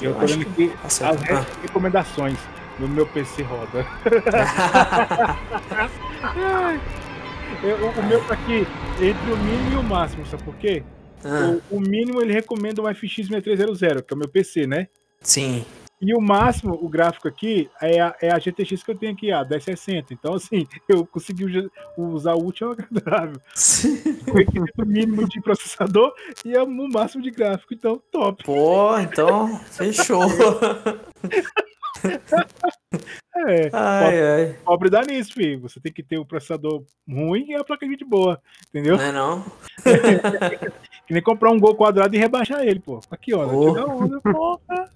eu 0.00 0.14
tô 0.14 0.24
acho 0.24 0.38
vendo 0.38 0.48
aqui 0.50 0.68
Tá 0.68 0.78
as. 0.86 1.02
Ah. 1.02 1.46
recomendações 1.62 2.38
no 2.78 2.88
meu 2.88 3.06
PC 3.06 3.42
roda. 3.42 3.86
Eu- 7.62 7.90
o, 7.90 8.06
meu 8.06 8.24
tá 8.24 8.34
aqui 8.34 8.66
entre 9.02 9.32
o 9.32 9.36
mínimo 9.38 9.72
e 9.72 9.76
o 9.76 9.82
máximo, 9.82 10.24
sabe 10.26 10.42
por 10.42 10.54
quê? 10.56 10.82
Ah, 11.24 11.52
O, 11.70 11.76
o 11.76 11.80
mínimo 11.80 12.20
ele 12.22 12.32
recomenda 12.32 12.80
o 12.82 12.88
FX 12.94 13.26
6300, 13.28 14.02
que 14.02 14.12
é 14.12 14.16
o 14.16 14.18
meu 14.18 14.28
PC, 14.28 14.66
né? 14.66 14.88
sim. 15.22 15.64
E 16.02 16.14
o 16.14 16.20
máximo, 16.20 16.72
o 16.80 16.88
gráfico 16.88 17.28
aqui, 17.28 17.68
é 17.82 18.00
a, 18.00 18.16
é 18.22 18.30
a 18.30 18.38
GTX 18.38 18.82
que 18.82 18.90
eu 18.90 18.96
tenho 18.96 19.12
aqui, 19.12 19.30
a 19.30 19.44
1060. 19.44 20.14
Então, 20.14 20.32
assim, 20.32 20.66
eu 20.88 21.04
consegui 21.04 21.44
usar 21.98 22.32
o 22.34 22.46
útil 22.46 22.68
ao 22.68 22.72
agradável. 22.72 23.38
O 24.78 24.84
mínimo 24.84 25.26
de 25.28 25.40
processador 25.40 26.12
e 26.44 26.54
é 26.54 26.62
o 26.62 26.66
máximo 26.68 27.22
de 27.22 27.30
gráfico. 27.30 27.74
Então, 27.74 28.00
top. 28.10 28.44
Pô, 28.44 28.98
então, 28.98 29.58
fechou. 29.66 30.22
É, 33.48 33.70
Ai, 33.72 34.22
ai. 34.22 34.56
pobre 34.64 34.90
dá 34.90 35.02
nisso, 35.02 35.32
filho. 35.32 35.60
Você 35.60 35.80
tem 35.80 35.92
que 35.92 36.02
ter 36.02 36.18
o 36.18 36.26
processador 36.26 36.84
ruim 37.08 37.46
e 37.48 37.54
a 37.54 37.64
placa 37.64 37.86
de 37.86 37.90
vídeo 37.90 38.06
boa. 38.06 38.40
Entendeu? 38.68 38.96
Não 38.96 39.04
é 39.04 39.12
não? 39.12 39.44
Que 41.06 41.14
nem 41.14 41.22
comprar 41.24 41.50
um 41.50 41.58
gol 41.58 41.74
quadrado 41.74 42.14
e 42.14 42.18
rebaixar 42.20 42.60
ele, 42.62 42.78
pô. 42.78 43.00
Aqui, 43.10 43.34
ó. 43.34 43.44
Oh. 43.44 43.72
tira 43.72 43.84
onda, 43.84 44.20
porra. 44.20 44.88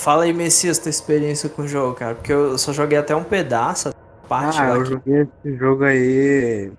Fala 0.00 0.24
aí, 0.24 0.32
Messias, 0.32 0.80
tua 0.80 0.90
experiência 0.90 1.48
com 1.48 1.62
o 1.62 1.68
jogo, 1.68 1.94
cara. 1.94 2.16
Porque 2.16 2.32
eu 2.32 2.58
só 2.58 2.72
joguei 2.72 2.98
até 2.98 3.14
um 3.14 3.22
pedaço, 3.22 3.94
parte 4.28 4.58
Ah, 4.58 4.70
lá 4.70 4.76
eu 4.76 4.84
joguei 4.84 5.20
esse 5.20 5.56
jogo 5.56 5.84
aí 5.84 6.72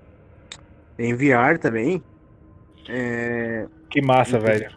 em 0.99 1.13
VR 1.13 1.57
também. 1.57 2.03
É. 2.89 3.65
Que 3.89 4.01
massa, 4.01 4.37
velho. 4.39 4.69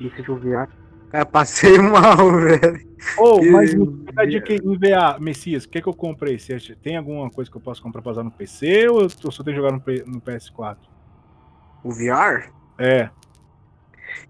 Deixa 0.00 0.24
eu 0.26 0.36
VR. 0.36 0.68
Cara, 1.12 1.26
passei 1.26 1.76
mal, 1.78 2.16
velho. 2.40 2.80
Ô, 3.18 3.38
Que- 3.40 3.50
mas 3.50 3.74
me 3.74 3.86
dá 4.14 4.24
dica 4.24 4.54
em 4.54 4.78
VA, 4.78 5.18
Messias, 5.20 5.64
o 5.64 5.68
que, 5.68 5.82
que 5.82 5.88
eu 5.88 5.94
comprei? 5.94 6.38
Você 6.38 6.54
acha- 6.54 6.74
tem 6.82 6.96
alguma 6.96 7.30
coisa 7.30 7.50
que 7.50 7.56
eu 7.56 7.60
posso 7.60 7.82
comprar 7.82 8.00
pra 8.00 8.12
usar 8.12 8.22
no 8.22 8.30
PC 8.30 8.88
ou 8.88 9.02
eu 9.02 9.10
só 9.10 9.42
tenho 9.44 9.54
que 9.56 9.62
jogar 9.62 9.72
no, 9.72 9.80
P- 9.80 10.04
no 10.06 10.20
PS4? 10.20 10.78
O 11.84 11.92
VR? 11.92 12.50
É. 12.78 13.10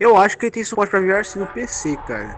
Eu 0.01 0.17
acho 0.17 0.37
que 0.37 0.47
ele 0.47 0.51
tem 0.51 0.65
suporte 0.65 0.91
pra 0.91 1.01
VR 1.01 1.25
sim 1.25 1.39
no 1.39 1.47
PC, 1.47 1.97
cara. 2.09 2.37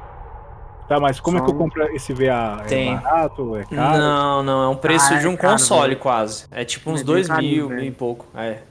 Tá, 0.89 1.01
mas 1.01 1.19
como 1.19 1.39
Só 1.39 1.45
é 1.45 1.47
que 1.47 1.53
eu 1.55 1.59
compro 1.59 1.83
esse 1.97 2.12
VA? 2.12 2.62
Tem. 2.69 2.93
É 2.93 2.97
barato? 2.97 3.57
É 3.57 3.65
caro? 3.65 3.99
Não, 3.99 4.43
não, 4.43 4.62
é 4.65 4.69
um 4.69 4.77
preço 4.77 5.15
Ah, 5.15 5.19
de 5.19 5.27
é 5.27 5.29
um 5.31 5.37
caro, 5.37 5.53
console 5.55 5.89
velho. 5.91 6.01
quase. 6.01 6.47
É 6.51 6.62
tipo 6.65 6.91
uns 6.91 7.01
É 7.01 7.05
dois 7.05 7.27
carinho, 7.29 7.53
mil, 7.57 7.69
velho. 7.69 7.81
mil 7.81 7.89
e 7.91 7.95
pouco. 7.95 8.27
É, 8.39 8.62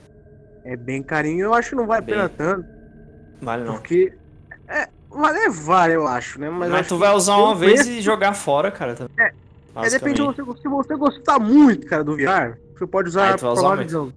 É 0.64 0.76
bem 0.78 1.02
carinho, 1.02 1.46
eu 1.46 1.54
acho 1.56 1.70
que 1.72 1.76
não 1.76 1.88
vale 1.88 2.00
a 2.04 2.06
Bem. 2.06 2.16
pena 2.16 2.30
tanto, 2.30 2.68
vale 3.42 3.64
não. 3.64 3.74
porque. 3.74 4.14
É, 4.68 4.88
vale, 5.14 5.50
vale, 5.50 5.94
eu 5.96 6.08
acho, 6.08 6.40
né? 6.40 6.50
Mas, 6.50 6.70
Mas, 6.70 6.80
acho 6.82 6.90
tu 6.90 6.96
que 6.96 7.00
vai 7.00 7.14
usar 7.16 7.38
uma 7.38 7.56
vez 7.56 7.74
preço- 7.82 7.90
e 7.92 8.02
jogar 8.02 8.34
fora, 8.34 8.72
cara. 8.72 8.96
Também. 8.96 9.12
É, 9.20 9.32
É, 9.86 9.90
depende 9.90 10.16
de 10.16 10.22
você, 10.22 10.44
se 10.62 10.68
você 10.68 10.96
gostar 10.96 11.40
muito, 11.40 11.88
cara, 11.88 12.04
do 12.04 12.16
VR, 12.16 12.58
você 12.78 12.86
pode 12.88 13.10
usar 13.10 13.22
vai 13.26 13.34
usar 13.36 13.54
pra 13.54 13.62
vários 13.62 13.78
muito. 13.78 13.92
jogos. 13.92 14.14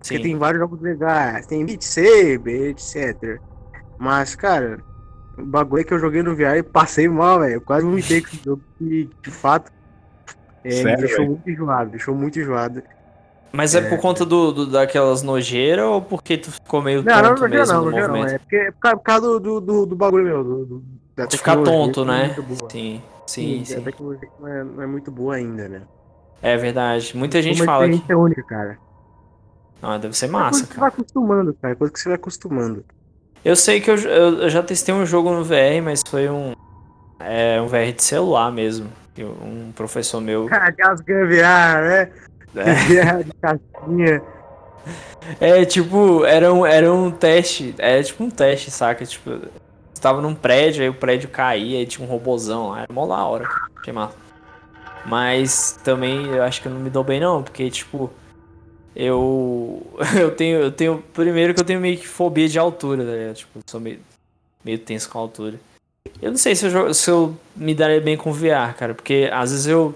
Porque 0.00 0.16
Sim. 0.18 0.22
tem 0.22 0.36
vários 0.38 0.60
jogos 0.60 0.80
legais, 0.82 1.46
tem 1.46 1.64
Beat 1.64 1.82
Saber, 1.82 2.70
etc. 2.70 3.40
Mas, 3.98 4.34
cara, 4.34 4.78
o 5.38 5.46
bagulho 5.46 5.80
é 5.80 5.84
que 5.84 5.94
eu 5.94 5.98
joguei 5.98 6.22
no 6.22 6.36
VR 6.36 6.58
e 6.58 6.62
passei 6.62 7.08
mal, 7.08 7.40
velho. 7.40 7.54
Eu 7.54 7.60
quase 7.60 7.86
vomitei 7.86 8.20
com 8.20 8.28
esse 8.28 8.42
jogo 8.44 8.62
que, 8.78 9.10
de 9.24 9.30
fato, 9.30 9.72
é, 10.62 10.68
me 10.68 10.82
Sério, 10.82 11.00
deixou 11.00 11.18
velho? 11.20 11.30
muito 11.30 11.50
enjoado, 11.50 11.90
deixou 11.90 12.14
muito 12.14 12.38
enjoado. 12.38 12.82
Mas 13.54 13.74
é, 13.74 13.88
por 13.88 14.00
conta 14.00 14.26
do, 14.26 14.50
do- 14.52 14.66
daquelas 14.66 15.22
nojeiras 15.22 15.84
ou 15.84 16.02
porque 16.02 16.36
tu 16.36 16.50
ficou 16.50 16.82
meio 16.82 17.04
Não, 17.04 17.22
não, 17.22 17.22
tonto 17.22 17.42
não, 17.42 17.48
mesmo 17.48 17.74
não, 17.74 17.84
no 17.84 17.90
não, 17.92 18.08
não, 18.08 18.16
movimento? 18.16 18.34
é 18.34 18.38
porque 18.38 18.56
é 18.56 18.70
por 18.72 19.02
causa, 19.02 19.20
do, 19.20 19.40
do, 19.40 19.60
do, 19.60 19.86
do 19.86 19.96
bagulho 19.96 20.24
meu, 20.24 20.42
do, 20.44 20.64
do, 20.64 20.84
da 21.16 21.26
De 21.26 21.36
ficar 21.36 21.56
tonto, 21.62 22.04
não 22.04 22.14
é 22.14 22.28
né? 22.28 22.34
Sim, 22.68 23.00
sim, 23.28 23.64
sim. 23.64 23.80
tecnologia 23.80 24.28
não 24.40 24.48
é, 24.48 24.64
não 24.64 24.82
é 24.82 24.86
muito 24.86 25.10
boa 25.12 25.36
ainda, 25.36 25.68
né? 25.68 25.82
É 26.42 26.56
verdade. 26.56 27.16
Muita 27.16 27.40
gente 27.40 27.58
Uma 27.58 27.64
fala 27.64 27.84
que. 27.86 27.92
experiência 27.92 28.18
única, 28.18 28.42
cara. 28.42 28.78
Ah, 29.80 29.98
deve 29.98 30.16
ser 30.16 30.26
É 30.26 30.28
massa, 30.30 30.50
coisa 30.50 30.66
que 30.66 30.74
você 30.74 30.80
cara. 30.80 30.80
vai 30.80 30.88
acostumando, 30.88 31.54
cara. 31.54 31.72
É 31.72 31.76
coisa 31.76 31.92
que 31.92 32.00
você 32.00 32.08
vai 32.08 32.16
acostumando. 32.16 32.84
Eu 33.44 33.54
sei 33.54 33.80
que 33.80 33.90
eu, 33.90 33.96
eu, 33.96 34.50
já 34.50 34.62
testei 34.62 34.94
um 34.94 35.06
jogo 35.06 35.30
no 35.30 35.44
VR, 35.44 35.80
mas 35.82 36.02
foi 36.08 36.28
um. 36.28 36.52
É 37.20 37.60
um 37.60 37.66
VR 37.68 37.92
de 37.92 38.02
celular 38.02 38.50
mesmo. 38.50 38.90
Um 39.18 39.70
professor 39.72 40.20
meu. 40.20 40.46
Cara, 40.46 40.68
aquelas 40.68 41.00
gambiarra, 41.00 41.82
né? 41.82 42.12
É. 42.56 43.22
De. 43.88 44.22
É, 45.40 45.64
tipo, 45.64 46.24
era 46.26 46.52
um, 46.52 46.66
era 46.66 46.92
um 46.92 47.10
teste. 47.10 47.74
Era 47.78 48.02
tipo 48.02 48.22
um 48.22 48.30
teste, 48.30 48.70
saca? 48.70 49.04
Tipo, 49.06 49.30
você 49.30 50.02
tava 50.02 50.20
num 50.20 50.34
prédio, 50.34 50.82
aí 50.82 50.88
o 50.88 50.94
prédio 50.94 51.30
caía, 51.30 51.78
aí 51.78 51.86
tinha 51.86 52.06
um 52.06 52.10
robozão 52.10 52.70
lá. 52.70 52.82
Era 52.82 52.92
mó 52.92 53.06
da 53.06 53.24
hora. 53.24 53.48
Achei. 53.80 53.94
Mas 55.06 55.78
também 55.82 56.26
eu 56.26 56.42
acho 56.42 56.60
que 56.60 56.68
eu 56.68 56.72
não 56.72 56.80
me 56.80 56.90
dou 56.90 57.04
bem 57.04 57.20
não, 57.20 57.42
porque, 57.42 57.70
tipo, 57.70 58.10
eu. 58.94 59.86
Eu 60.18 60.30
tenho. 60.34 60.58
Eu 60.58 60.72
tenho. 60.72 61.02
Primeiro 61.12 61.54
que 61.54 61.60
eu 61.60 61.64
tenho 61.64 61.80
meio 61.80 61.98
que 61.98 62.06
fobia 62.06 62.48
de 62.48 62.58
altura, 62.58 63.04
tá? 63.04 63.34
Tipo, 63.34 63.60
sou 63.66 63.80
meio, 63.80 63.98
meio 64.64 64.78
tenso 64.78 65.08
com 65.08 65.18
a 65.18 65.22
altura. 65.22 65.58
Eu 66.20 66.30
não 66.30 66.38
sei 66.38 66.54
se 66.54 66.66
eu, 66.66 66.94
se 66.94 67.10
eu 67.10 67.36
me 67.56 67.74
daria 67.74 68.00
bem 68.00 68.16
com 68.16 68.32
VR, 68.32 68.74
cara, 68.76 68.94
porque 68.94 69.28
às 69.32 69.50
vezes 69.50 69.66
eu. 69.66 69.94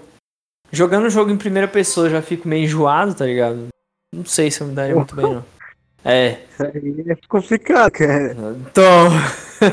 Jogando 0.71 1.05
o 1.05 1.09
jogo 1.09 1.31
em 1.31 1.37
primeira 1.37 1.67
pessoa 1.67 2.07
eu 2.07 2.11
já 2.11 2.21
fico 2.21 2.47
meio 2.47 2.65
enjoado, 2.65 3.13
tá 3.13 3.25
ligado? 3.25 3.67
Não 4.13 4.25
sei 4.25 4.51
se 4.51 4.61
eu 4.61 4.67
me 4.67 4.73
daria 4.73 4.95
muito 4.95 5.15
bem, 5.15 5.25
não. 5.25 5.45
É, 6.03 6.39
Isso 6.51 6.63
aí 6.63 7.05
é 7.07 7.15
complicado, 7.27 7.91
cara. 7.91 8.33
então. 8.33 9.09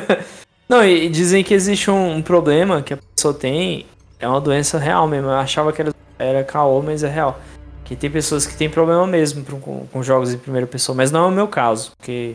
não, 0.68 0.84
e 0.84 1.08
dizem 1.08 1.44
que 1.44 1.54
existe 1.54 1.90
um, 1.90 2.16
um 2.16 2.22
problema 2.22 2.82
que 2.82 2.94
a 2.94 2.98
pessoa 3.14 3.32
tem. 3.32 3.86
É 4.18 4.26
uma 4.26 4.40
doença 4.40 4.78
real 4.78 5.06
mesmo. 5.06 5.28
Eu 5.28 5.34
achava 5.34 5.72
que 5.72 5.82
era, 5.82 5.94
era 6.18 6.44
caô, 6.44 6.82
mas 6.82 7.02
é 7.02 7.08
real. 7.08 7.40
Que 7.84 7.94
tem 7.94 8.10
pessoas 8.10 8.46
que 8.46 8.56
têm 8.56 8.68
problema 8.68 9.06
mesmo 9.06 9.44
com, 9.44 9.86
com 9.86 10.02
jogos 10.02 10.32
em 10.32 10.38
primeira 10.38 10.66
pessoa, 10.66 10.96
mas 10.96 11.12
não 11.12 11.26
é 11.26 11.28
o 11.28 11.30
meu 11.30 11.46
caso, 11.46 11.92
porque 11.96 12.34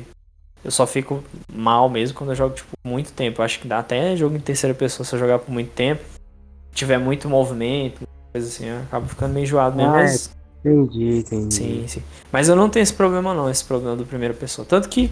eu 0.63 0.71
só 0.71 0.87
fico 0.87 1.23
mal 1.51 1.89
mesmo 1.89 2.17
quando 2.17 2.29
eu 2.29 2.35
jogo 2.35 2.55
tipo, 2.55 2.69
muito 2.83 3.11
tempo. 3.11 3.41
Eu 3.41 3.45
acho 3.45 3.59
que 3.59 3.67
dá 3.67 3.79
até 3.79 4.15
jogo 4.15 4.35
em 4.35 4.39
terceira 4.39 4.73
pessoa 4.73 5.05
se 5.05 5.13
eu 5.13 5.19
jogar 5.19 5.39
por 5.39 5.51
muito 5.51 5.71
tempo. 5.71 6.01
Tiver 6.73 6.97
muito 6.97 7.27
movimento, 7.27 8.07
coisa 8.31 8.47
assim, 8.47 8.65
eu 8.65 8.79
acabo 8.81 9.07
ficando 9.07 9.33
meio 9.33 9.43
enjoado 9.43 9.75
mesmo. 9.75 9.91
Ah, 9.91 9.97
mas... 9.97 10.31
Entendi, 10.63 11.17
entendi. 11.17 11.55
Sim, 11.55 11.85
sim. 11.87 12.03
Mas 12.31 12.47
eu 12.47 12.55
não 12.55 12.69
tenho 12.69 12.83
esse 12.83 12.93
problema 12.93 13.33
não, 13.33 13.49
esse 13.49 13.65
problema 13.65 13.95
do 13.95 14.05
primeira 14.05 14.33
pessoa. 14.33 14.65
Tanto 14.65 14.87
que 14.89 15.11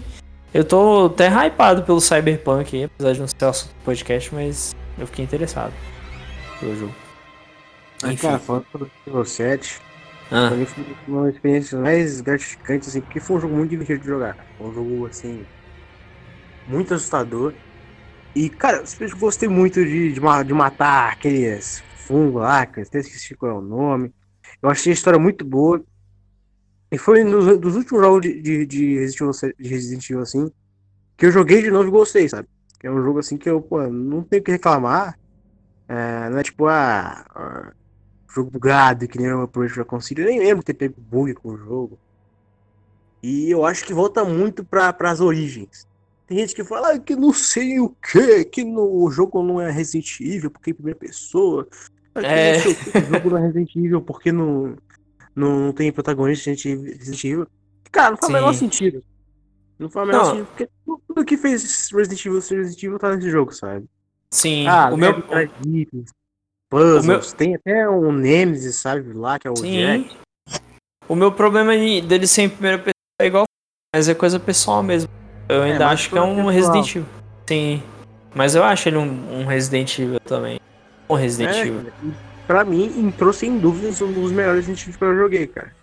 eu 0.54 0.64
tô 0.64 1.06
até 1.06 1.28
hypado 1.28 1.82
pelo 1.82 2.00
Cyberpunk 2.00 2.76
aí, 2.76 2.84
apesar 2.84 3.12
de 3.12 3.20
não 3.20 3.26
ser 3.26 3.44
o 3.44 3.48
assunto 3.48 3.72
do 3.72 3.84
podcast, 3.84 4.34
mas 4.34 4.74
eu 4.96 5.06
fiquei 5.06 5.24
interessado 5.24 5.72
pelo 6.60 6.76
jogo. 6.76 6.94
Mas, 8.02 8.12
Enfim. 8.12 8.26
cara, 8.28 8.38
falando 8.38 8.66
sobre 8.70 8.88
o 9.06 9.10
Halo 9.10 9.24
7, 9.24 9.80
Ah, 10.30 10.48
pra 10.48 10.56
mim 10.56 10.64
foi 10.64 10.84
uma 11.08 11.24
das 11.26 11.34
experiências 11.34 11.80
mais 11.80 12.20
gratificantes, 12.20 12.88
assim, 12.88 13.00
porque 13.00 13.18
foi 13.18 13.36
um 13.36 13.40
jogo 13.40 13.56
muito 13.56 13.70
divertido 13.70 14.00
de 14.00 14.06
jogar. 14.06 14.36
Foi 14.56 14.68
um 14.68 14.74
jogo, 14.74 15.06
assim, 15.06 15.44
muito 16.68 16.94
assustador. 16.94 17.52
E, 18.34 18.48
cara, 18.48 18.84
eu 19.00 19.18
gostei 19.18 19.48
muito 19.48 19.84
de, 19.84 20.14
de, 20.14 20.44
de 20.44 20.54
matar 20.54 21.12
aqueles 21.12 21.82
fungos 22.10 22.42
lá, 22.42 22.66
que 22.66 22.80
eu 22.80 22.82
esqueci 22.82 23.36
qual 23.36 23.52
é 23.52 23.54
o 23.54 23.60
nome. 23.60 24.12
Eu 24.60 24.68
achei 24.68 24.92
a 24.92 24.94
história 24.94 25.18
muito 25.18 25.44
boa. 25.44 25.80
E 26.90 26.98
foi 26.98 27.24
um 27.24 27.30
dos, 27.56 27.76
últimos 27.76 28.02
jogos 28.02 28.22
de, 28.22 28.42
de, 28.42 28.66
de 28.66 28.98
Resident 28.98 29.20
Evil, 29.20 29.32
7 29.32 29.56
de 29.56 29.68
Resident 29.68 30.10
Evil, 30.10 30.22
assim, 30.22 30.50
que 31.16 31.26
eu 31.26 31.30
joguei 31.30 31.62
de 31.62 31.70
novo 31.70 31.86
e 31.86 31.92
gostei, 31.92 32.28
sabe? 32.28 32.48
É 32.82 32.90
um 32.90 33.00
jogo, 33.00 33.20
assim, 33.20 33.36
que 33.36 33.48
eu, 33.48 33.60
pô, 33.60 33.86
não 33.86 34.24
tenho 34.24 34.42
que 34.42 34.50
reclamar. 34.50 35.16
É, 35.86 36.28
não 36.30 36.38
é 36.38 36.42
tipo, 36.42 36.66
ah, 36.66 37.24
ah, 37.32 37.72
jogo 38.34 38.50
bugado, 38.50 39.06
que 39.06 39.18
nem 39.18 39.32
o 39.32 39.46
Project 39.46 39.78
Reconcilio. 39.78 40.24
Eu 40.24 40.30
nem 40.30 40.40
lembro 40.40 40.64
ter 40.64 40.74
pego 40.74 41.00
bug 41.00 41.34
com 41.34 41.50
o 41.50 41.56
jogo. 41.56 41.96
E 43.22 43.50
eu 43.50 43.64
acho 43.64 43.84
que 43.84 43.94
volta 43.94 44.24
muito 44.24 44.64
para 44.64 44.96
as 45.02 45.20
origens. 45.20 45.86
Tem 46.26 46.38
gente 46.38 46.54
que 46.54 46.64
fala 46.64 46.92
ah, 46.92 46.98
que 46.98 47.14
não 47.14 47.32
sei 47.32 47.78
o 47.78 47.90
que, 47.90 48.44
que 48.46 48.64
no 48.64 49.04
o 49.04 49.10
jogo 49.10 49.42
não 49.42 49.60
é 49.60 49.70
Resident 49.70 50.20
Evil 50.20 50.50
porque 50.50 50.70
é 50.70 50.72
em 50.72 50.74
primeira 50.74 50.98
pessoa. 50.98 51.68
É. 52.16 52.58
jogo 52.58 53.30
não 53.30 53.38
é 53.38 53.42
Resident 53.42 53.76
Evil 53.76 54.00
porque 54.02 54.32
não, 54.32 54.76
não, 55.34 55.60
não 55.66 55.72
tem 55.72 55.92
protagonista 55.92 56.50
Resident 56.50 56.78
Evil- 56.80 56.96
Resident 56.98 57.24
Evil. 57.24 57.46
Cara, 57.92 58.10
não 58.10 58.16
faz 58.18 58.30
o 58.30 58.32
menor 58.32 58.52
sentido. 58.54 59.04
Não 59.78 59.88
faz 59.88 60.08
o 60.08 60.10
menor 60.12 60.24
sentido 60.26 60.46
porque 60.46 60.68
tudo 61.06 61.24
que 61.24 61.36
fez 61.36 61.90
Resident 61.92 62.26
Evil 62.26 62.40
ser 62.40 62.56
Resident 62.58 62.82
Evil 62.82 62.98
tá 62.98 63.14
nesse 63.14 63.30
jogo, 63.30 63.52
sabe? 63.52 63.86
sim, 64.32 64.66
Ah, 64.68 64.90
o 64.92 64.96
meu. 64.96 65.10
itens, 65.66 66.10
puzzles, 66.70 67.32
tem 67.32 67.54
até 67.56 67.88
um 67.88 68.12
Nemesis, 68.12 68.76
sabe, 68.76 69.12
lá, 69.12 69.38
que 69.40 69.48
é 69.48 69.50
o 69.50 69.56
Sim. 69.56 69.72
Jack. 70.04 70.16
O 71.08 71.16
meu 71.16 71.32
problema 71.32 71.76
de- 71.76 72.00
dele 72.02 72.26
ser 72.28 72.42
em 72.42 72.48
primeira 72.48 72.78
pessoa 72.78 72.94
é 73.20 73.26
igual, 73.26 73.44
mas 73.94 74.08
é 74.08 74.14
coisa 74.14 74.38
pessoal 74.38 74.82
mesmo. 74.82 75.10
Eu 75.48 75.62
ainda 75.62 75.80
mas 75.86 75.92
acho 75.94 76.10
que 76.10 76.18
é 76.18 76.22
um 76.22 76.36
pessoal. 76.36 76.48
Resident 76.50 76.90
Evil. 76.96 77.06
Sim. 77.48 77.82
Mas 78.32 78.54
eu 78.54 78.62
acho 78.62 78.88
ele 78.88 78.98
um, 78.98 79.40
um 79.40 79.44
Resident 79.46 79.98
Evil 79.98 80.20
também. 80.20 80.59
Um 81.10 81.14
Resident 81.16 81.54
É, 81.56 81.60
Evil. 81.60 81.92
pra 82.46 82.64
mim, 82.64 82.84
entrou 82.98 83.32
sem 83.32 83.58
dúvidas 83.58 84.00
um 84.00 84.12
dos 84.12 84.30
melhores 84.32 84.66
Resident 84.66 84.82
Evil 84.88 84.98
que 84.98 85.04
eu 85.04 85.16
joguei, 85.16 85.46
cara. 85.46 85.74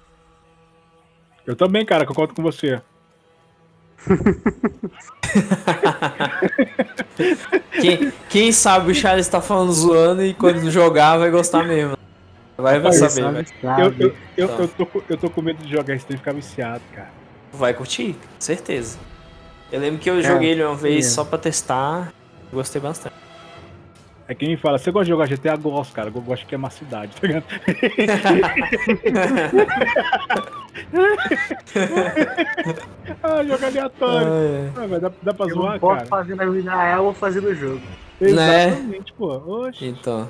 Eu 1.45 1.55
também, 1.55 1.85
cara, 1.85 2.05
concordo 2.05 2.33
com 2.33 2.41
você. 2.43 2.81
Quem, 7.81 8.11
quem 8.29 8.51
sabe 8.51 8.91
o 8.91 8.95
Charles 8.95 9.27
tá 9.27 9.41
falando 9.41 9.71
zoando 9.71 10.23
e 10.23 10.33
quando 10.33 10.69
jogar 10.71 11.17
vai 11.17 11.29
gostar 11.29 11.63
mesmo. 11.63 11.97
Vai, 12.57 12.79
vai 12.79 12.91
saber, 12.93 13.09
sabe, 13.11 13.45
Eu, 13.61 14.07
eu, 14.07 14.15
eu, 14.35 14.47
Tá. 14.47 14.53
eu, 14.63 14.67
tô, 14.67 14.85
com- 14.85 15.01
eu 15.09 15.17
tô 15.17 15.29
com 15.29 15.41
medo 15.41 15.63
de 15.63 15.71
jogar 15.71 15.93
esse 15.95 16.05
trem 16.05 16.15
e 16.15 16.19
ficar 16.19 16.33
viciado, 16.33 16.81
cara. 16.95 17.09
vai 17.53 17.73
curtir, 17.73 18.15
certeza. 18.39 18.97
Eu 19.71 19.79
lembro 19.79 19.99
que 19.99 20.09
eu 20.09 20.17
É, 20.19 20.21
joguei 20.23 20.51
ele 20.51 20.63
uma 20.63 20.75
vez 20.75 21.05
é. 21.05 21.09
só 21.09 21.23
pra 21.23 21.37
testar. 21.37 22.11
Gostei 22.51 22.81
bastante. 22.81 23.15
É 24.29 24.35
quem 24.35 24.49
me 24.49 24.57
fala, 24.57 24.77
você 24.77 24.91
gosta 24.91 25.05
de 25.05 25.11
jogar 25.11 25.27
GTA? 25.27 25.55
Gosto, 25.55 25.93
cara. 25.93 26.11
Eu 26.13 26.21
gosto 26.21 26.45
que 26.45 26.53
é 26.53 26.57
uma 26.57 26.69
cidade, 26.69 27.15
tá 27.19 27.25
ligado? 27.27 27.45
Ah, 33.23 33.43
jogo 33.43 33.65
aleatório. 33.65 34.27
É. 34.27 34.69
Ah, 34.75 34.99
dá, 34.99 35.11
dá 35.21 35.33
pra 35.33 35.45
Eu 35.45 35.53
zoar, 35.55 35.71
não 35.73 35.79
posso 35.79 35.95
cara? 35.97 36.07
fazer 36.07 36.35
na 36.35 36.45
vida 36.45 36.71
real, 36.75 36.97
eu 36.97 37.03
vou 37.05 37.13
fazer 37.13 37.41
no 37.41 37.53
jogo. 37.55 37.81
Né? 38.19 38.27
Exatamente, 38.69 39.13
pô. 39.13 39.33
Oxe. 39.45 39.85
Então. 39.85 40.27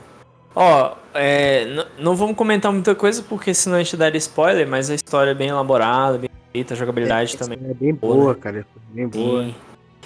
Ó, 0.55 0.95
é, 1.13 1.85
não 1.99 2.15
vamos 2.15 2.35
comentar 2.35 2.71
muita 2.71 2.95
coisa 2.95 3.21
porque 3.23 3.53
senão 3.53 3.77
a 3.77 3.79
gente 3.83 3.95
daria 3.95 4.17
spoiler, 4.17 4.67
mas 4.67 4.89
a 4.89 4.95
história 4.95 5.31
é 5.31 5.35
bem 5.35 5.49
elaborada, 5.49 6.17
bem 6.17 6.29
feita, 6.51 6.73
a 6.73 6.77
jogabilidade 6.77 7.35
É, 7.35 7.37
também. 7.37 7.59
É 7.69 7.73
bem 7.73 7.93
boa, 7.93 8.15
boa, 8.15 8.33
né? 8.33 8.39
cara. 8.39 8.65
Bem 8.89 9.07
boa. 9.07 9.43
E, 9.43 9.55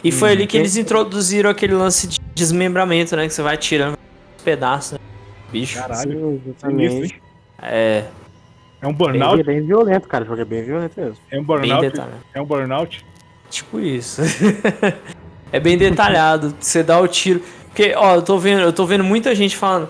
e 0.03 0.11
foi 0.11 0.29
Hum, 0.29 0.33
ali 0.33 0.47
que 0.47 0.57
eles 0.57 0.77
introduziram 0.77 1.49
aquele 1.49 1.73
lance 1.73 2.07
de 2.07 2.19
desmembramento, 2.33 3.15
né? 3.15 3.27
Que 3.27 3.33
você 3.33 3.41
vai 3.41 3.57
tirando 3.57 3.93
os 4.37 4.43
pedaços, 4.43 4.93
né? 4.93 4.99
Bicho. 5.51 5.77
Caralho. 5.79 6.41
Exatamente. 6.45 7.13
hein? 7.15 7.21
É, 7.61 8.03
É 8.81 8.87
um 8.87 8.93
Bem, 8.93 8.97
burnout? 8.97 9.43
bem 9.43 9.61
violento, 9.65 10.07
cara. 10.07 10.23
O 10.23 10.27
jogo 10.27 10.41
é 10.41 10.45
bem 10.45 10.63
violento 10.63 10.99
mesmo. 10.99 11.17
É 11.29 11.35
um 11.35 11.43
bem 11.43 11.45
burnout? 11.45 12.01
É 12.33 12.41
um 12.41 12.45
burnout? 12.45 13.05
Tipo 13.49 13.79
isso. 13.79 14.21
é 15.51 15.59
bem 15.59 15.77
detalhado. 15.77 16.55
Você 16.59 16.81
dá 16.81 16.99
o 16.99 17.07
tiro. 17.07 17.41
Porque, 17.67 17.93
ó, 17.95 18.15
eu 18.15 18.21
tô 18.21 18.37
vendo, 18.39 18.61
eu 18.61 18.73
tô 18.73 18.85
vendo 18.85 19.03
muita 19.03 19.35
gente 19.35 19.55
falando. 19.55 19.89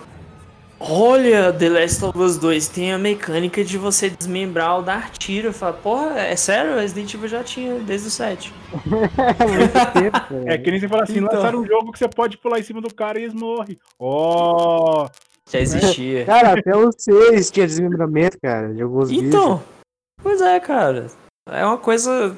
Olha, 0.84 1.54
The 1.54 1.70
Last 1.70 2.04
of 2.04 2.18
Us 2.18 2.40
2 2.40 2.68
tem 2.70 2.92
a 2.92 2.98
mecânica 2.98 3.64
de 3.64 3.78
você 3.78 4.10
desmembrar 4.10 4.80
o 4.80 4.82
dar 4.82 5.12
tiro. 5.12 5.50
Eu 5.50 5.54
falo, 5.54 5.78
porra, 5.78 6.20
é 6.22 6.36
sério? 6.36 6.76
Resident 6.76 7.14
Evil 7.14 7.28
já 7.28 7.44
tinha 7.44 7.76
desde 7.80 8.08
o 8.08 8.12
7. 8.12 8.52
é 10.48 10.58
que 10.58 10.72
nem 10.72 10.80
você 10.80 10.88
fala 10.88 11.04
assim, 11.04 11.20
então... 11.20 11.36
lançaram 11.36 11.60
um 11.60 11.68
jogo 11.68 11.92
que 11.92 12.00
você 12.00 12.08
pode 12.08 12.38
pular 12.40 12.60
em 12.60 12.64
cima 12.64 12.82
do 12.82 12.92
cara 12.92 13.20
e 13.20 13.24
eles 13.24 13.34
morrem. 13.36 13.78
Oh! 14.00 15.08
Já 15.52 15.60
existia. 15.60 16.26
cara, 16.26 16.60
até 16.60 16.76
o 16.76 16.92
6 16.92 17.52
tinha 17.52 17.68
desmembramento, 17.68 18.40
cara, 18.42 18.74
de 18.74 18.82
alguns 18.82 19.12
Então, 19.12 19.58
vídeos. 19.58 19.70
pois 20.24 20.42
é, 20.42 20.60
cara. 20.60 21.08
É 21.48 21.64
uma 21.64 21.78
coisa 21.78 22.36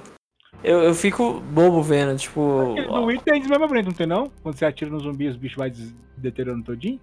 eu, 0.62 0.82
eu 0.84 0.94
fico 0.94 1.42
bobo 1.42 1.82
vendo, 1.82 2.18
tipo. 2.18 2.76
No 2.88 3.06
Wii 3.06 3.20
tem 3.20 3.40
desmembramento, 3.40 3.88
não 3.88 3.96
tem 3.96 4.08
não? 4.08 4.32
Quando 4.42 4.58
você 4.58 4.66
atira 4.66 4.90
no 4.92 5.00
zumbi, 5.00 5.28
os 5.28 5.36
bichos 5.36 5.58
vai 5.58 5.72
deteriorando 6.18 6.66
todinho? 6.66 7.00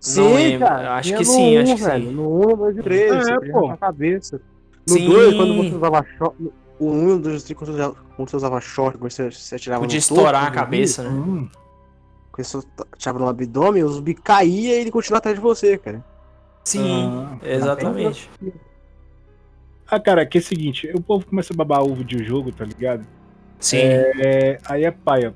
Sim, 0.00 0.58
cara. 0.58 0.96
Acho 0.96 1.16
que 1.16 1.24
sim, 1.24 1.56
acho 1.56 1.74
que 1.76 1.82
sim. 1.82 2.12
No 2.12 2.36
1, 2.36 2.50
no 2.50 2.56
2 2.56 2.78
e 2.78 2.82
3, 2.82 3.28
é, 3.28 3.52
pô. 3.52 3.68
na 3.68 3.76
cabeça. 3.76 4.40
No 4.88 4.98
2, 4.98 5.34
quando 5.34 5.56
você 5.56 5.74
usava 5.74 6.06
short. 6.16 6.52
O 6.78 6.90
1 6.90 7.08
e 7.08 7.12
o 7.12 7.18
2 7.18 7.52
quando 7.54 8.28
você 8.28 8.36
usava 8.36 8.60
short, 8.60 8.98
quando 8.98 9.10
você, 9.10 9.30
você 9.30 9.54
atirava 9.54 9.80
Podia 9.82 9.98
estourar 9.98 10.44
topo, 10.44 10.58
a 10.58 10.62
cabeça, 10.62 11.02
né? 11.02 11.10
Hum. 11.10 11.48
Quando 12.30 12.46
você 12.46 12.66
atirava 12.92 13.18
no 13.18 13.28
abdômen, 13.28 13.82
os 13.82 13.94
zumbi 13.94 14.14
caía 14.14 14.76
e 14.76 14.80
ele 14.80 14.90
continuava 14.90 15.18
atrás 15.18 15.36
de 15.36 15.42
você, 15.42 15.78
cara. 15.78 16.04
Sim, 16.64 17.06
ah, 17.06 17.38
exatamente. 17.42 18.30
Ah, 19.88 20.00
cara, 20.00 20.26
que 20.26 20.38
é 20.38 20.40
o 20.40 20.44
seguinte, 20.44 20.90
o 20.94 21.00
povo 21.00 21.24
começa 21.24 21.52
a 21.52 21.56
babar 21.56 21.82
ovo 21.82 22.04
de 22.04 22.22
jogo, 22.24 22.52
tá 22.52 22.64
ligado? 22.64 23.06
Sim. 23.58 23.78
É, 23.78 24.58
aí 24.64 24.84
é 24.84 24.90
paia. 24.90 25.34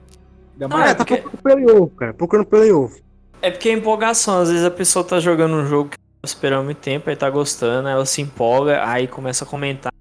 Ah, 0.69 0.89
é, 0.89 0.95
tá 0.95 1.05
procurando 1.05 1.43
pelo 1.43 1.77
ovo, 1.77 1.89
cara. 1.91 2.12
Procurando 2.12 2.47
pelo 2.47 2.85
ovo. 2.85 3.01
É 3.43 3.51
porque 3.51 3.69
é 3.69 3.73
empolgação, 3.73 4.41
às 4.41 4.51
vezes 4.51 4.65
a 4.65 4.71
pessoa 4.71 5.05
tá 5.05 5.19
jogando 5.19 5.55
um 5.55 5.67
jogo 5.67 5.91
que 5.91 5.99
tá 5.99 6.05
esperando 6.25 6.65
muito 6.65 6.79
tempo, 6.79 7.09
aí 7.09 7.17
tá 7.17 7.31
gostando, 7.31 7.89
ela 7.89 8.05
se 8.05 8.21
empolga, 8.21 8.85
aí 8.87 9.07
começa 9.07 9.45
a 9.45 9.47
comentar. 9.47 9.93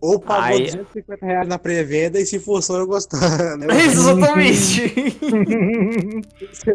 Ou 0.00 0.18
pagou 0.18 0.58
aí... 0.58 0.64
250 0.64 1.24
reais 1.24 1.48
na 1.48 1.58
pré-venda 1.58 2.18
e 2.18 2.26
se 2.26 2.40
for 2.40 2.60
só 2.60 2.76
eu 2.76 2.86
gostar, 2.86 3.20
né? 3.56 3.66
Exatamente! 3.86 4.82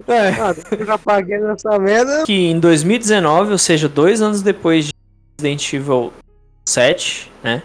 é. 0.08 0.30
Ah, 0.30 0.56
eu 0.72 0.86
já 0.86 0.98
paguei 0.98 1.38
nessa 1.38 1.78
merda. 1.78 2.24
Que 2.24 2.48
em 2.48 2.60
2019, 2.60 3.52
ou 3.52 3.58
seja, 3.58 3.90
dois 3.90 4.22
anos 4.22 4.42
depois 4.42 4.86
de 4.86 4.94
Resident 5.38 5.74
Evil 5.74 6.14
7, 6.66 7.32
né? 7.44 7.62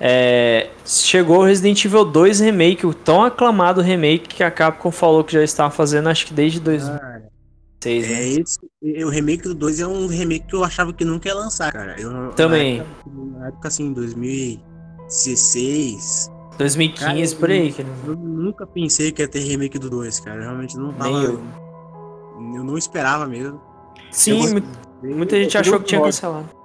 É, 0.00 0.68
chegou 0.86 1.40
o 1.40 1.44
Resident 1.44 1.84
Evil 1.84 2.04
2 2.04 2.38
Remake, 2.38 2.86
o 2.86 2.94
tão 2.94 3.24
aclamado 3.24 3.80
remake 3.80 4.28
que 4.28 4.44
a 4.44 4.50
Capcom 4.50 4.92
falou 4.92 5.24
que 5.24 5.32
já 5.32 5.42
estava 5.42 5.72
fazendo, 5.72 6.08
acho 6.08 6.24
que 6.24 6.32
desde 6.32 6.60
2006. 6.60 7.00
Ah, 7.02 7.17
né? 7.86 7.92
É 7.92 8.40
esse, 8.40 8.58
o 9.04 9.08
remake 9.08 9.44
do 9.44 9.54
2 9.54 9.80
é 9.80 9.86
um 9.86 10.06
remake 10.06 10.46
que 10.46 10.54
eu 10.54 10.62
achava 10.64 10.92
que 10.92 11.04
nunca 11.04 11.28
ia 11.28 11.34
lançar, 11.34 11.72
cara. 11.72 11.98
Eu, 12.00 12.32
Também. 12.32 12.78
Na 12.78 12.82
época, 12.82 13.10
na 13.38 13.48
época 13.48 13.68
assim, 13.68 13.92
2016. 13.92 16.30
2015, 16.58 17.04
cara, 17.04 17.40
por 17.40 17.50
aí. 17.50 17.74
Eu, 17.78 17.86
eu, 18.08 18.16
nunca 18.16 18.66
pensei 18.66 19.12
que 19.12 19.22
ia 19.22 19.28
ter 19.28 19.38
remake 19.40 19.78
do 19.78 19.88
2, 19.88 20.20
cara. 20.20 20.38
Eu 20.38 20.42
realmente 20.42 20.76
não 20.76 20.92
tava. 20.92 21.10
Eu. 21.10 21.40
eu. 22.54 22.64
não 22.64 22.76
esperava 22.76 23.26
mesmo. 23.26 23.60
Sim, 24.10 24.60
muita 25.02 25.40
gente 25.40 25.56
achou 25.56 25.78
que 25.78 25.86
tinha 25.86 26.00
cancelado. 26.00 26.57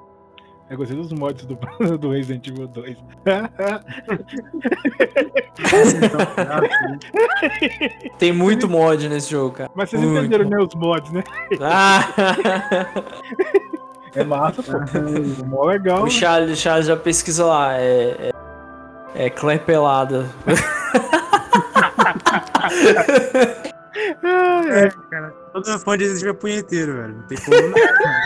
Eu 0.69 0.77
gostei 0.77 0.95
dos 0.97 1.11
mods 1.11 1.45
do, 1.45 1.57
do 1.97 2.11
Resident 2.11 2.47
Evil 2.47 2.67
2. 2.67 2.97
Tem 8.17 8.31
muito 8.31 8.69
mod 8.69 9.09
nesse 9.09 9.31
jogo, 9.31 9.55
cara. 9.55 9.69
Mas 9.75 9.89
vocês 9.89 10.01
muito. 10.01 10.19
entenderam, 10.19 10.49
né? 10.49 10.57
Os 10.57 10.73
mods, 10.75 11.11
né? 11.11 11.21
Ah. 11.61 12.07
É 14.15 14.23
massa, 14.23 14.61
pô. 14.61 14.73
É 14.77 15.43
mó 15.47 15.65
legal. 15.65 16.03
O 16.03 16.09
Charles, 16.09 16.51
né? 16.51 16.55
Charles 16.55 16.85
já 16.85 16.95
pesquisa 16.95 17.45
lá. 17.45 17.75
É, 17.79 18.31
é, 19.15 19.25
é 19.25 19.29
clã 19.31 19.57
pelada. 19.57 20.29
é, 24.23 24.89
cara. 25.09 25.33
Todo 25.53 25.79
fã 25.79 25.95
de 25.95 26.05
Resident 26.05 26.23
Evil 26.23 26.31
é 26.31 26.33
punheteiro, 26.33 26.93
velho. 26.93 27.15
Não 27.15 27.27
tem 27.27 27.37
como. 27.37 27.75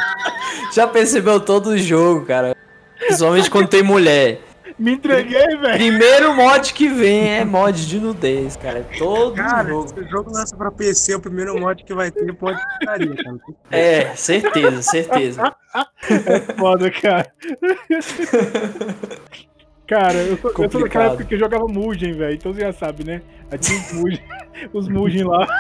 Já 0.73 0.87
percebeu 0.87 1.41
todo 1.41 1.71
o 1.71 1.77
jogo, 1.77 2.25
cara. 2.25 2.55
Principalmente 2.97 3.49
quando 3.49 3.67
tem 3.67 3.83
mulher. 3.83 4.39
Me 4.79 4.93
entreguei, 4.93 5.57
velho. 5.57 5.73
Primeiro 5.73 6.33
mod 6.35 6.73
que 6.73 6.87
vem 6.87 7.37
é 7.37 7.43
mod 7.43 7.85
de 7.85 7.99
nudez, 7.99 8.55
cara. 8.55 8.87
Todo 8.97 9.35
cara, 9.35 9.67
jogo. 9.67 9.89
Se 9.89 9.99
o 9.99 10.09
jogo 10.09 10.31
lança 10.31 10.55
pra 10.55 10.71
PC, 10.71 11.15
o 11.15 11.19
primeiro 11.19 11.59
mod 11.59 11.83
que 11.83 11.93
vai 11.93 12.09
ter 12.11 12.33
pode 12.35 12.61
putaria, 12.79 13.13
cara. 13.15 13.37
É, 13.71 14.15
certeza, 14.15 14.81
certeza. 14.81 15.53
É 16.09 16.39
foda, 16.55 16.89
cara. 16.89 17.31
Cara, 19.87 20.15
eu 20.15 20.37
sou, 20.37 20.51
eu 20.51 20.69
sou 20.69 20.81
daquela 20.81 21.05
época 21.05 21.23
que 21.23 21.35
eu 21.35 21.39
jogava 21.39 21.65
Mugen, 21.65 22.11
velho. 22.11 22.35
Então 22.35 22.53
você 22.53 22.59
já 22.59 22.73
sabe, 22.73 23.05
né? 23.05 23.21
Aí 23.49 23.57
tinha 23.57 23.79
os 23.79 23.93
Mugen, 23.93 24.19
os 24.73 24.87
Mugen 24.89 25.23
lá. 25.23 25.47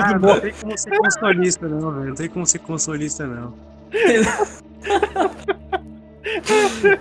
Ah, 0.00 0.18
não 0.18 0.40
tem 0.40 0.52
como 0.52 0.78
ser 0.78 0.96
consolista, 0.96 1.68
não, 1.68 1.92
velho. 1.92 2.08
Não 2.08 2.14
tem 2.14 2.28
como 2.28 2.46
ser 2.46 2.58
consolista, 2.60 3.26
não. 3.26 3.52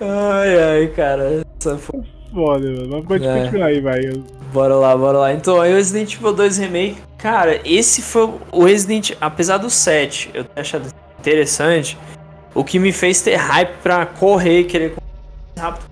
ai, 0.02 0.64
ai, 0.64 0.88
cara. 0.88 1.46
Essa 1.60 1.78
foi 1.78 2.02
foda, 2.34 2.66
mano. 2.66 2.90
Mas 2.92 3.06
pode 3.06 3.26
é. 3.26 3.44
continuar 3.44 3.68
aí, 3.68 3.80
vai. 3.80 4.02
Bora 4.52 4.76
lá, 4.76 4.98
bora 4.98 5.18
lá. 5.20 5.34
Então, 5.34 5.62
aí 5.62 5.72
o 5.72 5.76
Resident 5.76 6.16
Evil 6.16 6.34
2 6.34 6.58
Remake, 6.58 6.98
cara, 7.18 7.62
esse 7.64 8.02
foi 8.02 8.34
o 8.52 8.64
Resident, 8.66 9.12
apesar 9.22 9.58
do 9.60 9.70
7, 9.70 10.32
eu 10.34 10.44
ter 10.44 10.60
achado 10.60 10.90
interessante, 11.20 11.98
o 12.54 12.64
que 12.64 12.80
me 12.80 12.92
fez 12.92 13.22
ter 13.22 13.36
hype 13.36 13.78
pra 13.84 14.06
correr 14.06 14.62
e 14.62 14.64
querer 14.66 14.96
rápido 15.58 15.91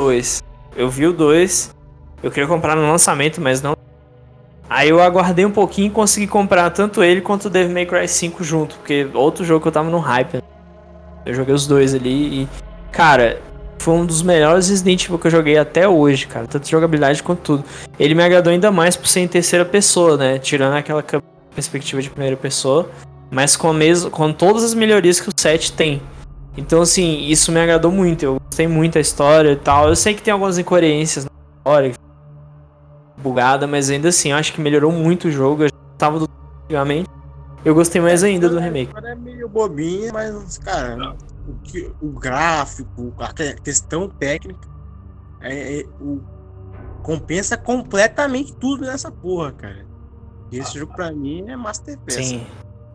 2. 0.00 0.42
Eu 0.74 0.88
vi 0.88 1.06
o 1.06 1.12
2. 1.12 1.74
Eu 2.22 2.30
queria 2.30 2.48
comprar 2.48 2.74
no 2.74 2.82
lançamento, 2.82 3.40
mas 3.40 3.60
não. 3.60 3.76
Aí 4.68 4.88
eu 4.88 5.00
aguardei 5.00 5.44
um 5.44 5.50
pouquinho 5.50 5.88
e 5.88 5.90
consegui 5.90 6.26
comprar 6.26 6.70
tanto 6.70 7.02
ele 7.02 7.20
quanto 7.20 7.46
o 7.46 7.50
Devil 7.50 7.74
May 7.74 7.84
Cry 7.84 8.08
5 8.08 8.42
junto, 8.42 8.76
porque 8.76 9.08
outro 9.12 9.44
jogo 9.44 9.60
que 9.60 9.68
eu 9.68 9.72
tava 9.72 9.90
no 9.90 9.98
hype. 9.98 10.34
Né? 10.34 10.42
Eu 11.26 11.34
joguei 11.34 11.54
os 11.54 11.66
dois 11.66 11.94
ali 11.94 12.42
e. 12.42 12.48
Cara, 12.90 13.40
foi 13.78 13.94
um 13.94 14.06
dos 14.06 14.22
melhores 14.22 14.68
Resident 14.70 15.04
Evil 15.04 15.18
que 15.18 15.26
eu 15.26 15.30
joguei 15.30 15.58
até 15.58 15.86
hoje, 15.86 16.26
cara. 16.26 16.46
Tanto 16.46 16.68
jogabilidade 16.68 17.22
quanto 17.22 17.40
tudo. 17.40 17.64
Ele 17.98 18.14
me 18.14 18.22
agradou 18.22 18.52
ainda 18.52 18.70
mais 18.70 18.96
por 18.96 19.06
ser 19.06 19.20
em 19.20 19.28
terceira 19.28 19.64
pessoa, 19.64 20.16
né? 20.16 20.38
Tirando 20.38 20.74
aquela 20.74 21.04
perspectiva 21.54 22.00
de 22.00 22.08
primeira 22.08 22.36
pessoa. 22.36 22.88
Mas 23.30 23.56
com, 23.56 23.72
mesmo, 23.72 24.10
com 24.10 24.32
todas 24.32 24.64
as 24.64 24.72
melhorias 24.74 25.20
que 25.20 25.28
o 25.28 25.32
7 25.36 25.72
tem. 25.72 26.00
Então, 26.60 26.82
assim, 26.82 27.22
isso 27.22 27.50
me 27.50 27.58
agradou 27.58 27.90
muito. 27.90 28.22
Eu 28.22 28.38
gostei 28.38 28.68
muito 28.68 28.94
da 28.94 29.00
história 29.00 29.52
e 29.52 29.56
tal. 29.56 29.88
Eu 29.88 29.96
sei 29.96 30.14
que 30.14 30.22
tem 30.22 30.30
algumas 30.30 30.58
incoerências 30.58 31.24
na 31.24 31.30
história, 31.56 31.94
bugada, 33.16 33.66
mas 33.66 33.88
ainda 33.88 34.10
assim, 34.10 34.30
eu 34.30 34.36
acho 34.36 34.52
que 34.52 34.60
melhorou 34.60 34.92
muito 34.92 35.28
o 35.28 35.30
jogo. 35.30 35.64
Eu 35.64 35.68
já 35.68 35.74
tava 35.96 36.18
do 36.18 36.28
antigamente. 36.64 37.08
Eu 37.64 37.74
gostei 37.74 38.00
mais 38.00 38.22
ainda 38.22 38.46
do 38.48 38.58
remake. 38.58 38.92
É 38.94 39.14
meio 39.14 39.48
bobinha, 39.48 40.12
mas, 40.12 40.58
cara, 40.58 41.16
o, 41.48 41.54
que, 41.62 41.90
o 42.00 42.08
gráfico, 42.08 43.14
a 43.18 43.32
questão 43.32 44.08
técnica, 44.08 44.68
é, 45.40 45.80
é, 45.80 45.84
o, 45.98 46.20
compensa 47.02 47.56
completamente 47.56 48.54
tudo 48.54 48.84
nessa 48.84 49.10
porra, 49.10 49.52
cara. 49.52 49.86
Esse 50.52 50.78
jogo 50.78 50.92
pra 50.94 51.10
mim 51.10 51.48
é 51.48 51.56
masterpiece. 51.56 52.22
Sim. 52.22 52.46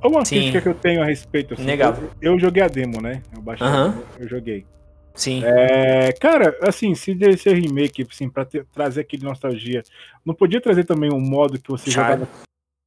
Uma 0.08 0.26
Sim. 0.26 0.36
crítica 0.36 0.62
que 0.62 0.70
eu 0.70 0.74
tenho 0.74 1.02
a 1.02 1.06
respeito. 1.06 1.54
Assim. 1.54 1.66
Eu, 1.70 2.34
eu, 2.34 2.40
joguei 2.40 2.64
a 2.64 2.68
demo, 2.68 3.02
né? 3.02 3.22
Eu 3.34 3.42
baixei, 3.42 3.66
uh 3.66 3.72
-huh. 3.72 3.94
eu 4.20 4.28
joguei. 4.28 4.66
Sim. 5.14 5.42
É, 5.46 6.12
cara, 6.14 6.56
assim, 6.62 6.94
se 6.94 7.16
desse 7.16 7.52
remake, 7.54 8.06
assim, 8.12 8.30
pra 8.30 8.44
ter, 8.44 8.66
trazer 8.74 9.02
aquele 9.02 9.24
nostalgia, 9.24 9.82
não 10.26 10.34
podia 10.34 10.60
trazer 10.60 10.84
também 10.84 11.12
um 11.12 11.22
modo 11.22 11.60
que 11.60 11.70
você 11.70 11.90
jogava. 11.90 12.28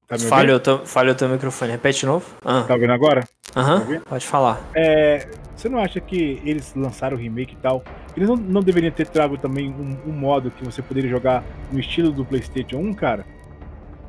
Tá 0.07 0.19
falhou, 0.19 0.59
teu, 0.59 0.87
falhou 0.87 1.15
teu 1.15 1.29
microfone. 1.29 1.73
Repete 1.73 2.01
de 2.01 2.07
novo. 2.07 2.27
Ah. 2.43 2.65
Tá 2.67 2.77
vendo 2.77 2.93
agora? 2.95 3.29
Aham, 3.55 3.81
tá 3.81 4.01
pode 4.09 4.27
falar. 4.27 4.59
É, 4.75 5.29
você 5.55 5.69
não 5.69 5.79
acha 5.79 6.01
que 6.01 6.41
eles 6.45 6.75
lançaram 6.75 7.15
o 7.17 7.21
remake 7.21 7.55
e 7.55 7.57
tal? 7.59 7.85
Eles 8.17 8.27
não, 8.27 8.37
não 8.37 8.63
deveriam 8.63 8.91
ter 8.91 9.07
trago 9.07 9.37
também 9.37 9.69
um, 9.69 10.11
um 10.11 10.13
modo 10.13 10.51
que 10.51 10.65
você 10.65 10.81
poderia 10.81 11.11
jogar 11.11 11.45
no 11.71 11.79
estilo 11.79 12.11
do 12.11 12.25
PlayStation 12.25 12.79
1, 12.79 12.95
cara? 12.95 13.27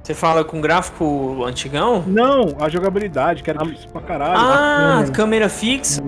Você 0.03 0.13
fala 0.13 0.43
com 0.43 0.59
gráfico 0.59 1.43
antigão? 1.45 2.03
Não, 2.07 2.55
a 2.59 2.69
jogabilidade, 2.69 3.43
que 3.43 3.49
era 3.49 3.63
difícil 3.63 3.89
pra 3.89 4.01
caralho. 4.01 4.39
Ah, 4.39 4.95
câmera, 4.97 5.11
câmera 5.11 5.49
fixa? 5.49 6.01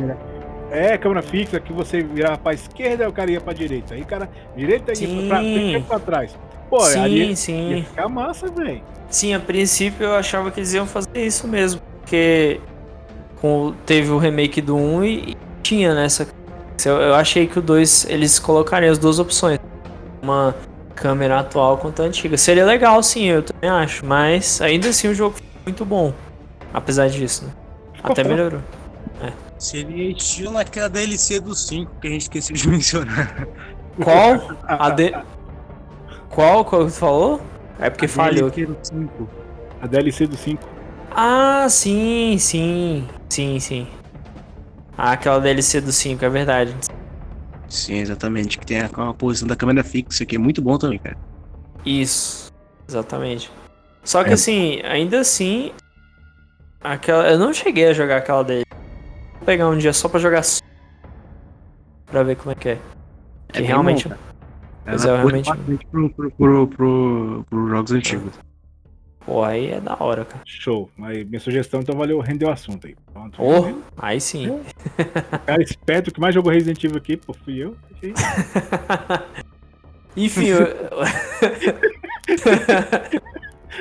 É, 0.71 0.97
câmera 0.97 1.21
fixa, 1.21 1.59
que 1.59 1.73
você 1.73 2.01
virava 2.01 2.37
pra 2.37 2.53
esquerda 2.53 3.03
e 3.03 3.07
o 3.07 3.11
cara 3.11 3.29
ia 3.29 3.41
pra 3.41 3.53
direita. 3.53 3.93
Aí, 3.93 4.05
cara, 4.05 4.29
direita 4.55 4.93
ia 4.97 5.27
pra, 5.27 5.37
frente, 5.39 5.85
pra 5.85 5.99
trás. 5.99 6.35
Pô, 6.69 6.79
sim, 6.79 6.99
ali 6.99 7.35
sim. 7.35 7.69
ia 7.71 7.83
ficar 7.83 8.07
massa, 8.07 8.47
velho. 8.47 8.81
Sim, 9.09 9.33
a 9.33 9.39
princípio 9.39 10.05
eu 10.05 10.15
achava 10.15 10.49
que 10.49 10.61
eles 10.61 10.73
iam 10.73 10.87
fazer 10.87 11.25
isso 11.25 11.45
mesmo. 11.45 11.81
Porque 11.99 12.61
com, 13.41 13.73
teve 13.85 14.09
o 14.09 14.17
remake 14.17 14.61
do 14.61 14.77
1 14.77 15.03
e, 15.03 15.31
e 15.31 15.37
tinha 15.61 15.93
nessa. 15.93 16.27
Eu, 16.85 17.01
eu 17.01 17.15
achei 17.15 17.45
que 17.45 17.59
o 17.59 17.61
2 17.61 18.05
eles 18.09 18.39
colocariam 18.39 18.91
as 18.91 18.97
duas 18.97 19.19
opções. 19.19 19.59
Uma 20.21 20.55
câmera 20.91 21.39
atual 21.39 21.77
quanto 21.77 22.01
a 22.01 22.05
antiga. 22.05 22.37
Seria 22.37 22.65
legal 22.65 23.01
sim, 23.01 23.25
eu 23.25 23.43
também 23.43 23.69
acho, 23.69 24.05
mas 24.05 24.61
ainda 24.61 24.89
assim 24.89 25.07
o 25.07 25.15
jogo 25.15 25.35
foi 25.35 25.45
muito 25.65 25.85
bom. 25.85 26.13
Apesar 26.73 27.09
disso, 27.09 27.45
né? 27.45 27.51
Até 28.03 28.23
melhorou. 28.27 28.61
Seria 29.61 30.11
estilo 30.11 30.53
naquela 30.53 30.89
DLC 30.89 31.39
do 31.39 31.53
5 31.53 31.91
que 32.01 32.07
a 32.07 32.09
gente 32.09 32.21
esqueceu 32.21 32.55
de 32.55 32.67
mencionar. 32.67 33.47
Qual? 34.03 34.57
A 34.67 34.89
de... 34.89 35.11
Qual? 36.29 36.65
Qual 36.65 36.85
que 36.85 36.91
você 36.91 36.99
falou? 36.99 37.41
É 37.79 37.87
porque 37.87 38.07
falhou. 38.07 38.49
DLC 38.49 38.65
do 38.65 38.77
5. 38.81 39.29
A 39.79 39.87
DLC 39.87 40.27
do 40.27 40.35
5. 40.35 40.63
Ah, 41.11 41.67
sim, 41.69 42.37
sim. 42.39 43.07
Sim, 43.29 43.59
sim. 43.59 43.87
Ah, 44.97 45.11
aquela 45.11 45.39
DLC 45.39 45.79
do 45.79 45.91
5, 45.91 46.25
é 46.25 46.29
verdade. 46.29 46.75
Sim, 47.71 47.99
exatamente. 47.99 48.59
Que 48.59 48.65
tem 48.65 48.81
a, 48.81 48.85
a 48.87 49.13
posição 49.13 49.47
da 49.47 49.55
câmera 49.55 49.81
fixa, 49.83 50.25
que 50.25 50.35
é 50.35 50.39
muito 50.39 50.61
bom 50.61 50.77
também, 50.77 50.99
cara. 50.99 51.17
Isso, 51.85 52.51
exatamente. 52.87 53.49
Só 54.03 54.23
que 54.23 54.31
É. 54.31 54.33
assim, 54.33 54.81
ainda 54.83 55.21
assim, 55.21 55.71
aquela, 56.83 57.29
eu 57.29 57.39
não 57.39 57.53
cheguei 57.53 57.87
a 57.87 57.93
jogar 57.93 58.17
aquela 58.17 58.43
dele. 58.43 58.65
Vou 59.35 59.45
pegar 59.45 59.69
um 59.69 59.77
dia 59.77 59.93
só 59.93 60.09
pra 60.09 60.19
jogar. 60.19 60.41
Pra 62.07 62.23
ver 62.23 62.35
como 62.35 62.51
é 62.51 62.55
que 62.55 62.69
é. 62.69 62.75
Que 63.53 63.59
bem 63.59 63.67
realmente. 63.67 64.09
bom, 64.09 64.15
Mas 64.85 65.05
é 65.05 65.15
realmente- 65.15 65.49
pro, 65.89 66.09
pro, 66.09 66.31
pro, 66.31 66.67
pro, 66.67 67.45
pro 67.49 67.69
jogos 67.69 67.91
antigos. 67.93 68.33
Pô, 69.25 69.43
aí 69.43 69.71
é 69.71 69.79
da 69.79 69.95
hora, 69.99 70.25
cara. 70.25 70.41
Show. 70.45 70.89
Mas 70.97 71.23
minha 71.27 71.39
sugestão, 71.39 71.81
então, 71.81 71.95
valeu, 71.95 72.19
rendeu 72.19 72.49
o 72.49 72.51
assunto 72.51 72.87
aí. 72.87 72.95
Pronto. 73.13 73.41
Oh, 73.41 73.81
aí 73.97 74.19
sim. 74.19 74.49
O 74.49 74.61
cara 75.45 75.61
esperto 75.61 76.11
que 76.11 76.19
mais 76.19 76.33
jogou 76.33 76.51
Resident 76.51 76.83
Evil 76.83 76.97
aqui, 76.97 77.17
pô, 77.17 77.33
fui 77.33 77.57
eu. 77.57 77.75
Enfim, 80.17 80.47
eu... 80.47 80.59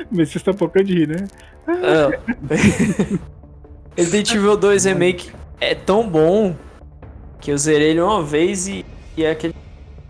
Mas 0.09 0.29
vocês 0.29 0.37
estão 0.37 0.53
pouco 0.53 0.81
de 0.83 0.93
rir, 0.93 1.07
né? 1.07 1.27
Ah. 1.67 2.11
Resident 3.97 4.33
Evil 4.33 4.55
2 4.55 4.85
Remake 4.85 5.31
é 5.59 5.75
tão 5.75 6.07
bom 6.07 6.55
que 7.39 7.51
eu 7.51 7.57
zerei 7.57 7.89
ele 7.89 8.01
uma 8.01 8.23
vez 8.23 8.67
e, 8.67 8.85
e 9.17 9.23
é 9.23 9.31
aquele. 9.31 9.55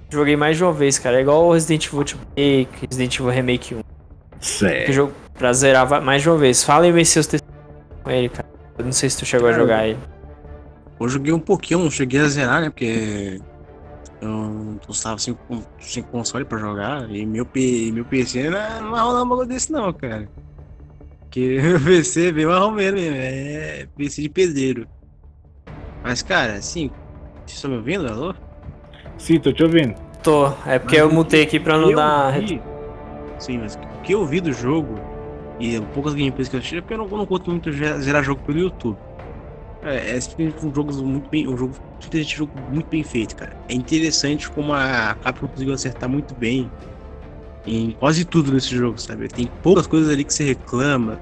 Joguei 0.09 0.35
mais 0.35 0.57
de 0.57 0.63
uma 0.63 0.73
vez, 0.73 0.99
cara. 0.99 1.17
É 1.17 1.21
igual 1.21 1.45
o 1.45 1.53
Resident 1.53 1.87
Evil 1.87 2.05
Remake, 2.35 2.87
Resident 2.87 3.15
Evil 3.15 3.29
Remake 3.29 3.75
1. 3.75 3.81
Que 4.39 4.45
Sério. 4.45 4.93
jogo 4.93 5.13
pra 5.33 5.53
zerar 5.53 6.01
mais 6.03 6.21
de 6.21 6.29
uma 6.29 6.37
vez. 6.37 6.63
Fala 6.63 6.85
aí, 6.85 7.05
seus 7.05 7.27
testemunhos 7.27 7.61
com 8.03 8.09
ele, 8.11 8.29
cara. 8.29 8.49
Eu 8.77 8.85
não 8.85 8.91
sei 8.91 9.09
se 9.09 9.17
tu 9.19 9.25
chegou 9.25 9.47
a 9.47 9.51
Cara, 9.51 9.61
jogar 9.63 9.87
ele. 9.87 9.99
Eu 10.99 11.09
joguei 11.09 11.33
um 11.33 11.39
pouquinho, 11.39 11.79
não 11.79 11.91
cheguei 11.91 12.19
a 12.21 12.27
zerar, 12.27 12.61
né? 12.61 12.69
Porque 12.69 13.39
eu 14.21 14.27
não 14.29 14.79
estava 14.89 15.17
sem, 15.17 15.33
com- 15.33 15.63
sem 15.79 16.03
console 16.03 16.45
pra 16.45 16.57
jogar. 16.59 17.09
E 17.09 17.25
meu, 17.25 17.47
meu 17.93 18.05
PC 18.05 18.49
não, 18.49 18.81
não 18.81 18.91
vai 18.91 19.01
rolar 19.01 19.23
um 19.23 19.29
bagulho 19.29 19.47
desse, 19.47 19.71
não, 19.71 19.91
cara. 19.93 20.27
Porque 21.21 21.59
meu 21.61 21.79
PC 21.79 22.29
é 22.29 22.31
bem 22.31 22.45
marromeiro 22.45 22.95
mesmo. 22.97 23.15
É 23.17 23.87
PC 23.97 24.21
de 24.23 24.29
pedreiro. 24.29 24.87
Mas, 26.03 26.21
cara, 26.21 26.53
assim. 26.53 26.89
Vocês 27.45 27.55
estão 27.57 27.71
me 27.71 27.77
ouvindo? 27.77 28.07
Alô? 28.07 28.33
Sim, 29.17 29.39
tô 29.39 29.51
te 29.51 29.63
ouvindo. 29.63 29.95
Tô, 30.23 30.47
é 30.67 30.77
porque 30.77 30.97
Mas 31.01 31.09
eu 31.09 31.11
mutei 31.11 31.43
aqui 31.43 31.59
pra 31.59 31.77
não 31.77 31.89
Eu 31.89 31.95
dar. 31.97 32.39
vi- 32.39 32.61
Sim, 33.39 33.57
mas 33.57 33.75
o 33.75 34.01
que 34.03 34.13
eu 34.13 34.23
vi 34.25 34.39
do 34.39 34.53
jogo 34.53 34.95
e 35.61 35.79
poucas 35.93 36.15
gameplays 36.15 36.49
que 36.49 36.55
eu 36.55 36.59
assisti 36.59 36.77
é 36.77 36.81
porque 36.81 36.95
eu 36.95 36.97
não, 36.97 37.05
eu 37.05 37.17
não 37.17 37.25
curto 37.25 37.51
muito 37.51 37.71
zerar 37.71 38.23
jogo 38.23 38.41
pelo 38.41 38.57
YouTube. 38.57 38.97
É, 39.83 40.15
é 40.15 40.19
simplesmente 40.19 40.65
um 40.65 40.73
jogo 40.73 40.93
muito 41.03 41.29
bem. 41.29 41.47
Um 41.47 41.55
jogo, 41.55 41.75
simplesmente 41.99 42.35
um 42.35 42.37
jogo 42.39 42.51
muito 42.71 42.87
bem 42.87 43.03
feito, 43.03 43.35
cara. 43.35 43.55
É 43.69 43.73
interessante 43.75 44.49
como 44.49 44.73
a 44.73 45.15
Capcom 45.21 45.47
conseguiu 45.47 45.73
acertar 45.73 46.09
muito 46.09 46.33
bem 46.33 46.69
em 47.67 47.91
quase 47.91 48.25
tudo 48.25 48.51
nesse 48.51 48.75
jogo, 48.75 48.99
sabe? 48.99 49.27
Tem 49.27 49.47
poucas 49.61 49.85
coisas 49.85 50.11
ali 50.11 50.23
que 50.23 50.33
você 50.33 50.43
reclama, 50.43 51.19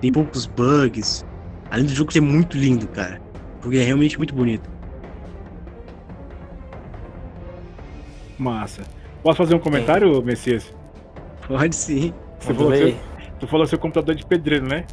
tem 0.00 0.10
poucos 0.10 0.46
bugs. 0.46 1.24
Além 1.70 1.84
do 1.84 1.92
jogo 1.92 2.10
é 2.14 2.20
muito 2.20 2.56
lindo, 2.56 2.88
cara. 2.88 3.20
Porque 3.60 3.76
é 3.76 3.82
realmente 3.82 4.16
muito 4.16 4.34
bonito. 4.34 4.70
Massa. 8.38 8.82
Posso 9.22 9.36
fazer 9.36 9.54
um 9.54 9.58
comentário, 9.58 10.22
Messias? 10.22 10.74
Pode 11.46 11.76
sim. 11.76 12.12
Você 12.40 12.54
falou, 12.54 12.74
seu, 12.74 12.96
tu 13.42 13.48
falou 13.48 13.66
seu 13.66 13.76
computador 13.78 14.14
de 14.14 14.24
pedreiro, 14.24 14.66
né? 14.68 14.84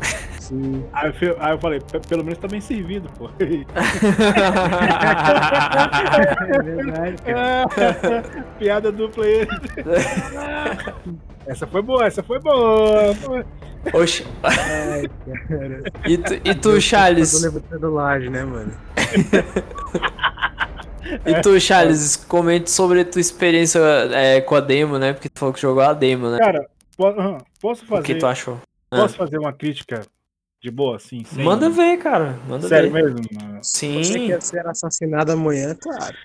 Sim. 0.40 0.82
Aí 0.94 1.12
eu, 1.20 1.36
aí 1.38 1.52
eu 1.52 1.58
falei, 1.58 1.78
"Pe- 1.80 2.00
pelo 2.08 2.24
menos 2.24 2.38
tá 2.38 2.48
bem 2.48 2.60
servido, 2.60 3.06
pô. 3.18 3.28
É 3.38 3.44
verdade, 6.62 7.16
Piada 8.58 8.90
dupla 8.90 9.24
aí. 9.26 9.46
essa 11.46 11.66
foi 11.66 11.82
boa, 11.82 12.06
essa 12.06 12.22
foi 12.22 12.38
boa. 12.40 13.12
Oxi. 13.92 14.24
Ai, 14.42 15.08
cara. 15.48 15.82
E 16.06 16.16
tu, 16.18 16.34
e 16.44 16.54
tu 16.54 16.80
Charles? 16.80 17.32
Tô 17.32 17.40
levantando 17.46 17.90
laje, 17.92 18.30
né, 18.30 18.44
mano? 18.44 18.72
E 21.26 21.40
tu, 21.42 21.60
Charles, 21.60 22.16
comente 22.16 22.70
sobre 22.70 23.00
a 23.00 23.04
tua 23.04 23.20
experiência 23.20 23.78
é, 24.12 24.40
com 24.40 24.54
a 24.54 24.60
demo, 24.60 24.98
né? 24.98 25.12
Porque 25.12 25.28
tu 25.28 25.38
falou 25.38 25.52
que 25.52 25.60
jogou 25.60 25.82
a 25.82 25.92
demo, 25.92 26.30
né? 26.30 26.38
Cara, 26.38 26.66
posso 27.60 27.84
O 27.84 27.86
fazer, 27.88 28.02
que 28.02 28.14
tu 28.14 28.26
achou? 28.26 28.58
posso 28.90 29.16
fazer 29.16 29.38
uma 29.38 29.52
crítica 29.52 30.00
de 30.62 30.70
boa, 30.70 30.96
assim? 30.96 31.24
sem- 31.24 31.44
Manda 31.44 31.68
ver, 31.70 31.98
cara. 31.98 32.36
Manda 32.48 32.68
Sério 32.68 32.90
ver. 32.92 33.02
mesmo? 33.04 33.26
mano? 33.32 33.58
Sim. 33.62 34.02
Você 34.02 34.20
quer 34.20 34.42
ser 34.42 34.66
assassinado 34.66 35.32
amanhã, 35.32 35.74
claro. 35.74 36.16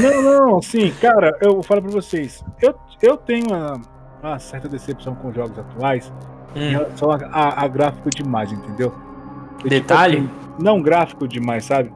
Não, 0.00 0.22
não, 0.22 0.58
assim, 0.58 0.90
cara, 0.92 1.36
eu 1.42 1.62
falo 1.62 1.82
pra 1.82 1.90
vocês. 1.90 2.42
Eu, 2.62 2.74
eu 3.02 3.16
tenho 3.16 3.46
uma, 3.48 3.80
uma 4.22 4.38
certa 4.38 4.68
decepção 4.68 5.14
com 5.14 5.28
os 5.28 5.34
jogos 5.34 5.58
atuais 5.58 6.10
em 6.56 6.60
Hum, 6.60 6.70
relação 6.70 7.10
a, 7.10 7.16
a- 7.26 7.64
a 7.64 7.68
gráfico 7.68 8.10
demais, 8.10 8.50
entendeu? 8.50 8.92
E, 9.60 9.68
tipo 9.68 9.68
Detalhe? 9.68 10.18
assim, 10.18 10.30
não 10.58 10.80
gráfico 10.80 11.28
demais, 11.28 11.64
sabe? 11.64 11.92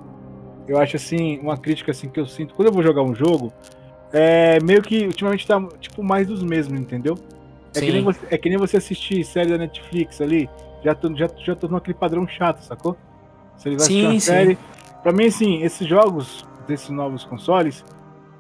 Eu 0.66 0.78
acho 0.78 0.97
assim, 0.97 1.39
uma 1.39 1.57
crítica 1.57 1.93
assim 1.93 2.09
que 2.11 2.20
eu 2.20 2.27
sinto. 2.27 2.55
Quando 2.55 2.69
eu 2.69 2.74
vou 2.74 2.82
jogar 2.82 3.03
um 3.03 3.15
jogo, 3.15 3.53
é 4.12 4.61
meio 4.61 4.82
que 4.82 5.07
ultimamente 5.07 5.47
tá 5.47 5.59
tipo 5.81 6.03
mais 6.03 6.27
dos 6.28 6.43
mesmos, 6.43 6.78
entendeu? 6.78 7.16
É 7.74 7.81
que, 7.81 8.01
você, 8.01 8.27
é 8.31 8.39
que 8.39 8.49
nem 8.49 8.59
você 8.59 8.77
assistir 8.78 9.24
série 9.24 9.51
da 9.51 9.59
Netflix 9.59 10.20
ali, 10.20 10.49
já 10.82 10.95
tô, 10.95 11.15
já, 11.15 11.28
já 11.39 11.55
tô 11.55 11.69
naquele 11.69 11.97
padrão 11.97 12.27
chato, 12.27 12.61
sacou? 12.62 12.97
Você 13.57 13.69
vai 13.70 13.77
assistir 13.77 14.01
Sim, 14.01 14.05
uma 14.07 14.12
sim. 14.12 14.20
série. 14.20 14.59
Pra 15.03 15.12
mim, 15.12 15.27
assim, 15.27 15.62
esses 15.62 15.86
jogos 15.86 16.45
desses 16.66 16.90
novos 16.90 17.24
consoles, 17.24 17.85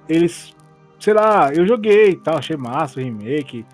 eles, 0.08 0.54
sei 0.98 1.14
lá, 1.14 1.52
eu 1.52 1.66
joguei 1.66 2.10
e 2.10 2.16
tal, 2.16 2.38
achei 2.38 2.56
massa 2.56 3.00
o 3.00 3.02
remake. 3.02 3.64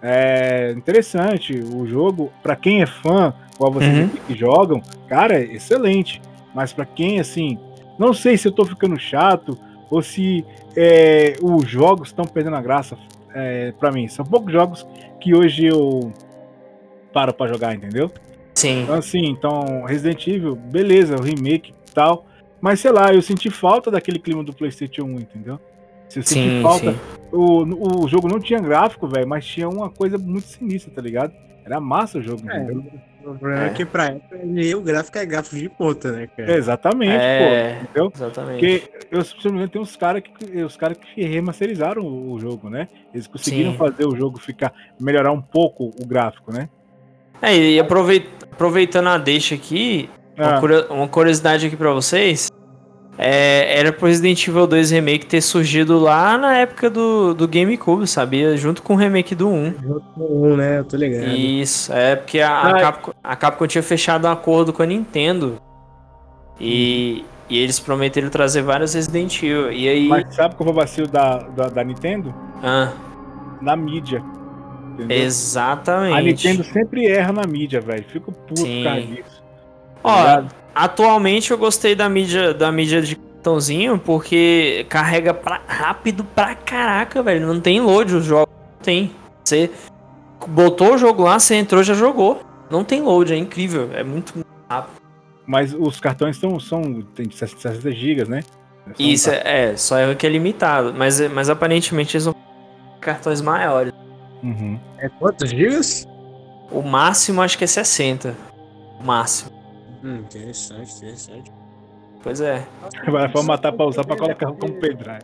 É 0.00 0.72
interessante 0.76 1.54
o 1.60 1.86
jogo. 1.86 2.32
Pra 2.42 2.56
quem 2.56 2.82
é 2.82 2.86
fã, 2.86 3.32
igual 3.54 3.72
vocês 3.72 3.96
Uhum. 3.96 4.08
que 4.08 4.34
jogam, 4.34 4.82
cara, 5.08 5.34
é 5.34 5.44
excelente. 5.44 6.20
Mas 6.54 6.72
pra 6.72 6.84
quem, 6.84 7.20
assim, 7.20 7.58
não 7.98 8.12
sei 8.12 8.36
se 8.36 8.48
eu 8.48 8.52
tô 8.52 8.64
ficando 8.64 8.98
chato 8.98 9.56
ou 9.90 10.02
se 10.02 10.44
é, 10.76 11.36
os 11.42 11.68
jogos 11.68 12.08
estão 12.08 12.24
perdendo 12.24 12.56
a 12.56 12.60
graça 12.60 12.96
é, 13.34 13.72
para 13.72 13.90
mim. 13.92 14.08
São 14.08 14.24
poucos 14.24 14.52
jogos 14.52 14.86
que 15.20 15.34
hoje 15.34 15.66
eu 15.66 16.12
paro 17.12 17.32
pra 17.32 17.46
jogar, 17.46 17.74
entendeu? 17.74 18.10
Sim. 18.54 18.82
Então, 18.82 18.94
assim, 18.94 19.24
então, 19.26 19.84
Resident 19.84 20.26
Evil, 20.26 20.54
beleza, 20.56 21.16
o 21.16 21.22
remake 21.22 21.72
e 21.88 21.92
tal. 21.92 22.26
Mas 22.60 22.80
sei 22.80 22.92
lá, 22.92 23.12
eu 23.12 23.20
senti 23.20 23.50
falta 23.50 23.90
daquele 23.90 24.18
clima 24.18 24.44
do 24.44 24.52
PlayStation 24.52 25.02
1, 25.04 25.14
entendeu? 25.20 25.58
Se 26.08 26.18
eu 26.18 26.22
senti 26.22 26.48
Sim, 26.48 26.62
falta. 26.62 26.92
sim. 26.92 26.98
O, 27.32 28.04
o 28.04 28.08
jogo 28.08 28.28
não 28.28 28.38
tinha 28.38 28.60
gráfico, 28.60 29.08
velho, 29.08 29.26
mas 29.26 29.46
tinha 29.46 29.68
uma 29.68 29.88
coisa 29.88 30.18
muito 30.18 30.46
sinistra, 30.46 30.92
tá 30.94 31.00
ligado? 31.00 31.32
Era 31.64 31.80
massa 31.80 32.18
o 32.18 32.22
jogo, 32.22 32.42
É, 32.50 32.62
entendeu? 32.62 32.84
O 33.24 33.34
problema 33.38 33.64
é, 33.64 33.66
É. 33.66 33.70
que 33.70 33.84
pra 33.84 34.06
época 34.06 34.36
o 34.74 34.80
gráfico 34.80 35.18
é 35.18 35.26
gráfico 35.26 35.56
de 35.56 35.68
ponta, 35.68 36.12
né, 36.12 36.26
cara? 36.36 36.56
Exatamente, 36.56 37.12
É. 37.12 37.74
pô. 37.78 37.84
Entendeu? 37.84 38.12
Exatamente. 38.14 38.58
Porque 38.60 39.06
eu, 39.10 39.24
se 39.24 39.34
não 39.44 39.52
me 39.52 39.56
engano, 39.58 39.68
tem 39.70 39.80
uns 39.82 39.96
caras 39.96 40.22
que, 40.22 40.62
os 40.62 40.76
cara 40.76 40.94
que 40.94 41.22
remasterizaram 41.24 42.02
o, 42.02 42.32
o 42.32 42.40
jogo, 42.40 42.68
né? 42.68 42.88
Eles 43.14 43.26
conseguiram 43.26 43.72
Sim. 43.72 43.78
fazer 43.78 44.06
o 44.06 44.16
jogo 44.16 44.38
ficar. 44.38 44.72
melhorar 45.00 45.32
um 45.32 45.40
pouco 45.42 45.92
o 46.00 46.06
gráfico, 46.06 46.52
né? 46.52 46.68
É, 47.40 47.56
e 47.56 47.78
aproveit- 47.80 48.28
aproveitando 48.50 49.08
a 49.08 49.18
deixa 49.18 49.54
aqui, 49.54 50.08
uma, 50.38 50.56
Ah, 50.58 50.92
uma 50.92 51.08
curiosidade 51.08 51.66
aqui 51.66 51.76
pra 51.76 51.92
vocês. 51.92 52.48
É, 53.18 53.78
era 53.78 53.92
pro 53.92 54.06
Resident 54.06 54.46
Evil 54.46 54.66
2 54.66 54.90
Remake 54.90 55.26
ter 55.26 55.40
surgido 55.42 55.98
lá 55.98 56.38
na 56.38 56.56
época 56.56 56.88
do, 56.88 57.34
do 57.34 57.46
GameCube, 57.46 58.06
sabia? 58.06 58.56
Junto 58.56 58.82
com 58.82 58.94
o 58.94 58.96
remake 58.96 59.34
do 59.34 59.48
1. 59.48 59.74
Um, 60.16 60.56
né? 60.56 60.78
Eu 60.78 60.84
tô 60.84 60.96
ligado. 60.96 61.28
Isso, 61.28 61.92
é 61.92 62.16
porque 62.16 62.40
a, 62.40 62.62
a, 62.62 62.80
Capcom, 62.80 63.12
a 63.22 63.36
Capcom 63.36 63.66
tinha 63.66 63.82
fechado 63.82 64.26
um 64.26 64.30
acordo 64.30 64.72
com 64.72 64.82
a 64.82 64.86
Nintendo. 64.86 65.60
E, 66.58 67.24
e 67.50 67.58
eles 67.58 67.78
prometeram 67.78 68.30
trazer 68.30 68.62
vários 68.62 68.94
Resident 68.94 69.42
Evil. 69.42 69.70
E 69.72 69.88
aí. 69.88 70.08
mas 70.08 70.34
sabe 70.34 70.54
qual 70.54 70.66
foi 70.66 70.72
o 70.72 70.76
vacilo 70.76 71.08
da, 71.08 71.38
da, 71.38 71.68
da 71.68 71.84
Nintendo? 71.84 72.34
Ah, 72.62 72.92
Na 73.60 73.76
mídia. 73.76 74.22
Entendeu? 74.94 75.18
exatamente. 75.18 76.16
A 76.16 76.20
Nintendo 76.20 76.64
sempre 76.64 77.06
erra 77.06 77.32
na 77.32 77.46
mídia, 77.46 77.80
velho. 77.80 78.04
Fico 78.08 78.32
puto 78.32 78.62
por 78.62 78.84
causa 78.84 79.00
disso. 79.02 79.31
Ó, 80.04 80.16
ligado? 80.16 80.54
atualmente 80.74 81.50
eu 81.50 81.58
gostei 81.58 81.94
da 81.94 82.08
mídia, 82.08 82.52
da 82.54 82.70
mídia 82.72 83.00
de 83.02 83.16
cartãozinho 83.16 83.98
porque 83.98 84.86
carrega 84.88 85.34
pra- 85.34 85.60
rápido 85.66 86.24
pra 86.24 86.54
caraca, 86.54 87.22
velho. 87.22 87.46
Não 87.46 87.60
tem 87.60 87.80
load 87.80 88.14
os 88.14 88.24
jogos. 88.24 88.52
Não 88.76 88.84
tem. 88.84 89.12
Você 89.44 89.70
botou 90.46 90.94
o 90.94 90.98
jogo 90.98 91.22
lá, 91.24 91.38
você 91.38 91.54
entrou 91.56 91.82
já 91.82 91.94
jogou. 91.94 92.42
Não 92.70 92.84
tem 92.84 93.02
load, 93.02 93.32
é 93.32 93.36
incrível. 93.36 93.90
É 93.92 94.02
muito. 94.02 94.32
Mas 95.46 95.74
os 95.74 96.00
cartões 96.00 96.36
são, 96.36 96.58
são 96.60 97.02
tem 97.14 97.28
60 97.30 97.90
GB, 97.90 98.24
né? 98.24 98.42
São 98.84 98.94
Isso, 98.98 99.30
é, 99.30 99.76
só 99.76 99.98
é 99.98 100.14
que 100.14 100.26
é 100.26 100.30
limitado. 100.30 100.94
Mas, 100.96 101.20
mas 101.32 101.50
aparentemente 101.50 102.16
eles 102.16 102.24
são 102.24 102.34
cartões 103.00 103.40
maiores. 103.40 103.92
Uhum. 104.42 104.78
É 104.98 105.08
quantos 105.08 105.50
gigas? 105.50 106.06
O 106.70 106.80
máximo 106.82 107.42
acho 107.42 107.58
que 107.58 107.64
é 107.64 107.66
60. 107.66 108.34
O 109.00 109.04
máximo. 109.04 109.50
Hum, 110.02 110.18
interessante, 110.18 110.96
interessante. 110.96 111.52
Pois 112.22 112.40
é. 112.40 112.66
Agora 113.06 113.28
vamos 113.28 113.46
matar 113.46 113.72
pra 113.72 113.86
usar 113.86 114.04
pra 114.04 114.16
colocar 114.16 114.46
como 114.52 114.80
pendrive. 114.80 115.22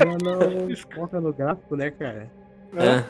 Ela 0.00 0.18
não 0.18 0.76
foca 0.94 1.20
no 1.20 1.32
gráfico, 1.32 1.76
né, 1.76 1.90
cara? 1.90 2.30
É. 2.76 3.04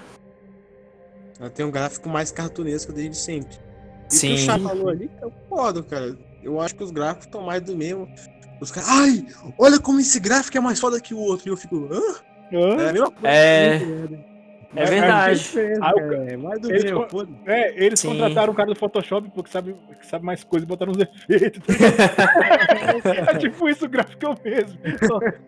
Ela 1.41 1.51
tem 1.51 1.65
um 1.65 1.71
gráfico 1.71 2.09
mais 2.09 2.31
cartunesco 2.31 2.93
desde 2.93 3.17
sempre. 3.17 3.57
E 4.11 4.15
Sim. 4.15 4.33
o 4.33 4.37
que 4.37 4.43
o 4.43 4.47
Chá 4.47 4.59
falou 4.59 4.89
ali, 4.89 5.11
eu 5.21 5.31
concordo, 5.31 5.83
cara. 5.85 6.17
Eu 6.43 6.61
acho 6.61 6.75
que 6.75 6.85
os 6.85 6.91
gráficos 6.91 7.27
estão 7.27 7.43
mais 7.43 7.63
do 7.63 7.77
mesmo. 7.77 8.09
Os 8.61 8.71
caras, 8.71 8.89
ai, 8.91 9.25
olha 9.59 9.81
como 9.81 10.01
esse 10.01 10.21
gráfico 10.21 10.57
é 10.57 10.61
mais 10.61 10.79
foda 10.79 11.01
que 11.01 11.15
o 11.15 11.19
outro. 11.19 11.49
E 11.49 11.51
eu 11.51 11.57
fico, 11.57 11.89
hã? 11.91 12.01
É 12.53 12.89
a 12.89 12.93
mesma 12.93 13.11
coisa. 13.11 13.29
É. 13.29 14.32
É 14.75 14.85
verdade. 14.87 15.53
Ah, 15.81 15.93
é, 15.99 16.37
mais 16.37 16.61
do 16.61 16.71
eles, 16.71 16.85
meu, 16.85 17.07
é, 17.47 17.85
eles 17.85 18.03
contrataram 18.03 18.53
um 18.53 18.57
cara 18.57 18.71
do 18.71 18.77
Photoshop 18.77 19.31
porque 19.35 19.51
sabe, 19.51 19.77
sabe 20.03 20.25
mais 20.25 20.43
coisas 20.45 20.65
e 20.65 20.69
botaram 20.69 20.93
uns 20.93 20.99
efeitos. 20.99 21.63
é 23.05 23.39
tipo 23.39 23.69
isso, 23.69 23.85
o 23.85 23.89
gráfico 23.89 24.25
é 24.25 24.29
o 24.29 24.37
mesmo. 24.43 24.79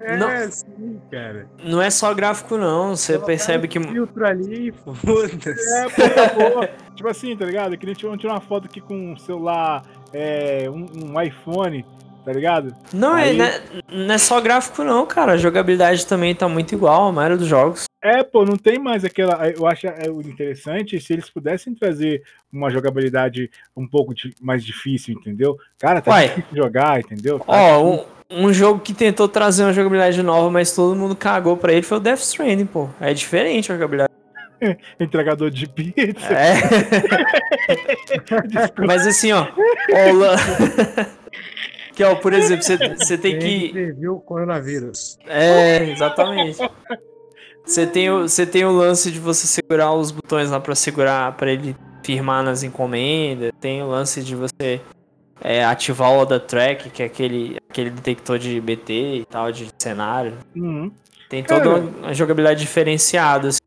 É, 0.01 0.17
não, 0.17 0.51
sim, 0.51 1.01
cara. 1.11 1.47
Não 1.63 1.81
é 1.81 1.91
só 1.91 2.13
gráfico, 2.13 2.57
não. 2.57 2.95
Você 2.95 3.19
percebe 3.19 3.67
que. 3.67 3.81
filtro 3.81 4.27
ali, 4.27 4.73
foda-se. 4.73 5.75
É, 5.79 5.89
pô, 5.89 6.85
Tipo 6.95 7.09
assim, 7.09 7.37
tá 7.37 7.45
ligado? 7.45 7.77
Que 7.77 7.87
nem 7.87 7.95
tirar 7.95 8.35
uma 8.35 8.41
foto 8.41 8.67
aqui 8.67 8.81
com 8.81 9.13
um 9.13 9.17
celular, 9.17 9.83
é, 10.13 10.69
um, 10.71 10.87
um 11.13 11.21
iPhone 11.21 11.85
tá 12.25 12.33
ligado? 12.33 12.75
Não, 12.93 13.17
é, 13.17 13.25
Aí... 13.25 13.41
é, 13.41 13.63
não, 13.93 14.15
é, 14.15 14.19
só 14.19 14.41
gráfico 14.41 14.83
não, 14.83 15.07
cara. 15.07 15.33
A 15.33 15.37
jogabilidade 15.37 16.07
também 16.07 16.35
tá 16.35 16.49
muito 16.49 16.75
igual 16.75 17.09
a 17.09 17.13
maioria 17.13 17.37
dos 17.37 17.47
jogos. 17.47 17.85
É, 18.03 18.23
pô, 18.23 18.45
não 18.45 18.57
tem 18.57 18.79
mais 18.79 19.05
aquela. 19.05 19.49
Eu 19.49 19.67
acho 19.67 19.87
é, 19.87 20.11
o 20.11 20.21
interessante 20.21 20.99
se 21.01 21.13
eles 21.13 21.29
pudessem 21.29 21.75
trazer 21.75 22.23
uma 22.53 22.71
jogabilidade 22.71 23.51
um 23.77 23.87
pouco 23.87 24.15
de, 24.15 24.35
mais 24.41 24.65
difícil, 24.65 25.15
entendeu? 25.15 25.57
Cara, 25.79 26.01
tá 26.01 26.11
Uai. 26.11 26.29
difícil 26.29 26.57
jogar, 26.57 27.01
entendeu? 27.01 27.39
Tá 27.39 27.45
Ó, 27.49 28.05
um, 28.31 28.47
um, 28.47 28.53
jogo 28.53 28.81
que 28.81 28.95
tentou 28.95 29.29
trazer 29.29 29.65
uma 29.65 29.73
jogabilidade 29.73 30.23
nova, 30.23 30.51
mas 30.51 30.75
todo 30.75 30.97
mundo 30.97 31.15
cagou 31.15 31.57
pra 31.57 31.73
ele 31.73 31.83
foi 31.83 31.99
o 31.99 32.01
Death 32.01 32.21
Stranding, 32.21 32.67
pô. 32.67 32.89
É 33.01 33.13
diferente 33.13 33.71
a 33.71 33.75
jogabilidade. 33.75 34.13
Entregador 34.99 35.51
de 35.51 35.69
pizza. 35.69 36.33
É. 36.33 36.55
mas 38.87 39.07
assim, 39.07 39.33
ó. 39.33 39.47
ó 39.47 41.15
Que, 41.95 42.03
ó, 42.03 42.15
por 42.17 42.33
exemplo, 42.33 42.65
você 42.65 43.17
tem 43.17 43.39
que. 43.39 43.71
Previu 43.71 44.17
o 44.17 44.21
coronavírus. 44.21 45.17
É, 45.27 45.91
exatamente. 45.91 46.59
Você 47.65 47.87
tem, 47.87 48.11
o, 48.11 48.29
você 48.29 48.45
tem 48.45 48.65
o 48.65 48.73
lance 48.73 49.11
de 49.11 49.19
você 49.19 49.47
segurar 49.47 49.93
os 49.95 50.11
botões 50.11 50.51
lá 50.51 50.61
para 50.61 50.75
segurar, 50.75 51.37
para 51.37 51.51
ele 51.51 51.75
firmar 52.05 52.43
nas 52.43 52.63
encomendas. 52.63 53.53
Tem 53.61 53.83
o 53.83 53.87
lance 53.87 54.23
de 54.23 54.35
você 54.37 54.81
é, 55.41 55.65
ativar 55.65 56.11
o 56.11 56.19
Oda 56.19 56.39
Track, 56.39 56.91
que 56.91 57.03
é 57.03 57.07
aquele, 57.07 57.57
aquele 57.71 57.91
detector 57.91 58.39
de 58.39 58.61
BT 58.61 58.93
e 59.21 59.25
tal, 59.25 59.51
de 59.51 59.69
cenário. 59.79 60.35
Uhum. 60.55 60.91
Tem 61.29 61.43
toda 61.43 61.61
Cara, 61.61 61.81
uma 61.81 62.13
jogabilidade 62.13 62.61
diferenciada. 62.61 63.49
Assim. 63.49 63.59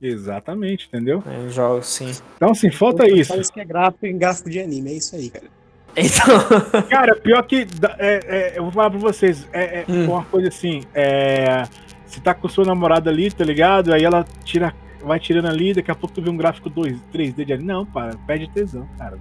Exatamente, 0.00 0.86
entendeu? 0.86 1.22
É, 1.26 1.48
jogo, 1.50 1.82
sim. 1.82 2.12
Então, 2.36 2.52
assim, 2.52 2.70
falta 2.70 3.06
isso. 3.08 3.30
Parece 3.30 3.52
que 3.52 3.60
é 3.60 3.64
gráfico 3.64 4.06
em 4.06 4.16
gráfico 4.16 4.48
de 4.48 4.60
anime, 4.60 4.92
é 4.92 4.94
isso 4.94 5.14
aí, 5.16 5.28
cara. 5.28 5.57
Então. 6.00 6.82
Cara, 6.88 7.16
pior 7.16 7.42
que. 7.42 7.66
É, 7.98 8.52
é, 8.54 8.58
eu 8.58 8.62
vou 8.64 8.72
falar 8.72 8.90
pra 8.90 8.98
vocês. 8.98 9.48
É, 9.52 9.80
é 9.80 9.84
hum. 9.88 10.10
uma 10.10 10.24
coisa 10.24 10.48
assim. 10.48 10.82
É, 10.94 11.64
você 12.06 12.20
tá 12.20 12.34
com 12.34 12.48
sua 12.48 12.64
namorada 12.64 13.10
ali, 13.10 13.30
tá 13.30 13.44
ligado? 13.44 13.92
Aí 13.92 14.04
ela 14.04 14.24
tira, 14.44 14.74
vai 15.02 15.20
tirando 15.20 15.48
ali, 15.48 15.74
daqui 15.74 15.90
a 15.90 15.94
pouco 15.94 16.14
tu 16.14 16.22
vê 16.22 16.30
um 16.30 16.36
gráfico 16.36 16.70
2, 16.70 16.98
3D 17.12 17.44
de 17.44 17.52
ali. 17.52 17.64
Não, 17.64 17.84
para, 17.84 18.16
perde 18.26 18.48
tesão, 18.50 18.88
cara. 18.98 19.18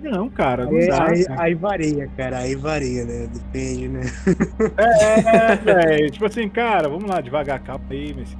não, 0.00 0.10
não, 0.12 0.28
cara. 0.28 0.64
Não 0.64 0.76
aí, 0.76 0.86
dá, 0.88 1.04
aí, 1.04 1.26
aí, 1.38 1.54
varia, 1.54 2.08
cara. 2.16 2.38
Aí 2.38 2.54
varia, 2.54 3.04
né? 3.04 3.28
Depende, 3.32 3.88
né? 3.88 4.02
É, 5.66 6.04
é, 6.04 6.10
Tipo 6.10 6.26
assim, 6.26 6.48
cara, 6.48 6.88
vamos 6.88 7.10
lá, 7.10 7.20
devagar, 7.20 7.60
calma 7.60 7.84
aí, 7.90 8.14
mas. 8.16 8.36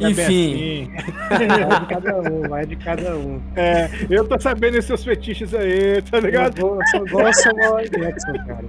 É 0.00 0.08
Enfim. 0.08 0.90
Assim. 0.96 1.46
vai 1.68 1.80
de 1.80 1.86
cada 1.86 2.16
um, 2.18 2.48
vai 2.48 2.66
de 2.66 2.76
cada 2.76 3.16
um. 3.16 3.40
É, 3.54 3.88
eu 4.10 4.26
tô 4.26 4.38
sabendo 4.40 4.76
esses 4.76 4.86
seus 4.86 5.04
fetiches 5.04 5.54
aí, 5.54 6.02
tá 6.02 6.18
ligado? 6.18 6.58
Eu, 6.58 6.78
sou 6.90 7.06
igual 7.06 7.28
o 7.28 7.32
Samuel 7.32 7.88
Jackson, 7.88 8.32
cara. 8.46 8.64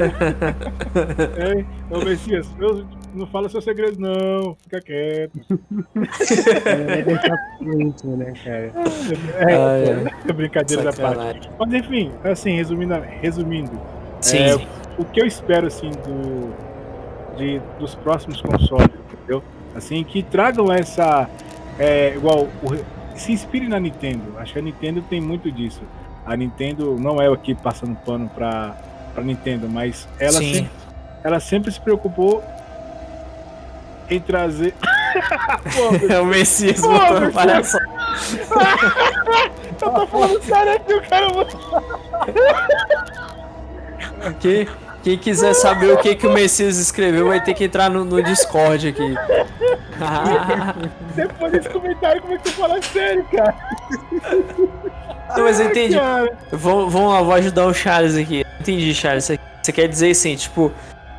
É, 1.36 1.94
ô 1.94 2.02
Messias, 2.02 2.48
eu 2.58 2.86
não 3.14 3.26
fala 3.26 3.48
seu 3.48 3.60
segredo, 3.60 4.00
não. 4.00 4.56
Fica 4.62 4.80
quieto. 4.80 5.32
É, 6.64 7.02
deixar 7.02 7.36
muito, 7.60 8.06
né, 8.16 8.32
cara? 8.42 8.72
É, 9.36 9.54
ah, 9.54 10.10
é. 10.26 10.32
brincadeira 10.32 10.84
da 10.84 10.92
parte. 10.92 11.50
Mas 11.58 11.72
enfim, 11.74 12.12
assim, 12.24 12.56
resumindo, 12.56 12.94
resumindo 13.20 13.78
Sim. 14.20 14.38
É, 14.38 14.54
o 14.98 15.04
que 15.04 15.20
eu 15.20 15.26
espero, 15.26 15.66
assim, 15.66 15.90
do, 15.90 16.54
de, 17.36 17.60
dos 17.78 17.94
próximos 17.96 18.40
consoles, 18.40 18.88
entendeu? 19.12 19.42
Assim, 19.74 20.02
que 20.04 20.22
tragam 20.22 20.72
essa. 20.72 21.28
É, 21.78 22.14
igual. 22.14 22.48
O, 22.62 23.00
se 23.16 23.32
inspire 23.32 23.68
na 23.68 23.78
Nintendo. 23.78 24.38
Acho 24.38 24.54
que 24.54 24.58
a 24.58 24.62
Nintendo 24.62 25.02
tem 25.02 25.20
muito 25.20 25.52
disso. 25.52 25.82
A 26.24 26.36
Nintendo 26.36 26.96
não 26.98 27.20
é 27.20 27.28
aqui 27.28 27.54
passando 27.54 27.94
pano 27.96 28.28
pra, 28.34 28.76
pra 29.14 29.22
Nintendo, 29.22 29.68
mas 29.68 30.08
ela 30.18 30.32
sempre, 30.32 30.70
ela 31.22 31.40
sempre 31.40 31.72
se 31.72 31.80
preocupou 31.80 32.42
em 34.08 34.20
trazer. 34.20 34.74
É 36.08 36.20
o 36.20 36.24
Messias 36.24 36.80
botando 36.80 37.32
palhaçada. 37.32 37.84
Eu 39.82 39.90
tô 39.90 40.06
falando 40.06 40.40
sério 40.40 40.72
aqui, 40.76 40.94
o 40.94 41.02
cara. 41.02 41.26
Que? 44.38 44.68
Quem 45.02 45.16
quiser 45.16 45.54
saber 45.54 45.92
o 45.92 45.98
que, 45.98 46.14
que 46.14 46.26
o 46.26 46.32
Messias 46.32 46.76
escreveu 46.78 47.28
vai 47.28 47.42
ter 47.42 47.54
que 47.54 47.64
entrar 47.64 47.88
no, 47.88 48.04
no 48.04 48.22
Discord 48.22 48.88
aqui. 48.88 49.14
Depois 51.14 51.52
desse 51.52 51.68
comentário, 51.70 52.20
como 52.20 52.34
é 52.34 52.36
que 52.36 52.44
tu 52.44 52.52
fala 52.52 52.82
sério, 52.82 53.24
cara? 53.34 53.54
Não, 55.36 55.44
mas 55.44 55.58
eu 55.58 55.66
entendi. 55.66 55.96
Vamos, 56.52 56.92
vamos 56.92 57.12
lá, 57.12 57.22
vou 57.22 57.34
ajudar 57.34 57.66
o 57.66 57.72
Charles 57.72 58.16
aqui. 58.16 58.44
Entendi, 58.60 58.94
Charles. 58.94 59.30
Você 59.62 59.72
quer 59.72 59.88
dizer 59.88 60.10
assim, 60.10 60.36
tipo, 60.36 60.70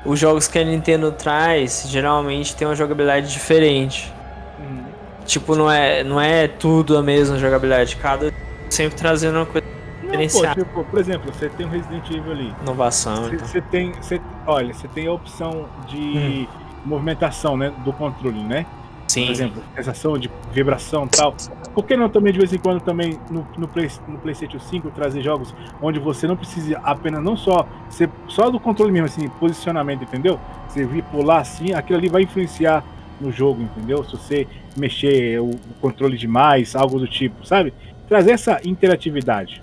os 0.05 0.19
jogos 0.19 0.47
que 0.47 0.59
a 0.59 0.63
Nintendo 0.63 1.11
traz 1.11 1.85
geralmente 1.87 2.55
tem 2.55 2.67
uma 2.67 2.75
jogabilidade 2.75 3.31
diferente. 3.31 4.13
Hum. 4.59 4.83
Tipo, 5.25 5.55
não 5.55 5.71
é, 5.71 6.03
não 6.03 6.21
é 6.21 6.47
tudo 6.47 6.97
a 6.97 7.01
mesma 7.01 7.37
jogabilidade. 7.39 7.95
Cada 7.95 8.31
sempre 8.69 8.97
trazendo 8.97 9.37
uma 9.37 9.45
coisa 9.45 9.67
diferenciar. 10.11 10.55
Pô, 10.55 10.63
tipo, 10.63 10.83
por 10.83 10.99
exemplo, 10.99 11.31
você 11.33 11.49
tem 11.49 11.65
um 11.65 11.69
Resident 11.69 12.09
Evil 12.09 12.31
ali. 12.31 12.55
Inovação. 12.61 13.23
Você, 13.23 13.35
então. 13.35 13.47
você 13.47 13.61
tem. 13.61 13.91
Você, 13.93 14.21
olha, 14.45 14.73
você 14.73 14.87
tem 14.87 15.07
a 15.07 15.13
opção 15.13 15.67
de 15.87 15.97
hum. 15.97 16.47
movimentação 16.85 17.57
né, 17.57 17.73
do 17.83 17.93
controle, 17.93 18.43
né? 18.43 18.65
Sim. 19.07 19.25
Por 19.25 19.31
exemplo, 19.31 19.63
sensação 19.75 20.17
de 20.17 20.31
vibração 20.53 21.05
e 21.05 21.09
tal. 21.09 21.35
Por 21.73 21.85
que 21.85 21.97
não 21.97 22.09
também 22.09 22.31
de 22.31 22.39
vez 22.39 22.53
em 22.53 22.57
quando 22.57 22.81
também 22.81 23.19
no, 23.29 23.45
no, 23.57 23.67
Play, 23.67 23.89
no 24.07 24.17
PlayStation 24.17 24.59
5 24.59 24.89
trazer 24.91 25.21
jogos 25.21 25.53
onde 25.81 25.99
você 25.99 26.27
não 26.27 26.37
precisa 26.37 26.79
apenas 26.81 27.21
não 27.21 27.35
só 27.35 27.67
ser 27.89 28.09
só 28.27 28.49
do 28.49 28.59
controle 28.59 28.91
mesmo, 28.91 29.07
assim, 29.07 29.27
posicionamento, 29.27 30.03
entendeu? 30.03 30.39
Você 30.67 30.85
vir 30.85 31.03
pular 31.03 31.39
assim, 31.39 31.73
aquilo 31.73 31.99
ali 31.99 32.07
vai 32.07 32.23
influenciar 32.23 32.85
no 33.19 33.31
jogo, 33.31 33.61
entendeu? 33.61 34.03
Se 34.05 34.11
você 34.11 34.47
mexer 34.77 35.41
o, 35.41 35.49
o 35.49 35.59
controle 35.81 36.17
demais, 36.17 36.75
algo 36.75 36.97
do 36.97 37.07
tipo, 37.07 37.45
sabe? 37.45 37.73
Trazer 38.07 38.31
essa 38.31 38.61
interatividade. 38.63 39.61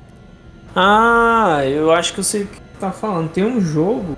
Ah, 0.74 1.60
eu 1.64 1.90
acho 1.92 2.12
que 2.12 2.20
eu 2.20 2.24
sei 2.24 2.42
o 2.42 2.46
que 2.46 2.60
tá 2.78 2.92
falando. 2.92 3.30
Tem 3.30 3.44
um 3.44 3.60
jogo 3.60 4.16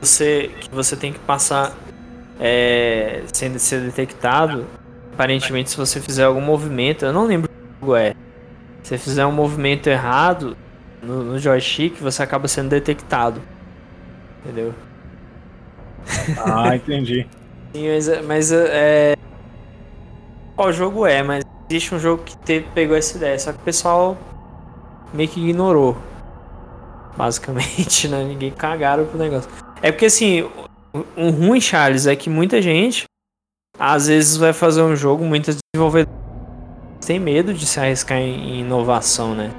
que 0.00 0.06
você, 0.06 0.50
que 0.60 0.70
você 0.70 0.96
tem 0.96 1.12
que 1.12 1.18
passar 1.20 1.74
é, 2.38 3.22
sendo 3.32 3.58
ser 3.58 3.80
detectado. 3.82 4.66
Aparentemente, 5.12 5.70
se 5.70 5.76
você 5.76 6.00
fizer 6.00 6.24
algum 6.24 6.40
movimento, 6.40 7.04
eu 7.04 7.12
não 7.12 7.26
lembro 7.26 7.48
que 7.48 7.80
jogo 7.80 7.96
é. 7.96 8.14
Se 8.82 8.90
você 8.90 8.98
fizer 8.98 9.26
um 9.26 9.32
movimento 9.32 9.88
errado 9.88 10.56
no, 11.02 11.22
no 11.22 11.38
joystick, 11.38 12.00
você 12.00 12.22
acaba 12.22 12.48
sendo 12.48 12.70
detectado. 12.70 13.42
Entendeu? 14.42 14.74
Ah, 16.38 16.74
entendi. 16.74 17.26
Sim, 17.74 17.88
mas, 17.88 18.26
mas 18.26 18.52
é. 18.52 19.16
Qual 20.56 20.72
jogo 20.72 21.06
é? 21.06 21.22
Mas 21.22 21.44
existe 21.68 21.94
um 21.94 21.98
jogo 21.98 22.22
que 22.24 22.36
teve, 22.38 22.66
pegou 22.74 22.96
essa 22.96 23.16
ideia. 23.16 23.38
Só 23.38 23.52
que 23.52 23.58
o 23.58 23.62
pessoal 23.62 24.16
meio 25.12 25.28
que 25.28 25.40
ignorou. 25.40 25.96
Basicamente, 27.16 28.06
né? 28.08 28.24
Ninguém 28.24 28.50
cagaram 28.50 29.06
pro 29.06 29.18
negócio. 29.18 29.50
É 29.82 29.90
porque 29.90 30.06
assim, 30.06 30.48
um 31.16 31.30
ruim, 31.30 31.60
Charles, 31.60 32.06
é 32.06 32.16
que 32.16 32.28
muita 32.28 32.60
gente 32.60 33.04
às 33.78 34.08
vezes 34.08 34.36
vai 34.36 34.52
fazer 34.52 34.82
um 34.82 34.94
jogo, 34.94 35.24
muitos 35.24 35.56
desenvolvedores 35.74 36.20
têm 37.00 37.18
medo 37.18 37.54
de 37.54 37.64
se 37.64 37.80
arriscar 37.80 38.18
em 38.18 38.60
inovação, 38.60 39.34
né? 39.34 39.50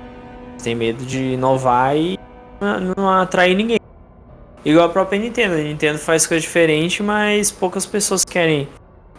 Tem 0.64 0.76
medo 0.76 1.03
de 1.03 1.34
inovar 1.34 1.98
e 1.98 2.19
não 2.95 3.10
atrair 3.10 3.56
ninguém. 3.56 3.80
Igual 4.64 4.86
a 4.86 4.90
própria 4.90 5.19
Nintendo. 5.19 5.56
A 5.56 5.57
Nintendo 5.57 5.98
faz 5.98 6.28
coisa 6.28 6.40
diferente, 6.40 7.02
mas 7.02 7.49
poucas 7.49 7.86
pessoas 7.86 8.23
querem 8.23 8.68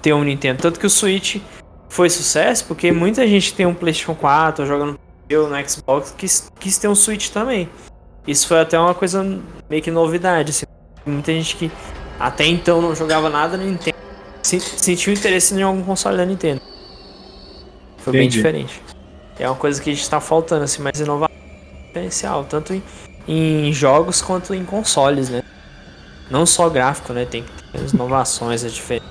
ter 0.00 0.12
um 0.12 0.22
Nintendo. 0.22 0.62
Tanto 0.62 0.78
que 0.78 0.86
o 0.86 0.90
Switch 0.90 1.40
foi 1.88 2.08
sucesso, 2.08 2.64
porque 2.66 2.92
muita 2.92 3.26
gente 3.26 3.52
tem 3.54 3.66
um 3.66 3.74
PlayStation 3.74 4.14
4, 4.14 4.64
jogando 4.64 4.92
no 4.92 4.98
Xbox, 5.66 6.14
quis, 6.16 6.50
quis 6.58 6.78
ter 6.78 6.88
um 6.88 6.94
Switch 6.94 7.30
também. 7.30 7.68
Isso 8.26 8.46
foi 8.46 8.60
até 8.60 8.78
uma 8.78 8.94
coisa 8.94 9.22
meio 9.68 9.82
que 9.82 9.90
novidade. 9.90 10.50
Assim. 10.50 10.66
Muita 11.04 11.32
gente 11.32 11.56
que 11.56 11.72
até 12.20 12.44
então 12.46 12.80
não 12.80 12.94
jogava 12.94 13.28
nada 13.28 13.56
no 13.56 13.64
Nintendo 13.64 14.02
sentiu 14.42 15.12
interesse 15.12 15.54
em 15.54 15.62
algum 15.62 15.82
console 15.82 16.16
da 16.16 16.24
Nintendo. 16.24 16.60
Foi 17.98 18.12
Entendi. 18.12 18.18
bem 18.18 18.28
diferente. 18.28 18.82
É 19.38 19.48
uma 19.48 19.56
coisa 19.56 19.80
que 19.80 19.90
a 19.90 19.92
gente 19.92 20.02
está 20.02 20.20
faltando, 20.20 20.64
assim, 20.64 20.82
mais 20.82 21.00
inovação 21.00 21.34
diferencial, 21.86 22.44
tanto 22.44 22.74
em, 22.74 22.82
em, 23.26 23.72
jogos 23.72 24.20
quanto 24.20 24.54
em 24.54 24.64
consoles, 24.64 25.28
né? 25.30 25.42
Não 26.30 26.44
só 26.44 26.68
gráfico, 26.68 27.12
né? 27.12 27.24
Tem 27.24 27.42
que 27.42 27.62
ter 27.72 27.78
as 27.78 27.92
inovações, 27.92 28.64
é 28.64 28.68
diferente. 28.68 29.06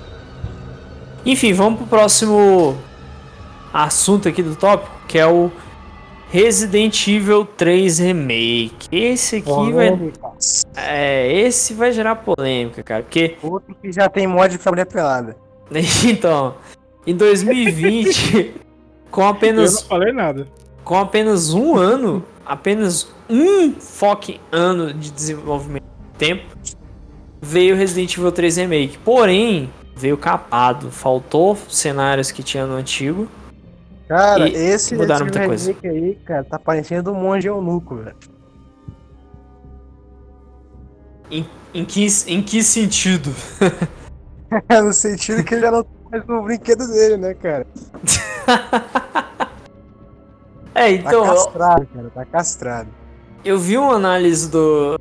Enfim, 1.24 1.52
vamos 1.52 1.78
pro 1.78 1.86
próximo 1.86 2.76
assunto 3.72 4.28
aqui 4.28 4.42
do 4.42 4.54
tópico, 4.54 4.94
que 5.06 5.18
é 5.18 5.26
o 5.26 5.50
Resident 6.32 7.06
Evil 7.08 7.44
3 7.44 7.98
Remake. 7.98 8.88
Esse 8.90 9.36
aqui 9.36 9.44
polêmica. 9.44 10.18
vai. 10.18 10.32
É, 10.76 11.30
esse 11.30 11.74
vai 11.74 11.92
gerar 11.92 12.16
polêmica, 12.16 12.82
cara. 12.82 13.02
Porque. 13.02 13.36
Outro 13.42 13.74
que 13.74 13.92
já 13.92 14.08
tem 14.08 14.26
mod 14.26 14.56
pra 14.58 14.72
mulher 14.72 14.86
pelada. 14.86 15.36
então, 16.08 16.54
em 17.06 17.14
2020, 17.14 18.54
com 19.12 19.28
apenas. 19.28 19.74
Eu 19.74 19.80
não 19.82 19.88
falei 19.88 20.12
nada. 20.14 20.48
Com 20.82 20.96
apenas 20.96 21.52
um 21.52 21.76
ano, 21.76 22.24
apenas 22.46 23.12
um 23.28 23.74
foque 23.74 24.40
ano 24.50 24.90
de 24.94 25.10
desenvolvimento 25.10 25.84
tempo, 26.16 26.44
veio 27.42 27.76
Resident 27.76 28.16
Evil 28.16 28.32
3 28.32 28.56
Remake. 28.56 28.96
Porém, 29.04 29.70
veio 29.94 30.16
capado. 30.16 30.90
Faltou 30.90 31.58
cenários 31.68 32.30
que 32.30 32.42
tinha 32.42 32.64
no 32.64 32.76
antigo 32.76 33.28
Cara, 34.12 34.46
e 34.46 34.54
esse, 34.54 34.94
mudaram 34.94 35.26
esse 35.26 35.38
muita 35.38 35.46
coisa. 35.46 35.76
aí, 35.84 36.14
cara, 36.16 36.44
tá 36.44 36.58
parecendo 36.58 37.12
um 37.12 37.14
monge 37.14 37.48
eunuco, 37.48 37.96
velho. 37.96 38.14
Em, 41.30 41.48
em, 41.72 41.82
que, 41.82 42.06
em 42.26 42.42
que 42.42 42.62
sentido? 42.62 43.34
no 44.84 44.92
sentido 44.92 45.42
que 45.42 45.54
ele 45.54 45.62
já 45.62 45.70
não 45.70 45.82
tá 45.82 45.90
mais 46.10 46.26
no 46.26 46.42
brinquedo 46.42 46.86
dele, 46.88 47.16
né, 47.16 47.32
cara? 47.32 47.66
é, 50.74 50.90
então. 50.90 51.24
Tá 51.24 51.34
castrado, 51.34 51.86
cara, 51.86 52.10
tá 52.10 52.24
castrado. 52.26 52.88
Eu 53.42 53.58
vi 53.58 53.78
uma 53.78 53.94
análise 53.94 54.50
do 54.50 55.00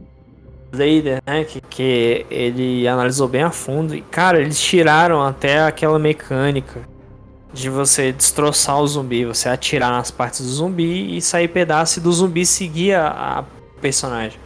Vader, 0.72 1.22
né, 1.28 1.44
que, 1.44 1.60
que 1.60 2.26
ele 2.30 2.88
analisou 2.88 3.28
bem 3.28 3.44
a 3.44 3.52
fundo. 3.52 3.94
E, 3.94 4.02
cara, 4.02 4.40
eles 4.40 4.58
tiraram 4.58 5.22
até 5.22 5.64
aquela 5.64 6.00
mecânica 6.00 6.90
de 7.54 7.70
você 7.70 8.12
destroçar 8.12 8.80
o 8.80 8.88
zumbi, 8.88 9.26
você 9.26 9.50
atirar 9.50 9.92
nas 9.92 10.12
partes 10.12 10.42
do 10.42 10.52
zumbi 10.52 11.18
e 11.18 11.22
sair 11.22 11.48
pedaço 11.48 12.00
e 12.00 12.02
do 12.02 12.12
zumbi 12.12 12.46
seguir 12.46 12.94
a, 12.94 13.08
a 13.40 13.44
personagem. 13.82 14.40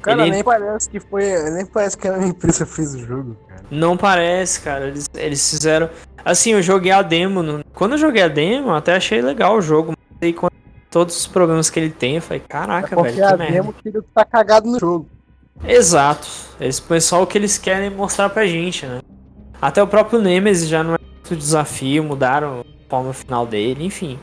Cara, 0.00 0.22
Ele... 0.22 0.32
nem 0.32 0.44
parece 0.44 0.90
que 0.90 0.98
foi. 0.98 1.24
Nem 1.50 1.64
parece 1.64 1.96
que 1.96 2.08
a 2.08 2.16
minha 2.16 2.30
empresa 2.30 2.66
fez 2.66 2.94
o 2.94 2.98
jogo, 2.98 3.36
cara. 3.48 3.62
Não 3.70 3.96
parece, 3.96 4.60
cara. 4.60 4.88
Eles, 4.88 5.08
eles 5.14 5.50
fizeram. 5.50 5.88
Assim, 6.24 6.50
eu 6.50 6.62
joguei 6.62 6.92
a 6.92 7.02
demo. 7.02 7.42
No... 7.42 7.64
Quando 7.72 7.92
eu 7.92 7.98
joguei 7.98 8.22
a 8.22 8.28
demo, 8.28 8.68
eu 8.68 8.74
até 8.74 8.96
achei 8.96 9.22
legal 9.22 9.56
o 9.56 9.62
jogo. 9.62 9.94
Mas 10.10 10.18
aí, 10.20 10.32
quando... 10.32 10.52
todos 10.90 11.16
os 11.16 11.26
problemas 11.26 11.70
que 11.70 11.78
ele 11.78 11.90
tem, 11.90 12.16
eu 12.16 12.22
falei, 12.22 12.40
caraca, 12.40 12.98
é 12.98 13.02
velho. 13.02 13.14
Que 13.14 13.22
a 13.22 13.36
merda. 13.36 13.52
demo 13.52 13.72
que 13.72 13.88
ele 13.88 14.02
tá 14.14 14.24
cagado 14.24 14.68
no 14.68 14.78
jogo. 14.78 15.08
Exato. 15.64 16.28
Eles 16.60 16.80
põem 16.80 17.00
só 17.00 17.22
o 17.22 17.26
que 17.26 17.38
eles 17.38 17.56
querem 17.56 17.88
mostrar 17.88 18.28
pra 18.28 18.44
gente, 18.44 18.84
né? 18.84 19.00
Até 19.60 19.80
o 19.80 19.86
próprio 19.86 20.20
Nemesis 20.20 20.68
já 20.68 20.82
não 20.82 20.96
é 20.96 20.98
muito 21.32 21.38
desafio, 21.38 22.04
mudaram 22.04 22.60
a 22.60 22.90
forma 22.90 23.12
final 23.12 23.46
dele, 23.46 23.84
enfim. 23.84 24.18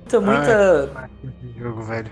Muita, 0.00 0.20
muita. 0.20 0.92
Ai, 0.94 1.10
jogo, 1.56 1.82
velho. 1.82 2.10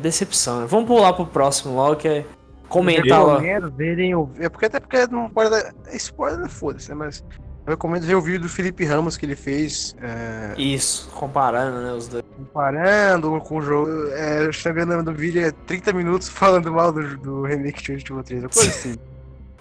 Decepção, 0.00 0.60
né? 0.60 0.66
Vamos 0.68 0.86
pular 0.86 1.12
pro 1.12 1.26
próximo 1.26 1.74
logo, 1.74 1.96
que 1.96 2.08
é 2.08 2.24
comentar 2.68 3.24
lá. 3.24 3.38
verem 3.76 4.14
o. 4.14 4.28
É 4.38 4.48
porque 4.48 4.66
até 4.66 4.80
porque 4.80 5.06
não 5.06 5.30
pode 5.30 5.50
dar. 5.50 5.72
Spoiler, 5.92 6.48
foda-se, 6.48 6.88
né? 6.88 6.96
Mas 6.96 7.24
eu 7.64 7.70
recomendo 7.70 8.04
ver 8.04 8.16
o 8.16 8.20
vídeo 8.20 8.40
do 8.40 8.48
Felipe 8.48 8.84
Ramos 8.84 9.16
que 9.16 9.24
ele 9.24 9.36
fez. 9.36 9.94
É... 10.02 10.60
Isso, 10.60 11.08
comparando, 11.10 11.80
né? 11.80 11.92
Os 11.92 12.08
dois. 12.08 12.24
Comparando 12.36 13.40
com 13.40 13.58
o 13.58 13.62
jogo. 13.62 14.08
É, 14.10 14.50
chegando 14.50 15.00
no 15.00 15.14
vídeo 15.14 15.46
é 15.46 15.52
30 15.52 15.92
minutos 15.92 16.28
falando 16.30 16.72
mal 16.72 16.92
do, 16.92 17.16
do 17.18 17.42
remake 17.42 17.82
de 17.82 17.92
Resident 17.92 18.10
Evil 18.10 18.24
3, 18.24 18.42
coisa 18.42 18.68
assim. 18.68 18.96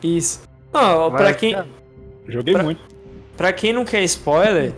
Isso. 0.01 0.41
Não, 0.73 1.11
Mas, 1.11 1.21
pra 1.21 1.33
quem. 1.33 1.55
Joguei 2.27 2.55
pra... 2.55 2.63
muito. 2.63 2.92
Pra 3.35 3.51
quem 3.51 3.73
não 3.73 3.83
quer 3.83 4.03
spoiler, 4.03 4.73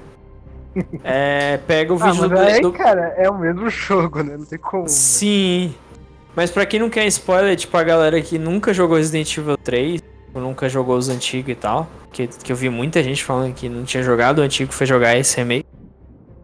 é, 1.03 1.57
pega 1.65 1.93
o 1.93 2.01
ah, 2.01 2.11
vídeo 2.11 2.29
do, 2.29 2.37
aí, 2.37 2.61
do... 2.61 2.71
cara, 2.71 3.13
é 3.17 3.29
o 3.29 3.37
mesmo 3.37 3.69
jogo, 3.69 4.23
né? 4.23 4.37
Não 4.37 4.45
tem 4.45 4.59
como. 4.59 4.83
Né? 4.83 4.89
Sim. 4.89 5.67
Né? 5.67 5.99
Mas 6.35 6.51
pra 6.51 6.65
quem 6.65 6.79
não 6.79 6.89
quer 6.89 7.05
spoiler, 7.07 7.55
tipo 7.55 7.75
a 7.77 7.83
galera 7.83 8.21
que 8.21 8.37
nunca 8.37 8.73
jogou 8.73 8.97
Resident 8.97 9.37
Evil 9.37 9.57
3, 9.57 10.01
nunca 10.33 10.67
jogou 10.67 10.97
os 10.97 11.07
antigos 11.07 11.51
e 11.51 11.55
tal, 11.55 11.87
que, 12.11 12.27
que 12.27 12.51
eu 12.51 12.55
vi 12.55 12.69
muita 12.69 13.01
gente 13.01 13.23
falando 13.23 13.53
que 13.53 13.69
não 13.69 13.83
tinha 13.85 14.03
jogado 14.03 14.39
o 14.39 14.41
antigo, 14.41 14.73
foi 14.73 14.85
jogar 14.85 15.17
esse 15.17 15.37
remake. 15.37 15.65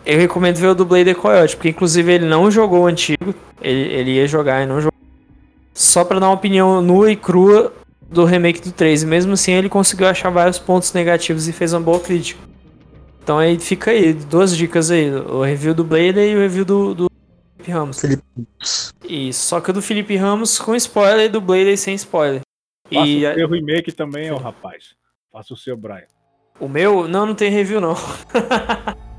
Eu 0.05 0.17
recomendo 0.17 0.55
ver 0.55 0.67
o 0.67 0.75
do 0.75 0.85
Blade 0.85 1.13
Coyote, 1.13 1.55
porque 1.55 1.69
inclusive 1.69 2.11
ele 2.11 2.25
não 2.25 2.49
jogou 2.49 2.83
o 2.83 2.87
antigo, 2.87 3.35
ele, 3.61 3.81
ele 3.93 4.11
ia 4.11 4.27
jogar 4.27 4.63
e 4.63 4.65
não 4.65 4.79
jogou. 4.79 4.97
Só 5.73 6.03
pra 6.03 6.19
dar 6.19 6.27
uma 6.27 6.35
opinião 6.35 6.81
nua 6.81 7.11
e 7.11 7.15
crua 7.15 7.73
do 8.11 8.25
remake 8.25 8.61
do 8.61 8.71
3. 8.71 9.03
E 9.03 9.05
mesmo 9.05 9.33
assim 9.33 9.53
ele 9.53 9.69
conseguiu 9.69 10.07
achar 10.07 10.29
vários 10.29 10.59
pontos 10.59 10.93
negativos 10.93 11.47
e 11.47 11.53
fez 11.53 11.73
uma 11.73 11.81
boa 11.81 11.99
crítica. 11.99 12.41
Então 13.23 13.39
aí 13.39 13.57
fica 13.59 13.91
aí, 13.91 14.13
duas 14.13 14.55
dicas 14.55 14.91
aí. 14.91 15.09
O 15.11 15.41
review 15.41 15.73
do 15.73 15.83
Blader 15.83 16.29
e 16.29 16.35
o 16.35 16.39
review 16.39 16.65
do, 16.65 16.93
do 16.93 17.11
Felipe 17.55 17.71
Ramos. 17.71 18.01
Felipe. 18.01 18.23
Isso, 19.07 19.47
só 19.47 19.61
que 19.61 19.69
o 19.69 19.73
do 19.73 19.81
Felipe 19.81 20.15
Ramos 20.15 20.59
com 20.59 20.75
spoiler 20.75 21.25
e 21.25 21.29
do 21.29 21.39
Blader 21.39 21.77
sem 21.77 21.95
spoiler. 21.95 22.41
Faça 22.91 23.07
e 23.07 23.25
o 23.25 23.33
seu 23.35 23.49
remake 23.49 23.91
também, 23.91 24.31
ó, 24.31 24.37
rapaz. 24.37 24.95
Faça 25.31 25.53
o 25.53 25.57
seu, 25.57 25.77
Brian. 25.77 26.03
O 26.59 26.67
meu? 26.67 27.07
Não, 27.07 27.25
não 27.25 27.33
tem 27.33 27.49
review 27.49 27.79
não. 27.79 27.95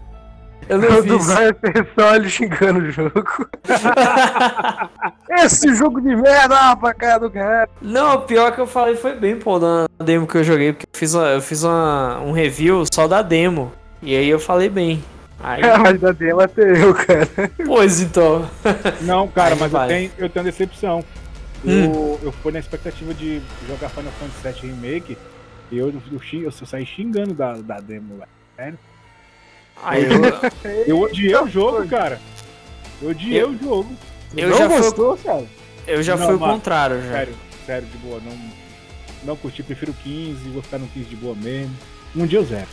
Eu 0.69 0.79
não 0.79 1.03
vi. 1.03 1.09
Vai 1.11 1.47
ser 1.47 1.89
só 1.99 2.15
ele 2.15 2.29
xingando 2.29 2.81
o 2.81 2.91
jogo. 2.91 3.49
Esse 5.31 5.75
jogo 5.75 6.01
de 6.01 6.15
merda 6.15 6.77
pra 6.77 6.95
cara 6.95 7.21
do 7.21 7.31
cara. 7.31 7.69
Não, 7.81 8.17
o 8.17 8.23
pior 8.23 8.53
que 8.53 8.61
eu 8.61 8.67
falei 8.67 8.97
foi 8.97 9.15
bem, 9.15 9.37
pô, 9.37 9.59
na 9.59 9.87
demo 10.03 10.27
que 10.27 10.37
eu 10.37 10.45
joguei, 10.45 10.73
porque 10.73 10.87
eu 10.87 10.99
fiz, 10.99 11.15
uma, 11.15 11.27
eu 11.29 11.41
fiz 11.41 11.63
uma, 11.63 12.21
um 12.21 12.33
review 12.33 12.85
só 12.93 13.09
da 13.09 13.23
demo. 13.23 13.73
E 14.03 14.17
aí 14.17 14.29
eu 14.29 14.39
falei 14.39 14.69
bem. 14.69 15.03
Aí... 15.41 15.63
Ah, 15.65 15.79
mas 15.83 16.01
da 16.01 16.13
demo 16.13 16.41
até 16.41 16.63
eu, 16.63 16.95
cara. 16.95 17.29
Pois 17.65 18.01
então. 18.01 18.49
Não, 19.03 19.29
cara, 19.29 19.55
aí 19.55 19.61
mas 19.61 19.73
vale. 19.73 19.93
eu, 19.93 19.97
tenho, 19.97 20.13
eu 20.19 20.29
tenho 20.29 20.45
decepção. 20.45 21.05
Hum. 21.65 21.85
Eu, 21.85 22.21
eu 22.25 22.33
fui 22.33 22.53
na 22.53 22.59
expectativa 22.59 23.15
de 23.15 23.41
jogar 23.69 23.89
Final 23.89 24.13
Fantasy 24.13 24.61
VII 24.61 24.73
Remake 24.73 25.17
e 25.71 25.79
eu, 25.79 25.89
eu, 25.89 26.03
eu, 26.33 26.43
eu 26.43 26.53
saí 26.53 26.85
xingando 26.85 27.35
da, 27.35 27.55
da 27.55 27.81
demo, 27.81 28.19
velho. 28.57 28.79
Aí 29.83 30.05
eu, 30.05 30.87
eu 30.87 31.01
odiei 31.01 31.37
o 31.37 31.49
jogo, 31.49 31.87
cara. 31.89 32.21
Eu 33.01 33.11
odiei 33.11 33.43
eu, 33.43 33.51
o 33.51 33.59
jogo. 33.59 33.93
Eu 34.37 34.51
não 34.51 34.59
já 34.59 34.67
gostou, 34.69 35.17
fui, 35.17 35.25
cara? 35.25 35.45
Eu 35.87 36.03
já 36.03 36.17
não, 36.17 36.27
fui 36.27 36.35
o 36.37 36.39
contrário, 36.39 37.03
já. 37.03 37.13
Sério, 37.13 37.35
sério, 37.67 37.89
de 37.89 37.99
boa. 37.99 38.21
Não, 38.25 38.33
não 39.25 39.37
curti, 39.37 39.63
prefiro 39.63 39.93
15, 39.93 40.49
vou 40.51 40.63
ficar 40.63 40.79
no 40.79 40.87
15 40.87 41.07
de 41.07 41.17
boa 41.17 41.35
mesmo. 41.35 41.75
Um 42.15 42.27
dia 42.27 42.39
eu 42.39 42.45
zero. 42.45 42.67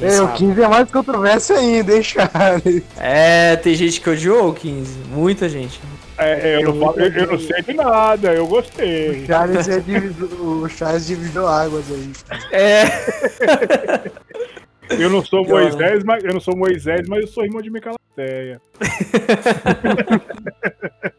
é, 0.00 0.22
o 0.22 0.32
15 0.32 0.62
é 0.62 0.68
mais 0.68 0.90
controverso 0.90 1.52
ainda, 1.52 1.94
hein, 1.94 2.02
Charles? 2.02 2.82
É, 2.96 3.56
tem 3.56 3.74
gente 3.74 4.00
que 4.00 4.08
odiou 4.08 4.48
o 4.48 4.54
15. 4.54 4.98
Muita 5.10 5.48
gente. 5.48 5.80
É, 6.16 6.56
eu, 6.56 6.60
eu, 6.60 6.74
não, 6.74 6.94
eu, 6.96 7.12
eu, 7.12 7.32
não 7.32 7.38
sei 7.38 7.60
de 7.62 7.74
nada, 7.74 8.32
eu 8.32 8.46
gostei. 8.46 9.22
O 9.22 9.26
Charles, 9.26 9.68
é 9.68 9.80
dividiu, 9.80 10.26
o 10.26 10.68
Charles 10.68 11.06
dividiu 11.06 11.46
águas 11.46 11.84
aí. 11.90 12.12
É. 12.52 12.84
Eu 14.90 15.10
não 15.10 15.24
sou 15.24 15.44
Moisés, 15.46 16.04
mas 16.04 16.24
eu 16.24 16.32
não 16.32 16.40
sou 16.40 16.56
Moisés, 16.56 17.06
mas 17.08 17.22
eu 17.22 17.28
sou 17.28 17.44
irmão 17.44 17.62
de 17.62 17.70
Micalateia. 17.70 18.60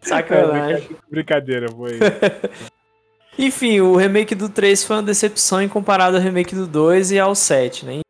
Sacanagem. 0.00 0.88
É, 0.90 1.10
brincadeira, 1.10 1.70
foi. 1.70 1.98
Enfim, 3.38 3.80
o 3.80 3.96
remake 3.96 4.34
do 4.34 4.48
3 4.48 4.84
foi 4.84 4.96
uma 4.96 5.02
decepção 5.02 5.62
em 5.62 5.68
comparado 5.68 6.16
ao 6.16 6.22
remake 6.22 6.54
do 6.54 6.66
2 6.66 7.12
e 7.12 7.18
ao 7.18 7.34
7, 7.34 7.86
né? 7.86 8.00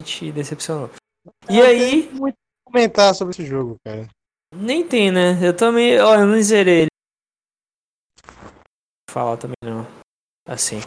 A 0.00 0.04
gente 0.04 0.32
decepcionou. 0.32 0.90
E 1.50 1.58
eu 1.58 1.66
aí. 1.66 2.08
muito 2.12 2.36
comentar 2.64 3.14
sobre 3.14 3.32
esse 3.32 3.44
jogo, 3.44 3.76
cara. 3.84 4.08
Nem 4.54 4.86
tem, 4.86 5.10
né? 5.10 5.38
Eu 5.42 5.54
também. 5.54 6.00
Ó, 6.00 6.14
eu 6.14 6.26
não 6.26 6.40
zerei 6.42 6.82
ele. 6.82 6.88
Falar 9.10 9.36
também 9.36 9.56
não. 9.62 9.86
Assim. 10.46 10.80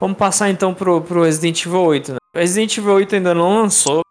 Vamos 0.00 0.18
passar 0.18 0.50
então 0.50 0.74
pro, 0.74 1.00
pro 1.00 1.24
Resident 1.24 1.64
Evil 1.64 1.80
8, 1.80 2.12
né? 2.12 2.18
Resident 2.36 2.76
Evil 2.76 2.92
8 2.92 3.14
ainda 3.14 3.34
não 3.34 3.62
lançou. 3.62 4.02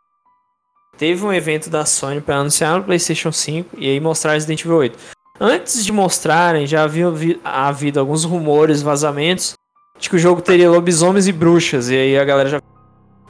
Teve 0.98 1.24
um 1.24 1.32
evento 1.32 1.70
da 1.70 1.86
Sony 1.86 2.22
para 2.22 2.38
anunciar 2.38 2.78
no 2.78 2.84
PlayStation 2.84 3.32
5 3.32 3.78
e 3.78 3.90
aí 3.90 4.00
mostrar 4.00 4.34
Resident 4.34 4.62
Evil 4.62 4.78
8. 4.78 4.98
Antes 5.40 5.86
de 5.86 5.92
mostrarem, 5.92 6.66
já 6.66 6.84
havia 6.84 7.08
havido 7.44 8.00
alguns 8.00 8.24
rumores, 8.24 8.82
vazamentos 8.82 9.54
de 10.00 10.10
que 10.10 10.16
o 10.16 10.20
jogo 10.20 10.42
teria 10.42 10.72
lobisomens 10.72 11.28
e 11.28 11.32
bruxas. 11.32 11.90
E 11.90 11.96
aí 11.96 12.18
a 12.18 12.24
galera 12.24 12.50
já. 12.50 12.62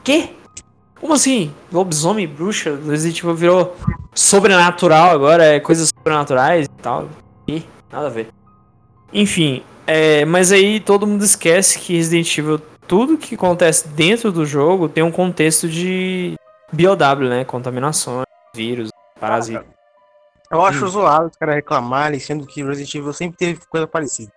Quê? 0.02 0.30
Como 1.00 1.12
assim? 1.12 1.52
Lobisomem 1.70 2.24
e 2.24 2.28
bruxa? 2.28 2.78
Resident 2.88 3.18
Evil 3.18 3.34
virou 3.34 3.76
sobrenatural 4.14 5.10
agora, 5.10 5.44
é 5.44 5.60
coisas 5.60 5.90
sobrenaturais 5.90 6.66
e 6.66 6.82
tal. 6.82 7.08
E 7.46 7.62
nada 7.92 8.06
a 8.06 8.10
ver. 8.10 8.28
Enfim, 9.12 9.62
é, 9.86 10.24
mas 10.24 10.50
aí 10.52 10.80
todo 10.80 11.06
mundo 11.06 11.24
esquece 11.24 11.78
que 11.78 11.96
Resident 11.96 12.38
Evil, 12.38 12.60
tudo 12.86 13.18
que 13.18 13.34
acontece 13.34 13.88
dentro 13.88 14.30
do 14.32 14.46
jogo 14.46 14.88
tem 14.88 15.02
um 15.02 15.12
contexto 15.12 15.68
de 15.68 16.34
BOW, 16.72 17.28
né? 17.28 17.44
Contaminação, 17.44 18.22
vírus, 18.54 18.90
parasita. 19.20 19.64
Eu 20.50 20.64
acho 20.64 20.84
hum. 20.84 20.88
zoado 20.88 21.26
os 21.26 21.36
caras 21.36 21.56
reclamarem, 21.56 22.20
sendo 22.20 22.46
que 22.46 22.62
Resident 22.62 22.94
Evil 22.94 23.12
sempre 23.12 23.36
teve 23.36 23.60
coisa 23.68 23.86
parecida. 23.86 24.32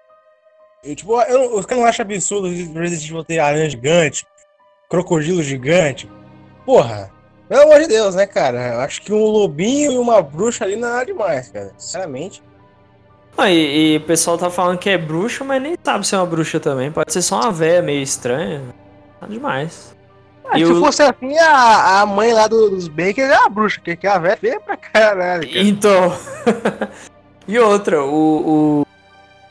Eu, 0.84 0.96
tipo, 0.96 1.22
eu, 1.22 1.56
os 1.56 1.66
caras 1.66 1.84
não 1.84 1.90
acham 1.90 2.04
absurdo 2.04 2.48
Resident 2.48 3.06
Evil 3.06 3.24
ter 3.24 3.40
aranha 3.40 3.70
gigante, 3.70 4.26
crocodilo 4.90 5.44
gigante. 5.44 6.10
Porra, 6.66 7.12
pelo 7.48 7.64
amor 7.64 7.80
de 7.80 7.88
Deus, 7.88 8.16
né, 8.16 8.26
cara? 8.26 8.76
Eu 8.76 8.80
acho 8.82 9.02
que 9.02 9.14
um 9.14 9.26
lobinho 9.26 9.92
e 9.92 9.98
uma 9.98 10.22
bruxa 10.22 10.64
ali 10.64 10.76
não 10.76 10.88
é 10.88 10.92
nada 10.92 11.06
demais, 11.06 11.50
cara. 11.50 11.74
Sinceramente. 11.78 12.44
Ah, 13.40 13.50
e, 13.50 13.94
e, 13.94 13.98
o 13.98 14.02
pessoal 14.02 14.38
tá 14.38 14.50
falando 14.50 14.78
que 14.78 14.90
é 14.90 14.98
bruxa, 14.98 15.46
mas 15.46 15.62
nem 15.62 15.76
sabe 15.82 16.06
se 16.06 16.14
é 16.14 16.18
uma 16.18 16.26
bruxa 16.26 16.60
também. 16.60 16.92
Pode 16.92 17.14
ser 17.14 17.22
só 17.22 17.40
uma 17.40 17.52
véia 17.52 17.82
meio 17.82 18.02
estranha. 18.02 18.62
Nada 19.22 19.34
demais. 19.34 19.96
Ah, 20.44 20.58
se 20.58 20.62
eu... 20.62 20.80
fosse 20.82 21.02
assim, 21.02 21.38
a, 21.38 22.02
a 22.02 22.06
mãe 22.06 22.34
lá 22.34 22.48
do, 22.48 22.70
dos 22.70 22.90
Baker 22.90 23.30
é 23.30 23.46
a 23.46 23.48
bruxa, 23.48 23.80
que 23.80 24.06
é 24.06 24.10
a 24.10 24.20
véia 24.20 24.36
feia 24.36 24.60
pra 24.60 24.76
caralho. 24.76 25.48
Cara. 25.48 25.62
Então. 25.62 26.18
e 27.48 27.58
outra, 27.58 28.04
o, 28.04 28.84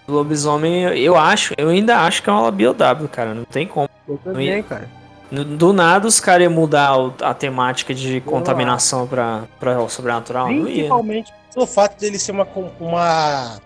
o 0.06 0.12
lobisomem, 0.12 0.82
eu 0.98 1.16
acho, 1.16 1.55
eu 1.56 1.70
ainda 1.70 2.01
acho 2.01 2.23
que 2.23 2.28
é 2.28 2.32
uma 2.32 2.51
BioW, 2.51 3.09
cara. 3.10 3.32
Não 3.32 3.44
tem 3.44 3.66
como. 3.66 3.89
Eu 4.06 4.19
também, 4.19 4.62
cara. 4.62 4.89
Do 5.31 5.73
nada 5.73 6.06
os 6.06 6.20
caras 6.20 6.44
iam 6.44 6.52
mudar 6.52 6.94
a 7.23 7.35
temática 7.35 7.94
de 7.94 8.20
contaminação 8.20 9.06
o 9.06 9.89
sobrenatural. 9.89 10.47
Principalmente 10.47 11.32
pelo 11.52 11.66
fato 11.66 11.98
dele 11.98 12.19
ser 12.19 12.32
uma, 12.32 12.47
uma 12.81 13.59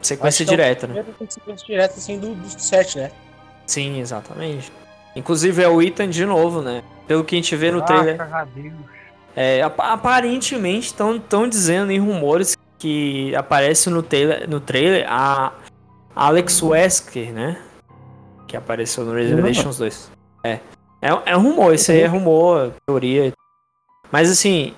Sequência 0.00 0.44
direta, 0.44 0.86
né? 0.86 1.04
Sequência 1.28 1.66
direta, 1.66 1.94
assim, 1.94 2.18
do, 2.18 2.34
do 2.34 2.60
set, 2.60 2.98
né? 2.98 3.10
Sim, 3.66 4.00
exatamente. 4.00 4.72
Inclusive 5.14 5.62
é 5.62 5.68
o 5.68 5.82
Ethan 5.82 6.08
de 6.08 6.24
novo, 6.24 6.62
né? 6.62 6.82
Pelo 7.06 7.24
que 7.24 7.34
a 7.34 7.38
gente 7.38 7.54
vê 7.56 7.70
no 7.70 7.80
ah, 7.80 7.82
trailer. 7.82 8.18
É, 9.34 9.62
aparentemente 9.62 10.86
estão 10.86 11.48
dizendo 11.48 11.90
em 11.92 11.98
rumores 11.98 12.56
que 12.78 13.34
aparece 13.34 13.90
no 13.90 14.02
trailer, 14.02 14.48
no 14.48 14.60
trailer 14.60 15.06
a 15.08 15.52
Alex 16.14 16.62
Wesker, 16.62 17.32
né? 17.32 17.60
Que 18.46 18.56
apareceu 18.56 19.04
no 19.04 19.12
Revelations 19.12 19.78
2. 19.78 20.10
É. 20.44 20.60
É, 21.00 21.08
é 21.26 21.36
um 21.36 21.42
rumor, 21.42 21.74
isso 21.74 21.92
aí 21.92 22.00
é 22.00 22.06
rumor, 22.06 22.72
teoria. 22.86 23.32
Mas 24.10 24.30
assim, 24.30 24.74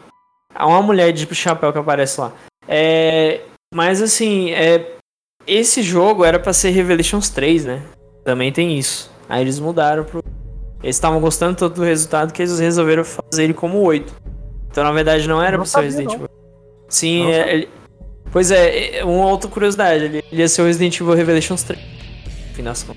há 0.54 0.66
uma 0.66 0.82
mulher 0.82 1.12
de 1.12 1.32
chapéu 1.34 1.72
que 1.72 1.78
aparece 1.78 2.20
lá. 2.20 2.32
É, 2.68 3.40
mas 3.72 4.02
assim, 4.02 4.50
é, 4.50 4.96
esse 5.46 5.82
jogo 5.82 6.24
era 6.24 6.38
para 6.38 6.52
ser 6.52 6.70
Revelations 6.70 7.28
3, 7.30 7.64
né? 7.64 7.82
Também 8.24 8.52
tem 8.52 8.78
isso. 8.78 9.10
Aí 9.28 9.42
eles 9.42 9.58
mudaram 9.58 10.04
pro. 10.04 10.22
Eles 10.82 10.96
estavam 10.96 11.20
gostando 11.20 11.56
tanto 11.56 11.76
do 11.76 11.84
resultado 11.84 12.32
que 12.32 12.42
eles 12.42 12.58
resolveram 12.58 13.04
fazer 13.04 13.44
ele 13.44 13.54
como 13.54 13.78
8. 13.80 14.12
Então 14.70 14.82
na 14.84 14.92
verdade 14.92 15.28
não 15.28 15.42
era 15.42 15.56
não 15.56 15.64
pra 15.64 15.66
ser 15.66 15.78
o 15.78 15.82
Resident 15.82 16.12
Evil. 16.14 16.28
Sim, 16.88 17.30
é, 17.30 17.54
ele... 17.54 17.68
Pois 18.32 18.50
é, 18.50 18.98
é, 18.98 19.04
uma 19.04 19.26
outra 19.26 19.50
curiosidade, 19.50 20.04
ele 20.04 20.24
ia 20.32 20.48
ser 20.48 20.62
o 20.62 20.66
Resident 20.66 21.00
Evil 21.00 21.14
Revelations 21.14 21.62
3. 21.62 21.80
No 21.80 22.74
fim 22.74 22.94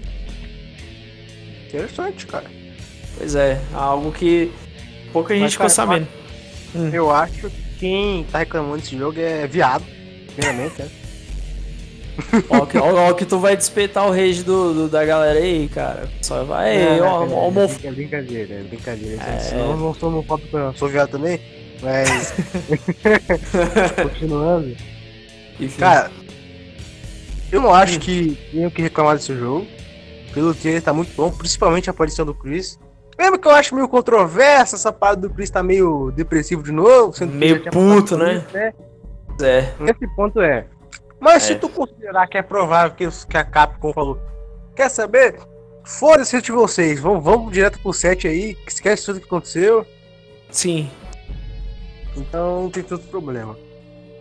Interessante, 1.68 2.28
cara. 2.28 2.45
Pois 3.18 3.36
é, 3.36 3.60
algo 3.74 4.11
que 4.11 4.52
pouca 5.11 5.36
gente 5.36 5.52
ficou 5.52 5.70
sabendo. 5.70 6.07
Eu 6.91 7.11
acho 7.11 7.49
que 7.49 7.78
quem 7.80 8.24
tá 8.26 8.40
reclamando 8.40 8.78
desse 8.78 8.98
jogo 8.98 9.20
é 9.20 9.45
viado, 9.48 9.84
primeiramente, 10.36 10.82
né? 10.82 10.90
Ó, 12.49 12.65
que, 12.65 12.77
ó, 12.77 13.10
ó, 13.10 13.14
que 13.14 13.26
tu 13.26 13.40
vai 13.40 13.56
despetar 13.56 14.07
o 14.07 14.11
rage 14.11 14.44
do, 14.44 14.73
do, 14.73 14.90
da 14.90 15.03
galera 15.03 15.40
aí, 15.40 15.68
cara. 15.68 16.10
Só 16.22 16.44
vai, 16.44 16.77
é, 16.77 17.02
ó, 17.02 17.26
ó, 17.26 17.52
é, 17.52 17.88
é 17.88 17.91
brincadeira, 17.91 18.53
é 18.56 18.64
brincadeira. 18.64 19.22
É... 19.23 19.53
Eu 19.53 19.77
não 19.77 19.94
sou 19.94 20.10
homofóbico, 20.10 20.57
não. 20.57 20.76
Sou 20.76 20.88
viado 20.88 21.10
também, 21.10 21.40
mas. 21.81 22.34
Continuando. 24.02 24.76
Enfim. 25.60 25.80
Cara, 25.80 26.11
eu 27.52 27.61
não 27.61 27.73
acho 27.73 27.99
que 27.99 28.38
tenho 28.52 28.72
que 28.72 28.81
reclamar 28.81 29.15
desse 29.15 29.35
jogo. 29.35 29.68
Pelo 30.34 30.56
que 30.56 30.68
ele 30.68 30.81
tá 30.81 30.91
muito 30.91 31.15
bom, 31.15 31.31
principalmente 31.31 31.90
a 31.90 31.91
aparição 31.91 32.26
do 32.26 32.34
Chris. 32.34 32.80
Mesmo 33.18 33.38
que 33.38 33.48
eu 33.48 33.52
acho 33.52 33.76
meio 33.76 33.88
controverso, 33.88 34.76
essa 34.76 34.91
parte 34.91 35.19
do 35.19 35.30
Chris 35.30 35.52
tá 35.52 35.61
meio 35.61 36.11
depressivo 36.11 36.64
de 36.64 36.72
novo. 36.72 37.14
meio 37.27 37.64
puto, 37.69 38.18
né? 38.18 38.44
né? 38.52 38.73
É. 39.41 39.73
Esse 39.88 40.07
ponto 40.15 40.41
é. 40.41 40.65
Mas 41.24 41.44
é. 41.44 41.48
se 41.48 41.56
tu 41.56 41.70
considerar 41.70 42.28
que 42.28 42.38
é 42.38 42.41
provável 42.41 42.95
que, 42.98 43.08
que 43.28 43.38
a 43.38 43.45
Capcom 43.45 43.94
falou, 43.94 44.20
quer 44.76 44.90
saber? 44.90 45.40
Foda-se 45.86 46.41
de 46.41 46.52
vocês, 46.52 47.00
vamos, 47.00 47.24
vamos 47.24 47.54
direto 47.54 47.80
pro 47.80 47.94
7 47.94 48.28
aí, 48.28 48.56
que 48.56 48.72
esquece 48.72 49.06
tudo 49.06 49.20
que 49.22 49.26
aconteceu. 49.26 49.88
Sim. 50.52 50.91
Então 52.18 52.64
não 52.64 52.70
tem 52.70 52.84
tanto 52.84 53.08
problema. 53.08 53.58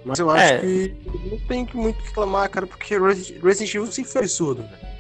Mas 0.05 0.21
eu 0.21 0.31
acho 0.31 0.55
é. 0.55 0.59
que 0.59 0.97
não 1.29 1.39
tem 1.41 1.67
que 1.67 1.77
muito 1.77 2.01
reclamar, 2.05 2.49
cara, 2.49 2.67
porque 2.69 2.97
Resident 2.99 3.75
Evil 3.75 3.87
sim 3.91 4.05
foi 4.05 4.23
absurdo, 4.23 4.63
velho. 4.63 4.93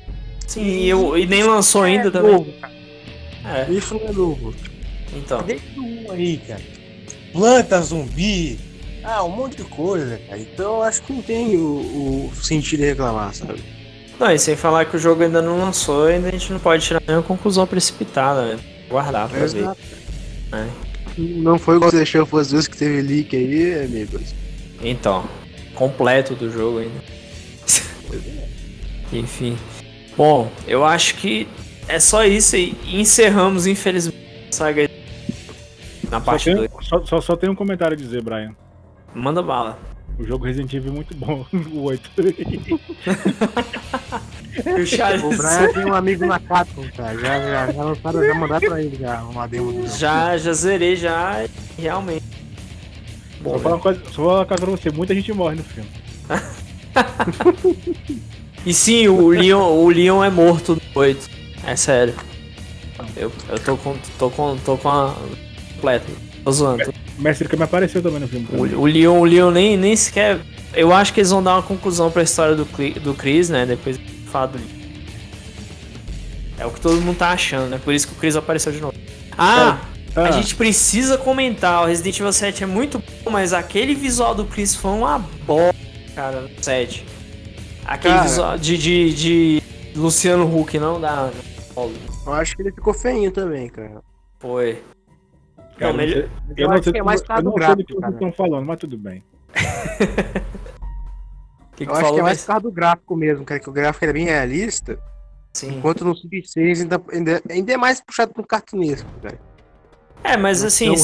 Sim, 0.46 0.64
e, 0.64 0.88
eu, 0.88 1.16
e 1.16 1.26
nem 1.26 1.44
lançou 1.44 1.82
ainda 1.82 2.08
é 2.08 2.10
também. 2.10 2.32
Novo, 2.32 2.52
é. 3.44 3.70
Isso 3.70 3.94
não 3.94 4.08
é 4.08 4.12
novo. 4.12 4.54
Então. 5.14 5.42
Desde 5.42 5.78
o 5.78 6.08
1 6.08 6.12
aí, 6.12 6.38
cara. 6.38 6.62
Planta 7.32 7.80
zumbi, 7.80 8.58
ah, 9.04 9.24
um 9.24 9.28
monte 9.28 9.56
de 9.56 9.64
coisa, 9.64 10.18
cara. 10.28 10.40
Então 10.40 10.76
eu 10.76 10.82
acho 10.82 11.02
que 11.02 11.12
não 11.12 11.22
tem 11.22 11.56
o, 11.56 12.30
o 12.30 12.32
sentido 12.34 12.80
de 12.80 12.86
reclamar, 12.86 13.34
sabe? 13.34 13.62
Não, 14.18 14.30
e 14.30 14.38
sem 14.38 14.54
falar 14.54 14.84
que 14.84 14.96
o 14.96 14.98
jogo 14.98 15.22
ainda 15.22 15.42
não 15.42 15.58
lançou, 15.58 16.06
ainda 16.06 16.28
a 16.28 16.30
gente 16.30 16.52
não 16.52 16.60
pode 16.60 16.84
tirar 16.84 17.02
nenhuma 17.06 17.24
conclusão 17.24 17.66
precipitada, 17.66 18.54
né? 18.54 18.60
Guardar 18.88 19.28
pra 19.28 19.40
Exato. 19.40 19.80
ver. 19.80 20.58
É. 20.58 20.68
Não 21.18 21.58
foi 21.58 21.76
igual 21.76 21.90
você 21.90 21.96
deixou 21.96 22.26
as 22.38 22.50
vezes 22.52 22.68
que 22.68 22.76
teve 22.76 23.02
leak 23.02 23.36
aí, 23.36 23.84
amigos. 23.84 24.34
Então, 24.80 25.28
completo 25.74 26.34
do 26.34 26.50
jogo 26.50 26.78
ainda. 26.78 27.02
Enfim. 29.12 29.58
Bom, 30.16 30.50
eu 30.66 30.84
acho 30.84 31.16
que 31.16 31.48
é 31.88 31.98
só 31.98 32.24
isso 32.24 32.56
aí. 32.56 32.76
Encerramos, 32.86 33.66
infelizmente, 33.66 34.46
a 34.48 34.52
saga 34.52 34.90
na 36.10 36.20
parte 36.20 36.54
2. 36.54 36.70
Só, 36.82 37.04
só, 37.04 37.20
só, 37.20 37.36
tem 37.36 37.50
um 37.50 37.54
comentário 37.54 37.96
a 37.96 38.00
dizer, 38.00 38.22
Brian. 38.22 38.54
Manda 39.14 39.42
bala. 39.42 39.78
O 40.18 40.24
jogo 40.24 40.44
Resident 40.44 40.74
Evil 40.74 40.92
é 40.92 40.94
muito 40.94 41.16
bom, 41.16 41.46
o 41.72 41.84
8. 41.84 42.10
o, 44.80 44.86
Charles... 44.86 45.22
o 45.22 45.30
Brian 45.30 45.72
tem 45.72 45.86
um 45.86 45.94
amigo 45.94 46.26
na 46.26 46.38
Capcom, 46.38 46.84
cara. 46.96 47.18
Já, 47.18 47.40
já, 47.40 47.72
já 47.72 47.82
lançaram, 47.82 48.22
já 48.24 48.34
mandaram 48.34 48.68
pra 48.68 48.82
ele 48.82 48.96
já 48.96 49.22
uma 49.22 49.48
demo 49.48 49.88
Já, 49.88 50.36
já 50.36 50.52
zerei, 50.52 50.96
já, 50.96 51.46
realmente. 51.78 52.24
Bom, 53.40 53.52
só, 53.52 53.58
falar 53.58 53.76
uma 53.76 53.82
coisa, 53.82 54.02
só 54.04 54.12
falar 54.12 54.38
uma 54.38 54.46
coisa 54.46 54.66
pra 54.66 54.70
você, 54.70 54.90
muita 54.90 55.14
gente 55.14 55.32
morre 55.32 55.56
no 55.56 55.64
filme. 55.64 55.88
e 58.64 58.74
sim, 58.74 59.08
o 59.08 59.30
Leon, 59.30 59.62
o 59.62 59.88
Leon 59.88 60.22
é 60.22 60.30
morto 60.30 60.74
no 60.74 60.80
8. 60.94 61.30
É 61.64 61.74
sério. 61.74 62.14
Eu, 63.16 63.32
eu 63.48 63.58
tô 63.58 63.76
com. 63.76 63.96
tô 64.18 64.30
com. 64.30 64.56
tô 64.58 64.76
com 64.76 64.88
a. 64.88 65.14
completa. 65.74 66.06
Tô 66.44 66.52
zoando. 66.52 67.01
O 67.18 67.22
Mestre 67.22 67.48
Kami 67.48 67.62
apareceu 67.62 68.02
também 68.02 68.20
no 68.20 68.28
filme. 68.28 68.46
O, 68.52 68.80
o, 68.80 68.86
Leon, 68.86 69.20
o 69.20 69.24
Leon 69.24 69.50
nem, 69.50 69.76
nem 69.76 69.94
sequer. 69.94 70.40
Eu 70.74 70.92
acho 70.92 71.12
que 71.12 71.20
eles 71.20 71.30
vão 71.30 71.42
dar 71.42 71.54
uma 71.54 71.62
conclusão 71.62 72.10
pra 72.10 72.22
história 72.22 72.54
do, 72.54 72.64
do 73.00 73.14
Chris, 73.14 73.50
né? 73.50 73.66
Depois 73.66 73.98
de 73.98 74.04
falar 74.26 74.46
do 74.46 74.58
É 76.58 76.64
o 76.64 76.70
que 76.70 76.80
todo 76.80 77.00
mundo 77.00 77.18
tá 77.18 77.30
achando, 77.30 77.68
né? 77.68 77.80
Por 77.82 77.92
isso 77.92 78.08
que 78.08 78.14
o 78.14 78.16
Chris 78.16 78.36
apareceu 78.36 78.72
de 78.72 78.80
novo. 78.80 78.94
Ah! 79.36 79.80
ah. 79.80 79.92
A 80.16 80.30
gente 80.30 80.54
precisa 80.54 81.16
comentar. 81.16 81.82
O 81.82 81.86
Resident 81.86 82.18
Evil 82.18 82.32
7 82.32 82.64
é 82.64 82.66
muito 82.66 82.98
bom, 82.98 83.30
mas 83.30 83.52
aquele 83.52 83.94
visual 83.94 84.34
do 84.34 84.44
Chris 84.44 84.74
foi 84.74 84.90
uma 84.90 85.18
bosta, 85.18 85.76
cara, 86.14 86.42
no 86.42 86.50
7. 86.62 87.04
Aquele 87.84 88.14
cara, 88.14 88.26
visual 88.26 88.58
de, 88.58 88.78
de, 88.78 89.14
de 89.14 89.62
Luciano 89.94 90.44
Huck, 90.44 90.78
não 90.78 91.00
dá. 91.00 91.30
Eu 91.76 92.32
acho 92.34 92.54
que 92.54 92.62
ele 92.62 92.72
ficou 92.72 92.92
feinho 92.92 93.30
também, 93.30 93.68
cara. 93.68 94.02
Foi. 94.38 94.82
Cara, 95.82 95.92
não, 95.92 95.98
melhor... 95.98 96.18
eu, 96.18 96.28
eu, 96.56 96.68
não 96.68 96.82
sei, 96.82 96.92
é 96.94 97.02
mais 97.02 97.20
eu 97.20 97.42
não 97.42 97.52
sei 97.58 97.76
do 97.76 97.84
que 97.84 97.94
vocês 97.94 98.12
estão 98.12 98.32
falando, 98.32 98.64
mas 98.64 98.78
tudo 98.78 98.96
bem. 98.96 99.22
que 101.74 101.84
que 101.84 101.90
eu 101.90 101.94
acho 101.94 102.14
que 102.14 102.20
é 102.20 102.22
mais 102.22 102.40
por 102.40 102.46
causa 102.46 102.62
do 102.62 102.70
gráfico 102.70 103.16
mesmo, 103.16 103.44
cara, 103.44 103.58
que 103.58 103.68
o 103.68 103.72
gráfico 103.72 104.04
é 104.04 104.12
bem 104.12 104.24
realista. 104.26 104.96
Sim. 105.52 105.76
Enquanto 105.76 106.04
no 106.04 106.14
Sub 106.14 106.40
6 106.46 106.82
ainda, 106.82 107.02
ainda, 107.12 107.42
ainda 107.50 107.72
é 107.72 107.76
mais 107.76 108.00
puxado 108.00 108.32
pro 108.32 108.46
cartunesco, 108.46 109.08
velho. 109.20 109.38
É, 110.24 110.36
mas 110.36 110.62
assim, 110.62 110.94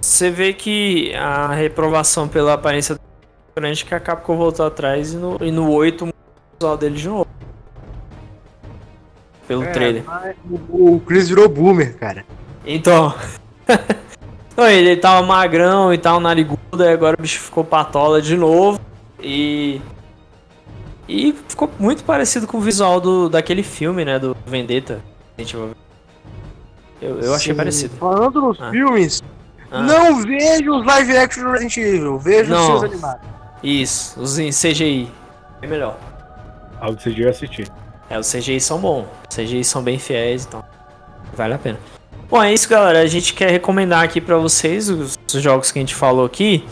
você 0.00 0.30
vê 0.30 0.52
que 0.52 1.14
a 1.14 1.54
reprovação 1.54 2.28
pela 2.28 2.52
aparência 2.52 2.98
grande 3.56 3.84
que 3.86 3.94
a 3.94 3.98
Capcom 3.98 4.36
voltou 4.36 4.66
atrás 4.66 5.14
e 5.14 5.16
no, 5.16 5.38
e 5.40 5.50
no 5.50 5.70
8 5.70 6.04
o 6.04 6.12
visual 6.60 6.76
dele 6.76 6.96
de 6.96 7.08
novo. 7.08 7.26
Pelo 9.48 9.62
é, 9.62 9.72
trailer. 9.72 10.04
O 10.68 11.00
Chris 11.00 11.30
virou 11.30 11.48
boomer, 11.48 11.96
cara. 11.96 12.26
Então. 12.66 13.14
ele 14.70 14.96
tava 14.96 15.26
magrão 15.26 15.92
e 15.92 15.98
tal, 15.98 16.20
narigudo, 16.20 16.82
e 16.82 16.88
agora 16.88 17.16
o 17.18 17.22
bicho 17.22 17.40
ficou 17.40 17.64
patola 17.64 18.20
de 18.20 18.36
novo. 18.36 18.80
E. 19.20 19.80
E 21.08 21.32
ficou 21.48 21.70
muito 21.78 22.04
parecido 22.04 22.46
com 22.46 22.58
o 22.58 22.60
visual 22.60 23.00
do, 23.00 23.30
daquele 23.30 23.62
filme, 23.62 24.04
né? 24.04 24.18
Do 24.18 24.36
Vendetta. 24.46 25.00
Eu, 27.00 27.20
eu 27.20 27.34
achei 27.34 27.54
parecido. 27.54 27.96
Falando 27.96 28.40
nos 28.40 28.60
ah. 28.60 28.70
filmes, 28.70 29.22
ah. 29.70 29.82
não 29.82 30.22
vejo 30.22 30.78
os 30.78 30.84
live 30.84 31.16
action 31.16 31.44
do 31.44 31.50
Resident 31.52 31.76
Evil, 31.76 32.18
vejo 32.18 32.50
não. 32.50 32.60
os 32.60 32.66
seus 32.66 32.84
animados. 32.84 33.26
Isso, 33.62 34.20
os 34.20 34.38
em 34.38 34.50
CGI. 34.50 35.10
É 35.62 35.66
melhor. 35.66 35.98
Ah, 36.80 36.90
o 36.90 36.96
CGI 36.96 37.22
eu 37.22 37.30
assisti. 37.30 37.64
É, 38.10 38.18
os 38.18 38.30
CGI 38.30 38.60
são 38.60 38.78
bons. 38.78 39.06
Os 39.28 39.36
CGI 39.36 39.64
são 39.64 39.82
bem 39.82 39.98
fiéis, 39.98 40.46
então. 40.46 40.62
Vale 41.34 41.54
a 41.54 41.58
pena. 41.58 41.78
Bom, 42.30 42.42
é 42.42 42.52
isso, 42.52 42.68
galera. 42.68 43.00
A 43.00 43.06
gente 43.06 43.32
quer 43.32 43.50
recomendar 43.50 44.04
aqui 44.04 44.20
para 44.20 44.36
vocês 44.36 44.90
os, 44.90 45.18
os, 45.26 45.42
jogos 45.42 45.72
que 45.72 45.78
a 45.78 45.82
gente 45.82 45.94
falou 45.94 46.26
aqui. 46.26 46.62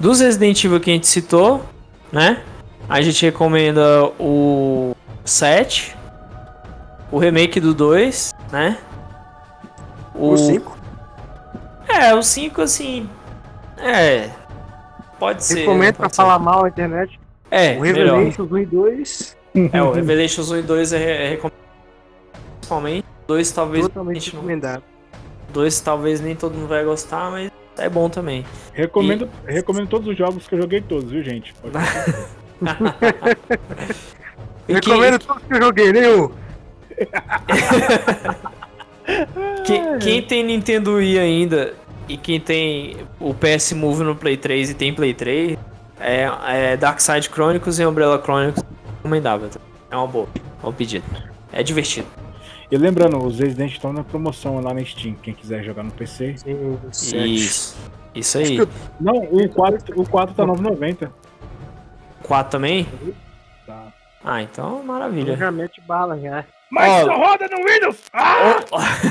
Dos 0.00 0.20
Resident 0.20 0.64
Evil 0.64 0.80
que 0.80 0.90
a 0.90 0.94
gente 0.94 1.06
citou, 1.06 1.62
né? 2.10 2.42
A 2.88 3.02
gente 3.02 3.22
recomenda 3.24 4.06
o 4.18 4.96
7, 5.22 5.94
o 7.10 7.18
remake 7.18 7.60
do 7.60 7.74
2, 7.74 8.32
né? 8.50 8.78
O 10.14 10.34
5? 10.34 10.78
É, 11.88 12.14
o 12.14 12.22
5, 12.22 12.62
assim. 12.62 13.08
É. 13.76 14.30
Pode 15.18 15.44
ser. 15.44 15.60
Recomendo 15.60 15.96
pra 15.96 16.08
ser. 16.08 16.16
falar 16.16 16.38
mal 16.38 16.64
a 16.64 16.68
internet. 16.68 17.20
É, 17.50 17.76
o 17.76 17.82
Revelations 17.82 18.50
1 18.50 18.58
e 18.58 18.66
2. 18.66 19.36
É, 19.74 19.82
o 19.82 19.92
Revelations 19.92 20.50
1 20.50 20.56
e 20.56 20.62
2 20.62 20.92
é, 20.94 21.26
é 21.26 21.28
recomendado. 21.28 21.62
Principalmente. 22.56 23.06
2 23.26 23.52
talvez. 23.52 23.84
Totalmente 23.84 24.32
recomendado. 24.32 24.91
2 25.52 25.80
talvez 25.80 26.20
nem 26.20 26.34
todo 26.34 26.54
mundo 26.54 26.68
vai 26.68 26.84
gostar, 26.84 27.30
mas 27.30 27.50
é 27.76 27.88
bom 27.88 28.08
também. 28.08 28.44
Recomendo, 28.72 29.28
e... 29.48 29.52
recomendo 29.52 29.88
todos 29.88 30.08
os 30.08 30.16
jogos 30.16 30.46
que 30.46 30.54
eu 30.54 30.62
joguei 30.62 30.80
todos, 30.80 31.10
viu, 31.10 31.22
gente? 31.22 31.54
recomendo 34.68 35.18
que... 35.18 35.26
todos 35.26 35.42
que 35.42 35.54
eu 35.54 35.62
joguei, 35.62 35.92
nenhum. 35.92 36.30
quem, 39.64 39.98
quem 39.98 40.22
tem 40.22 40.44
Nintendo 40.44 40.94
Wii 40.94 41.18
ainda 41.18 41.74
e 42.08 42.16
quem 42.16 42.38
tem 42.38 42.98
o 43.18 43.34
PS 43.34 43.72
Move 43.72 44.04
no 44.04 44.14
Play 44.14 44.36
3 44.36 44.70
e 44.70 44.74
tem 44.74 44.94
Play 44.94 45.14
3, 45.14 45.58
é, 46.00 46.30
é 46.46 46.76
Dark 46.76 47.00
Side 47.00 47.28
Chronicles 47.28 47.78
e 47.78 47.86
Umbrella 47.86 48.20
Chronicles 48.22 48.64
recomendável. 48.96 49.50
É 49.90 49.96
uma 49.96 50.06
boa, 50.06 50.28
é 50.62 50.66
um 50.66 50.72
pedido. 50.72 51.04
É 51.52 51.62
divertido. 51.62 52.06
E 52.70 52.76
lembrando, 52.76 53.18
os 53.24 53.38
Resident 53.38 53.72
estão 53.72 53.92
na 53.92 54.02
promoção 54.02 54.60
lá 54.60 54.72
na 54.72 54.84
Steam, 54.84 55.14
quem 55.22 55.34
quiser 55.34 55.62
jogar 55.62 55.82
no 55.82 55.90
PC. 55.90 56.36
Isso. 57.24 57.76
Isso 58.14 58.38
aí. 58.38 58.56
Eu... 58.56 58.68
Não, 59.00 59.16
o 59.16 59.48
4, 59.48 60.00
o 60.00 60.08
4 60.08 60.34
tá 60.34 60.44
9,90. 60.44 61.10
4 62.22 62.50
também? 62.50 62.86
Tá. 63.66 63.92
Ah, 64.24 64.42
então 64.42 64.82
maravilha. 64.82 65.36
Já 65.36 65.50
mete 65.50 65.80
bala 65.80 66.18
já. 66.18 66.44
Mas 66.70 67.04
só 67.04 67.16
roda 67.16 67.46
no 67.50 67.58
Windows! 67.68 67.96
Ah! 68.14 68.60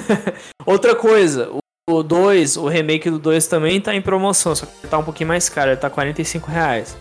Outra 0.66 0.96
coisa, 0.96 1.52
o 1.88 2.02
2, 2.02 2.58
o 2.58 2.68
remake 2.68 3.10
do 3.10 3.20
2 3.20 3.46
também 3.46 3.80
tá 3.80 3.94
em 3.94 4.02
promoção, 4.02 4.56
só 4.56 4.66
que 4.66 4.88
tá 4.88 4.98
um 4.98 5.04
pouquinho 5.04 5.28
mais 5.28 5.48
caro, 5.48 5.70
ele 5.70 5.78
tá 5.78 5.88
45 5.88 6.50
reais. 6.50 6.98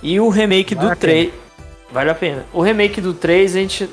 E 0.00 0.20
o 0.20 0.28
remake 0.28 0.76
vale 0.76 0.90
do 0.90 0.96
3. 0.96 1.32
Vale 1.90 2.10
a 2.10 2.14
pena. 2.14 2.46
O 2.52 2.62
remake 2.62 3.00
do 3.00 3.12
3 3.12 3.56
a 3.56 3.58
gente 3.58 3.90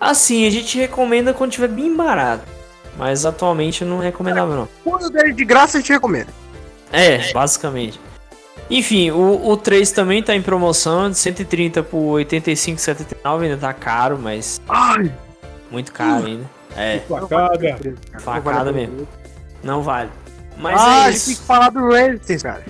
Assim, 0.00 0.46
a 0.46 0.50
gente 0.50 0.78
recomenda 0.78 1.32
quando 1.32 1.52
tiver 1.52 1.68
bem 1.68 1.94
barato. 1.94 2.44
Mas 2.96 3.26
atualmente 3.26 3.84
não 3.84 3.98
recomendava 3.98 4.54
não. 4.54 4.68
Quando 4.84 5.10
der 5.10 5.32
de 5.32 5.44
graça 5.44 5.78
a 5.78 5.80
gente 5.80 5.92
recomenda. 5.92 6.32
É, 6.92 7.32
basicamente. 7.32 7.98
Enfim, 8.70 9.10
o, 9.10 9.48
o 9.48 9.56
3 9.56 9.90
também 9.92 10.22
tá 10.22 10.34
em 10.34 10.40
promoção, 10.40 11.10
de 11.10 11.18
130 11.18 11.82
por 11.82 12.20
85,79, 12.20 13.42
ainda 13.42 13.56
tá 13.56 13.72
caro, 13.72 14.18
mas. 14.18 14.60
Ai! 14.68 15.12
Muito 15.70 15.92
caro 15.92 16.26
ainda. 16.26 16.44
É. 16.76 17.00
Facada. 17.00 17.78
Facada 18.20 18.72
mesmo. 18.72 19.06
Não 19.62 19.82
vale. 19.82 20.10
Mas 20.56 20.80
ah, 20.80 21.06
é 21.06 21.08
a 21.08 21.10
gente 21.10 21.24
tem 21.24 21.34
que 21.34 21.42
falar 21.42 21.70
do 21.70 21.88
Resistance, 21.88 22.44
cara. 22.44 22.64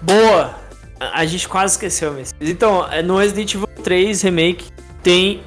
Boa! 0.00 0.54
A 1.00 1.24
gente 1.24 1.48
quase 1.48 1.74
esqueceu, 1.74 2.12
mesmo. 2.12 2.36
Então, 2.40 2.86
é, 2.90 3.02
no 3.02 3.16
Resident 3.16 3.54
Evil 3.54 3.66
3 3.82 4.22
Remake 4.22 4.70
tem 5.02 5.42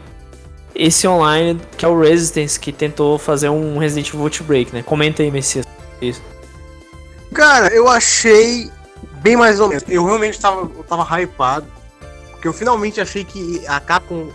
esse 0.76 1.08
online 1.08 1.60
que 1.78 1.86
é 1.86 1.88
o 1.88 2.00
Resistance, 2.00 2.60
que 2.60 2.72
tentou 2.72 3.18
fazer 3.18 3.50
um 3.50 3.78
Resident 3.78 4.10
Evil 4.10 4.24
Outbreak, 4.24 4.74
né? 4.74 4.84
Comenta 4.84 5.24
aí, 5.24 5.32
Messias. 5.32 5.66
Isso. 6.02 6.22
Cara, 7.34 7.74
eu 7.74 7.88
achei 7.88 8.70
bem 9.22 9.36
mais 9.36 9.60
ou 9.60 9.70
menos. 9.70 9.84
Eu 9.88 10.06
realmente 10.06 10.40
tava, 10.40 10.62
eu 10.62 10.84
tava 10.84 11.04
hypado. 11.22 11.66
Porque 12.32 12.48
eu 12.48 12.54
finalmente 12.54 13.00
achei 13.02 13.24
que 13.24 13.66
a 13.68 13.80
Capcom. 13.80 14.30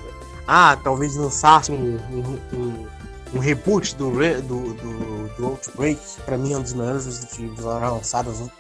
Ah, 0.47 0.77
talvez 0.83 1.15
lançasse 1.15 1.71
um, 1.71 1.97
um, 2.11 2.57
um, 2.57 2.87
um 3.35 3.39
reboot 3.39 3.95
do, 3.95 4.11
do, 4.11 4.75
do, 4.75 5.29
do 5.37 5.47
Outbreak. 5.47 6.01
Pra 6.25 6.37
mim 6.37 6.53
é 6.53 6.57
um 6.57 6.63
dos 6.63 6.73
melhores 6.73 7.07
Resident 7.07 7.39
Evil 7.39 7.67
lançados. 7.67 8.51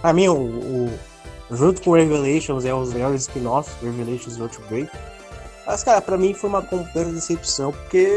Pra 0.00 0.12
mim, 0.12 0.28
o, 0.28 0.36
o, 0.36 0.98
junto 1.50 1.82
com 1.82 1.92
Revelations, 1.92 2.64
é 2.64 2.72
os 2.72 2.92
melhores 2.92 3.22
spin-offs, 3.22 3.74
Revelations 3.82 4.36
e 4.36 4.42
Outbreak. 4.42 4.90
Mas, 5.66 5.82
cara, 5.82 6.00
pra 6.00 6.16
mim 6.16 6.34
foi 6.34 6.50
uma 6.50 6.62
completa 6.62 7.10
decepção, 7.10 7.72
porque. 7.72 8.08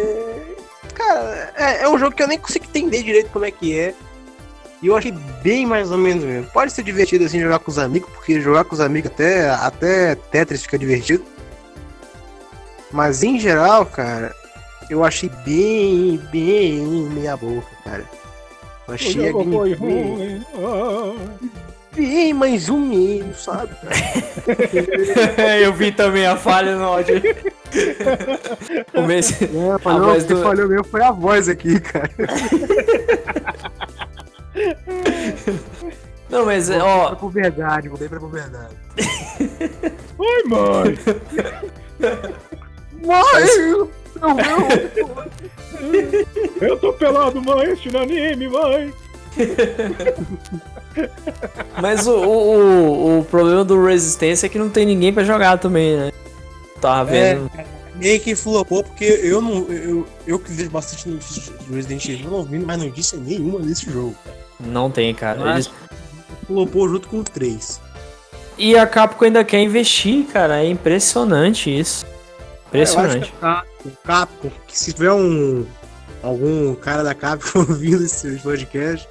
Cara, 0.93 1.53
é, 1.55 1.83
é, 1.83 1.89
um 1.89 1.97
jogo 1.97 2.15
que 2.15 2.23
eu 2.23 2.27
nem 2.27 2.39
consigo 2.39 2.65
entender 2.65 3.03
direito 3.03 3.29
como 3.31 3.45
é 3.45 3.51
que 3.51 3.77
é. 3.77 3.93
E 4.81 4.87
eu 4.87 4.97
achei 4.97 5.13
bem 5.41 5.65
mais 5.65 5.91
ou 5.91 5.97
menos 5.97 6.23
mesmo. 6.23 6.49
Pode 6.51 6.73
ser 6.73 6.83
divertido 6.83 7.23
assim 7.23 7.39
jogar 7.39 7.59
com 7.59 7.71
os 7.71 7.79
amigos, 7.79 8.09
porque 8.11 8.41
jogar 8.41 8.65
com 8.65 8.75
os 8.75 8.81
amigos 8.81 9.11
até, 9.11 9.49
até 9.49 10.15
Tetris 10.15 10.63
fica 10.63 10.77
divertido. 10.77 11.23
Mas 12.91 13.23
em 13.23 13.39
geral, 13.39 13.85
cara, 13.85 14.35
eu 14.89 15.03
achei 15.03 15.29
bem, 15.45 16.17
bem 16.31 16.81
meia 17.11 17.37
boca, 17.37 17.67
cara. 17.83 18.03
Eu 18.87 18.93
achei 18.93 19.29
a 19.29 19.31
gameplay 19.31 20.41
bem 21.95 22.33
mais 22.33 22.69
ou 22.69 22.77
menos, 22.77 23.43
sabe? 23.43 23.69
eu 25.61 25.73
vi 25.73 25.91
também 25.91 26.25
a 26.25 26.35
falha 26.35 26.75
no 26.75 26.83
áudio. 26.83 27.21
Comece... 28.93 29.45
É, 29.45 29.79
falhou, 29.79 30.03
a 30.03 30.13
voz 30.13 30.25
do... 30.25 30.41
falhou 30.41 30.67
mesmo 30.67 30.83
foi 30.85 31.03
a 31.03 31.11
voz 31.11 31.49
aqui, 31.49 31.79
cara. 31.79 32.09
Não, 36.29 36.45
mas 36.45 36.69
vou 36.69 36.79
ó. 36.79 37.15
Pra 37.15 37.29
verdade, 37.29 37.89
vou 37.89 37.97
pra 37.97 38.27
verdade. 38.27 38.75
Oi, 40.17 40.43
mãe! 40.45 40.97
mãe! 43.01 43.89
Não, 44.19 44.35
não! 44.35 44.67
Eu 46.61 46.77
tô 46.77 46.93
pelado, 46.93 47.41
mãe, 47.41 47.71
este 47.71 47.89
anime, 47.95 48.47
mãe! 48.47 48.93
Mas 51.81 52.07
o, 52.07 52.15
o, 52.15 53.19
o, 53.19 53.25
problema 53.25 53.63
do 53.63 53.83
Resistência 53.85 54.45
é 54.45 54.49
que 54.49 54.59
não 54.59 54.69
tem 54.69 54.85
ninguém 54.85 55.13
pra 55.13 55.23
jogar 55.23 55.57
também, 55.57 55.97
né? 55.97 56.11
Tava 56.79 57.15
é, 57.15 57.35
vendo. 57.35 57.51
É, 57.57 57.65
meio 57.95 58.19
que 58.19 58.35
flopou, 58.35 58.83
porque 58.83 59.05
eu 59.05 59.41
não. 59.41 59.65
Eu, 59.69 60.07
eu 60.27 60.39
que 60.39 60.51
vejo 60.51 60.69
bastante 60.69 61.09
notícias 61.09 61.47
do 61.47 61.73
Resident 61.73 62.05
Evil, 62.07 62.29
não 62.29 62.43
vi 62.43 62.59
mais 62.59 62.81
notícia 62.81 63.17
nenhuma 63.17 63.59
desse 63.59 63.89
jogo. 63.89 64.15
Não 64.59 64.89
tem, 64.89 65.13
cara. 65.13 65.39
Mas 65.39 65.65
Eles... 65.65 65.79
flopou 66.47 66.87
junto 66.89 67.07
com 67.07 67.19
o 67.19 67.23
3. 67.23 67.81
E 68.57 68.77
a 68.77 68.85
Capcom 68.85 69.25
ainda 69.25 69.43
quer 69.43 69.61
investir, 69.61 70.25
cara. 70.27 70.63
É 70.63 70.67
impressionante 70.67 71.75
isso. 71.75 72.05
Impressionante. 72.67 73.33
É, 73.41 73.61
eu 73.85 73.91
Capcom, 74.03 74.51
que 74.67 74.77
se 74.77 74.93
tiver 74.93 75.11
um. 75.11 75.65
Algum 76.21 76.73
cara 76.75 77.03
da 77.03 77.13
Capcom 77.13 77.59
ouvindo 77.67 78.03
esse 78.03 78.37
podcast, 78.37 79.07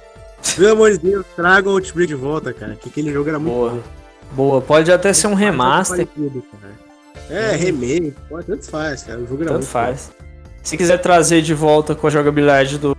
pelo 0.55 0.71
amor 0.71 0.91
de 0.91 0.97
Deus, 0.99 1.25
traga 1.35 1.69
o 1.69 1.73
Outbreak 1.73 2.07
de 2.07 2.15
volta, 2.15 2.53
cara. 2.53 2.75
Que 2.75 2.89
aquele 2.89 3.11
jogo 3.11 3.29
era 3.29 3.39
muito 3.39 3.55
Boa. 3.55 3.71
bom. 3.71 3.81
Boa, 4.33 4.61
pode 4.61 4.91
até 4.91 5.13
ser 5.13 5.27
um 5.27 5.33
remaster. 5.33 6.07
é, 7.29 7.55
remake, 7.55 8.15
pode, 8.27 8.47
tanto 8.47 8.65
faz, 8.65 9.03
cara. 9.03 9.19
O 9.19 9.27
jogo 9.27 9.43
era 9.43 9.53
tanto 9.53 9.65
faz. 9.65 10.11
Bom. 10.17 10.25
Se 10.63 10.77
quiser 10.77 10.97
trazer 10.97 11.41
de 11.41 11.53
volta 11.53 11.93
com 11.93 12.07
a 12.07 12.09
jogabilidade 12.09 12.77
do, 12.77 12.97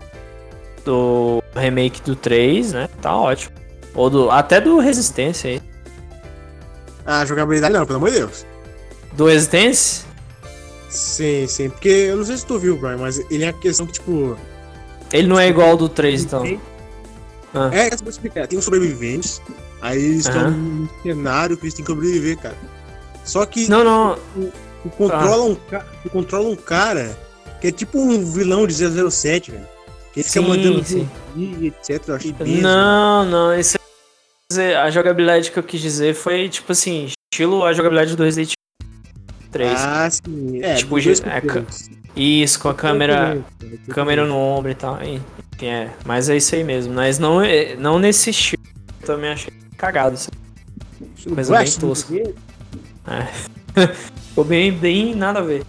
do 0.84 1.42
remake 1.56 2.02
do 2.02 2.14
3, 2.14 2.72
né? 2.72 2.88
Tá 3.00 3.16
ótimo. 3.16 3.52
Ou 3.94 4.10
do, 4.10 4.30
até 4.30 4.60
do 4.60 4.78
Resistência 4.78 5.50
aí. 5.50 5.62
Ah, 7.06 7.24
jogabilidade 7.24 7.72
não, 7.72 7.86
pelo 7.86 7.96
amor 7.96 8.10
de 8.10 8.18
Deus. 8.18 8.46
Do 9.12 9.26
Resistência? 9.26 10.06
Sim, 10.88 11.46
sim. 11.48 11.70
Porque 11.70 11.88
eu 11.88 12.16
não 12.16 12.24
sei 12.24 12.36
se 12.36 12.46
tu 12.46 12.58
viu, 12.58 12.76
Brian, 12.76 12.98
mas 12.98 13.18
ele 13.30 13.44
é 13.44 13.48
a 13.48 13.52
questão 13.52 13.86
que, 13.86 13.92
tipo. 13.92 14.36
Ele 15.12 15.26
não 15.26 15.38
é 15.38 15.48
igual 15.48 15.70
ao 15.70 15.76
do 15.76 15.88
3, 15.88 16.22
então. 16.22 16.44
Ah. 17.54 17.70
É, 17.72 17.88
explicar. 17.88 18.46
Tem 18.46 18.58
os 18.58 18.64
sobreviventes, 18.64 19.40
aí 19.80 20.02
eles 20.02 20.26
estão 20.26 20.50
num 20.50 20.88
cenário 21.02 21.56
que 21.56 21.64
eles 21.64 21.74
têm 21.74 21.84
que 21.84 21.90
sobreviver, 21.90 22.36
cara. 22.38 22.56
Só 23.24 23.46
que. 23.46 23.68
Não, 23.68 23.84
não. 23.84 24.18
Tu, 24.34 24.52
tu 24.82 24.90
controla, 24.90 25.56
ah. 25.72 25.82
um, 26.04 26.08
controla 26.08 26.48
um 26.48 26.56
cara 26.56 27.16
que 27.60 27.68
é 27.68 27.72
tipo 27.72 27.98
um 27.98 28.30
vilão 28.32 28.66
de 28.66 28.74
007, 28.74 29.52
velho. 29.52 29.66
Que 30.12 30.20
ele 30.20 30.28
fica 30.28 30.42
mandando 30.42 30.84
sim. 30.84 31.08
etc. 31.62 32.08
Eu 32.08 32.14
achei 32.14 32.34
Não, 32.60 33.24
não. 33.24 33.58
Isso 33.58 33.76
é... 34.52 34.76
A 34.76 34.90
jogabilidade 34.90 35.50
que 35.50 35.58
eu 35.58 35.62
quis 35.62 35.80
dizer 35.80 36.14
foi, 36.14 36.48
tipo 36.48 36.70
assim, 36.70 37.08
estilo 37.32 37.64
a 37.64 37.72
jogabilidade 37.72 38.14
do 38.14 38.22
Resident 38.22 38.52
3. 39.50 39.72
Ah, 39.74 40.08
sim. 40.10 40.62
É, 40.62 40.74
tipo, 40.74 40.98
é, 40.98 41.02
isso, 42.16 42.60
com 42.60 42.68
a 42.68 42.74
câmera, 42.74 43.42
câmera 43.90 44.24
no 44.24 44.36
ombro 44.36 44.70
e 44.70 44.74
tal. 44.74 45.02
Enfim, 45.02 45.24
é. 45.62 45.90
Mas 46.04 46.28
é 46.28 46.36
isso 46.36 46.54
aí 46.54 46.64
mesmo. 46.64 46.94
Mas 46.94 47.18
não, 47.18 47.40
é, 47.40 47.76
não 47.76 47.98
nesse 47.98 48.30
estilo. 48.30 48.62
Eu 49.00 49.06
também 49.06 49.30
achei 49.30 49.52
cagado. 49.76 50.14
Assim. 50.14 50.30
Coisa 51.34 51.58
bem 51.58 51.72
tosca. 51.72 52.14
É. 53.06 53.26
Ficou 54.28 54.44
bem, 54.44 54.72
bem 54.72 55.14
nada 55.14 55.40
a 55.40 55.42
ver. 55.42 55.62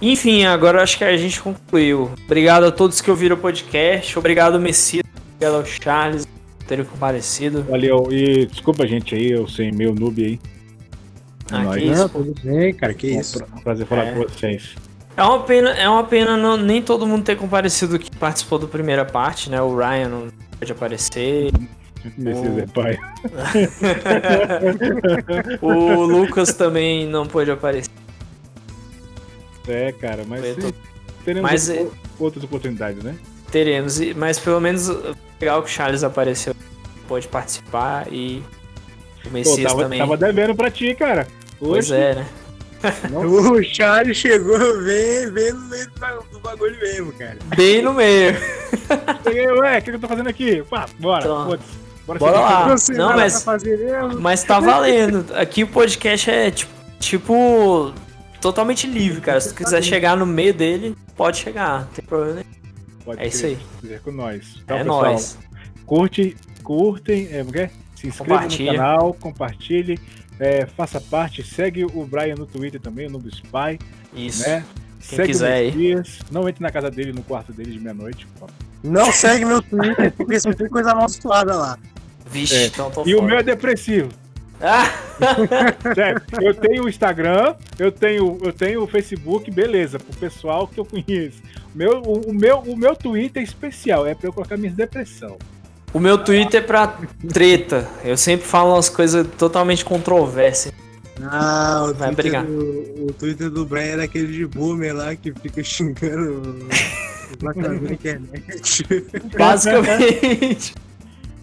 Enfim, 0.00 0.44
agora 0.44 0.82
acho 0.82 0.98
que 0.98 1.04
a 1.04 1.16
gente 1.16 1.40
concluiu. 1.40 2.10
Obrigado 2.26 2.64
a 2.64 2.70
todos 2.70 3.00
que 3.00 3.10
ouviram 3.10 3.36
o 3.36 3.38
podcast. 3.38 4.18
Obrigado, 4.18 4.60
Messias. 4.60 5.04
Obrigado 5.34 5.56
ao 5.56 5.64
Charles 5.64 6.26
por 6.26 6.66
terem 6.66 6.84
comparecido. 6.84 7.62
Valeu. 7.62 8.08
E 8.10 8.46
desculpa, 8.46 8.86
gente, 8.86 9.14
aí, 9.14 9.30
eu 9.30 9.48
sei 9.48 9.70
meu 9.72 9.94
noob 9.94 10.22
aí. 10.22 10.40
É 11.52 11.56
ah, 11.56 11.74
que 11.74 11.84
isso. 11.84 12.08
tudo 12.08 12.34
bem, 12.42 12.74
cara, 12.74 12.94
que 12.94 13.06
isso. 13.06 13.44
Um 13.56 13.60
prazer 13.60 13.86
falar 13.86 14.06
é. 14.06 14.12
com 14.12 14.22
vocês. 14.22 14.74
É 15.16 15.22
uma 15.22 15.40
pena, 15.40 15.70
é 15.70 15.88
uma 15.88 16.04
pena 16.04 16.36
não, 16.36 16.56
nem 16.56 16.82
todo 16.82 17.06
mundo 17.06 17.24
ter 17.24 17.36
comparecido 17.36 17.98
que 17.98 18.10
participou 18.16 18.58
da 18.58 18.66
primeira 18.66 19.04
parte, 19.04 19.48
né? 19.48 19.62
O 19.62 19.76
Ryan 19.76 20.08
não 20.08 20.28
pode 20.58 20.72
aparecer. 20.72 21.52
Precisa 22.02 22.62
é 22.62 22.66
pai. 22.66 22.98
o 25.62 26.02
Lucas 26.02 26.52
também 26.52 27.06
não 27.06 27.26
pôde 27.26 27.50
aparecer. 27.50 27.90
É, 29.68 29.92
cara, 29.92 30.24
mas 30.26 30.56
tô... 30.56 30.72
teremos 31.24 31.50
mas, 31.50 31.70
é- 31.70 31.86
outras 32.18 32.44
oportunidades, 32.44 33.02
né? 33.02 33.16
Teremos, 33.50 33.98
mas 34.16 34.38
pelo 34.38 34.60
menos 34.60 34.88
legal 35.40 35.62
que 35.62 35.70
o 35.70 35.72
Charles 35.72 36.02
apareceu, 36.02 36.54
pode 37.06 37.28
participar 37.28 38.12
e 38.12 38.42
o 39.24 39.30
Messias 39.30 39.58
Pô, 39.58 39.68
tava, 39.68 39.82
também. 39.84 39.98
Tava 40.00 40.16
devendo 40.16 40.54
pra 40.54 40.70
ti, 40.70 40.94
cara. 40.94 41.26
Pois 41.58 41.90
é, 41.90 42.16
né? 42.16 42.26
O 43.12 43.62
Charles 43.62 44.16
chegou 44.16 44.58
bem, 44.82 45.30
bem 45.30 45.52
no 45.52 45.60
meio 45.68 45.90
do 46.32 46.40
bagulho 46.40 46.78
mesmo, 46.80 47.12
cara. 47.12 47.38
Bem 47.56 47.82
no 47.82 47.94
meio. 47.94 48.34
Cheguei, 49.22 49.46
ué, 49.46 49.78
o 49.78 49.82
que 49.82 49.90
eu 49.90 50.00
tô 50.00 50.08
fazendo 50.08 50.28
aqui? 50.28 50.62
Pá, 50.64 50.86
bora. 50.98 51.24
Então, 51.24 51.58
bora, 52.06 52.18
bora 52.18 52.40
lá. 52.40 52.74
Não, 52.96 53.14
mas, 53.14 53.44
mas 54.20 54.44
tá 54.44 54.60
valendo. 54.60 55.26
Aqui 55.34 55.64
o 55.64 55.68
podcast 55.68 56.30
é 56.30 56.50
tipo, 56.50 56.72
tipo 56.98 57.94
totalmente 58.40 58.86
livre, 58.86 59.20
cara. 59.20 59.40
Se 59.40 59.48
tu 59.50 59.54
quiser 59.54 59.82
chegar 59.82 60.16
no 60.16 60.26
meio 60.26 60.52
dele, 60.52 60.96
pode 61.16 61.38
chegar, 61.38 61.80
não 61.80 61.88
tem 61.88 62.04
problema 62.04 62.34
nenhum. 62.34 62.54
Pode 63.04 63.22
é 63.22 63.26
isso 63.26 63.46
aí. 63.46 63.58
Quiser 63.80 64.00
com 64.00 64.12
nós. 64.12 64.60
Então, 64.62 64.76
é 64.76 64.80
pessoal, 64.80 65.02
nós. 65.02 65.38
Curte, 65.86 66.36
curtem, 66.62 67.28
é, 67.30 67.44
é? 67.60 67.70
se 67.94 68.08
inscreva 68.08 68.42
no 68.42 68.66
canal, 68.66 69.14
compartilhe, 69.14 69.98
é, 70.38 70.66
faça 70.66 71.00
parte, 71.00 71.42
segue 71.42 71.84
o 71.84 72.04
Brian 72.04 72.34
no 72.34 72.46
Twitter 72.46 72.80
também, 72.80 73.08
no 73.08 73.18
Spy. 73.28 73.78
Isso. 74.14 74.48
Né? 74.48 74.64
Quem 75.00 75.16
segue 75.18 75.28
quiser 75.28 75.52
aí. 75.52 76.02
Não 76.30 76.48
entre 76.48 76.62
na 76.62 76.70
casa 76.70 76.90
dele, 76.90 77.12
no 77.12 77.22
quarto 77.22 77.52
dele 77.52 77.72
de 77.72 77.80
meia-noite. 77.80 78.26
Não 78.82 79.12
segue 79.12 79.44
meu 79.44 79.62
Twitter, 79.62 80.12
porque 80.12 80.40
você 80.40 80.54
tem 80.54 80.68
coisa 80.68 80.92
amaldiçoada 80.92 81.54
lá. 81.54 81.78
Vixe, 82.30 82.54
é. 82.54 82.66
então 82.66 82.90
tô 82.90 83.02
E 83.02 83.12
fora. 83.12 83.18
o 83.18 83.22
meu 83.26 83.38
é 83.38 83.42
depressivo. 83.42 84.08
Ah. 84.60 84.90
eu 86.40 86.54
tenho 86.54 86.84
o 86.84 86.88
Instagram, 86.88 87.54
eu 87.78 87.92
tenho, 87.92 88.38
eu 88.42 88.52
tenho 88.52 88.82
o 88.82 88.86
Facebook, 88.86 89.50
beleza, 89.50 89.98
pro 89.98 90.16
pessoal 90.18 90.66
que 90.66 90.78
eu 90.78 90.84
conheço. 90.84 91.42
Meu, 91.74 92.00
o, 92.02 92.30
o 92.30 92.34
meu, 92.34 92.60
o 92.60 92.76
meu 92.76 92.94
Twitter 92.96 93.42
é 93.42 93.44
especial, 93.44 94.06
é 94.06 94.14
pra 94.14 94.28
eu 94.28 94.32
colocar 94.32 94.56
minha 94.56 94.72
depressão. 94.72 95.36
O 95.94 96.00
meu 96.00 96.18
Twitter 96.18 96.60
é 96.60 96.66
pra 96.66 96.98
treta. 97.32 97.88
Eu 98.04 98.16
sempre 98.16 98.44
falo 98.44 98.74
umas 98.74 98.88
coisas 98.88 99.24
totalmente 99.38 99.84
controversas. 99.84 100.72
Ah, 101.22 101.84
o 101.84 101.94
Vai 101.94 102.08
Twitter, 102.08 102.14
brigar. 102.14 102.44
Do, 102.44 103.06
o 103.06 103.12
Twitter 103.12 103.48
do 103.48 103.64
Brian 103.64 103.84
era 103.84 104.02
aquele 104.02 104.26
de 104.26 104.44
boomer 104.44 104.92
lá 104.92 105.14
que 105.14 105.32
fica 105.32 105.62
xingando 105.62 106.66
na 107.40 107.92
internet. 107.92 108.84
Basicamente. 109.38 110.74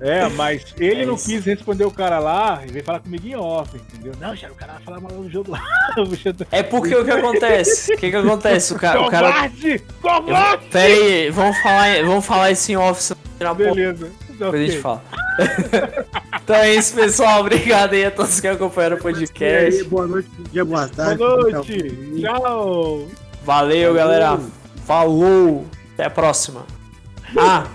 É, 0.02 0.28
mas 0.30 0.66
ele 0.80 1.04
é 1.04 1.06
não 1.06 1.16
quis 1.16 1.46
responder 1.46 1.86
o 1.86 1.92
cara 1.92 2.18
lá 2.18 2.62
e 2.68 2.72
veio 2.72 2.84
falar 2.84 3.00
comigo 3.02 3.28
em 3.28 3.36
off, 3.36 3.78
entendeu? 3.78 4.14
Não, 4.20 4.36
já 4.36 4.50
o 4.50 4.56
cara 4.56 4.74
vai 4.74 4.82
falar 4.82 5.00
mal 5.00 5.12
no 5.12 5.30
jogo 5.30 5.52
lá. 5.52 5.62
É 6.52 6.64
porque 6.64 6.96
o 6.96 7.06
que 7.06 7.12
acontece? 7.12 7.94
O 7.94 7.98
que 7.98 8.10
que 8.10 8.16
acontece? 8.16 8.74
O 8.74 8.80
cara. 8.80 9.00
Covarde! 9.00 9.76
O 10.00 10.04
cara... 10.04 10.22
Covarde! 10.22 10.66
Pera 10.72 10.94
aí, 10.94 11.30
vamos 11.30 11.58
falar, 11.60 12.04
vamos 12.04 12.26
falar 12.26 12.52
isso 12.52 12.72
em 12.72 12.76
off. 12.76 13.14
Beleza. 13.56 14.10
Depois 14.42 14.50
okay. 14.50 14.64
a 14.64 14.72
gente 14.72 14.82
fala. 14.82 15.04
então 16.44 16.56
é 16.56 16.74
isso, 16.74 16.96
pessoal. 16.96 17.42
Obrigado 17.42 17.94
aí 17.94 18.06
a 18.06 18.12
todos 18.12 18.40
que 18.40 18.48
acompanharam 18.48 18.98
o 18.98 19.00
podcast. 19.00 19.84
Boa 19.84 20.08
noite, 20.08 20.30
bom 20.36 20.44
dia, 20.52 20.66
boa 20.66 20.88
tarde. 20.88 21.18
Boa 21.18 21.38
noite. 21.38 21.96
Tchau. 22.20 23.08
Valeu, 23.44 23.94
Falou. 23.94 23.94
galera. 23.94 24.40
Falou. 24.86 25.66
Até 25.94 26.06
a 26.06 26.10
próxima. 26.10 26.66
Ah, 27.38 27.68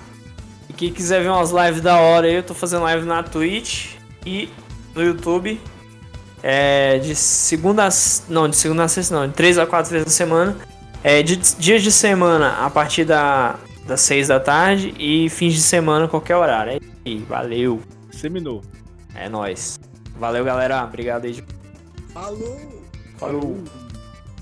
e 0.69 0.73
quem 0.73 0.93
quiser 0.93 1.23
ver 1.23 1.29
umas 1.29 1.51
lives 1.51 1.81
da 1.81 2.01
hora 2.01 2.27
aí, 2.27 2.35
eu 2.35 2.43
tô 2.43 2.53
fazendo 2.53 2.83
live 2.83 3.07
na 3.07 3.23
Twitch 3.23 3.95
e 4.25 4.51
no 4.93 5.05
YouTube. 5.05 5.61
É, 6.43 6.99
de 6.99 7.15
segunda 7.15 7.87
a, 7.87 7.91
não, 8.29 8.49
de 8.49 8.57
segunda 8.57 8.85
a 8.85 8.89
sexta 8.89 9.15
não, 9.15 9.29
de 9.29 9.35
3 9.35 9.59
a 9.59 9.67
4 9.67 9.91
vezes 9.93 10.07
na 10.07 10.13
semana. 10.13 10.57
É, 11.05 11.23
de 11.23 11.37
dias 11.37 11.83
de 11.83 11.93
semana 11.93 12.57
a 12.61 12.69
partir 12.69 13.05
da 13.05 13.55
das 13.87 14.01
6 14.03 14.29
da 14.29 14.41
tarde 14.41 14.95
e 14.99 15.29
fins 15.31 15.55
de 15.55 15.63
semana 15.63 16.09
qualquer 16.09 16.37
horário. 16.37 16.73
É 16.73 16.79
aí, 17.09 17.19
valeu. 17.19 17.81
Seminou. 18.11 18.63
É 19.15 19.29
nóis. 19.29 19.79
Valeu, 20.19 20.45
galera. 20.45 20.83
Obrigado 20.85 21.27
aí. 21.27 21.43
Falou. 22.13 22.83
Falou. 23.17 23.65